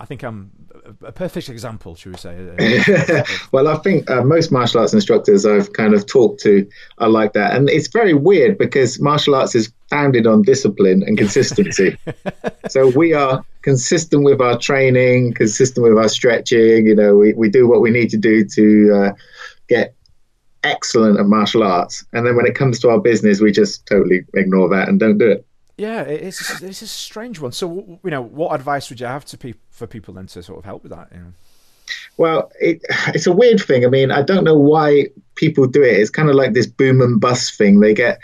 I 0.01 0.07
think 0.07 0.23
I'm 0.23 0.51
a 1.05 1.13
perfect 1.13 1.51
example, 1.51 1.95
should 1.95 2.13
we 2.13 2.19
say? 2.19 3.23
well, 3.53 3.69
I 3.69 3.77
think 3.77 4.11
uh, 4.11 4.25
most 4.25 4.51
martial 4.51 4.81
arts 4.81 4.95
instructors 4.95 5.45
I've 5.45 5.75
kind 5.75 5.93
of 5.93 6.07
talked 6.07 6.41
to 6.41 6.67
are 6.99 7.11
like 7.11 7.35
that, 7.35 7.55
and 7.55 7.69
it's 7.69 7.89
very 7.89 8.15
weird 8.15 8.57
because 8.57 8.99
martial 8.99 9.35
arts 9.35 9.55
is 9.55 9.71
founded 9.91 10.27
on 10.27 10.41
discipline 10.41 11.03
and 11.07 11.19
consistency. 11.19 11.99
so 12.71 12.89
we 12.89 13.13
are 13.13 13.45
consistent 13.61 14.25
with 14.25 14.41
our 14.41 14.57
training, 14.57 15.35
consistent 15.35 15.87
with 15.87 15.99
our 15.99 16.09
stretching. 16.09 16.87
You 16.87 16.95
know, 16.95 17.17
we, 17.17 17.35
we 17.35 17.51
do 17.51 17.69
what 17.69 17.83
we 17.83 17.91
need 17.91 18.09
to 18.11 18.17
do 18.17 18.43
to 18.43 18.95
uh, 18.95 19.13
get 19.69 19.95
excellent 20.65 21.21
at 21.21 21.27
martial 21.27 21.63
arts, 21.63 22.07
and 22.15 22.27
then 22.27 22.37
when 22.37 22.47
it 22.47 22.55
comes 22.55 22.79
to 22.81 22.89
our 22.89 23.01
business, 23.01 23.43
we 23.43 23.53
just 23.53 23.85
totally 23.85 24.25
ignore 24.33 24.71
that 24.71 24.89
and 24.89 24.99
don't 24.99 25.19
do 25.19 25.31
it. 25.31 25.47
Yeah, 25.81 26.03
it's 26.03 26.63
it's 26.63 26.83
a 26.83 26.87
strange 26.87 27.41
one. 27.41 27.53
So, 27.53 27.99
you 28.05 28.11
know, 28.11 28.21
what 28.21 28.55
advice 28.55 28.91
would 28.91 29.01
you 29.01 29.07
have 29.07 29.25
to 29.25 29.39
pe- 29.39 29.55
for 29.71 29.87
people 29.87 30.13
then 30.13 30.27
to 30.27 30.43
sort 30.43 30.59
of 30.59 30.67
help 30.67 30.83
with 30.83 30.93
that? 30.93 31.09
You 31.11 31.19
know? 31.19 31.33
Well, 32.19 32.53
it, 32.61 32.83
it's 33.15 33.27
a 33.27 33.33
weird 33.33 33.63
thing. 33.63 33.87
I 33.87 33.89
mean, 33.89 34.11
I 34.11 34.21
don't 34.21 34.45
know 34.45 34.59
why 34.59 35.07
people 35.37 35.67
do 35.67 35.83
it. 35.83 35.99
It's 35.99 36.11
kind 36.11 36.29
of 36.29 36.35
like 36.35 36.53
this 36.53 36.67
boom 36.67 37.01
and 37.01 37.19
bust 37.19 37.57
thing. 37.57 37.81
They 37.81 37.95
get 37.95 38.21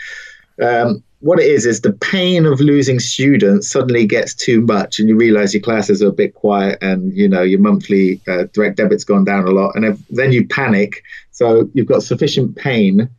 um, 0.61 1.03
what 1.21 1.39
it 1.39 1.47
is 1.47 1.65
is 1.65 1.81
the 1.81 1.93
pain 1.93 2.45
of 2.45 2.59
losing 2.59 2.99
students 2.99 3.67
suddenly 3.67 4.05
gets 4.05 4.35
too 4.35 4.61
much, 4.61 4.99
and 4.99 5.09
you 5.09 5.15
realize 5.15 5.51
your 5.51 5.63
classes 5.63 6.03
are 6.03 6.09
a 6.09 6.13
bit 6.13 6.35
quiet, 6.35 6.77
and 6.83 7.11
you 7.17 7.27
know 7.27 7.41
your 7.41 7.59
monthly 7.59 8.21
uh, 8.27 8.43
direct 8.53 8.77
debit's 8.77 9.03
gone 9.03 9.25
down 9.25 9.47
a 9.47 9.51
lot, 9.51 9.71
and 9.73 9.83
if, 9.83 9.97
then 10.09 10.31
you 10.31 10.47
panic. 10.47 11.01
So 11.31 11.67
you've 11.73 11.87
got 11.87 12.03
sufficient 12.03 12.55
pain 12.55 13.09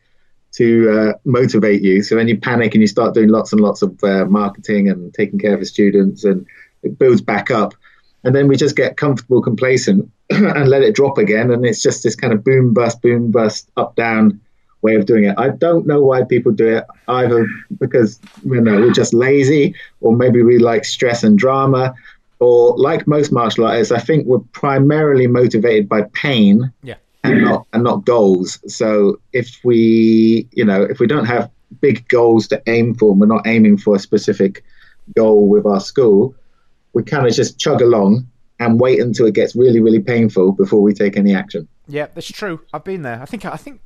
to 0.58 0.90
uh, 0.90 1.12
motivate 1.24 1.82
you. 1.82 2.02
So 2.02 2.16
then 2.16 2.26
you 2.26 2.36
panic 2.36 2.74
and 2.74 2.80
you 2.80 2.88
start 2.88 3.14
doing 3.14 3.28
lots 3.28 3.52
and 3.52 3.60
lots 3.60 3.80
of 3.80 4.02
uh, 4.02 4.24
marketing 4.24 4.88
and 4.88 5.14
taking 5.14 5.38
care 5.38 5.54
of 5.54 5.60
the 5.60 5.66
students, 5.66 6.24
and 6.24 6.44
it 6.82 6.98
builds 6.98 7.20
back 7.20 7.52
up. 7.52 7.74
And 8.24 8.34
then 8.34 8.48
we 8.48 8.56
just 8.56 8.74
get 8.74 8.96
comfortable, 8.96 9.40
complacent, 9.40 10.10
and 10.30 10.68
let 10.68 10.82
it 10.82 10.96
drop 10.96 11.16
again. 11.16 11.52
And 11.52 11.64
it's 11.64 11.80
just 11.80 12.02
this 12.02 12.16
kind 12.16 12.32
of 12.32 12.42
boom, 12.42 12.74
bust, 12.74 13.00
boom, 13.00 13.30
bust, 13.30 13.70
up, 13.76 13.94
down 13.94 14.40
way 14.82 14.96
of 14.96 15.06
doing 15.06 15.24
it. 15.24 15.36
I 15.38 15.50
don't 15.50 15.86
know 15.86 16.02
why 16.02 16.24
people 16.24 16.50
do 16.50 16.76
it, 16.76 16.84
either 17.06 17.46
because 17.78 18.18
you 18.44 18.60
know 18.60 18.80
we're 18.80 18.92
just 18.92 19.14
lazy, 19.14 19.76
or 20.00 20.16
maybe 20.16 20.42
we 20.42 20.58
like 20.58 20.84
stress 20.84 21.22
and 21.22 21.38
drama, 21.38 21.94
or 22.40 22.76
like 22.76 23.06
most 23.06 23.30
martial 23.30 23.64
artists, 23.64 23.92
I 23.92 24.00
think 24.00 24.26
we're 24.26 24.40
primarily 24.52 25.28
motivated 25.28 25.88
by 25.88 26.02
pain. 26.14 26.72
Yeah 26.82 26.96
and 27.24 27.42
not 27.42 27.66
and 27.72 27.84
not 27.84 28.04
goals. 28.04 28.58
So 28.72 29.20
if 29.32 29.58
we, 29.64 30.48
you 30.52 30.64
know, 30.64 30.82
if 30.82 31.00
we 31.00 31.06
don't 31.06 31.26
have 31.26 31.50
big 31.80 32.08
goals 32.08 32.48
to 32.48 32.62
aim 32.66 32.94
for, 32.94 33.10
and 33.10 33.20
we're 33.20 33.26
not 33.26 33.46
aiming 33.46 33.78
for 33.78 33.96
a 33.96 33.98
specific 33.98 34.64
goal 35.16 35.48
with 35.48 35.66
our 35.66 35.80
school, 35.80 36.34
we 36.92 37.02
kind 37.02 37.26
of 37.26 37.32
just 37.32 37.58
chug 37.58 37.82
along 37.82 38.26
and 38.60 38.80
wait 38.80 39.00
until 39.00 39.26
it 39.26 39.34
gets 39.34 39.54
really, 39.54 39.80
really 39.80 40.00
painful 40.00 40.52
before 40.52 40.82
we 40.82 40.92
take 40.92 41.16
any 41.16 41.34
action. 41.34 41.68
Yeah, 41.86 42.08
that's 42.14 42.30
true. 42.30 42.60
I've 42.72 42.84
been 42.84 43.02
there. 43.02 43.20
I 43.20 43.24
think 43.24 43.44
I 43.44 43.56
think 43.56 43.80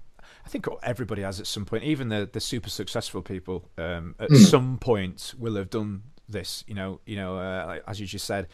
I 0.44 0.48
think 0.48 0.66
everybody 0.82 1.22
has 1.22 1.40
at 1.40 1.46
some 1.46 1.64
point, 1.64 1.84
even 1.84 2.08
the 2.08 2.28
the 2.30 2.40
super 2.40 2.70
successful 2.70 3.22
people, 3.22 3.70
um, 3.78 4.14
at 4.18 4.30
mm. 4.30 4.36
some 4.36 4.78
point 4.78 5.34
will 5.38 5.56
have 5.56 5.70
done 5.70 6.02
this. 6.28 6.64
You 6.66 6.74
know, 6.74 7.00
you 7.06 7.16
know, 7.16 7.36
uh, 7.36 7.78
as 7.86 8.00
you 8.00 8.06
just 8.06 8.26
said, 8.26 8.48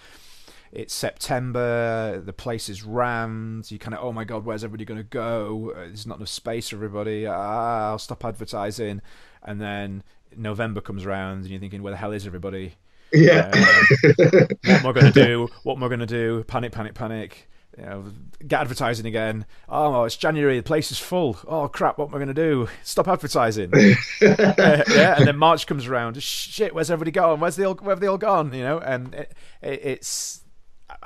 it's 0.73 0.93
September, 0.93 2.21
the 2.21 2.33
place 2.33 2.69
is 2.69 2.83
rammed. 2.83 3.71
You 3.71 3.79
kind 3.79 3.95
of, 3.95 4.05
oh 4.05 4.13
my 4.13 4.25
god, 4.25 4.45
where's 4.45 4.65
everybody 4.65 4.85
going 4.85 4.99
to 4.99 5.05
go? 5.05 5.73
Uh, 5.75 5.81
there's 5.81 6.07
not 6.07 6.19
enough 6.19 6.29
space 6.29 6.69
for 6.69 6.77
everybody. 6.77 7.27
Ah, 7.27 7.91
I'll 7.91 7.99
stop 7.99 8.25
advertising. 8.25 9.01
And 9.43 9.61
then 9.61 10.03
November 10.37 10.81
comes 10.81 11.07
around, 11.07 11.39
and 11.39 11.49
you're 11.49 11.61
thinking, 11.61 11.83
where 11.83 11.93
the 11.93 11.97
hell 11.97 12.13
is 12.13 12.27
everybody? 12.27 12.75
Yeah. 13.13 13.51
Uh, 13.53 14.25
what 14.65 14.69
am 14.69 14.87
I 14.87 14.93
going 14.93 15.13
to 15.13 15.25
do? 15.25 15.49
What 15.63 15.77
am 15.77 15.85
I 15.85 15.89
going 15.89 16.01
to 16.01 16.07
do? 16.07 16.45
Panic, 16.45 16.73
panic, 16.73 16.95
panic. 16.95 17.49
You 17.77 17.85
know, 17.85 18.05
get 18.47 18.61
advertising 18.61 19.07
again. 19.07 19.47
Oh, 19.69 20.03
it's 20.03 20.17
January. 20.17 20.57
The 20.57 20.65
place 20.65 20.91
is 20.91 20.99
full. 20.99 21.39
Oh 21.47 21.69
crap! 21.69 21.97
What 21.97 22.09
am 22.09 22.15
I 22.15 22.19
going 22.19 22.29
to 22.29 22.35
do? 22.35 22.69
Stop 22.83 23.07
advertising. 23.07 23.73
uh, 23.75 23.95
yeah, 24.21 25.17
and 25.17 25.29
then 25.29 25.37
March 25.37 25.69
comes 25.69 25.87
around. 25.87 26.21
Shit, 26.21 26.75
where's 26.75 26.91
everybody 26.91 27.13
gone? 27.13 27.39
Where's 27.39 27.55
they 27.55 27.65
all? 27.65 27.75
Where 27.77 27.93
have 27.93 28.01
they 28.01 28.09
all 28.09 28.19
gone? 28.19 28.53
You 28.53 28.63
know, 28.63 28.79
and 28.81 29.15
it, 29.15 29.33
it, 29.63 29.81
it's 29.85 30.41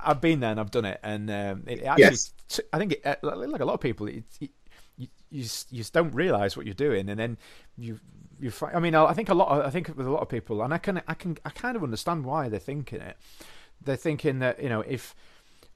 I've 0.05 0.21
been 0.21 0.41
there 0.41 0.51
and 0.51 0.61
I've 0.61 0.71
done 0.71 0.85
it, 0.85 1.01
and 1.03 1.31
um, 1.31 1.65
it 1.67 1.83
actually, 1.83 2.03
yes. 2.05 2.33
I 2.73 2.79
think, 2.79 2.93
it, 2.93 3.03
uh, 3.05 3.17
like 3.23 3.61
a 3.61 3.65
lot 3.65 3.75
of 3.75 3.81
people, 3.81 4.07
it, 4.07 4.25
it, 4.41 4.51
you, 4.97 5.09
you 5.31 5.43
just, 5.43 5.73
you 5.73 5.79
just 5.79 5.93
don't 5.93 6.15
realize 6.15 6.57
what 6.57 6.67
you're 6.67 6.75
doing, 6.75 7.09
and 7.09 7.19
then 7.19 7.39
you 7.77 7.99
you 8.41 8.51
find, 8.51 8.77
I 8.77 8.81
mean, 8.81 8.95
I 8.95 9.13
think 9.13 9.29
a 9.29 9.35
lot. 9.35 9.49
Of, 9.49 9.67
I 9.67 9.71
think 9.71 9.89
with 9.97 10.07
a 10.07 10.11
lot 10.11 10.21
of 10.21 10.29
people, 10.29 10.63
and 10.63 10.75
I 10.75 10.79
can 10.79 11.03
I 11.07 11.15
can 11.15 11.39
I 11.45 11.51
kind 11.51 11.77
of 11.77 11.83
understand 11.83 12.25
why 12.25 12.49
they're 12.49 12.61
thinking 12.61 13.01
it. 13.01 13.17
They're 13.81 13.97
thinking 13.97 14.41
that 14.41 14.63
you 14.63 14.69
know 14.69 14.81
if 14.81 15.15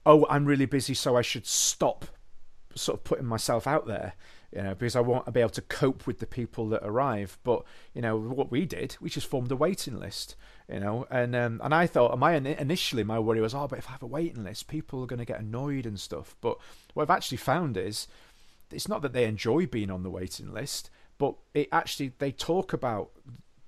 oh 0.05 0.25
I'm 0.29 0.45
really 0.45 0.65
busy, 0.65 0.93
so 0.93 1.15
I 1.15 1.21
should 1.21 1.45
stop 1.45 2.05
sort 2.75 2.99
of 2.99 3.03
putting 3.03 3.25
myself 3.25 3.65
out 3.65 3.87
there 3.87 4.13
you 4.55 4.63
know, 4.63 4.73
because 4.73 4.95
I 4.95 5.01
want 5.01 5.25
to 5.25 5.31
be 5.31 5.41
able 5.41 5.49
to 5.51 5.61
cope 5.61 6.07
with 6.07 6.19
the 6.19 6.25
people 6.25 6.69
that 6.69 6.81
arrive. 6.83 7.37
But 7.43 7.63
you 7.93 8.01
know, 8.01 8.17
what 8.17 8.51
we 8.51 8.65
did, 8.65 8.97
we 9.01 9.09
just 9.09 9.27
formed 9.27 9.51
a 9.51 9.55
waiting 9.55 9.99
list. 9.99 10.35
You 10.71 10.79
know, 10.79 11.07
and 11.09 11.35
um, 11.35 11.61
and 11.63 11.73
I 11.73 11.87
thought, 11.87 12.17
my 12.17 12.33
initially 12.33 13.03
my 13.03 13.19
worry 13.19 13.41
was, 13.41 13.53
oh, 13.53 13.67
but 13.67 13.79
if 13.79 13.87
I 13.87 13.91
have 13.91 14.03
a 14.03 14.07
waiting 14.07 14.43
list, 14.43 14.67
people 14.67 15.03
are 15.03 15.07
going 15.07 15.19
to 15.19 15.25
get 15.25 15.39
annoyed 15.39 15.85
and 15.85 15.99
stuff. 15.99 16.35
But 16.41 16.57
what 16.93 17.03
I've 17.03 17.15
actually 17.15 17.37
found 17.37 17.77
is, 17.77 18.07
it's 18.71 18.87
not 18.87 19.01
that 19.01 19.13
they 19.13 19.25
enjoy 19.25 19.65
being 19.65 19.91
on 19.91 20.03
the 20.03 20.09
waiting 20.09 20.53
list, 20.53 20.89
but 21.17 21.35
it 21.53 21.67
actually 21.71 22.13
they 22.19 22.31
talk 22.31 22.73
about 22.73 23.11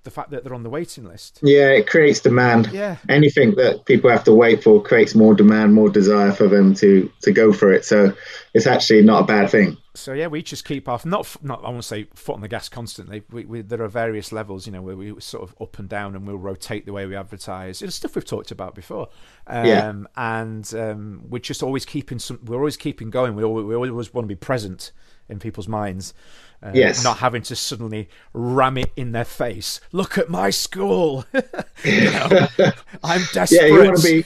the 0.02 0.10
fact 0.10 0.30
that 0.30 0.44
they're 0.44 0.54
on 0.54 0.62
the 0.62 0.70
waiting 0.70 1.04
list. 1.04 1.40
Yeah, 1.42 1.68
it 1.68 1.86
creates 1.86 2.20
demand. 2.20 2.70
Yeah. 2.72 2.96
Anything 3.08 3.54
that 3.56 3.84
people 3.84 4.10
have 4.10 4.24
to 4.24 4.32
wait 4.32 4.62
for 4.62 4.82
creates 4.82 5.14
more 5.14 5.34
demand, 5.34 5.74
more 5.74 5.90
desire 5.90 6.32
for 6.32 6.48
them 6.48 6.74
to 6.76 7.10
to 7.22 7.32
go 7.32 7.52
for 7.52 7.72
it. 7.72 7.84
So 7.84 8.14
it's 8.54 8.66
actually 8.66 9.02
not 9.02 9.22
a 9.22 9.26
bad 9.26 9.50
thing. 9.50 9.76
So 9.94 10.12
yeah, 10.12 10.28
we 10.28 10.42
just 10.42 10.64
keep 10.64 10.88
off 10.88 11.04
not 11.04 11.36
not 11.42 11.64
I 11.64 11.68
won't 11.68 11.84
say 11.84 12.04
foot 12.14 12.34
on 12.34 12.40
the 12.40 12.48
gas 12.48 12.68
constantly. 12.68 13.22
We, 13.30 13.44
we, 13.44 13.60
there 13.60 13.82
are 13.82 13.88
various 13.88 14.32
levels, 14.32 14.66
you 14.66 14.72
know, 14.72 14.82
where 14.82 14.96
we 14.96 15.20
sort 15.20 15.42
of 15.42 15.54
up 15.60 15.78
and 15.78 15.88
down, 15.88 16.14
and 16.14 16.26
we'll 16.26 16.38
rotate 16.38 16.86
the 16.86 16.92
way 16.92 17.06
we 17.06 17.16
advertise. 17.16 17.82
It's 17.82 17.96
stuff 17.96 18.14
we've 18.14 18.24
talked 18.24 18.50
about 18.50 18.74
before. 18.74 19.08
Um, 19.46 19.66
yeah. 19.66 19.92
And 20.16 20.74
um, 20.74 21.24
we're 21.28 21.40
just 21.40 21.62
always 21.62 21.84
keeping 21.84 22.18
some. 22.18 22.40
We're 22.44 22.58
always 22.58 22.76
keeping 22.76 23.10
going. 23.10 23.34
We 23.34 23.44
always, 23.44 23.66
we 23.66 23.74
always 23.74 24.14
want 24.14 24.24
to 24.24 24.28
be 24.28 24.36
present 24.36 24.92
in 25.30 25.38
people's 25.38 25.68
minds. 25.68 26.14
Uh, 26.62 26.72
yes. 26.74 27.02
Not 27.02 27.18
having 27.18 27.42
to 27.42 27.56
suddenly 27.56 28.08
ram 28.34 28.76
it 28.76 28.92
in 28.94 29.12
their 29.12 29.24
face. 29.24 29.80
Look 29.92 30.18
at 30.18 30.28
my 30.28 30.50
school. 30.50 31.24
know, 31.32 32.48
I'm 33.02 33.22
desperate. 33.32 33.50
Yeah, 33.52 33.66
you 33.66 33.84
want 33.84 33.96
to 33.96 34.02
be 34.02 34.24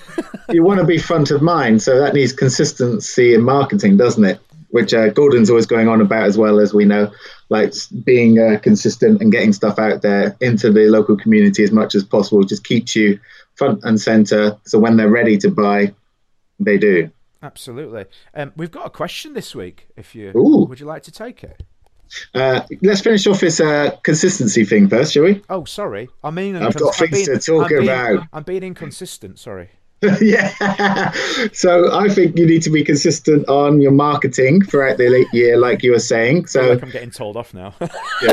you 0.52 0.64
want 0.64 0.80
to 0.80 0.86
be 0.86 0.98
front 0.98 1.30
of 1.30 1.42
mind, 1.42 1.82
so 1.82 2.00
that 2.00 2.14
needs 2.14 2.32
consistency 2.32 3.34
in 3.34 3.42
marketing, 3.42 3.96
doesn't 3.96 4.24
it? 4.24 4.40
Which 4.70 4.92
uh, 4.92 5.10
Gordon's 5.10 5.48
always 5.48 5.66
going 5.66 5.86
on 5.86 6.00
about 6.00 6.24
as 6.24 6.36
well 6.36 6.58
as 6.58 6.74
we 6.74 6.84
know, 6.84 7.12
like 7.50 7.72
being 8.02 8.40
uh, 8.40 8.58
consistent 8.60 9.22
and 9.22 9.30
getting 9.30 9.52
stuff 9.52 9.78
out 9.78 10.02
there 10.02 10.36
into 10.40 10.72
the 10.72 10.86
local 10.86 11.16
community 11.16 11.62
as 11.62 11.70
much 11.70 11.94
as 11.94 12.02
possible 12.02 12.42
just 12.42 12.64
keeps 12.64 12.96
you 12.96 13.20
front 13.54 13.84
and 13.84 14.00
center. 14.00 14.58
So 14.66 14.80
when 14.80 14.96
they're 14.96 15.08
ready 15.08 15.38
to 15.38 15.50
buy, 15.50 15.94
they 16.58 16.78
do. 16.78 17.10
Absolutely. 17.44 18.06
Um, 18.34 18.52
we've 18.56 18.70
got 18.70 18.86
a 18.86 18.90
question 18.90 19.34
this 19.34 19.54
week. 19.54 19.86
If 19.96 20.14
you 20.14 20.32
Ooh. 20.34 20.64
would 20.64 20.80
you 20.80 20.86
like 20.86 21.02
to 21.02 21.12
take 21.12 21.44
it? 21.44 21.62
Uh, 22.34 22.62
let's 22.80 23.02
finish 23.02 23.26
off 23.26 23.40
this 23.40 23.60
uh, 23.60 23.90
consistency 24.02 24.64
thing 24.64 24.88
first, 24.88 25.12
shall 25.12 25.24
we? 25.24 25.42
Oh, 25.50 25.64
sorry. 25.64 26.08
I 26.22 26.30
mean, 26.30 26.56
I've 26.56 26.74
got 26.74 26.94
things 26.94 27.10
being, 27.10 27.26
to 27.26 27.38
talk 27.38 27.70
I'm 27.70 27.82
about. 27.82 28.08
Being, 28.08 28.28
I'm 28.32 28.42
being 28.44 28.62
inconsistent. 28.62 29.38
Sorry. 29.38 29.68
yeah. 30.20 31.12
So 31.52 31.94
I 31.94 32.08
think 32.08 32.38
you 32.38 32.46
need 32.46 32.62
to 32.62 32.70
be 32.70 32.82
consistent 32.82 33.46
on 33.48 33.80
your 33.80 33.92
marketing 33.92 34.62
throughout 34.62 34.96
the 34.96 35.26
year, 35.32 35.58
like 35.58 35.82
you 35.82 35.92
were 35.92 35.98
saying. 35.98 36.46
So 36.46 36.70
like 36.70 36.82
I'm 36.82 36.90
getting 36.90 37.10
told 37.10 37.36
off 37.36 37.52
now. 37.52 37.74
yeah, 38.22 38.32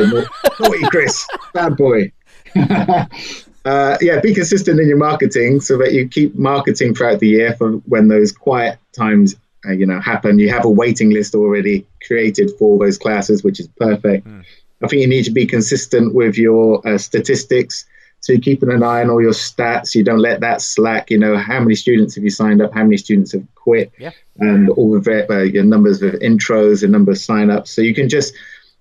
naughty 0.59 0.83
Chris, 0.89 1.27
bad 1.53 1.75
boy. 1.75 2.11
uh, 3.65 3.97
yeah, 4.01 4.19
be 4.19 4.33
consistent 4.33 4.79
in 4.79 4.87
your 4.87 4.97
marketing 4.97 5.61
so 5.61 5.77
that 5.77 5.93
you 5.93 6.07
keep 6.07 6.35
marketing 6.35 6.95
throughout 6.95 7.19
the 7.19 7.27
year 7.27 7.53
for 7.53 7.73
when 7.87 8.07
those 8.07 8.31
quiet 8.31 8.79
times, 8.93 9.35
uh, 9.67 9.71
you 9.71 9.85
know, 9.85 9.99
happen. 9.99 10.39
You 10.39 10.49
have 10.49 10.65
a 10.65 10.69
waiting 10.69 11.11
list 11.11 11.35
already 11.35 11.85
created 12.07 12.51
for 12.57 12.79
those 12.79 12.97
classes, 12.97 13.43
which 13.43 13.59
is 13.59 13.67
perfect. 13.77 14.27
Mm. 14.27 14.43
I 14.83 14.87
think 14.87 15.01
you 15.01 15.07
need 15.07 15.25
to 15.25 15.31
be 15.31 15.45
consistent 15.45 16.15
with 16.15 16.37
your 16.37 16.85
uh, 16.87 16.97
statistics. 16.97 17.85
So 18.21 18.33
you're 18.33 18.41
keeping 18.41 18.71
an 18.71 18.83
eye 18.83 19.01
on 19.01 19.09
all 19.09 19.21
your 19.21 19.31
stats. 19.31 19.93
You 19.93 20.03
don't 20.03 20.19
let 20.19 20.39
that 20.41 20.61
slack. 20.61 21.11
You 21.11 21.19
know 21.19 21.37
how 21.37 21.59
many 21.59 21.75
students 21.75 22.15
have 22.15 22.23
you 22.23 22.29
signed 22.29 22.61
up, 22.61 22.73
how 22.73 22.83
many 22.83 22.97
students 22.97 23.31
have 23.33 23.45
quit, 23.55 23.91
yeah. 23.99 24.11
and 24.37 24.69
all 24.71 24.95
of 24.95 25.07
it, 25.07 25.29
uh, 25.29 25.41
your 25.41 25.63
numbers 25.63 26.01
of 26.01 26.13
intros, 26.13 26.83
and 26.83 26.91
number 26.91 27.11
of 27.11 27.17
signups. 27.17 27.69
So 27.69 27.81
you 27.81 27.93
can 27.93 28.09
just 28.09 28.33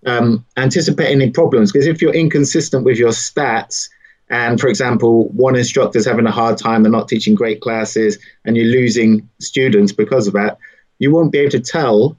um, 0.06 0.44
anticipate 0.56 1.10
any 1.10 1.30
problems. 1.30 1.72
Because 1.72 1.86
if 1.86 2.00
you're 2.00 2.14
inconsistent 2.14 2.84
with 2.84 2.98
your 2.98 3.10
stats, 3.10 3.88
and 4.30 4.60
for 4.60 4.68
example, 4.68 5.28
one 5.28 5.56
instructor's 5.56 6.06
having 6.06 6.26
a 6.26 6.30
hard 6.30 6.56
time, 6.56 6.82
they're 6.82 6.92
not 6.92 7.08
teaching 7.08 7.34
great 7.34 7.60
classes, 7.60 8.18
and 8.44 8.56
you're 8.56 8.66
losing 8.66 9.28
students 9.40 9.92
because 9.92 10.28
of 10.28 10.34
that, 10.34 10.58
you 11.00 11.12
won't 11.12 11.32
be 11.32 11.38
able 11.38 11.50
to 11.50 11.60
tell 11.60 12.16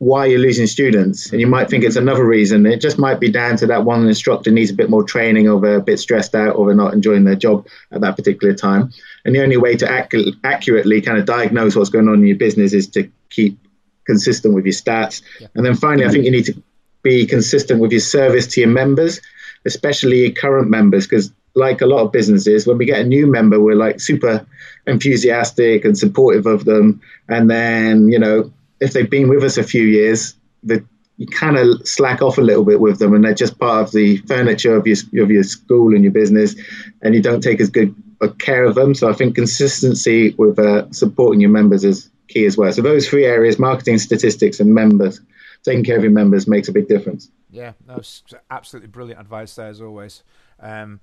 why 0.00 0.24
you're 0.26 0.38
losing 0.38 0.66
students. 0.66 1.30
And 1.30 1.40
you 1.40 1.46
might 1.46 1.68
think 1.68 1.84
it's 1.84 1.96
another 1.96 2.24
reason. 2.24 2.64
It 2.64 2.80
just 2.80 2.98
might 2.98 3.20
be 3.20 3.30
down 3.30 3.56
to 3.58 3.66
that 3.66 3.84
one 3.84 4.06
instructor 4.06 4.50
needs 4.50 4.70
a 4.70 4.74
bit 4.74 4.88
more 4.88 5.04
training 5.04 5.46
or 5.46 5.60
they're 5.60 5.76
a 5.76 5.82
bit 5.82 5.98
stressed 5.98 6.34
out 6.34 6.56
or 6.56 6.66
they're 6.66 6.74
not 6.74 6.94
enjoying 6.94 7.24
their 7.24 7.34
job 7.34 7.66
at 7.92 8.00
that 8.00 8.16
particular 8.16 8.54
time. 8.54 8.92
And 9.26 9.34
the 9.34 9.42
only 9.42 9.58
way 9.58 9.76
to 9.76 9.86
ac- 9.86 10.34
accurately 10.42 11.02
kind 11.02 11.18
of 11.18 11.26
diagnose 11.26 11.76
what's 11.76 11.90
going 11.90 12.08
on 12.08 12.14
in 12.14 12.26
your 12.26 12.38
business 12.38 12.72
is 12.72 12.86
to 12.88 13.10
keep 13.28 13.58
consistent 14.06 14.54
with 14.54 14.64
your 14.64 14.72
stats. 14.72 15.20
Yeah. 15.38 15.48
And 15.54 15.66
then 15.66 15.74
finally, 15.74 16.06
I 16.06 16.10
think 16.10 16.24
you 16.24 16.30
need 16.30 16.46
to 16.46 16.62
be 17.02 17.26
consistent 17.26 17.80
with 17.80 17.92
your 17.92 18.00
service 18.00 18.46
to 18.48 18.60
your 18.60 18.70
members, 18.70 19.20
especially 19.66 20.30
current 20.32 20.70
members, 20.70 21.06
because 21.06 21.32
like 21.54 21.80
a 21.80 21.86
lot 21.86 22.02
of 22.02 22.12
businesses, 22.12 22.66
when 22.66 22.78
we 22.78 22.86
get 22.86 23.00
a 23.00 23.04
new 23.04 23.26
member, 23.26 23.60
we're 23.60 23.74
like 23.74 24.00
super 24.00 24.46
enthusiastic 24.86 25.84
and 25.84 25.98
supportive 25.98 26.46
of 26.46 26.64
them. 26.64 27.00
And 27.28 27.50
then, 27.50 28.08
you 28.08 28.18
know, 28.18 28.52
if 28.80 28.92
they've 28.92 29.10
been 29.10 29.28
with 29.28 29.44
us 29.44 29.58
a 29.58 29.62
few 29.62 29.82
years, 29.82 30.34
that 30.62 30.84
you 31.16 31.26
kind 31.26 31.58
of 31.58 31.86
slack 31.86 32.22
off 32.22 32.38
a 32.38 32.42
little 32.42 32.64
bit 32.64 32.80
with 32.80 32.98
them, 32.98 33.12
and 33.14 33.24
they're 33.24 33.34
just 33.34 33.58
part 33.58 33.86
of 33.86 33.92
the 33.92 34.16
furniture 34.28 34.74
of 34.74 34.86
your 34.86 34.96
of 35.22 35.30
your 35.30 35.42
school 35.42 35.94
and 35.94 36.02
your 36.02 36.12
business, 36.12 36.54
and 37.02 37.14
you 37.14 37.20
don't 37.20 37.42
take 37.42 37.60
as 37.60 37.68
good 37.68 37.94
care 38.38 38.64
of 38.64 38.74
them. 38.74 38.94
So 38.94 39.10
I 39.10 39.12
think 39.12 39.34
consistency 39.34 40.34
with 40.38 40.58
uh, 40.58 40.90
supporting 40.92 41.40
your 41.40 41.50
members 41.50 41.84
is 41.84 42.08
key 42.28 42.46
as 42.46 42.56
well. 42.56 42.72
So 42.72 42.80
those 42.80 43.06
three 43.06 43.26
areas: 43.26 43.58
marketing, 43.58 43.98
statistics, 43.98 44.60
and 44.60 44.72
members. 44.74 45.20
Taking 45.62 45.84
care 45.84 45.98
of 45.98 46.02
your 46.02 46.12
members 46.12 46.48
makes 46.48 46.68
a 46.68 46.72
big 46.72 46.88
difference. 46.88 47.30
Yeah, 47.50 47.72
that's 47.86 48.22
absolutely 48.50 48.88
brilliant 48.88 49.20
advice 49.20 49.54
there 49.54 49.68
as 49.68 49.80
always. 49.80 50.22
Um, 50.60 51.00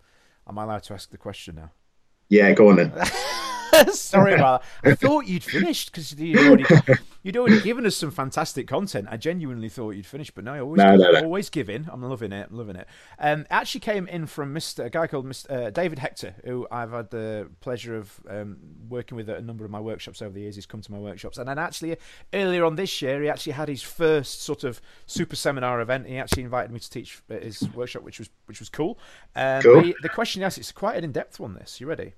am 0.47 0.57
I 0.57 0.63
allowed 0.63 0.83
to 0.83 0.93
ask 0.93 1.09
the 1.09 1.17
question 1.17 1.55
now? 1.55 1.71
Yeah, 2.29 2.51
go 2.53 2.69
on 2.69 2.77
then. 2.77 2.93
Sorry 3.91 4.33
about 4.33 4.63
that. 4.83 4.91
I 4.91 4.95
thought 5.07 5.27
you'd 5.27 5.43
finished 5.43 5.91
because 5.91 6.13
you'd 6.13 6.37
already 6.39 6.65
you'd 7.23 7.37
already 7.37 7.61
given 7.61 7.85
us 7.85 7.95
some 7.95 8.11
fantastic 8.11 8.67
content. 8.67 9.07
I 9.09 9.17
genuinely 9.17 9.69
thought 9.69 9.91
you'd 9.91 10.05
finished, 10.05 10.35
but 10.35 10.43
no, 10.43 10.53
I 10.53 10.59
always 10.59 10.77
no, 10.77 10.91
give, 10.91 10.99
no, 10.99 11.11
no. 11.11 11.23
always 11.23 11.49
give 11.49 11.69
in. 11.69 11.87
I'm 11.91 12.01
loving 12.01 12.31
it. 12.31 12.47
I'm 12.49 12.57
loving 12.57 12.75
it. 12.75 12.87
Um, 13.19 13.41
it 13.41 13.47
actually 13.49 13.81
came 13.81 14.07
in 14.07 14.27
from 14.27 14.53
Mr. 14.53 14.85
a 14.85 14.89
guy 14.89 15.07
called 15.07 15.25
Mr. 15.25 15.51
Uh, 15.51 15.69
David 15.69 15.99
Hector, 15.99 16.35
who 16.45 16.67
I've 16.71 16.91
had 16.91 17.09
the 17.09 17.49
pleasure 17.59 17.97
of 17.97 18.19
um, 18.29 18.57
working 18.89 19.15
with 19.15 19.29
at 19.29 19.37
a 19.37 19.41
number 19.41 19.65
of 19.65 19.71
my 19.71 19.79
workshops 19.79 20.21
over 20.21 20.33
the 20.33 20.41
years. 20.41 20.55
He's 20.55 20.65
come 20.65 20.81
to 20.81 20.91
my 20.91 20.99
workshops, 20.99 21.37
and 21.37 21.47
then 21.47 21.59
actually 21.59 21.97
earlier 22.33 22.65
on 22.65 22.75
this 22.75 23.01
year, 23.01 23.21
he 23.21 23.29
actually 23.29 23.53
had 23.53 23.67
his 23.67 23.81
first 23.81 24.43
sort 24.43 24.63
of 24.63 24.81
super 25.05 25.35
seminar 25.35 25.81
event. 25.81 26.07
He 26.07 26.17
actually 26.17 26.43
invited 26.43 26.71
me 26.71 26.79
to 26.79 26.89
teach 26.89 27.21
his 27.27 27.61
workshop, 27.73 28.03
which 28.03 28.19
was 28.19 28.29
which 28.45 28.59
was 28.59 28.69
cool. 28.69 28.97
Um, 29.35 29.61
cool. 29.61 29.81
He, 29.81 29.95
the 30.01 30.09
question 30.09 30.41
he 30.41 30.45
asked, 30.45 30.57
it's 30.57 30.71
quite 30.71 30.97
an 30.97 31.03
in-depth 31.03 31.39
one. 31.39 31.53
This, 31.55 31.81
you 31.81 31.87
ready? 31.87 32.13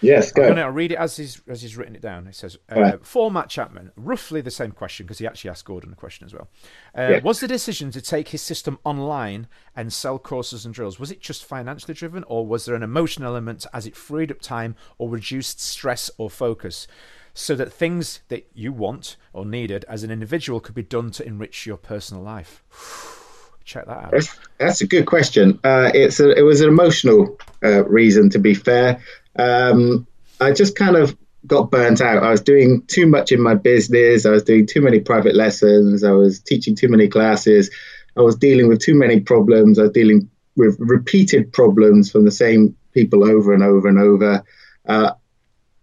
Yes, 0.00 0.32
go. 0.32 0.42
I'm 0.42 0.54
going 0.54 0.66
to 0.66 0.70
read 0.70 0.92
it 0.92 0.98
as 0.98 1.16
he's 1.16 1.42
as 1.46 1.62
he's 1.62 1.76
written 1.76 1.94
it 1.94 2.02
down. 2.02 2.26
It 2.26 2.34
says, 2.34 2.56
uh, 2.74 2.80
right. 2.80 3.06
"For 3.06 3.30
Matt 3.30 3.48
Chapman, 3.48 3.92
roughly 3.96 4.40
the 4.40 4.50
same 4.50 4.72
question 4.72 5.06
because 5.06 5.18
he 5.18 5.26
actually 5.26 5.50
asked 5.50 5.64
Gordon 5.64 5.92
a 5.92 5.96
question 5.96 6.26
as 6.26 6.34
well. 6.34 6.48
Uh, 6.96 7.08
yeah. 7.10 7.20
Was 7.20 7.40
the 7.40 7.48
decision 7.48 7.90
to 7.92 8.00
take 8.00 8.28
his 8.28 8.42
system 8.42 8.78
online 8.84 9.46
and 9.76 9.92
sell 9.92 10.18
courses 10.18 10.64
and 10.64 10.74
drills 10.74 10.98
was 10.98 11.10
it 11.10 11.20
just 11.20 11.44
financially 11.44 11.94
driven, 11.94 12.24
or 12.24 12.46
was 12.46 12.64
there 12.64 12.74
an 12.74 12.82
emotional 12.82 13.28
element 13.28 13.66
as 13.72 13.86
it 13.86 13.96
freed 13.96 14.30
up 14.30 14.40
time 14.40 14.74
or 14.98 15.08
reduced 15.10 15.60
stress 15.60 16.10
or 16.18 16.30
focus?" 16.30 16.86
So 17.32 17.54
that 17.56 17.72
things 17.72 18.20
that 18.28 18.48
you 18.54 18.72
want 18.72 19.16
or 19.32 19.46
needed 19.46 19.84
as 19.88 20.02
an 20.02 20.10
individual 20.10 20.60
could 20.60 20.74
be 20.74 20.82
done 20.82 21.10
to 21.12 21.26
enrich 21.26 21.64
your 21.64 21.76
personal 21.76 22.22
life. 22.22 22.64
Check 23.64 23.86
that 23.86 24.04
out. 24.04 24.10
That's, 24.10 24.36
that's 24.58 24.80
a 24.80 24.86
good 24.86 25.06
question. 25.06 25.60
Uh, 25.62 25.92
it's 25.94 26.18
a, 26.18 26.36
it 26.36 26.42
was 26.42 26.60
an 26.60 26.68
emotional 26.68 27.38
uh, 27.62 27.84
reason, 27.84 28.28
to 28.30 28.38
be 28.40 28.52
fair 28.52 29.00
um, 29.36 30.06
I 30.40 30.52
just 30.52 30.76
kind 30.76 30.96
of 30.96 31.16
got 31.46 31.70
burnt 31.70 32.00
out. 32.00 32.22
I 32.22 32.30
was 32.30 32.40
doing 32.40 32.82
too 32.86 33.06
much 33.06 33.32
in 33.32 33.40
my 33.40 33.54
business. 33.54 34.26
I 34.26 34.30
was 34.30 34.42
doing 34.42 34.66
too 34.66 34.80
many 34.80 35.00
private 35.00 35.34
lessons. 35.34 36.04
I 36.04 36.12
was 36.12 36.40
teaching 36.40 36.74
too 36.74 36.88
many 36.88 37.08
classes. 37.08 37.70
I 38.16 38.22
was 38.22 38.36
dealing 38.36 38.68
with 38.68 38.80
too 38.80 38.94
many 38.94 39.20
problems. 39.20 39.78
I 39.78 39.82
was 39.82 39.92
dealing 39.92 40.28
with 40.56 40.76
repeated 40.78 41.52
problems 41.52 42.10
from 42.10 42.24
the 42.24 42.30
same 42.30 42.76
people 42.92 43.24
over 43.24 43.54
and 43.54 43.62
over 43.62 43.88
and 43.88 43.98
over. 43.98 44.44
Uh, 44.86 45.12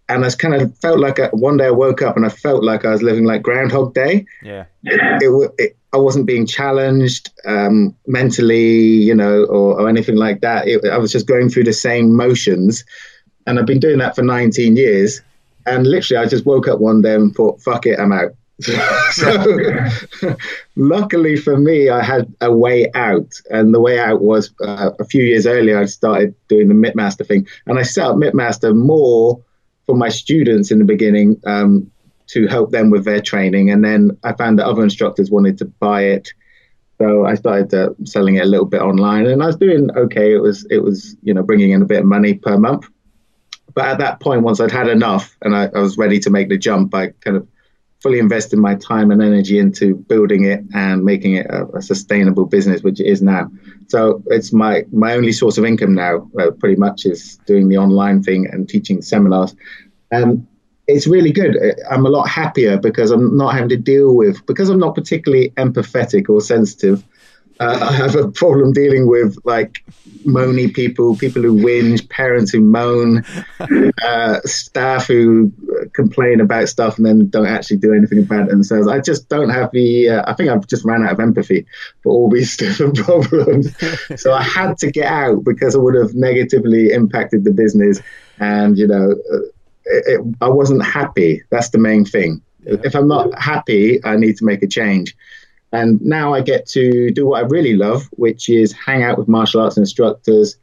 and 0.08 0.24
I 0.24 0.30
kind 0.30 0.54
of 0.54 0.76
felt 0.78 1.00
like 1.00 1.20
I, 1.20 1.28
one 1.28 1.58
day 1.58 1.66
I 1.66 1.70
woke 1.70 2.02
up 2.02 2.16
and 2.16 2.24
I 2.24 2.30
felt 2.30 2.64
like 2.64 2.84
I 2.84 2.90
was 2.90 3.02
living 3.02 3.24
like 3.24 3.42
Groundhog 3.42 3.94
Day. 3.94 4.24
Yeah. 4.42 4.64
It, 4.84 5.22
it, 5.22 5.52
it, 5.58 5.76
I 5.92 5.96
wasn't 5.96 6.26
being 6.26 6.46
challenged 6.46 7.30
um, 7.46 7.94
mentally, 8.06 8.78
you 8.78 9.14
know, 9.14 9.44
or, 9.44 9.80
or 9.80 9.88
anything 9.88 10.16
like 10.16 10.40
that. 10.40 10.66
I 10.90 10.98
was 10.98 11.12
just 11.12 11.26
going 11.26 11.48
through 11.48 11.64
the 11.64 11.72
same 11.72 12.14
motions 12.14 12.84
and 13.48 13.58
I've 13.58 13.66
been 13.66 13.80
doing 13.80 13.98
that 13.98 14.14
for 14.14 14.22
19 14.22 14.76
years. 14.76 15.22
And 15.66 15.86
literally, 15.86 16.22
I 16.22 16.28
just 16.28 16.46
woke 16.46 16.68
up 16.68 16.80
one 16.80 17.00
day 17.00 17.14
and 17.14 17.34
thought, 17.34 17.60
fuck 17.62 17.86
it, 17.86 17.98
I'm 17.98 18.12
out. 18.12 18.32
so, 19.12 20.26
luckily 20.76 21.36
for 21.36 21.56
me, 21.56 21.88
I 21.88 22.02
had 22.02 22.32
a 22.40 22.52
way 22.52 22.90
out. 22.94 23.32
And 23.50 23.74
the 23.74 23.80
way 23.80 23.98
out 23.98 24.20
was 24.20 24.52
uh, 24.60 24.90
a 24.98 25.04
few 25.04 25.22
years 25.22 25.46
earlier, 25.46 25.78
I 25.78 25.86
started 25.86 26.34
doing 26.48 26.68
the 26.68 26.74
MITmaster 26.74 27.26
thing. 27.26 27.46
And 27.66 27.78
I 27.78 27.82
set 27.82 28.06
up 28.06 28.16
MITmaster 28.16 28.74
more 28.74 29.40
for 29.86 29.96
my 29.96 30.10
students 30.10 30.70
in 30.70 30.78
the 30.78 30.84
beginning 30.84 31.40
um, 31.46 31.90
to 32.28 32.46
help 32.48 32.70
them 32.70 32.90
with 32.90 33.06
their 33.06 33.20
training. 33.20 33.70
And 33.70 33.82
then 33.82 34.18
I 34.24 34.34
found 34.34 34.58
that 34.58 34.66
other 34.66 34.82
instructors 34.82 35.30
wanted 35.30 35.56
to 35.58 35.64
buy 35.64 36.02
it. 36.02 36.32
So 36.98 37.24
I 37.24 37.34
started 37.34 37.72
uh, 37.72 37.90
selling 38.04 38.36
it 38.36 38.44
a 38.44 38.48
little 38.48 38.66
bit 38.66 38.82
online, 38.82 39.26
and 39.26 39.40
I 39.40 39.46
was 39.46 39.56
doing 39.56 39.88
okay. 39.96 40.34
It 40.34 40.42
was 40.42 40.66
it 40.68 40.82
was 40.82 41.16
you 41.22 41.32
know 41.32 41.44
bringing 41.44 41.70
in 41.70 41.80
a 41.80 41.84
bit 41.84 42.00
of 42.00 42.06
money 42.06 42.34
per 42.34 42.58
month. 42.58 42.88
But 43.78 43.86
at 43.86 43.98
that 43.98 44.18
point, 44.18 44.42
once 44.42 44.58
I'd 44.58 44.72
had 44.72 44.88
enough 44.88 45.36
and 45.42 45.54
I, 45.54 45.70
I, 45.72 45.78
was 45.78 45.96
ready 45.96 46.18
to 46.18 46.30
make 46.30 46.48
the 46.48 46.58
jump, 46.58 46.92
I 46.96 47.10
kind 47.20 47.36
of 47.36 47.46
fully 48.00 48.18
invested 48.18 48.58
my 48.58 48.74
time 48.74 49.12
and 49.12 49.22
energy 49.22 49.56
into 49.60 49.94
building 49.94 50.46
it 50.46 50.64
and 50.74 51.04
making 51.04 51.34
it 51.34 51.46
a, 51.46 51.64
a 51.76 51.80
sustainable 51.80 52.44
business, 52.44 52.82
which 52.82 52.98
it 52.98 53.06
is 53.06 53.22
now. 53.22 53.48
So 53.86 54.20
it's 54.26 54.52
my 54.52 54.84
my 54.90 55.12
only 55.12 55.30
source 55.30 55.58
of 55.58 55.64
income 55.64 55.94
now, 55.94 56.28
uh, 56.40 56.50
pretty 56.58 56.74
much, 56.74 57.06
is 57.06 57.36
doing 57.46 57.68
the 57.68 57.76
online 57.76 58.20
thing 58.20 58.48
and 58.50 58.68
teaching 58.68 59.00
seminars. 59.00 59.54
And 60.10 60.44
it's 60.88 61.06
really 61.06 61.30
good. 61.30 61.56
I'm 61.88 62.04
a 62.04 62.10
lot 62.10 62.28
happier 62.28 62.78
because 62.78 63.12
I'm 63.12 63.36
not 63.36 63.54
having 63.54 63.68
to 63.68 63.76
deal 63.76 64.16
with 64.16 64.44
because 64.46 64.70
I'm 64.70 64.80
not 64.80 64.96
particularly 64.96 65.50
empathetic 65.50 66.28
or 66.28 66.40
sensitive. 66.40 67.04
Uh, 67.60 67.78
I 67.82 67.92
have 67.92 68.14
a 68.14 68.28
problem 68.28 68.72
dealing 68.72 69.08
with 69.08 69.36
like 69.44 69.84
moany 70.24 70.72
people, 70.72 71.16
people 71.16 71.42
who 71.42 71.56
whinge, 71.56 72.08
parents 72.08 72.52
who 72.52 72.60
moan, 72.60 73.24
uh, 74.04 74.40
staff 74.44 75.06
who 75.06 75.52
complain 75.92 76.40
about 76.40 76.68
stuff 76.68 76.96
and 76.96 77.06
then 77.06 77.28
don't 77.28 77.46
actually 77.46 77.78
do 77.78 77.92
anything 77.92 78.20
about 78.20 78.42
it 78.42 78.48
themselves. 78.50 78.86
I 78.86 79.00
just 79.00 79.28
don't 79.28 79.50
have 79.50 79.70
the. 79.72 80.10
Uh, 80.10 80.30
I 80.30 80.34
think 80.34 80.50
I've 80.50 80.66
just 80.66 80.84
ran 80.84 81.04
out 81.04 81.12
of 81.12 81.20
empathy 81.20 81.66
for 82.02 82.12
all 82.12 82.30
these 82.30 82.56
different 82.56 82.96
problems. 82.96 83.74
so 84.16 84.32
I 84.32 84.42
had 84.42 84.78
to 84.78 84.90
get 84.90 85.06
out 85.06 85.44
because 85.44 85.74
it 85.74 85.80
would 85.80 85.94
have 85.94 86.14
negatively 86.14 86.90
impacted 86.92 87.44
the 87.44 87.52
business, 87.52 88.00
and 88.38 88.78
you 88.78 88.86
know, 88.86 89.12
uh, 89.32 89.38
it, 89.84 90.04
it, 90.06 90.36
I 90.40 90.48
wasn't 90.48 90.84
happy. 90.84 91.42
That's 91.50 91.70
the 91.70 91.78
main 91.78 92.04
thing. 92.04 92.42
Yeah. 92.64 92.76
If 92.84 92.94
I'm 92.94 93.08
not 93.08 93.36
happy, 93.40 94.04
I 94.04 94.16
need 94.16 94.36
to 94.38 94.44
make 94.44 94.62
a 94.62 94.66
change. 94.66 95.16
And 95.72 96.00
now 96.00 96.32
I 96.32 96.40
get 96.40 96.66
to 96.68 97.10
do 97.10 97.26
what 97.26 97.44
I 97.44 97.46
really 97.46 97.76
love, 97.76 98.08
which 98.12 98.48
is 98.48 98.72
hang 98.72 99.02
out 99.02 99.18
with 99.18 99.28
martial 99.28 99.60
arts 99.60 99.76
instructors, 99.76 100.56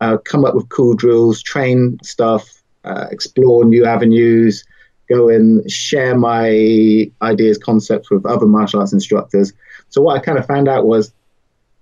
uh, 0.00 0.18
come 0.18 0.44
up 0.44 0.54
with 0.54 0.68
cool 0.68 0.94
drills, 0.94 1.42
train 1.42 1.98
stuff, 2.02 2.46
uh, 2.84 3.06
explore 3.10 3.64
new 3.64 3.84
avenues, 3.86 4.64
go 5.08 5.28
and 5.28 5.68
share 5.70 6.16
my 6.16 7.10
ideas, 7.22 7.58
concepts 7.58 8.10
with 8.10 8.24
other 8.26 8.46
martial 8.46 8.80
arts 8.80 8.92
instructors. 8.92 9.52
So 9.88 10.02
what 10.02 10.16
I 10.16 10.24
kind 10.24 10.38
of 10.38 10.46
found 10.46 10.68
out 10.68 10.86
was 10.86 11.12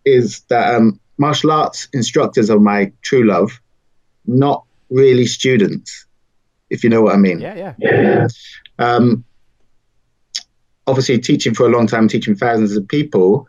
is 0.04 0.40
that 0.48 0.74
um, 0.74 0.98
martial 1.18 1.50
arts 1.50 1.88
instructors 1.92 2.48
are 2.48 2.60
my 2.60 2.92
true 3.02 3.24
love, 3.24 3.60
not 4.26 4.64
really 4.88 5.26
students, 5.26 6.06
if 6.70 6.82
you 6.82 6.90
know 6.90 7.02
what 7.02 7.14
I 7.14 7.18
mean. 7.18 7.40
Yeah, 7.40 7.54
yeah. 7.54 7.74
yeah. 7.78 8.28
Um, 8.78 9.24
obviously, 10.88 11.18
teaching 11.18 11.54
for 11.54 11.66
a 11.66 11.70
long 11.70 11.86
time, 11.86 12.08
teaching 12.08 12.34
thousands 12.34 12.76
of 12.76 12.86
people, 12.88 13.48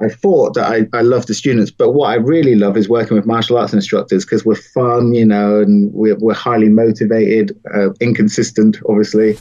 I 0.00 0.08
thought 0.08 0.54
that 0.54 0.70
I, 0.70 0.96
I 0.96 1.02
love 1.02 1.26
the 1.26 1.34
students, 1.34 1.72
but 1.72 1.90
what 1.90 2.10
I 2.10 2.14
really 2.14 2.54
love 2.54 2.76
is 2.76 2.88
working 2.88 3.16
with 3.16 3.26
martial 3.26 3.58
arts 3.58 3.72
instructors 3.72 4.24
because 4.24 4.44
we're 4.44 4.54
fun, 4.54 5.12
you 5.12 5.26
know, 5.26 5.60
and 5.60 5.92
we're, 5.92 6.16
we're 6.16 6.34
highly 6.34 6.68
motivated, 6.68 7.58
uh, 7.74 7.92
inconsistent, 7.94 8.78
obviously. 8.88 9.36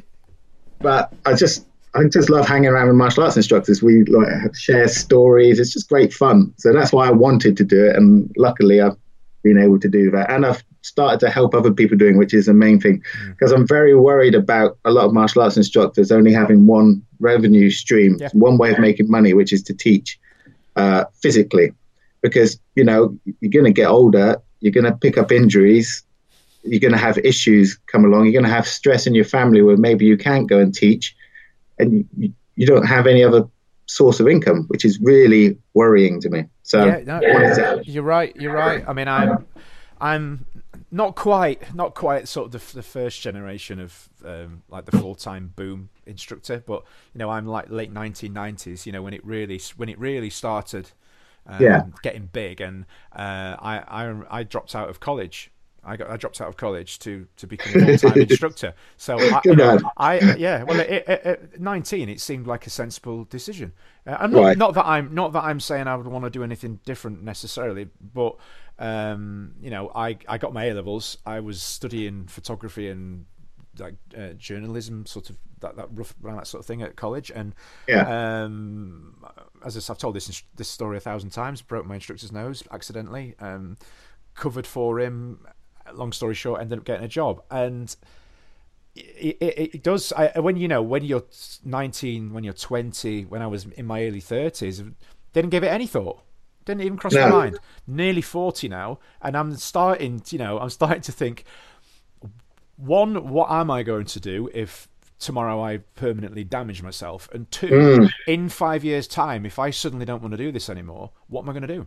but 0.78 1.12
I 1.26 1.34
just 1.34 1.66
I 1.94 2.04
just 2.04 2.30
love 2.30 2.46
hanging 2.46 2.70
around 2.70 2.86
with 2.86 2.96
martial 2.96 3.24
arts 3.24 3.36
instructors. 3.36 3.82
We 3.82 4.04
like 4.04 4.54
share 4.54 4.88
stories. 4.88 5.58
It's 5.58 5.72
just 5.72 5.88
great 5.88 6.12
fun. 6.12 6.54
So 6.56 6.72
that's 6.72 6.92
why 6.92 7.08
I 7.08 7.10
wanted 7.10 7.56
to 7.58 7.64
do 7.64 7.84
it, 7.84 7.96
and 7.96 8.32
luckily 8.38 8.80
I've 8.80 8.96
been 9.42 9.58
able 9.58 9.78
to 9.80 9.88
do 9.88 10.10
that, 10.12 10.30
and 10.30 10.46
I've 10.46 10.64
started 10.82 11.20
to 11.20 11.30
help 11.30 11.54
other 11.54 11.72
people 11.72 11.96
doing, 11.96 12.16
which 12.16 12.34
is 12.34 12.46
the 12.46 12.54
main 12.54 12.80
thing. 12.80 13.02
Because 13.28 13.52
mm. 13.52 13.56
I'm 13.56 13.66
very 13.66 13.94
worried 13.94 14.34
about 14.34 14.78
a 14.84 14.90
lot 14.90 15.04
of 15.04 15.12
martial 15.12 15.42
arts 15.42 15.56
instructors 15.56 16.10
only 16.10 16.32
having 16.32 16.66
one 16.66 17.02
revenue 17.18 17.70
stream, 17.70 18.16
yeah. 18.18 18.28
one 18.32 18.58
way 18.58 18.72
of 18.72 18.78
making 18.78 19.10
money, 19.10 19.34
which 19.34 19.52
is 19.52 19.62
to 19.64 19.74
teach 19.74 20.18
uh, 20.76 21.04
physically. 21.22 21.72
Because 22.22 22.58
you 22.74 22.84
know 22.84 23.16
you're 23.40 23.50
going 23.50 23.64
to 23.64 23.72
get 23.72 23.88
older, 23.88 24.36
you're 24.60 24.72
going 24.72 24.84
to 24.84 24.92
pick 24.92 25.16
up 25.16 25.32
injuries, 25.32 26.02
you're 26.62 26.80
going 26.80 26.92
to 26.92 26.98
have 26.98 27.18
issues 27.18 27.78
come 27.86 28.04
along, 28.04 28.24
you're 28.24 28.32
going 28.32 28.44
to 28.44 28.50
have 28.50 28.66
stress 28.66 29.06
in 29.06 29.14
your 29.14 29.24
family 29.24 29.62
where 29.62 29.76
maybe 29.76 30.04
you 30.04 30.16
can't 30.16 30.48
go 30.48 30.58
and 30.58 30.74
teach 30.74 31.16
and 31.78 32.06
you, 32.16 32.32
you 32.56 32.66
don't 32.66 32.86
have 32.86 33.06
any 33.06 33.24
other 33.24 33.48
source 33.86 34.20
of 34.20 34.28
income, 34.28 34.66
which 34.68 34.84
is 34.84 35.00
really 35.00 35.58
worrying 35.74 36.20
to 36.20 36.28
me. 36.28 36.44
So 36.62 36.84
yeah, 36.84 37.00
no, 37.04 37.80
you're 37.84 38.02
right. 38.02 38.34
You're 38.36 38.52
right. 38.52 38.84
I 38.86 38.92
mean, 38.92 39.08
I'm 39.08 39.46
I'm 40.00 40.46
not 40.90 41.14
quite 41.14 41.74
not 41.74 41.94
quite 41.94 42.28
sort 42.28 42.46
of 42.46 42.52
the, 42.52 42.76
the 42.76 42.82
first 42.82 43.20
generation 43.20 43.80
of 43.80 44.08
um, 44.24 44.62
like 44.68 44.86
the 44.86 44.96
full 44.98 45.14
time 45.14 45.52
boom 45.56 45.90
instructor, 46.06 46.62
but 46.66 46.84
you 47.14 47.18
know, 47.18 47.30
I'm 47.30 47.46
like 47.46 47.70
late 47.70 47.92
1990s. 47.92 48.86
You 48.86 48.92
know, 48.92 49.02
when 49.02 49.14
it 49.14 49.24
really 49.24 49.60
when 49.76 49.88
it 49.88 49.98
really 49.98 50.30
started. 50.30 50.90
Um, 51.46 51.62
yeah. 51.62 51.82
getting 52.02 52.26
big, 52.26 52.60
and 52.60 52.84
uh, 53.16 53.56
I, 53.58 53.82
I 53.88 54.14
I 54.30 54.42
dropped 54.42 54.74
out 54.74 54.90
of 54.90 55.00
college 55.00 55.50
I 55.82 55.96
got 55.96 56.10
I 56.10 56.16
dropped 56.16 56.40
out 56.40 56.48
of 56.48 56.56
college 56.56 56.98
to 57.00 57.26
to 57.36 57.46
become 57.46 57.82
a 57.82 57.96
full 57.98 58.10
time 58.10 58.20
instructor. 58.28 58.74
So 58.96 59.18
I, 59.18 59.40
you 59.44 59.56
know, 59.56 59.78
I 59.96 60.34
yeah, 60.34 60.62
well, 60.64 60.80
at, 60.80 61.60
nineteen, 61.60 62.08
it 62.08 62.20
seemed 62.20 62.46
like 62.46 62.66
a 62.66 62.70
sensible 62.70 63.24
decision. 63.24 63.72
Uh, 64.06 64.16
and 64.20 64.32
not, 64.32 64.42
right. 64.42 64.58
not 64.58 64.74
that 64.74 64.86
I'm 64.86 65.14
not 65.14 65.32
that 65.32 65.44
I'm 65.44 65.60
saying 65.60 65.86
I 65.86 65.96
would 65.96 66.06
want 66.06 66.24
to 66.24 66.30
do 66.30 66.44
anything 66.44 66.80
different 66.84 67.22
necessarily, 67.22 67.88
but 68.14 68.36
um, 68.80 69.54
you 69.60 69.70
know, 69.70 69.90
I 69.94 70.16
I 70.26 70.38
got 70.38 70.52
my 70.52 70.64
A 70.64 70.74
levels. 70.74 71.18
I 71.24 71.40
was 71.40 71.62
studying 71.62 72.26
photography 72.26 72.88
and 72.88 73.26
like 73.78 73.94
uh, 74.18 74.32
journalism, 74.32 75.06
sort 75.06 75.30
of 75.30 75.36
that 75.60 75.76
that 75.76 75.88
rough 75.92 76.14
around 76.24 76.38
that 76.38 76.48
sort 76.48 76.60
of 76.60 76.66
thing 76.66 76.82
at 76.82 76.96
college. 76.96 77.30
And 77.32 77.54
yeah. 77.86 78.42
um, 78.42 79.24
as 79.64 79.88
I've 79.88 79.98
told 79.98 80.16
this 80.16 80.42
this 80.56 80.68
story 80.68 80.96
a 80.96 81.00
thousand 81.00 81.30
times, 81.30 81.62
broke 81.62 81.86
my 81.86 81.94
instructor's 81.94 82.32
nose 82.32 82.64
accidentally. 82.72 83.36
Um, 83.38 83.76
covered 84.34 84.66
for 84.66 84.98
him 84.98 85.46
long 85.94 86.12
story 86.12 86.34
short, 86.34 86.60
ended 86.60 86.78
up 86.78 86.84
getting 86.84 87.04
a 87.04 87.08
job. 87.08 87.42
And 87.50 87.94
it, 88.94 89.36
it, 89.40 89.74
it 89.74 89.82
does, 89.82 90.12
I, 90.12 90.38
when 90.40 90.56
you 90.56 90.68
know, 90.68 90.82
when 90.82 91.04
you're 91.04 91.24
19, 91.64 92.32
when 92.32 92.44
you're 92.44 92.52
20, 92.52 93.24
when 93.24 93.42
I 93.42 93.46
was 93.46 93.66
in 93.66 93.86
my 93.86 94.04
early 94.04 94.20
30s, 94.20 94.94
didn't 95.32 95.50
give 95.50 95.64
it 95.64 95.68
any 95.68 95.86
thought. 95.86 96.22
Didn't 96.70 96.86
even 96.86 96.98
cross 96.98 97.14
no. 97.14 97.28
my 97.28 97.30
mind. 97.30 97.58
Nearly 97.86 98.22
40 98.22 98.68
now, 98.68 98.98
and 99.20 99.36
I'm 99.36 99.54
starting, 99.56 100.22
you 100.30 100.38
know, 100.38 100.58
I'm 100.58 100.70
starting 100.70 101.02
to 101.02 101.12
think, 101.12 101.44
one, 102.76 103.28
what 103.28 103.50
am 103.50 103.70
I 103.70 103.82
going 103.82 104.06
to 104.06 104.20
do 104.20 104.48
if 104.54 104.88
tomorrow 105.18 105.62
I 105.62 105.78
permanently 105.96 106.44
damage 106.44 106.82
myself? 106.82 107.28
And 107.32 107.50
two, 107.50 107.66
mm. 107.66 108.10
in 108.26 108.48
five 108.48 108.84
years' 108.84 109.06
time, 109.06 109.44
if 109.44 109.58
I 109.58 109.70
suddenly 109.70 110.04
don't 110.04 110.22
want 110.22 110.32
to 110.32 110.38
do 110.38 110.52
this 110.52 110.70
anymore, 110.70 111.10
what 111.28 111.42
am 111.42 111.50
I 111.50 111.52
going 111.52 111.66
to 111.66 111.74
do? 111.74 111.86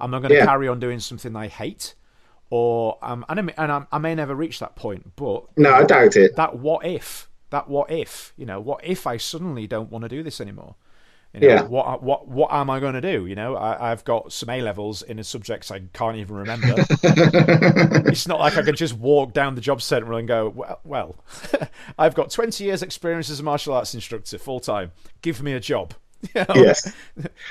Am 0.00 0.14
I 0.14 0.18
going 0.18 0.30
to 0.30 0.36
yeah. 0.36 0.46
carry 0.46 0.66
on 0.66 0.80
doing 0.80 0.98
something 0.98 1.36
I 1.36 1.48
hate? 1.48 1.94
or 2.52 2.98
um, 3.00 3.24
and, 3.30 3.40
I, 3.40 3.54
and 3.56 3.72
I, 3.72 3.86
I 3.92 3.96
may 3.96 4.14
never 4.14 4.34
reach 4.34 4.58
that 4.58 4.76
point, 4.76 5.16
but 5.16 5.44
no, 5.56 5.72
I 5.72 5.84
doubt 5.84 6.16
it. 6.16 6.36
That 6.36 6.58
what 6.58 6.84
if? 6.84 7.30
That 7.48 7.66
what 7.66 7.90
if? 7.90 8.34
You 8.36 8.44
know, 8.44 8.60
what 8.60 8.84
if 8.84 9.06
I 9.06 9.16
suddenly 9.16 9.66
don't 9.66 9.90
want 9.90 10.02
to 10.02 10.08
do 10.10 10.22
this 10.22 10.38
anymore? 10.38 10.74
You 11.34 11.40
know, 11.40 11.48
yeah. 11.48 11.62
What 11.62 12.02
what 12.02 12.28
what 12.28 12.52
am 12.52 12.68
I 12.68 12.78
going 12.78 12.92
to 12.92 13.00
do? 13.00 13.24
You 13.26 13.34
know, 13.34 13.56
I, 13.56 13.88
have 13.88 14.04
got 14.04 14.32
some 14.32 14.50
A 14.50 14.60
levels 14.60 15.00
in 15.00 15.18
a 15.18 15.24
subjects 15.24 15.70
I 15.70 15.80
can't 15.94 16.18
even 16.18 16.36
remember. 16.36 16.74
it's 16.76 18.28
not 18.28 18.38
like 18.38 18.58
I 18.58 18.62
can 18.62 18.76
just 18.76 18.94
walk 18.94 19.32
down 19.32 19.54
the 19.54 19.62
job 19.62 19.80
centre 19.80 20.12
and 20.12 20.28
go, 20.28 20.50
well, 20.50 20.80
well 20.84 21.16
I've 21.98 22.14
got 22.14 22.30
20 22.30 22.64
years 22.64 22.82
experience 22.82 23.30
as 23.30 23.40
a 23.40 23.42
martial 23.42 23.72
arts 23.72 23.94
instructor 23.94 24.36
full 24.36 24.60
time. 24.60 24.92
Give 25.22 25.42
me 25.42 25.54
a 25.54 25.60
job. 25.60 25.94
You 26.34 26.44
know? 26.48 26.54
Yes. 26.54 26.92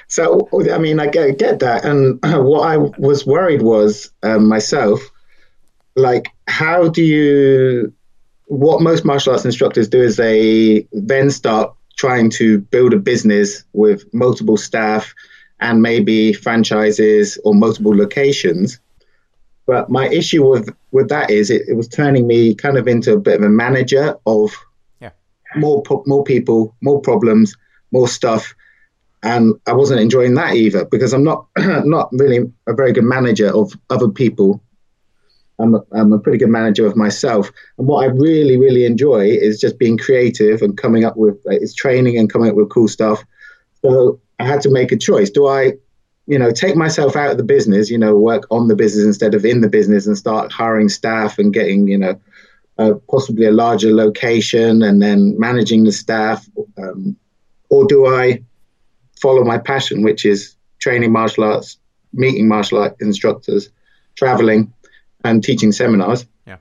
So 0.07 0.47
I 0.71 0.77
mean, 0.77 1.01
I 1.01 1.07
get, 1.07 1.37
get 1.37 1.59
that, 1.59 1.83
and 1.83 2.19
what 2.23 2.61
I 2.61 2.77
was 2.77 3.25
worried 3.25 3.63
was 3.63 4.09
um, 4.23 4.47
myself, 4.47 5.01
like, 5.97 6.29
how 6.47 6.87
do 6.87 7.03
you? 7.03 7.93
What 8.45 8.81
most 8.81 9.03
martial 9.03 9.33
arts 9.33 9.43
instructors 9.43 9.89
do 9.89 10.01
is 10.01 10.15
they 10.15 10.87
then 10.93 11.31
start 11.31 11.75
trying 12.01 12.31
to 12.31 12.57
build 12.57 12.93
a 12.93 12.97
business 12.97 13.63
with 13.73 14.11
multiple 14.11 14.57
staff 14.57 15.13
and 15.59 15.83
maybe 15.83 16.33
franchises 16.33 17.37
or 17.43 17.53
multiple 17.53 17.95
locations. 17.95 18.79
But 19.67 19.87
my 19.91 20.09
issue 20.09 20.43
with 20.49 20.75
with 20.91 21.09
that 21.09 21.29
is 21.29 21.51
it, 21.51 21.61
it 21.67 21.75
was 21.75 21.87
turning 21.87 22.25
me 22.25 22.55
kind 22.55 22.79
of 22.79 22.87
into 22.87 23.13
a 23.13 23.19
bit 23.19 23.35
of 23.35 23.43
a 23.43 23.49
manager 23.49 24.17
of 24.25 24.51
yeah. 24.99 25.11
more 25.55 25.83
more 26.07 26.23
people, 26.23 26.75
more 26.81 26.99
problems, 26.99 27.55
more 27.91 28.07
stuff, 28.07 28.55
and 29.21 29.53
I 29.67 29.73
wasn't 29.73 30.01
enjoying 30.01 30.33
that 30.33 30.55
either 30.55 30.85
because 30.85 31.13
I'm 31.13 31.23
not 31.23 31.45
not 31.85 32.09
really 32.13 32.51
a 32.65 32.73
very 32.73 32.93
good 32.93 33.09
manager 33.17 33.55
of 33.55 33.73
other 33.91 34.09
people. 34.09 34.59
I'm 35.61 35.75
a, 35.75 35.81
I'm 35.91 36.13
a 36.13 36.19
pretty 36.19 36.37
good 36.37 36.49
manager 36.49 36.85
of 36.85 36.95
myself, 36.95 37.51
and 37.77 37.87
what 37.87 38.03
I 38.03 38.07
really 38.07 38.57
really 38.57 38.85
enjoy 38.85 39.25
is 39.25 39.59
just 39.59 39.77
being 39.77 39.97
creative 39.97 40.61
and 40.61 40.77
coming 40.77 41.05
up 41.05 41.17
with 41.17 41.35
uh, 41.47 41.51
is 41.51 41.75
training 41.75 42.17
and 42.17 42.31
coming 42.31 42.49
up 42.49 42.55
with 42.55 42.69
cool 42.69 42.87
stuff. 42.87 43.23
So 43.81 44.19
I 44.39 44.45
had 44.45 44.61
to 44.61 44.71
make 44.71 44.91
a 44.91 44.97
choice: 44.97 45.29
do 45.29 45.47
I, 45.47 45.73
you 46.27 46.39
know, 46.39 46.51
take 46.51 46.75
myself 46.75 47.15
out 47.15 47.31
of 47.31 47.37
the 47.37 47.43
business, 47.43 47.89
you 47.89 47.97
know, 47.97 48.15
work 48.15 48.43
on 48.49 48.67
the 48.67 48.75
business 48.75 49.05
instead 49.05 49.35
of 49.35 49.45
in 49.45 49.61
the 49.61 49.69
business, 49.69 50.07
and 50.07 50.17
start 50.17 50.51
hiring 50.51 50.89
staff 50.89 51.37
and 51.37 51.53
getting, 51.53 51.87
you 51.87 51.97
know, 51.97 52.19
uh, 52.77 52.93
possibly 53.09 53.45
a 53.45 53.51
larger 53.51 53.93
location 53.93 54.81
and 54.81 55.01
then 55.01 55.37
managing 55.39 55.83
the 55.83 55.91
staff, 55.91 56.47
um, 56.77 57.15
or 57.69 57.85
do 57.85 58.07
I 58.07 58.43
follow 59.21 59.43
my 59.43 59.57
passion, 59.57 60.03
which 60.03 60.25
is 60.25 60.55
training 60.79 61.11
martial 61.11 61.43
arts, 61.43 61.77
meeting 62.13 62.47
martial 62.47 62.79
art 62.79 62.95
instructors, 62.99 63.69
traveling, 64.15 64.73
and 65.23 65.43
teaching 65.43 65.71
seminars. 65.71 66.25
Yeah. 66.45 66.57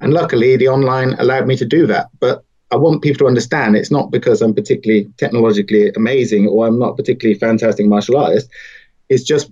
And 0.00 0.12
luckily, 0.12 0.56
the 0.56 0.68
online 0.68 1.14
allowed 1.18 1.46
me 1.46 1.56
to 1.56 1.64
do 1.64 1.86
that. 1.86 2.08
But 2.18 2.44
I 2.70 2.76
want 2.76 3.02
people 3.02 3.18
to 3.20 3.26
understand 3.26 3.76
it's 3.76 3.90
not 3.90 4.10
because 4.10 4.42
I'm 4.42 4.54
particularly 4.54 5.10
technologically 5.16 5.90
amazing 5.90 6.46
or 6.46 6.66
I'm 6.66 6.78
not 6.78 6.96
particularly 6.96 7.38
fantastic 7.38 7.86
martial 7.86 8.16
artist. 8.16 8.48
It's 9.08 9.24
just 9.24 9.50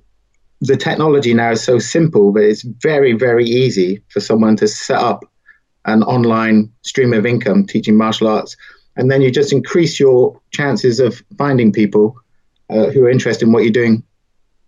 the 0.60 0.76
technology 0.76 1.34
now 1.34 1.52
is 1.52 1.62
so 1.62 1.78
simple 1.78 2.32
that 2.32 2.48
it's 2.48 2.62
very, 2.62 3.12
very 3.12 3.44
easy 3.44 4.02
for 4.08 4.20
someone 4.20 4.56
to 4.56 4.68
set 4.68 4.98
up 4.98 5.24
an 5.84 6.02
online 6.02 6.70
stream 6.82 7.12
of 7.12 7.24
income 7.26 7.66
teaching 7.66 7.96
martial 7.96 8.28
arts 8.28 8.56
and 8.98 9.10
then 9.10 9.22
you 9.22 9.30
just 9.30 9.52
increase 9.52 9.98
your 9.98 10.38
chances 10.50 10.98
of 10.98 11.22
finding 11.38 11.72
people 11.72 12.16
uh, 12.68 12.86
who 12.90 13.04
are 13.04 13.10
interested 13.10 13.46
in 13.46 13.52
what 13.52 13.62
you're 13.62 13.72
doing 13.72 14.02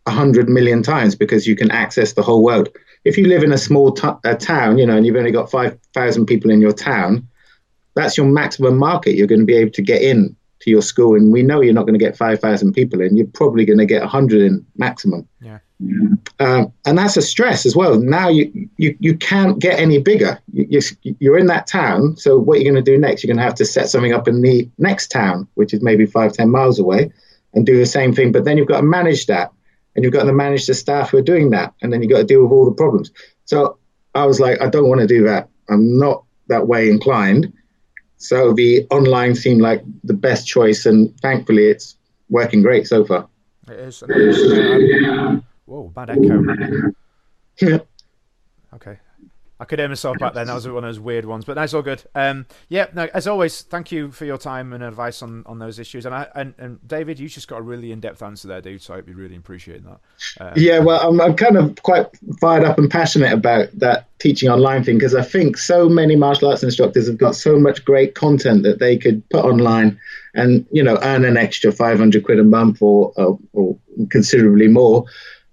a 0.07 0.11
hundred 0.11 0.49
million 0.49 0.83
times 0.83 1.17
because 1.17 1.47
you 1.47 1.57
can 1.57 1.71
access 1.73 2.13
the 2.13 2.23
whole 2.23 2.43
world. 2.43 2.69
If 3.05 3.17
you 3.17 3.27
live 3.27 3.43
in 3.43 3.53
a 3.53 3.59
small 3.59 3.93
t- 3.93 4.09
a 4.25 4.35
town, 4.35 4.79
you 4.79 4.87
know, 4.87 4.97
and 4.97 5.07
you've 5.07 5.17
only 5.17 5.33
got 5.33 5.51
five 5.51 5.79
thousand 5.95 6.27
people 6.27 6.51
in 6.51 6.61
your 6.61 6.73
town, 6.73 7.27
that's 7.95 8.17
your 8.17 8.27
maximum 8.27 8.79
market. 8.79 9.15
You're 9.15 9.27
going 9.27 9.41
to 9.41 9.47
be 9.47 9.57
able 9.57 9.73
to 9.73 9.83
get 9.83 10.03
in 10.03 10.37
to 10.61 10.71
your 10.71 10.83
school, 10.83 11.17
and 11.17 11.33
we 11.33 11.43
know 11.43 11.63
you're 11.63 11.75
not 11.75 11.87
going 11.87 11.99
to 11.99 12.05
get 12.05 12.17
five 12.17 12.41
thousand 12.41 12.75
people 12.75 13.01
in. 13.01 13.17
You're 13.17 13.27
probably 13.27 13.65
going 13.65 13.79
to 13.79 13.87
get 13.87 14.03
a 14.03 14.07
hundred 14.07 14.43
in 14.43 14.67
maximum. 14.77 15.27
Yeah. 15.41 15.59
Um, 16.41 16.73
and 16.85 16.99
that's 16.99 17.17
a 17.17 17.23
stress 17.23 17.65
as 17.65 17.75
well. 17.75 17.99
Now 17.99 18.29
you 18.29 18.69
you, 18.77 18.95
you 19.01 19.17
can't 19.17 19.59
get 19.59 19.79
any 19.79 19.99
bigger. 19.99 20.39
You, 20.53 20.81
you're 21.03 21.39
in 21.39 21.47
that 21.47 21.67
town, 21.67 22.19
so 22.19 22.39
what 22.39 22.61
you're 22.61 22.71
going 22.71 22.85
to 22.85 22.91
do 22.91 22.99
next? 22.99 23.23
You're 23.23 23.29
going 23.29 23.39
to 23.39 23.45
have 23.45 23.55
to 23.55 23.65
set 23.65 23.89
something 23.89 24.13
up 24.13 24.29
in 24.29 24.43
the 24.43 24.69
next 24.77 25.09
town, 25.11 25.49
which 25.55 25.73
is 25.73 25.83
maybe 25.83 26.05
five 26.05 26.35
ten 26.35 26.51
miles 26.51 26.79
away, 26.79 27.11
and 27.55 27.65
do 27.65 27.79
the 27.79 27.87
same 27.87 28.15
thing. 28.15 28.31
But 28.31 28.45
then 28.45 28.59
you've 28.59 28.69
got 28.69 28.83
to 28.83 28.87
manage 28.87 29.25
that, 29.27 29.53
and 29.95 30.05
you've 30.05 30.13
got 30.13 30.25
to 30.25 30.33
manage 30.33 30.67
the 30.67 30.75
staff 30.75 31.11
who 31.11 31.19
are 31.19 31.23
doing 31.23 31.51
that, 31.51 31.75
and 31.83 31.93
then 31.93 32.03
you've 32.03 32.11
got 32.11 32.19
to 32.19 32.25
deal 32.25 32.43
with 32.43 32.53
all 32.53 32.65
the 32.65 32.73
problems. 32.73 33.11
So 33.45 33.79
I 34.15 34.25
was 34.27 34.41
like, 34.41 34.61
I 34.61 34.69
don't 34.69 34.89
want 34.89 35.01
to 35.01 35.07
do 35.07 35.25
that. 35.25 35.49
I'm 35.69 35.99
not 35.99 36.25
that 36.49 36.67
way 36.67 36.89
inclined. 36.89 37.53
So 38.17 38.53
the 38.53 38.87
online 38.91 39.35
seemed 39.35 39.63
like 39.63 39.83
the 40.05 40.15
best 40.15 40.47
choice, 40.47 40.87
and 40.87 41.19
thankfully, 41.21 41.67
it's 41.67 41.97
working 42.29 42.63
great 42.63 42.87
so 42.87 43.05
far. 43.05 43.29
It 43.69 43.79
is. 43.79 44.03
Uh, 44.03 45.41
whoa, 45.65 45.89
bad 45.89 46.11
echo. 46.11 46.43
okay. 48.75 48.99
I 49.61 49.67
could 49.67 49.79
hear 49.79 49.89
myself 49.89 50.19
back 50.19 50.33
then. 50.33 50.47
That 50.47 50.55
was 50.55 50.67
one 50.67 50.79
of 50.79 50.89
those 50.89 50.99
weird 50.99 51.27
ones, 51.27 51.45
but 51.45 51.55
that's 51.55 51.75
all 51.75 51.83
good. 51.83 52.03
Um, 52.15 52.47
yeah, 52.71 52.87
no, 52.95 53.09
as 53.13 53.27
always, 53.27 53.61
thank 53.61 53.93
you 53.93 54.11
for 54.11 54.25
your 54.25 54.39
time 54.39 54.73
and 54.73 54.83
advice 54.83 55.23
on, 55.23 55.45
on 55.45 55.59
those 55.59 55.79
issues. 55.79 56.07
And 56.07 56.15
I 56.15 56.27
and, 56.35 56.55
and 56.57 56.89
David, 56.89 57.19
you 57.19 57.29
just 57.29 57.47
got 57.47 57.59
a 57.59 57.63
really 57.63 57.93
in 57.93 58.01
depth 58.01 58.23
answer 58.23 58.49
there, 58.49 58.63
dude. 58.63 58.81
So 58.81 58.95
I'd 58.95 59.05
be 59.05 59.13
really 59.13 59.37
appreciating 59.37 59.85
that. 59.85 60.01
Um, 60.41 60.53
yeah, 60.57 60.79
well, 60.79 61.07
I'm, 61.07 61.21
I'm 61.21 61.37
kind 61.37 61.59
of 61.59 61.77
quite 61.83 62.07
fired 62.41 62.65
up 62.65 62.79
and 62.79 62.91
passionate 62.91 63.33
about 63.33 63.69
that 63.75 64.07
teaching 64.19 64.49
online 64.49 64.83
thing 64.83 64.97
because 64.97 65.15
I 65.15 65.23
think 65.23 65.59
so 65.59 65.89
many 65.89 66.17
martial 66.17 66.49
arts 66.49 66.63
instructors 66.63 67.07
have 67.07 67.19
got 67.19 67.35
so 67.35 67.59
much 67.59 67.85
great 67.85 68.15
content 68.15 68.63
that 68.63 68.79
they 68.79 68.97
could 68.97 69.29
put 69.29 69.45
online 69.45 70.01
and 70.35 70.67
you 70.71 70.83
know 70.83 70.99
earn 71.03 71.25
an 71.25 71.37
extra 71.37 71.71
500 71.71 72.25
quid 72.25 72.39
a 72.39 72.45
month 72.45 72.81
or, 72.81 73.13
or, 73.17 73.39
or 73.53 73.77
considerably 74.09 74.69
more 74.69 75.05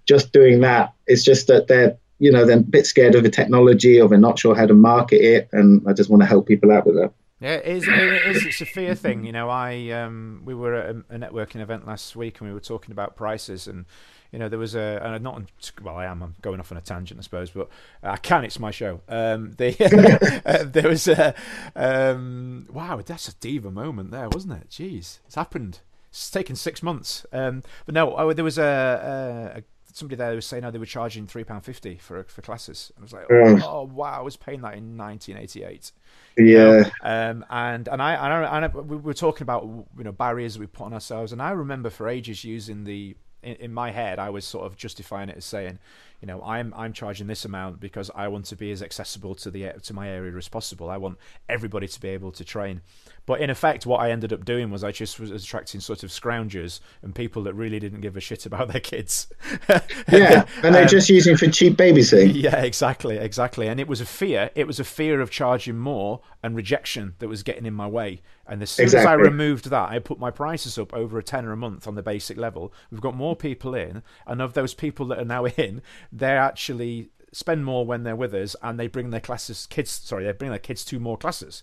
just 0.08 0.32
doing 0.32 0.62
that. 0.62 0.94
It's 1.06 1.22
just 1.22 1.46
that 1.48 1.68
they're 1.68 1.98
you 2.18 2.32
know, 2.32 2.44
they're 2.44 2.58
a 2.58 2.60
bit 2.60 2.86
scared 2.86 3.14
of 3.14 3.22
the 3.22 3.30
technology 3.30 4.00
or 4.00 4.08
they're 4.08 4.18
not 4.18 4.38
sure 4.38 4.54
how 4.54 4.66
to 4.66 4.74
market 4.74 5.20
it. 5.20 5.48
And 5.52 5.82
I 5.88 5.92
just 5.92 6.10
want 6.10 6.22
to 6.22 6.26
help 6.26 6.46
people 6.46 6.72
out 6.72 6.86
with 6.86 6.96
that. 6.96 7.12
Yeah, 7.40 7.54
it 7.54 7.66
is. 7.66 7.86
It 7.86 8.26
is. 8.26 8.44
It's 8.46 8.60
a 8.60 8.66
fear 8.66 8.96
thing. 8.96 9.24
You 9.24 9.30
know, 9.30 9.48
I 9.48 9.90
um, 9.90 10.42
we 10.44 10.54
were 10.54 10.74
at 10.74 10.90
a, 10.90 11.18
networking 11.18 11.60
event 11.60 11.86
last 11.86 12.16
week 12.16 12.40
and 12.40 12.48
we 12.48 12.54
were 12.54 12.60
talking 12.60 12.92
about 12.92 13.16
prices 13.16 13.66
and. 13.66 13.86
You 14.30 14.38
know, 14.38 14.50
there 14.50 14.58
was 14.58 14.74
a, 14.74 15.00
and 15.02 15.24
not 15.24 15.40
well. 15.80 15.96
I 15.96 16.04
am. 16.04 16.22
I'm 16.22 16.34
going 16.42 16.60
off 16.60 16.70
on 16.70 16.76
a 16.76 16.82
tangent, 16.82 17.18
I 17.18 17.22
suppose, 17.22 17.48
but 17.48 17.70
I 18.02 18.18
can. 18.18 18.44
It's 18.44 18.58
my 18.58 18.70
show. 18.70 19.00
Um, 19.08 19.52
the, 19.52 20.42
uh, 20.44 20.64
there 20.64 20.86
was 20.86 21.08
a, 21.08 21.34
um, 21.74 22.66
wow. 22.70 23.00
That's 23.00 23.28
a 23.28 23.34
diva 23.36 23.70
moment 23.70 24.10
there, 24.10 24.28
wasn't 24.28 24.60
it? 24.60 24.68
Jeez, 24.68 25.20
it's 25.24 25.34
happened. 25.34 25.80
It's 26.10 26.30
taken 26.30 26.56
six 26.56 26.82
months. 26.82 27.24
Um, 27.32 27.62
but 27.86 27.94
no, 27.94 28.14
oh, 28.16 28.34
there 28.34 28.44
was 28.44 28.58
a, 28.58 29.54
a, 29.54 29.58
a 29.60 29.62
somebody 29.92 30.16
there 30.16 30.34
was 30.34 30.46
saying, 30.46 30.64
"Oh, 30.64 30.70
they 30.70 30.78
were 30.78 30.86
charging 30.86 31.26
three 31.26 31.44
pound 31.44 31.64
fifty 31.64 31.96
for 31.96 32.24
for 32.24 32.42
classes." 32.42 32.92
And 32.96 33.02
I 33.02 33.04
was 33.04 33.12
like, 33.12 33.26
oh, 33.30 33.60
"Oh, 33.64 33.82
wow!" 33.84 34.18
I 34.18 34.22
was 34.22 34.36
paying 34.36 34.60
that 34.62 34.74
in 34.74 34.96
1988. 34.96 35.92
Yeah. 36.36 36.90
Um, 37.02 37.44
and 37.50 37.88
and 37.88 38.02
I, 38.02 38.14
and 38.14 38.46
I, 38.46 38.56
and 38.56 38.64
I 38.64 38.68
we 38.68 38.96
were 38.96 39.14
talking 39.14 39.42
about 39.42 39.64
you 39.64 40.04
know 40.04 40.12
barriers 40.12 40.58
we 40.58 40.66
put 40.66 40.84
on 40.84 40.92
ourselves, 40.92 41.32
and 41.32 41.42
I 41.42 41.50
remember 41.50 41.90
for 41.90 42.08
ages 42.08 42.44
using 42.44 42.84
the 42.84 43.16
in, 43.42 43.56
in 43.56 43.74
my 43.74 43.90
head, 43.90 44.18
I 44.18 44.30
was 44.30 44.44
sort 44.44 44.66
of 44.66 44.76
justifying 44.76 45.28
it 45.28 45.36
as 45.36 45.44
saying, 45.44 45.78
you 46.20 46.26
know, 46.26 46.42
I'm 46.42 46.74
I'm 46.76 46.92
charging 46.92 47.26
this 47.28 47.44
amount 47.44 47.78
because 47.80 48.10
I 48.14 48.28
want 48.28 48.46
to 48.46 48.56
be 48.56 48.72
as 48.72 48.82
accessible 48.82 49.34
to 49.36 49.50
the 49.50 49.72
to 49.82 49.94
my 49.94 50.08
area 50.08 50.36
as 50.36 50.48
possible. 50.48 50.90
I 50.90 50.96
want 50.96 51.18
everybody 51.48 51.86
to 51.86 52.00
be 52.00 52.08
able 52.08 52.32
to 52.32 52.44
train. 52.44 52.80
But 53.28 53.42
in 53.42 53.50
effect, 53.50 53.84
what 53.84 54.00
I 54.00 54.10
ended 54.10 54.32
up 54.32 54.46
doing 54.46 54.70
was 54.70 54.82
I 54.82 54.90
just 54.90 55.20
was 55.20 55.30
attracting 55.30 55.80
sort 55.80 56.02
of 56.02 56.08
scroungers 56.08 56.80
and 57.02 57.14
people 57.14 57.42
that 57.42 57.52
really 57.52 57.78
didn't 57.78 58.00
give 58.00 58.16
a 58.16 58.20
shit 58.20 58.46
about 58.46 58.68
their 58.68 58.80
kids. 58.80 59.28
yeah, 60.10 60.46
and 60.62 60.74
they're 60.74 60.84
um, 60.84 60.88
just 60.88 61.10
using 61.10 61.36
for 61.36 61.46
cheap 61.46 61.76
babysitting. 61.76 62.28
Yeah, 62.38 62.62
exactly, 62.62 63.18
exactly. 63.18 63.68
And 63.68 63.80
it 63.80 63.88
was 63.88 64.00
a 64.00 64.06
fear. 64.06 64.50
It 64.54 64.66
was 64.66 64.80
a 64.80 64.84
fear 64.84 65.20
of 65.20 65.30
charging 65.30 65.76
more 65.76 66.20
and 66.42 66.56
rejection 66.56 67.14
that 67.18 67.28
was 67.28 67.42
getting 67.42 67.66
in 67.66 67.74
my 67.74 67.86
way. 67.86 68.22
And 68.46 68.62
as 68.62 68.70
soon 68.70 68.84
exactly. 68.84 69.00
as 69.00 69.06
I 69.06 69.14
removed 69.14 69.68
that, 69.68 69.90
I 69.90 69.98
put 69.98 70.18
my 70.18 70.30
prices 70.30 70.78
up 70.78 70.94
over 70.94 71.18
a 71.18 71.22
tenner 71.22 71.52
a 71.52 71.56
month 71.56 71.86
on 71.86 71.96
the 71.96 72.02
basic 72.02 72.38
level. 72.38 72.72
We've 72.90 73.00
got 73.00 73.14
more 73.14 73.36
people 73.36 73.74
in, 73.74 74.02
and 74.26 74.40
of 74.40 74.54
those 74.54 74.72
people 74.72 75.04
that 75.06 75.18
are 75.18 75.24
now 75.24 75.44
in, 75.44 75.82
they're 76.12 76.38
actually 76.38 77.10
spend 77.32 77.64
more 77.64 77.84
when 77.84 78.02
they're 78.04 78.16
with 78.16 78.34
us, 78.34 78.56
and 78.62 78.78
they 78.78 78.86
bring 78.86 79.10
their 79.10 79.20
classes 79.20 79.66
kids. 79.68 79.90
Sorry, 79.90 80.24
they 80.24 80.32
bring 80.32 80.50
their 80.50 80.58
kids 80.58 80.84
to 80.86 80.98
more 80.98 81.16
classes. 81.16 81.62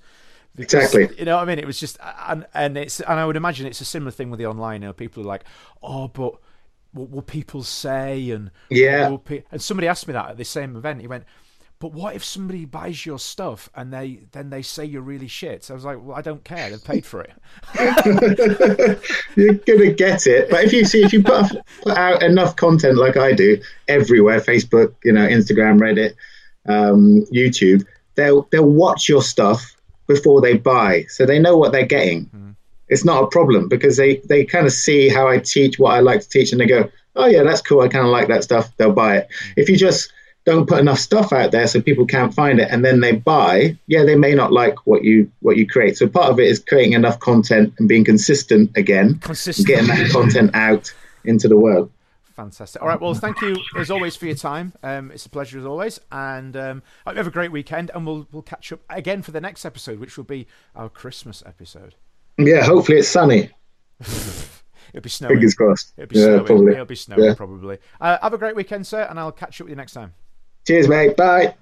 Because, 0.55 0.95
exactly. 0.95 1.19
You 1.19 1.25
know 1.25 1.35
what 1.35 1.43
I 1.43 1.45
mean? 1.45 1.59
It 1.59 1.67
was 1.67 1.79
just, 1.79 1.97
and 2.27 2.45
and 2.53 2.77
it's, 2.77 3.01
and 3.01 3.19
I 3.19 3.25
would 3.25 3.35
imagine 3.35 3.67
it's 3.67 3.81
a 3.81 3.85
similar 3.85 4.11
thing 4.11 4.29
with 4.29 4.37
the 4.39 4.45
online. 4.45 4.81
You 4.81 4.89
know, 4.89 4.93
people 4.93 5.23
are 5.23 5.25
like, 5.25 5.43
oh, 5.83 6.07
but 6.07 6.35
what 6.93 7.09
will 7.09 7.21
people 7.21 7.63
say? 7.63 8.29
And 8.29 8.51
yeah, 8.69 9.17
and 9.51 9.61
somebody 9.61 9.87
asked 9.87 10.07
me 10.07 10.13
that 10.13 10.29
at 10.29 10.37
the 10.37 10.45
same 10.45 10.77
event. 10.77 11.01
He 11.01 11.07
went, 11.07 11.25
but 11.79 11.91
what 11.93 12.15
if 12.15 12.23
somebody 12.23 12.65
buys 12.65 13.05
your 13.05 13.19
stuff 13.19 13.69
and 13.75 13.91
they 13.91 14.21
then 14.31 14.49
they 14.49 14.61
say 14.61 14.85
you're 14.85 15.01
really 15.01 15.27
shit? 15.27 15.63
So 15.63 15.73
I 15.73 15.75
was 15.75 15.85
like, 15.85 15.97
well, 16.01 16.15
I 16.17 16.21
don't 16.21 16.43
care. 16.43 16.69
They've 16.69 16.83
paid 16.83 17.05
for 17.05 17.21
it. 17.21 17.33
you're 19.35 19.53
gonna 19.53 19.91
get 19.91 20.25
it. 20.25 20.49
But 20.49 20.63
if 20.63 20.73
you 20.73 20.85
see, 20.85 21.03
if 21.03 21.11
you 21.11 21.21
put, 21.21 21.51
put 21.81 21.97
out 21.97 22.23
enough 22.23 22.55
content 22.55 22.97
like 22.97 23.17
I 23.17 23.33
do 23.33 23.61
everywhere, 23.87 24.39
Facebook, 24.39 24.95
you 25.03 25.11
know, 25.11 25.27
Instagram, 25.27 25.79
Reddit, 25.79 26.15
um, 26.67 27.25
YouTube, 27.33 27.85
they'll 28.15 28.47
they'll 28.51 28.63
watch 28.69 29.09
your 29.09 29.21
stuff 29.21 29.75
before 30.07 30.39
they 30.39 30.55
buy, 30.57 31.05
so 31.09 31.25
they 31.25 31.39
know 31.39 31.57
what 31.57 31.71
they're 31.71 31.85
getting. 31.85 32.27
Mm. 32.27 32.55
It's 32.87 33.03
not 33.03 33.23
a 33.23 33.27
problem 33.27 33.67
because 33.67 33.97
they 33.97 34.17
they 34.17 34.45
kind 34.45 34.65
of 34.65 34.71
see 34.71 35.09
how 35.09 35.27
I 35.27 35.39
teach, 35.39 35.77
what 35.77 35.93
I 35.93 35.99
like 35.99 36.21
to 36.21 36.29
teach, 36.29 36.53
and 36.53 36.61
they 36.61 36.67
go, 36.67 36.89
"Oh 37.17 37.25
yeah, 37.25 37.43
that's 37.43 37.61
cool. 37.61 37.81
I 37.81 37.89
kind 37.89 38.05
of 38.05 38.11
like 38.11 38.29
that 38.29 38.43
stuff." 38.43 38.71
They'll 38.77 38.93
buy 38.93 39.17
it. 39.17 39.27
Mm. 39.27 39.53
If 39.57 39.69
you 39.69 39.75
just 39.75 40.13
don't 40.45 40.67
put 40.67 40.79
enough 40.79 40.99
stuff 40.99 41.33
out 41.33 41.51
there 41.51 41.67
so 41.67 41.81
people 41.81 42.05
can't 42.05 42.33
find 42.33 42.59
it 42.59 42.67
and 42.71 42.85
then 42.85 42.99
they 42.99 43.11
buy 43.11 43.77
yeah 43.87 44.03
they 44.03 44.15
may 44.15 44.33
not 44.33 44.53
like 44.53 44.85
what 44.85 45.03
you 45.03 45.29
what 45.41 45.57
you 45.57 45.67
create 45.67 45.97
so 45.97 46.07
part 46.07 46.29
of 46.29 46.39
it 46.39 46.47
is 46.47 46.59
creating 46.59 46.93
enough 46.93 47.19
content 47.19 47.73
and 47.79 47.89
being 47.89 48.03
consistent 48.03 48.69
again 48.77 49.15
consistent. 49.19 49.67
getting 49.67 49.87
that 49.87 50.09
content 50.11 50.51
out 50.53 50.93
into 51.25 51.47
the 51.47 51.57
world 51.57 51.91
Fantastic. 52.35 52.81
All 52.81 52.89
right. 52.89 52.99
Well, 52.99 53.13
thank 53.13 53.39
you 53.41 53.55
as 53.77 53.89
always 53.89 54.17
for 54.17 54.25
your 54.25 54.35
time. 54.35 54.73
Um, 54.83 55.09
it's 55.09 55.25
a 55.25 55.29
pleasure 55.29 55.57
as 55.57 55.65
always, 55.65 56.01
and 56.11 56.57
um, 56.57 56.83
have 57.05 57.27
a 57.27 57.31
great 57.31 57.49
weekend. 57.49 57.91
And 57.95 58.05
we'll 58.05 58.27
we'll 58.29 58.41
catch 58.41 58.73
up 58.73 58.81
again 58.89 59.21
for 59.21 59.31
the 59.31 59.39
next 59.39 59.63
episode, 59.63 59.99
which 59.99 60.17
will 60.17 60.25
be 60.25 60.45
our 60.75 60.89
Christmas 60.89 61.41
episode. 61.45 61.95
Yeah. 62.37 62.65
Hopefully, 62.65 62.97
it's 62.97 63.07
sunny. 63.07 63.51
It'll 64.95 65.01
be 65.01 65.09
snowing. 65.09 65.35
Fingers 65.35 65.55
crossed. 65.55 65.93
It'll 65.95 66.09
be 66.09 66.19
yeah, 66.19 66.25
snowing. 66.25 66.45
Probably. 66.45 66.71
It'll 66.73 66.85
be 66.85 66.95
snowing 66.95 67.23
yeah. 67.23 67.33
probably. 67.35 67.77
Uh, 68.01 68.17
have 68.21 68.33
a 68.33 68.37
great 68.37 68.55
weekend, 68.57 68.85
sir, 68.85 69.07
and 69.09 69.17
I'll 69.17 69.31
catch 69.31 69.61
up 69.61 69.65
with 69.65 69.71
you 69.71 69.75
next 69.77 69.93
time. 69.93 70.13
Cheers, 70.67 70.87
mate. 70.87 71.15
Bye. 71.15 71.55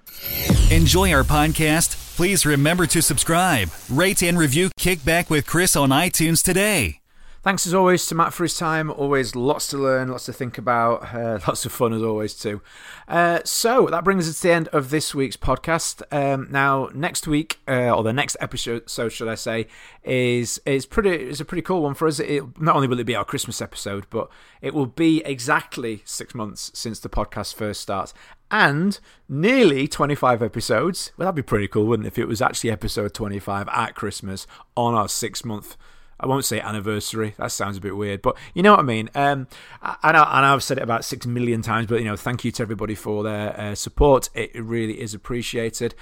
Enjoy 0.71 1.11
our 1.13 1.23
podcast? 1.23 2.15
Please 2.15 2.45
remember 2.45 2.85
to 2.87 3.01
subscribe, 3.01 3.69
rate, 3.89 4.21
and 4.23 4.37
review 4.37 4.69
Kickback 4.79 5.29
with 5.29 5.45
Chris 5.45 5.75
on 5.75 5.89
iTunes 5.89 6.43
today. 6.43 7.02
Thanks 7.43 7.67
as 7.67 7.73
always 7.73 8.07
to 8.07 8.15
Matt 8.15 8.31
for 8.31 8.43
his 8.43 8.57
time. 8.57 8.89
Always 8.89 9.35
lots 9.35 9.67
to 9.67 9.77
learn, 9.77 10.07
lots 10.07 10.27
to 10.27 10.33
think 10.33 10.57
about, 10.57 11.03
uh, 11.13 11.39
lots 11.45 11.65
of 11.65 11.73
fun 11.73 11.91
as 11.91 12.01
always 12.01 12.33
too. 12.33 12.61
Uh, 13.05 13.41
so 13.43 13.87
that 13.87 14.05
brings 14.05 14.29
us 14.29 14.37
to 14.39 14.47
the 14.47 14.53
end 14.53 14.69
of 14.69 14.91
this 14.91 15.13
week's 15.13 15.35
podcast. 15.35 16.03
Um, 16.09 16.47
now 16.49 16.89
next 16.93 17.27
week, 17.27 17.59
uh, 17.67 17.93
or 17.93 18.01
the 18.01 18.13
next 18.13 18.37
episode, 18.39 18.89
so 18.89 19.09
should 19.09 19.27
I 19.27 19.35
say, 19.35 19.67
is 20.05 20.61
is 20.65 20.85
pretty 20.85 21.09
is 21.09 21.41
a 21.41 21.45
pretty 21.45 21.63
cool 21.63 21.81
one 21.81 21.95
for 21.95 22.07
us. 22.07 22.21
It, 22.21 22.61
not 22.61 22.77
only 22.77 22.87
will 22.87 23.01
it 23.01 23.03
be 23.03 23.15
our 23.15 23.25
Christmas 23.25 23.61
episode, 23.61 24.05
but 24.09 24.29
it 24.61 24.73
will 24.73 24.85
be 24.85 25.21
exactly 25.25 26.01
six 26.05 26.33
months 26.33 26.71
since 26.73 27.01
the 27.01 27.09
podcast 27.09 27.55
first 27.55 27.81
starts, 27.81 28.13
and 28.51 29.01
nearly 29.27 29.85
25 29.85 30.41
episodes. 30.41 31.11
Well, 31.17 31.25
that'd 31.25 31.35
be 31.35 31.41
pretty 31.41 31.67
cool, 31.67 31.87
wouldn't 31.87 32.07
it, 32.07 32.13
if 32.13 32.17
it 32.17 32.29
was 32.29 32.41
actually 32.41 32.71
episode 32.71 33.13
25 33.13 33.67
at 33.67 33.95
Christmas 33.95 34.47
on 34.77 34.93
our 34.93 35.09
six 35.09 35.43
month 35.43 35.75
I 36.23 36.25
won't 36.25 36.45
say 36.45 36.61
anniversary. 36.61 37.33
That 37.37 37.51
sounds 37.51 37.77
a 37.77 37.81
bit 37.81 37.97
weird, 37.97 38.21
but 38.21 38.37
you 38.53 38.63
know 38.63 38.71
what 38.71 38.79
I 38.79 38.83
mean. 38.83 39.09
Um, 39.13 39.47
and, 39.81 40.15
I, 40.15 40.49
have 40.49 40.63
said 40.63 40.77
it 40.77 40.83
about 40.83 41.03
six 41.03 41.25
million 41.25 41.61
times, 41.61 41.87
but 41.87 41.99
you 41.99 42.05
know, 42.05 42.15
thank 42.15 42.45
you 42.45 42.51
to 42.53 42.63
everybody 42.63 42.95
for 42.95 43.23
their 43.23 43.59
uh, 43.59 43.75
support. 43.75 44.29
It 44.33 44.51
really 44.55 45.01
is 45.01 45.13
appreciated. 45.13 45.95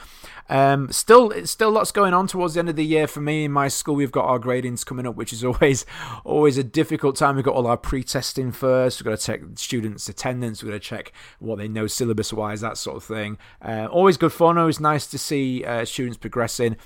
Um, 0.48 0.91
still, 0.91 1.31
still 1.45 1.72
lots 1.72 1.91
going 1.91 2.14
on 2.14 2.27
towards 2.27 2.53
the 2.53 2.60
end 2.60 2.69
of 2.69 2.76
the 2.76 2.85
year 2.85 3.07
for 3.07 3.22
me 3.22 3.45
in 3.45 3.52
my 3.52 3.68
school. 3.68 3.95
We've 3.95 4.11
got 4.11 4.26
our 4.26 4.38
gradings 4.38 4.85
coming 4.85 5.07
up, 5.07 5.15
which 5.15 5.34
is 5.34 5.43
always, 5.45 5.85
always 6.23 6.57
a 6.57 6.64
difficult 6.64 7.15
time. 7.15 7.35
We've 7.35 7.45
got 7.45 7.56
all 7.56 7.65
our 7.65 7.77
pre-testing 7.77 8.52
first. 8.52 8.99
We've 8.99 9.06
got 9.06 9.19
to 9.19 9.26
check 9.26 9.41
students' 9.56 10.07
attendance. 10.07 10.61
We've 10.61 10.72
got 10.72 10.81
to 10.81 10.88
check 10.88 11.14
what 11.39 11.57
they 11.57 11.68
know 11.68 11.88
syllabus-wise, 11.88 12.61
that 12.61 12.77
sort 12.77 12.98
of 12.98 13.03
thing. 13.03 13.39
Uh, 13.61 13.88
always 13.89 14.18
good 14.18 14.34
fun. 14.34 14.57
Always 14.57 14.80
nice 14.80 15.07
to 15.07 15.18
see 15.18 15.65
uh, 15.65 15.85
students 15.85 16.18
progressing. 16.18 16.77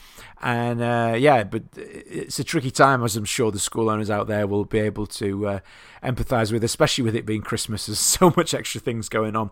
And 0.42 0.82
uh, 0.82 1.16
yeah, 1.18 1.44
but 1.44 1.64
it's 1.76 2.38
a 2.40 2.44
tricky 2.44 2.72
time, 2.72 3.04
as 3.04 3.18
I'm 3.26 3.28
sure 3.28 3.50
the 3.50 3.58
school 3.58 3.90
owners 3.90 4.12
out 4.12 4.28
there 4.28 4.46
will 4.46 4.66
be 4.66 4.78
able 4.78 5.08
to 5.08 5.48
uh, 5.48 5.60
empathise 6.04 6.52
with, 6.52 6.64
especially 6.64 7.04
with 7.04 7.16
it 7.16 7.26
being 7.26 7.42
Christmas. 7.42 7.88
There's 7.88 7.98
so 8.20 8.32
much 8.38 8.54
extra 8.54 8.80
things 8.80 9.10
going 9.10 9.36
on. 9.36 9.50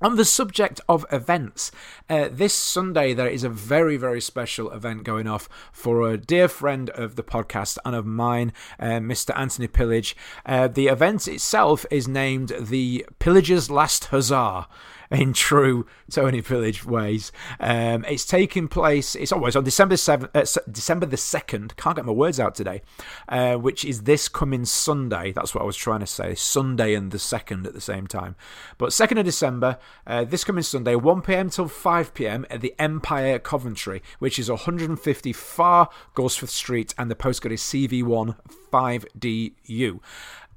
On 0.00 0.14
the 0.14 0.24
subject 0.24 0.80
of 0.88 1.04
events, 1.10 1.72
uh, 2.08 2.28
this 2.30 2.54
Sunday 2.54 3.12
there 3.12 3.26
is 3.26 3.42
a 3.42 3.48
very, 3.48 3.96
very 3.96 4.20
special 4.20 4.70
event 4.70 5.02
going 5.02 5.26
off 5.26 5.48
for 5.72 6.08
a 6.08 6.16
dear 6.16 6.46
friend 6.46 6.90
of 6.90 7.16
the 7.16 7.24
podcast 7.24 7.76
and 7.84 7.96
of 7.96 8.06
mine, 8.06 8.52
uh, 8.78 9.00
Mr. 9.00 9.36
Anthony 9.36 9.66
Pillage. 9.66 10.14
Uh, 10.46 10.68
the 10.68 10.86
event 10.86 11.26
itself 11.26 11.84
is 11.90 12.06
named 12.06 12.52
the 12.60 13.04
Pillager's 13.18 13.68
Last 13.68 14.06
Huzzah 14.06 14.68
in 15.12 15.32
true 15.32 15.86
Tony 16.10 16.42
Pillage 16.42 16.84
ways. 16.84 17.32
Um, 17.60 18.04
it's 18.06 18.24
taking 18.24 18.66
place. 18.68 19.14
It's 19.14 19.32
always 19.32 19.54
on 19.54 19.64
December 19.64 19.96
seventh, 19.96 20.34
uh, 20.34 20.44
December 20.70 21.06
the 21.06 21.16
second. 21.16 21.76
Can't 21.76 21.96
get 21.96 22.04
my 22.04 22.12
words 22.12 22.40
out 22.40 22.54
today. 22.54 22.82
Uh, 23.28 23.56
which 23.56 23.84
is 23.84 24.02
this 24.02 24.28
coming 24.28 24.64
Sunday. 24.64 25.32
That's 25.32 25.54
what 25.54 25.62
I 25.62 25.66
was 25.66 25.76
trying 25.76 26.00
to 26.00 26.06
say. 26.06 26.34
Sunday 26.34 26.94
and 26.94 27.10
the 27.10 27.18
second 27.18 27.66
at 27.66 27.74
the 27.74 27.80
same 27.80 28.06
time. 28.06 28.36
But 28.78 28.92
second 28.92 29.18
of 29.18 29.24
December, 29.24 29.78
uh, 30.06 30.24
this 30.24 30.44
coming 30.44 30.62
Sunday, 30.62 30.96
one 30.96 31.22
pm 31.22 31.50
till 31.50 31.68
five 31.68 32.14
pm 32.14 32.46
at 32.50 32.60
the 32.60 32.74
Empire 32.78 33.38
Coventry, 33.38 34.02
which 34.18 34.38
is 34.38 34.48
150 34.48 35.32
Far 35.32 35.88
Gosford 36.14 36.48
Street, 36.48 36.94
and 36.96 37.10
the 37.10 37.14
postcode 37.14 37.52
is 37.52 37.60
CV1 37.60 38.36
5DU. 38.72 40.00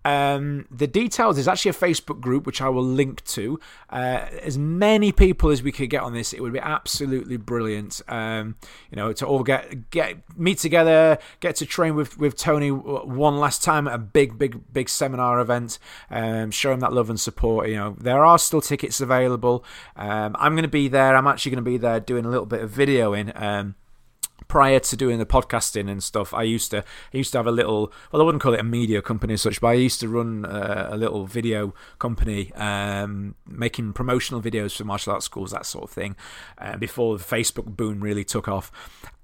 Um, 0.06 0.68
the 0.70 0.86
details 0.86 1.40
is 1.40 1.48
actually 1.48 1.72
a 1.72 1.74
Facebook 1.74 2.22
group 2.22 2.46
which 2.46 2.62
I 2.62 2.70
will 2.70 2.86
link 2.86 3.24
to. 3.26 3.60
Uh, 3.90 4.28
as 4.42 4.56
many 4.58 5.12
people 5.12 5.50
as 5.50 5.64
we 5.64 5.72
could 5.72 5.90
get 5.90 6.04
on 6.04 6.14
this, 6.14 6.32
it 6.32 6.42
would 6.42 6.54
be 6.54 6.60
absolutely 6.60 7.38
brilliant. 7.38 8.02
Um, 8.08 8.56
you 8.92 8.96
know, 8.98 9.12
to 9.14 9.26
all 9.26 9.44
get 9.44 9.90
get 9.90 10.18
meet 10.38 10.60
together, 10.60 11.18
get 11.40 11.56
to 11.58 11.66
train 11.66 11.96
with 11.96 12.20
with 12.20 12.38
Tony 12.38 12.70
one 12.70 13.38
last 13.38 13.64
time 13.64 13.88
at 13.88 13.96
a 13.96 13.98
big, 13.98 14.38
big, 14.38 14.62
big 14.72 14.90
seminar 14.90 15.40
event. 15.40 15.80
Um, 16.12 16.52
show 16.52 16.72
him 16.72 16.82
that 16.82 16.94
love 16.94 17.10
and 17.10 17.20
support. 17.20 17.68
You 17.68 17.76
know, 17.76 17.96
there 18.00 18.24
are 18.24 18.38
still 18.38 18.62
tickets 18.62 19.02
available. 19.02 19.66
Um, 19.96 20.36
I'm 20.38 20.54
going 20.54 20.64
to 20.64 20.70
be 20.70 20.88
there. 20.88 21.16
I'm 21.16 21.26
actually 21.26 21.52
going 21.52 21.66
to 21.66 21.70
be 21.72 21.78
there 21.78 22.00
doing 22.00 22.26
a 22.26 22.30
little 22.30 22.46
bit 22.46 22.62
of 22.62 22.72
videoing. 22.72 23.76
Prior 24.56 24.80
to 24.80 24.96
doing 24.96 25.20
the 25.20 25.26
podcasting 25.26 25.92
and 25.92 26.02
stuff, 26.02 26.34
I 26.34 26.44
used 26.44 26.72
to 26.72 26.78
I 27.14 27.18
used 27.18 27.34
to 27.34 27.40
have 27.40 27.46
a 27.46 27.52
little 27.52 27.92
well, 28.10 28.22
I 28.22 28.26
wouldn't 28.26 28.42
call 28.42 28.54
it 28.54 28.62
a 28.62 28.64
media 28.64 29.02
company 29.02 29.36
such, 29.36 29.60
but 29.60 29.68
I 29.68 29.74
used 29.74 30.00
to 30.00 30.08
run 30.08 30.46
uh, 30.46 30.88
a 30.94 30.96
little 30.96 31.26
video 31.26 31.74
company, 32.00 32.54
um, 32.54 33.36
making 33.46 33.92
promotional 33.92 34.42
videos 34.42 34.78
for 34.78 34.86
martial 34.86 35.12
arts 35.12 35.26
schools, 35.26 35.52
that 35.52 35.66
sort 35.66 35.84
of 35.84 35.90
thing, 35.90 36.16
uh, 36.58 36.78
before 36.78 37.18
the 37.18 37.24
Facebook 37.26 37.66
boom 37.76 38.00
really 38.00 38.24
took 38.24 38.48
off. 38.48 38.72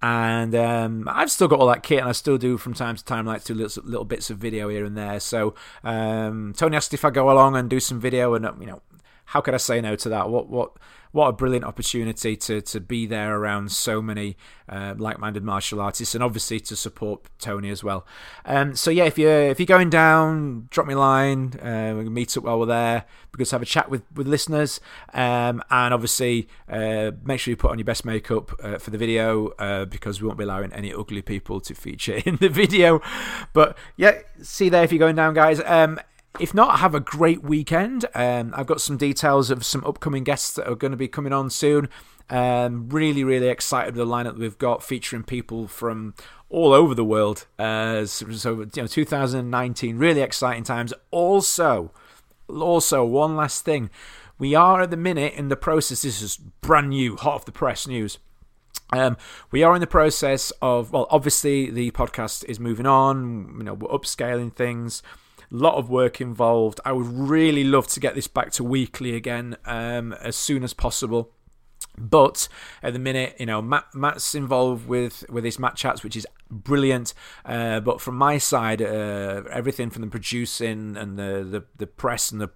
And 0.01 0.53
um, 0.53 1.07
I've 1.09 1.31
still 1.31 1.47
got 1.47 1.61
all 1.61 1.67
that 1.67 1.81
kit, 1.81 1.99
and 1.99 2.09
I 2.09 2.11
still 2.11 2.37
do 2.37 2.57
from 2.57 2.73
time 2.73 2.97
to 2.97 3.05
time 3.05 3.25
like 3.25 3.45
to 3.45 3.53
little, 3.53 3.83
little 3.85 4.03
bits 4.03 4.29
of 4.31 4.37
video 4.37 4.67
here 4.67 4.83
and 4.83 4.97
there. 4.97 5.21
So 5.21 5.55
um, 5.85 6.53
Tony 6.57 6.75
asked 6.75 6.93
if 6.93 7.05
I 7.05 7.09
go 7.09 7.31
along 7.31 7.55
and 7.55 7.69
do 7.69 7.79
some 7.79 8.01
video, 8.01 8.33
and 8.33 8.45
you 8.59 8.67
know, 8.67 8.81
how 9.23 9.39
could 9.39 9.53
I 9.53 9.59
say 9.59 9.79
no 9.79 9.95
to 9.95 10.09
that? 10.09 10.29
What 10.29 10.49
what 10.49 10.73
what 11.11 11.27
a 11.27 11.33
brilliant 11.33 11.65
opportunity 11.65 12.35
to 12.35 12.61
to 12.61 12.79
be 12.79 13.05
there 13.05 13.37
around 13.37 13.71
so 13.71 14.01
many 14.01 14.37
uh, 14.69 14.95
like-minded 14.97 15.43
martial 15.43 15.81
artists, 15.81 16.15
and 16.15 16.23
obviously 16.23 16.59
to 16.59 16.75
support 16.75 17.21
Tony 17.39 17.69
as 17.69 17.83
well. 17.83 18.05
Um, 18.45 18.75
so 18.75 18.91
yeah, 18.91 19.05
if 19.05 19.17
you 19.17 19.27
if 19.27 19.59
you're 19.59 19.65
going 19.65 19.89
down, 19.89 20.67
drop 20.69 20.87
me 20.87 20.93
a 20.93 20.99
line. 20.99 21.59
Uh, 21.59 21.95
we 21.97 22.03
can 22.05 22.13
meet 22.13 22.35
up 22.37 22.43
while 22.43 22.59
we're 22.59 22.65
there 22.67 23.05
because 23.31 23.51
have 23.51 23.61
a 23.61 23.65
chat 23.65 23.89
with 23.89 24.03
with 24.15 24.27
listeners, 24.27 24.79
um, 25.13 25.61
and 25.69 25.93
obviously 25.93 26.47
uh, 26.69 27.11
make 27.23 27.39
sure 27.39 27.51
you 27.51 27.57
put 27.57 27.71
on 27.71 27.77
your 27.79 27.85
best 27.85 28.05
makeup 28.05 28.51
uh, 28.63 28.77
for 28.77 28.91
the 28.91 28.97
video 28.97 29.49
uh, 29.59 29.85
because 29.85 30.21
we 30.21 30.27
won't 30.27 30.37
be 30.37 30.43
allowing 30.43 30.71
any 30.73 30.93
ugly 30.93 31.21
people 31.21 31.59
to 31.59 31.73
feature 31.73 32.21
in 32.25 32.37
the 32.37 32.49
video. 32.49 33.01
But 33.53 33.77
yeah, 33.97 34.19
see 34.41 34.69
there 34.69 34.83
if 34.83 34.91
you're 34.91 34.99
going 34.99 35.15
down, 35.15 35.33
guys. 35.33 35.61
Um, 35.65 35.99
if 36.39 36.53
not, 36.53 36.79
have 36.79 36.95
a 36.95 36.99
great 36.99 37.43
weekend. 37.43 38.05
Um, 38.15 38.53
I've 38.55 38.67
got 38.67 38.81
some 38.81 38.97
details 38.97 39.51
of 39.51 39.65
some 39.65 39.83
upcoming 39.85 40.23
guests 40.23 40.53
that 40.53 40.67
are 40.67 40.75
going 40.75 40.91
to 40.91 40.97
be 40.97 41.07
coming 41.07 41.33
on 41.33 41.49
soon. 41.49 41.89
Um, 42.29 42.87
really, 42.89 43.23
really 43.23 43.49
excited 43.49 43.95
with 43.95 44.07
the 44.07 44.11
lineup 44.11 44.37
we've 44.37 44.57
got, 44.57 44.81
featuring 44.81 45.23
people 45.23 45.67
from 45.67 46.13
all 46.49 46.73
over 46.73 46.95
the 46.95 47.03
world. 47.03 47.45
Uh, 47.59 48.05
so, 48.05 48.61
you 48.61 48.69
know, 48.77 48.87
2019, 48.87 49.97
really 49.97 50.21
exciting 50.21 50.63
times. 50.63 50.93
Also, 51.11 51.91
also 52.47 53.03
one 53.03 53.35
last 53.35 53.65
thing, 53.65 53.89
we 54.37 54.55
are 54.55 54.81
at 54.81 54.91
the 54.91 54.97
minute 54.97 55.33
in 55.33 55.49
the 55.49 55.57
process. 55.57 56.03
This 56.03 56.21
is 56.21 56.37
brand 56.37 56.89
new, 56.89 57.17
hot 57.17 57.35
off 57.35 57.45
the 57.45 57.51
press 57.51 57.85
news. 57.85 58.17
Um, 58.93 59.17
we 59.51 59.63
are 59.63 59.75
in 59.75 59.81
the 59.81 59.87
process 59.87 60.51
of 60.61 60.91
well, 60.91 61.07
obviously 61.09 61.69
the 61.69 61.91
podcast 61.91 62.43
is 62.45 62.59
moving 62.59 62.85
on. 62.85 63.55
You 63.57 63.63
know, 63.63 63.73
we're 63.73 63.89
upscaling 63.89 64.53
things 64.53 65.01
lot 65.51 65.75
of 65.75 65.89
work 65.89 66.21
involved. 66.21 66.79
I 66.85 66.91
would 66.93 67.07
really 67.07 67.63
love 67.63 67.87
to 67.87 67.99
get 67.99 68.15
this 68.15 68.27
back 68.27 68.51
to 68.53 68.63
weekly 68.63 69.15
again 69.15 69.57
um, 69.65 70.13
as 70.13 70.35
soon 70.35 70.63
as 70.63 70.73
possible. 70.73 71.31
But 71.97 72.47
at 72.81 72.93
the 72.93 72.99
minute, 72.99 73.35
you 73.37 73.45
know, 73.45 73.61
Matt, 73.61 73.93
Matt's 73.93 74.33
involved 74.33 74.87
with 74.87 75.25
with 75.29 75.43
his 75.43 75.59
Matt 75.59 75.75
chats, 75.75 76.03
which 76.03 76.15
is 76.15 76.25
brilliant. 76.49 77.13
Uh, 77.45 77.81
but 77.81 77.99
from 77.99 78.15
my 78.15 78.37
side, 78.37 78.81
uh, 78.81 79.43
everything 79.51 79.89
from 79.89 80.01
the 80.01 80.07
producing 80.07 80.95
and 80.95 81.19
the, 81.19 81.43
the 81.43 81.63
the 81.77 81.87
press 81.87 82.31
and 82.31 82.39
the 82.39 82.49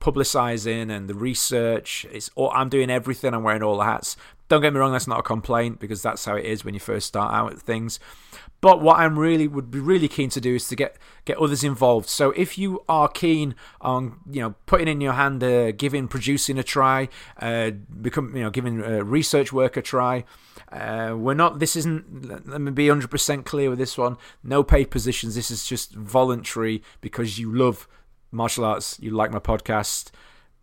publicizing 0.00 0.90
and 0.90 1.08
the 1.08 1.14
research, 1.14 2.04
it's 2.12 2.30
all, 2.34 2.50
I'm 2.50 2.68
doing 2.68 2.90
everything. 2.90 3.32
I'm 3.32 3.42
wearing 3.42 3.62
all 3.62 3.78
the 3.78 3.84
hats. 3.84 4.16
Don't 4.48 4.60
get 4.60 4.74
me 4.74 4.78
wrong, 4.78 4.92
that's 4.92 5.06
not 5.06 5.20
a 5.20 5.22
complaint 5.22 5.80
because 5.80 6.02
that's 6.02 6.24
how 6.26 6.36
it 6.36 6.44
is 6.44 6.64
when 6.64 6.74
you 6.74 6.80
first 6.80 7.06
start 7.06 7.32
out 7.32 7.52
at 7.52 7.58
things. 7.58 7.98
But 8.64 8.80
what 8.80 8.98
I'm 8.98 9.18
really 9.18 9.46
would 9.46 9.70
be 9.70 9.78
really 9.78 10.08
keen 10.08 10.30
to 10.30 10.40
do 10.40 10.54
is 10.54 10.68
to 10.68 10.74
get 10.74 10.96
get 11.26 11.36
others 11.36 11.62
involved. 11.62 12.08
So 12.08 12.30
if 12.30 12.56
you 12.56 12.82
are 12.88 13.08
keen 13.08 13.56
on 13.82 14.20
you 14.30 14.40
know 14.40 14.54
putting 14.64 14.88
in 14.88 15.02
your 15.02 15.12
hand, 15.12 15.44
uh, 15.44 15.72
giving 15.72 16.08
producing 16.08 16.58
a 16.58 16.62
try, 16.62 17.10
uh, 17.42 17.72
become 18.00 18.34
you 18.34 18.42
know 18.42 18.48
giving 18.48 18.82
uh, 18.82 19.04
research 19.04 19.52
work 19.52 19.76
a 19.76 19.82
try. 19.82 20.24
Uh, 20.72 21.14
we're 21.14 21.34
not. 21.34 21.58
This 21.58 21.76
isn't. 21.76 22.48
Let 22.48 22.62
me 22.62 22.70
be 22.70 22.86
100% 22.86 23.44
clear 23.44 23.68
with 23.68 23.78
this 23.78 23.98
one. 23.98 24.16
No 24.42 24.62
paid 24.64 24.90
positions. 24.90 25.34
This 25.34 25.50
is 25.50 25.66
just 25.66 25.92
voluntary 25.92 26.82
because 27.02 27.38
you 27.38 27.54
love 27.54 27.86
martial 28.30 28.64
arts. 28.64 28.98
You 28.98 29.10
like 29.10 29.30
my 29.30 29.40
podcast 29.40 30.10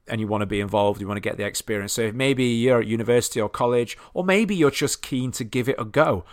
and 0.07 0.19
you 0.19 0.27
want 0.27 0.41
to 0.41 0.45
be 0.45 0.59
involved, 0.59 0.99
you 0.99 1.07
want 1.07 1.17
to 1.17 1.21
get 1.21 1.37
the 1.37 1.45
experience. 1.45 1.93
So 1.93 2.11
maybe 2.11 2.43
you're 2.43 2.81
at 2.81 2.87
university 2.87 3.39
or 3.39 3.49
college, 3.49 3.97
or 4.13 4.23
maybe 4.23 4.55
you're 4.55 4.71
just 4.71 5.01
keen 5.01 5.31
to 5.33 5.43
give 5.43 5.69
it 5.69 5.75
a 5.79 5.85
go. 5.85 6.25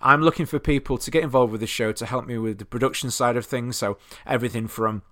I'm 0.00 0.22
looking 0.22 0.46
for 0.46 0.58
people 0.58 0.98
to 0.98 1.10
get 1.10 1.22
involved 1.22 1.52
with 1.52 1.60
the 1.60 1.66
show 1.66 1.92
to 1.92 2.06
help 2.06 2.26
me 2.26 2.38
with 2.38 2.58
the 2.58 2.64
production 2.64 3.10
side 3.10 3.36
of 3.36 3.46
things. 3.46 3.76
So 3.76 3.98
everything 4.26 4.68
from 4.68 5.02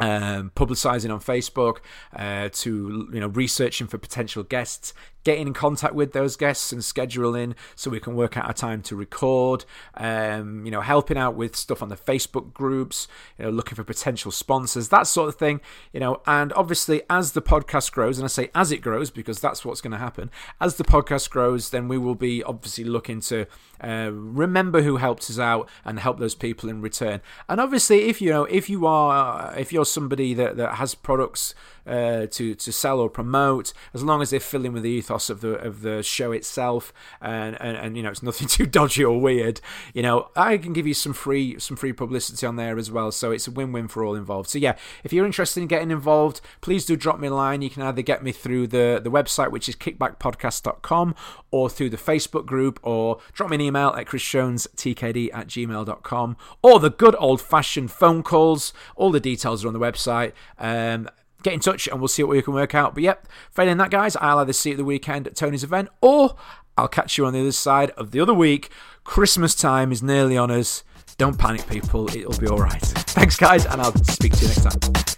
um, 0.00 0.52
publicizing 0.54 1.12
on 1.12 1.20
Facebook, 1.20 1.78
uh, 2.14 2.48
to 2.52 3.08
you 3.12 3.20
know 3.20 3.28
researching 3.28 3.86
for 3.86 3.98
potential 3.98 4.42
guests, 4.42 4.94
getting 5.28 5.48
in 5.48 5.52
contact 5.52 5.94
with 5.94 6.14
those 6.14 6.36
guests 6.36 6.72
and 6.72 6.80
scheduling 6.80 7.54
so 7.76 7.90
we 7.90 8.00
can 8.00 8.14
work 8.14 8.38
out 8.38 8.48
a 8.48 8.54
time 8.54 8.80
to 8.80 8.96
record. 8.96 9.66
Um, 9.94 10.64
you 10.64 10.70
know, 10.70 10.80
helping 10.80 11.18
out 11.18 11.34
with 11.34 11.54
stuff 11.54 11.82
on 11.82 11.90
the 11.90 11.98
Facebook 11.98 12.54
groups. 12.54 13.08
You 13.36 13.44
know, 13.44 13.50
looking 13.50 13.76
for 13.76 13.84
potential 13.84 14.32
sponsors, 14.32 14.88
that 14.88 15.06
sort 15.06 15.28
of 15.28 15.34
thing. 15.34 15.60
You 15.92 16.00
know, 16.00 16.22
and 16.26 16.50
obviously 16.54 17.02
as 17.10 17.32
the 17.32 17.42
podcast 17.42 17.92
grows, 17.92 18.16
and 18.16 18.24
I 18.24 18.28
say 18.28 18.48
as 18.54 18.72
it 18.72 18.78
grows 18.78 19.10
because 19.10 19.38
that's 19.38 19.66
what's 19.66 19.82
going 19.82 19.92
to 19.92 19.98
happen. 19.98 20.30
As 20.62 20.76
the 20.76 20.84
podcast 20.84 21.28
grows, 21.28 21.68
then 21.68 21.88
we 21.88 21.98
will 21.98 22.14
be 22.14 22.42
obviously 22.42 22.84
looking 22.84 23.20
to 23.20 23.44
uh, 23.84 24.10
remember 24.10 24.80
who 24.80 24.96
helped 24.96 25.28
us 25.28 25.38
out 25.38 25.68
and 25.84 26.00
help 26.00 26.18
those 26.18 26.34
people 26.34 26.70
in 26.70 26.80
return. 26.80 27.20
And 27.50 27.60
obviously, 27.60 28.08
if 28.08 28.22
you 28.22 28.30
know, 28.30 28.44
if 28.44 28.70
you 28.70 28.86
are, 28.86 29.54
if 29.58 29.74
you're 29.74 29.84
somebody 29.84 30.32
that, 30.34 30.56
that 30.56 30.76
has 30.76 30.94
products 30.94 31.54
uh, 31.86 32.26
to 32.26 32.54
to 32.54 32.72
sell 32.72 33.00
or 33.00 33.08
promote, 33.08 33.72
as 33.94 34.02
long 34.02 34.20
as 34.20 34.30
they're 34.30 34.40
filling 34.40 34.72
with 34.72 34.82
the 34.82 35.00
ethos 35.18 35.30
of 35.30 35.40
the 35.40 35.54
of 35.54 35.82
the 35.82 36.02
show 36.02 36.32
itself, 36.32 36.92
and, 37.20 37.60
and, 37.60 37.76
and 37.76 37.96
you 37.96 38.02
know 38.02 38.10
it's 38.10 38.22
nothing 38.22 38.48
too 38.56 38.66
dodgy 38.66 39.04
or 39.04 39.20
weird. 39.20 39.60
You 39.94 40.02
know, 40.02 40.30
I 40.36 40.58
can 40.58 40.72
give 40.72 40.86
you 40.86 40.94
some 40.94 41.12
free 41.12 41.58
some 41.58 41.76
free 41.76 41.92
publicity 41.92 42.46
on 42.46 42.56
there 42.56 42.78
as 42.78 42.90
well, 42.90 43.12
so 43.12 43.30
it's 43.30 43.48
a 43.48 43.50
win 43.50 43.72
win 43.72 43.88
for 43.88 44.04
all 44.04 44.14
involved. 44.14 44.48
So 44.48 44.58
yeah, 44.58 44.76
if 45.04 45.12
you're 45.12 45.26
interested 45.26 45.60
in 45.60 45.66
getting 45.66 45.90
involved, 45.90 46.40
please 46.60 46.86
do 46.86 46.96
drop 46.96 47.18
me 47.18 47.28
a 47.28 47.34
line. 47.34 47.62
You 47.62 47.70
can 47.70 47.82
either 47.82 48.02
get 48.02 48.22
me 48.22 48.32
through 48.32 48.68
the 48.68 49.00
the 49.02 49.10
website, 49.10 49.50
which 49.50 49.68
is 49.68 49.76
kickbackpodcast.com, 49.76 51.14
or 51.50 51.68
through 51.70 51.90
the 51.90 51.96
Facebook 51.96 52.46
group, 52.46 52.78
or 52.82 53.18
drop 53.32 53.50
me 53.50 53.56
an 53.56 53.60
email 53.60 53.88
at 53.90 54.06
chrisjonestkd 54.06 55.30
at 55.32 55.48
gmail.com, 55.48 56.36
or 56.62 56.80
the 56.80 56.90
good 56.90 57.16
old 57.18 57.40
fashioned 57.40 57.90
phone 57.90 58.22
calls. 58.22 58.72
All 58.96 59.10
the 59.10 59.20
details 59.20 59.64
are 59.64 59.68
on 59.68 59.74
the 59.74 59.80
website. 59.80 60.32
Um, 60.58 61.08
get 61.42 61.52
in 61.52 61.60
touch 61.60 61.86
and 61.86 62.00
we'll 62.00 62.08
see 62.08 62.22
what 62.22 62.30
we 62.30 62.42
can 62.42 62.54
work 62.54 62.74
out. 62.74 62.94
But 62.94 63.02
yep, 63.02 63.28
failing 63.50 63.76
that, 63.78 63.90
guys, 63.90 64.16
I'll 64.16 64.38
either 64.38 64.52
see 64.52 64.70
you 64.70 64.74
at 64.74 64.78
the 64.78 64.84
weekend 64.84 65.26
at 65.26 65.36
Tony's 65.36 65.64
event 65.64 65.88
or 66.00 66.36
I'll 66.76 66.88
catch 66.88 67.18
you 67.18 67.26
on 67.26 67.32
the 67.32 67.40
other 67.40 67.52
side 67.52 67.90
of 67.90 68.10
the 68.10 68.20
other 68.20 68.34
week. 68.34 68.70
Christmas 69.04 69.54
time 69.54 69.92
is 69.92 70.02
nearly 70.02 70.36
on 70.36 70.50
us. 70.50 70.84
Don't 71.16 71.36
panic, 71.36 71.66
people. 71.68 72.08
It'll 72.14 72.38
be 72.38 72.46
all 72.46 72.58
right. 72.58 72.80
Thanks, 72.80 73.36
guys, 73.36 73.66
and 73.66 73.80
I'll 73.80 73.94
speak 74.04 74.32
to 74.34 74.42
you 74.42 74.48
next 74.48 74.62
time. 74.62 75.17